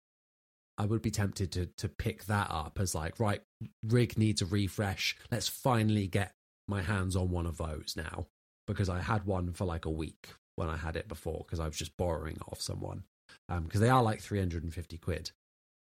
I 0.79 0.87
would 0.87 1.03
be 1.03 1.11
tempted 1.11 1.53
to 1.53 1.67
to 1.79 1.89
pick 1.89 2.25
that 2.27 2.49
up 2.51 2.79
as 2.81 2.95
like, 2.95 3.21
right, 3.21 3.43
rig 3.83 4.17
needs 4.17 4.41
a 4.41 4.47
refresh. 4.47 5.17
Let's 5.31 5.49
finally 5.49 6.07
get 6.07 6.33
my 6.67 6.81
hands 6.81 7.15
on 7.15 7.31
one 7.31 7.47
of 7.47 7.59
those 7.59 7.95
now 7.97 8.27
because 8.67 8.89
I 8.89 9.01
had 9.01 9.25
one 9.25 9.53
for 9.53 9.65
like 9.65 9.85
a 9.85 9.91
week 9.91 10.29
when 10.57 10.69
I 10.69 10.77
had 10.77 10.97
it 10.97 11.09
before 11.09 11.45
because 11.45 11.61
I 11.61 11.67
was 11.67 11.77
just 11.77 11.97
borrowing 11.97 12.39
off 12.51 12.61
someone 12.61 13.05
because 13.49 13.81
um, 13.81 13.81
they 13.81 13.91
are 13.91 14.03
like 14.03 14.21
350 14.21 14.99
quid. 14.99 15.31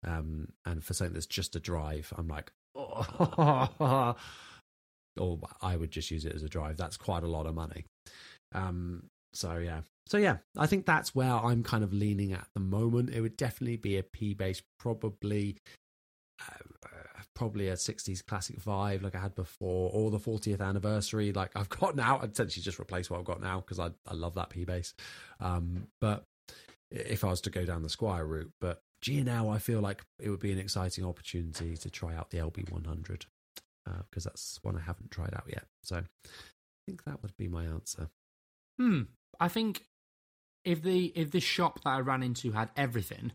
Um, 0.07 0.49
and 0.65 0.83
for 0.83 0.95
something 0.95 1.15
that's 1.15 1.27
just 1.27 1.57
a 1.57 1.61
drive, 1.61 2.13
I'm 2.17 2.29
like, 2.29 2.51
oh, 2.75 4.17
or 5.19 5.39
I 5.61 5.77
would 5.77 5.91
just 5.91 6.11
use 6.11 6.25
it 6.25 6.35
as 6.35 6.43
a 6.43 6.49
drive. 6.49 6.77
That's 6.77 6.97
quite 6.97 7.23
a 7.23 7.29
lot 7.29 7.47
of 7.47 7.55
money. 7.55 7.85
Um, 8.55 9.05
so 9.33 9.59
yeah, 9.59 9.81
so 10.07 10.19
yeah, 10.19 10.39
I 10.57 10.67
think 10.67 10.87
that's 10.87 11.15
where 11.15 11.33
I'm 11.33 11.63
kind 11.63 11.85
of 11.85 11.93
leaning 11.93 12.33
at 12.33 12.47
the 12.55 12.61
moment. 12.61 13.11
It 13.11 13.21
would 13.21 13.37
definitely 13.37 13.77
be 13.77 13.99
a 13.99 14.03
P 14.03 14.35
bass, 14.35 14.63
probably 14.79 15.57
uh, 16.41 16.65
probably 17.35 17.69
a 17.69 17.75
60s 17.75 18.25
classic 18.25 18.61
vibe 18.61 19.03
like 19.03 19.15
I 19.15 19.21
had 19.21 19.35
before, 19.35 19.91
or 19.93 20.11
the 20.11 20.19
40th 20.19 20.61
anniversary 20.61 21.33
like 21.33 21.51
I've 21.55 21.69
got 21.81 21.97
now. 21.97 22.21
I'd 22.23 22.33
essentially 22.33 22.63
just 22.63 22.81
replace 22.81 23.11
what 23.11 23.19
I've 23.19 23.25
got 23.25 23.41
now 23.41 23.61
because 23.61 23.79
I, 23.79 23.91
I 24.07 24.15
love 24.15 24.35
that 24.35 24.51
P 24.51 24.65
bass. 24.65 24.95
Um, 25.41 25.89
but 26.01 26.25
if 26.91 27.25
I 27.25 27.29
was 27.29 27.41
to 27.43 27.51
go 27.51 27.65
down 27.65 27.83
the 27.83 27.89
Squier 27.89 28.29
route, 28.29 28.53
but 28.61 28.83
G&L, 29.03 29.49
I 29.49 29.59
feel 29.59 29.81
like 29.81 30.03
it 30.19 30.29
would 30.29 30.41
be 30.41 30.53
an 30.53 30.59
exciting 30.59 31.05
opportunity 31.07 31.77
to 31.77 31.91
try 31.91 32.15
out 32.15 32.31
the 32.31 32.39
LB100 32.39 33.25
because 33.85 34.27
uh, 34.27 34.31
that's 34.31 34.59
one 34.63 34.77
I 34.77 34.81
haven't 34.81 35.11
tried 35.11 35.35
out 35.35 35.47
yet. 35.47 35.65
So 35.83 35.97
I 35.97 36.03
think 36.87 37.05
that 37.05 37.23
would 37.23 37.37
be 37.37 37.49
my 37.49 37.65
answer. 37.65 38.09
Hmm. 38.79 39.03
I 39.39 39.49
think 39.49 39.85
if 40.65 40.83
the 40.83 41.07
if 41.15 41.31
the 41.31 41.41
shop 41.41 41.83
that 41.85 41.91
I 41.91 42.01
ran 42.01 42.23
into 42.23 42.53
had 42.53 42.71
everything, 42.77 43.33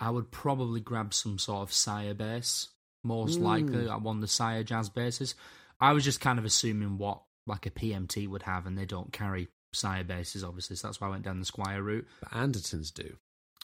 I 0.00 0.10
would 0.10 0.30
probably 0.30 0.80
grab 0.80 1.12
some 1.12 1.38
sort 1.38 1.62
of 1.62 1.72
Sire 1.72 2.14
bass. 2.14 2.68
Most 3.04 3.40
mm. 3.40 3.44
likely, 3.44 3.88
I 3.88 3.96
want 3.96 4.20
the 4.20 4.28
Sire 4.28 4.62
jazz 4.62 4.88
basses. 4.88 5.34
I 5.80 5.92
was 5.92 6.04
just 6.04 6.20
kind 6.20 6.38
of 6.38 6.44
assuming 6.44 6.98
what 6.98 7.22
like 7.46 7.66
a 7.66 7.70
PMT 7.70 8.28
would 8.28 8.42
have, 8.42 8.66
and 8.66 8.78
they 8.78 8.86
don't 8.86 9.12
carry 9.12 9.48
Sire 9.72 10.04
basses, 10.04 10.44
obviously. 10.44 10.76
So 10.76 10.88
that's 10.88 11.00
why 11.00 11.08
I 11.08 11.10
went 11.10 11.24
down 11.24 11.40
the 11.40 11.46
Squier 11.46 11.82
route. 11.82 12.06
But 12.20 12.30
Andertons 12.30 12.92
do. 12.92 13.16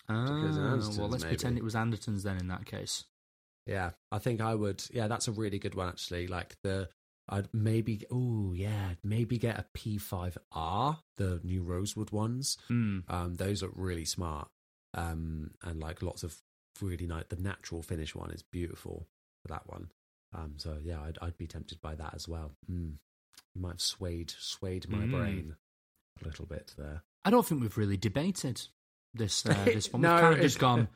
Ah, 0.09 0.79
well, 0.99 1.09
let's 1.09 1.23
maybe. 1.23 1.37
pretend 1.37 1.59
it 1.59 1.65
was 1.65 1.75
Andertons 1.75 2.23
then. 2.23 2.39
In 2.39 2.49
that 2.49 2.67
case, 2.67 3.05
yeah, 3.67 3.91
I 4.11 4.19
think 4.19 4.41
I 4.41 4.55
would. 4.55 4.83
Yeah, 4.93 5.07
that's 5.07 5.29
a 5.29 5.33
really 5.33 5.59
good 5.59 5.75
one 5.75 5.89
actually. 5.89 6.27
Like 6.27 6.57
the 6.63 6.89
I'd 7.29 7.49
maybe, 7.53 8.05
oh 8.11 8.53
yeah, 8.55 8.95
maybe 9.05 9.39
get 9.39 9.59
a 9.59 9.67
P5R, 9.77 10.99
the 11.19 11.41
new 11.45 11.63
Rosewood 11.63 12.11
ones. 12.11 12.57
Mm. 12.71 13.05
Um, 13.09 13.35
those 13.35 13.63
are 13.63 13.71
really 13.75 14.07
smart. 14.07 14.49
Um, 14.95 15.51
and 15.63 15.79
like 15.79 16.03
lots 16.03 16.23
of 16.23 16.37
really 16.81 17.07
nice. 17.07 17.25
The 17.29 17.37
natural 17.37 17.83
finish 17.83 18.15
one 18.15 18.31
is 18.31 18.43
beautiful 18.43 19.07
for 19.49 19.55
that 19.55 19.67
one. 19.67 19.89
Um, 20.35 20.55
so 20.57 20.77
yeah, 20.83 21.01
I'd 21.01 21.19
I'd 21.21 21.39
be 21.39 21.47
tempted 21.47 21.81
by 21.81 21.95
that 21.95 22.15
as 22.15 22.29
well. 22.29 22.53
Mm. 22.71 22.95
You 23.55 23.63
might 23.63 23.73
have 23.73 23.81
swayed 23.81 24.33
swayed 24.39 24.89
my 24.89 24.99
mm. 24.99 25.11
brain 25.11 25.57
a 26.23 26.25
little 26.25 26.47
bit 26.47 26.75
there. 26.77 27.03
I 27.25 27.31
don't 27.31 27.47
think 27.47 27.61
we've 27.61 27.79
really 27.79 27.97
debated 27.97 28.61
this 29.15 29.45
uh, 29.47 29.55
this 29.65 29.93
one. 29.93 30.03
We've 30.03 30.11
no, 30.11 30.21
kind 30.21 30.35
of 30.35 30.41
just 30.41 30.59
gone 30.59 30.89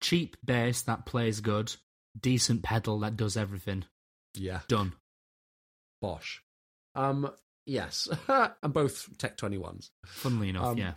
cheap 0.00 0.36
bass 0.44 0.82
that 0.82 1.06
plays 1.06 1.40
good, 1.40 1.74
decent 2.20 2.62
pedal 2.62 3.00
that 3.00 3.16
does 3.16 3.36
everything. 3.36 3.84
Yeah, 4.34 4.60
done. 4.68 4.92
Bosh. 6.02 6.42
Um, 6.94 7.30
yes, 7.66 8.08
and 8.28 8.74
both 8.74 9.16
Tech 9.18 9.36
Twenty 9.36 9.58
Ones. 9.58 9.90
Funnily 10.06 10.50
enough, 10.50 10.66
um, 10.66 10.78
yeah. 10.78 10.92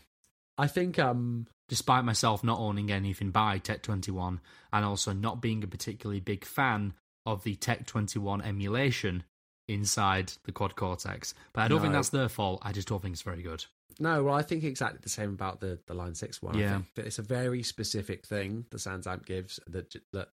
I 0.57 0.67
think, 0.67 0.97
um, 0.99 1.47
despite 1.69 2.03
myself 2.03 2.43
not 2.43 2.59
owning 2.59 2.91
anything 2.91 3.31
by 3.31 3.57
Tech 3.59 3.83
Twenty 3.83 4.11
One, 4.11 4.39
and 4.73 4.85
also 4.85 5.13
not 5.13 5.41
being 5.41 5.63
a 5.63 5.67
particularly 5.67 6.19
big 6.19 6.45
fan 6.45 6.93
of 7.25 7.43
the 7.43 7.55
Tech 7.55 7.85
Twenty 7.85 8.19
One 8.19 8.41
emulation 8.41 9.23
inside 9.67 10.33
the 10.45 10.51
Quad 10.51 10.75
Cortex, 10.75 11.33
but 11.53 11.61
I 11.61 11.67
don't 11.67 11.77
no. 11.77 11.81
think 11.83 11.93
that's 11.93 12.09
their 12.09 12.29
fault. 12.29 12.61
I 12.63 12.71
just 12.71 12.87
don't 12.87 13.01
think 13.01 13.13
it's 13.13 13.21
very 13.21 13.41
good. 13.41 13.65
No, 13.99 14.23
well, 14.23 14.35
I 14.35 14.43
think 14.43 14.63
exactly 14.63 14.99
the 15.01 15.09
same 15.09 15.31
about 15.31 15.59
the 15.59 15.79
the 15.87 15.93
Line 15.93 16.15
Six 16.15 16.41
one. 16.41 16.57
Yeah, 16.57 16.81
it's 16.95 17.19
a 17.19 17.23
very 17.23 17.63
specific 17.63 18.25
thing 18.25 18.65
the 18.69 18.77
SansAmp 18.77 19.25
gives 19.25 19.59
that 19.67 19.95
that 20.13 20.29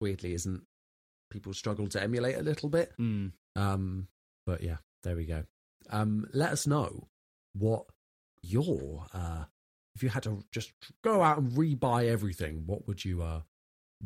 weirdly 0.00 0.34
isn't 0.34 0.62
people 1.30 1.52
struggle 1.52 1.88
to 1.88 2.02
emulate 2.02 2.36
a 2.36 2.42
little 2.42 2.68
bit. 2.68 2.92
Mm. 3.00 3.32
Um, 3.56 4.08
but 4.46 4.62
yeah, 4.62 4.76
there 5.02 5.16
we 5.16 5.24
go. 5.24 5.44
Um, 5.90 6.26
let 6.32 6.52
us 6.52 6.66
know 6.66 7.08
what 7.54 7.86
your 8.44 9.06
uh, 9.12 9.44
if 9.94 10.02
you 10.02 10.08
had 10.08 10.24
to 10.24 10.42
just 10.52 10.72
go 11.02 11.22
out 11.22 11.38
and 11.38 11.52
rebuy 11.52 12.08
everything, 12.08 12.64
what 12.66 12.86
would 12.86 13.04
you 13.04 13.22
uh, 13.22 13.40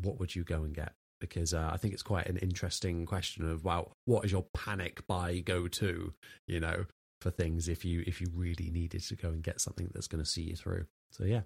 what 0.00 0.18
would 0.18 0.34
you 0.34 0.44
go 0.44 0.62
and 0.62 0.74
get? 0.74 0.92
Because 1.20 1.52
uh, 1.52 1.70
I 1.72 1.76
think 1.76 1.94
it's 1.94 2.02
quite 2.02 2.26
an 2.26 2.36
interesting 2.36 3.06
question 3.06 3.48
of 3.48 3.64
wow, 3.64 3.92
what 4.04 4.24
is 4.24 4.32
your 4.32 4.46
panic 4.54 5.06
buy 5.06 5.38
go 5.40 5.66
to? 5.68 6.12
You 6.46 6.60
know, 6.60 6.84
for 7.20 7.30
things 7.30 7.68
if 7.68 7.84
you 7.84 8.04
if 8.06 8.20
you 8.20 8.28
really 8.34 8.70
needed 8.70 9.02
to 9.02 9.16
go 9.16 9.28
and 9.28 9.42
get 9.42 9.60
something 9.60 9.90
that's 9.92 10.08
going 10.08 10.22
to 10.22 10.28
see 10.28 10.42
you 10.42 10.56
through. 10.56 10.86
So 11.10 11.24
yeah. 11.24 11.42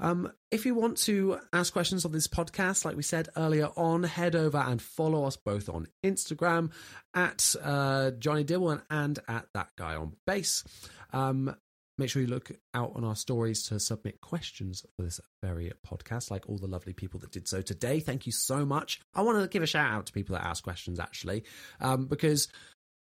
Um, 0.00 0.32
if 0.50 0.66
you 0.66 0.74
want 0.74 0.96
to 1.02 1.38
ask 1.52 1.72
questions 1.72 2.04
on 2.04 2.12
this 2.12 2.26
podcast, 2.26 2.84
like 2.84 2.96
we 2.96 3.02
said 3.02 3.28
earlier 3.36 3.68
on, 3.76 4.02
head 4.02 4.34
over 4.34 4.58
and 4.58 4.80
follow 4.80 5.24
us 5.24 5.36
both 5.36 5.68
on 5.68 5.86
Instagram 6.04 6.72
at 7.14 7.54
uh, 7.62 8.10
Jonny 8.12 8.42
Dibble 8.42 8.80
and 8.90 9.18
at 9.28 9.46
that 9.54 9.68
guy 9.76 9.94
on 9.94 10.14
bass. 10.26 10.64
Um, 11.12 11.54
make 11.98 12.10
sure 12.10 12.22
you 12.22 12.28
look 12.28 12.50
out 12.74 12.92
on 12.94 13.04
our 13.04 13.16
stories 13.16 13.62
to 13.64 13.78
submit 13.78 14.20
questions 14.20 14.84
for 14.96 15.02
this 15.02 15.20
very 15.42 15.72
podcast, 15.86 16.30
like 16.30 16.48
all 16.48 16.58
the 16.58 16.66
lovely 16.66 16.92
people 16.92 17.20
that 17.20 17.32
did 17.32 17.48
so 17.48 17.62
today. 17.62 18.00
Thank 18.00 18.26
you 18.26 18.32
so 18.32 18.64
much. 18.64 19.00
I 19.14 19.22
want 19.22 19.42
to 19.42 19.48
give 19.48 19.62
a 19.62 19.66
shout 19.66 19.90
out 19.90 20.06
to 20.06 20.12
people 20.12 20.34
that 20.34 20.46
ask 20.46 20.64
questions 20.64 20.98
actually, 20.98 21.44
um, 21.80 22.06
because 22.06 22.48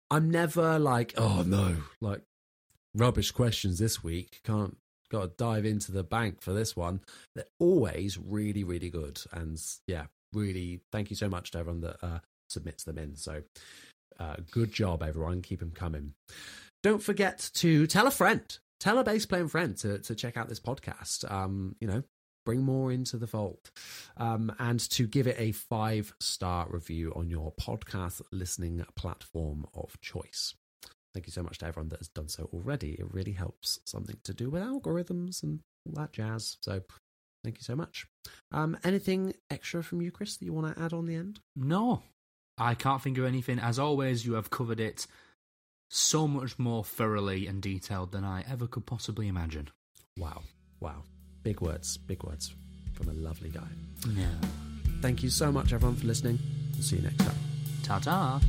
I'm 0.10 0.30
never 0.30 0.80
like, 0.80 1.14
oh 1.18 1.44
no, 1.46 1.78
like 2.02 2.22
rubbish 2.96 3.32
questions 3.32 3.80
this 3.80 4.04
week. 4.04 4.42
Can't 4.44 4.78
got 5.10 5.22
to 5.22 5.32
dive 5.38 5.66
into 5.66 5.92
the 5.92 6.04
bank 6.04 6.42
for 6.42 6.54
this 6.54 6.76
one. 6.76 7.02
They're 7.36 7.46
always 7.60 8.18
really, 8.18 8.64
really 8.64 8.90
good. 8.90 9.20
And 9.32 9.62
yeah, 9.88 10.06
really 10.34 10.82
thank 10.92 11.10
you 11.10 11.16
so 11.16 11.30
much 11.30 11.52
to 11.52 11.60
everyone 11.60 11.82
that 11.82 12.04
uh, 12.04 12.20
submits 12.50 12.84
them 12.84 12.98
in. 12.98 13.16
So 13.16 13.44
uh, 14.20 14.36
good 14.52 14.72
job, 14.72 15.04
everyone. 15.04 15.42
Keep 15.42 15.60
them 15.60 15.72
coming. 15.72 16.14
Don't 16.84 17.02
forget 17.02 17.50
to 17.56 17.88
tell 17.88 18.08
a 18.08 18.12
friend, 18.12 18.58
tell 18.80 19.00
a 19.00 19.04
bass 19.04 19.26
playing 19.26 19.48
friend 19.48 19.76
to, 19.78 20.00
to 20.00 20.16
check 20.16 20.38
out 20.38 20.50
this 20.50 20.60
podcast. 20.60 21.30
Um, 21.32 21.76
you 21.80 21.88
know, 21.88 22.04
bring 22.46 22.64
more 22.64 22.94
into 22.94 23.18
the 23.18 23.28
fold 23.28 23.72
um, 24.16 24.54
and 24.58 24.80
to 24.90 25.06
give 25.06 25.28
it 25.28 25.36
a 25.38 25.52
five 25.52 26.14
star 26.22 26.66
review 26.70 27.12
on 27.14 27.30
your 27.30 27.52
podcast 27.60 28.22
listening 28.32 28.86
platform 28.96 29.66
of 29.74 30.00
choice. 30.00 30.56
Thank 31.14 31.28
you 31.28 31.34
so 31.34 31.44
much 31.44 31.58
to 31.58 31.66
everyone 31.66 31.90
that 31.90 32.00
has 32.00 32.08
done 32.08 32.30
so 32.30 32.50
already. 32.54 32.92
It 32.92 33.14
really 33.14 33.34
helps 33.34 33.80
something 33.86 34.18
to 34.24 34.34
do 34.34 34.50
with 34.50 34.62
algorithms 34.62 35.44
and 35.44 35.60
all 35.86 36.02
that 36.02 36.14
jazz. 36.14 36.58
So 36.62 36.82
thank 37.44 37.58
you 37.58 37.64
so 37.64 37.76
much. 37.76 38.08
Um, 38.54 38.78
anything 38.84 39.34
extra 39.50 39.84
from 39.84 40.02
you, 40.02 40.12
Chris, 40.12 40.38
that 40.38 40.46
you 40.46 40.54
want 40.54 40.74
to 40.74 40.82
add 40.82 40.94
on 40.94 41.06
the 41.06 41.16
end? 41.16 41.42
No, 41.56 42.04
I 42.58 42.76
can't 42.76 43.02
think 43.02 43.18
of 43.18 43.26
anything. 43.26 43.60
As 43.60 43.78
always, 43.78 44.26
you 44.26 44.34
have 44.34 44.50
covered 44.50 44.80
it 44.80 45.06
so 45.90 46.28
much 46.28 46.58
more 46.60 46.84
thoroughly 46.84 47.48
and 47.48 47.62
detailed 47.62 48.12
than 48.12 48.24
I 48.24 48.44
ever 48.50 48.68
could 48.68 48.86
possibly 48.86 49.28
imagine. 49.28 49.70
Wow. 50.18 50.42
Wow. 50.80 51.04
Big 51.44 51.62
words. 51.62 51.98
Big 51.98 52.24
words 52.24 52.54
from 52.94 53.10
a 53.10 53.14
lovely 53.14 53.50
guy. 53.50 53.68
Yeah. 54.14 54.26
Thank 55.02 55.24
you 55.24 55.30
so 55.30 55.52
much, 55.52 55.74
everyone, 55.74 55.96
for 55.96 56.08
listening. 56.08 56.40
see 56.80 56.98
you 56.98 57.04
next 57.04 57.18
time. 57.18 57.36
Ta 57.84 58.00
ta. 58.00 58.42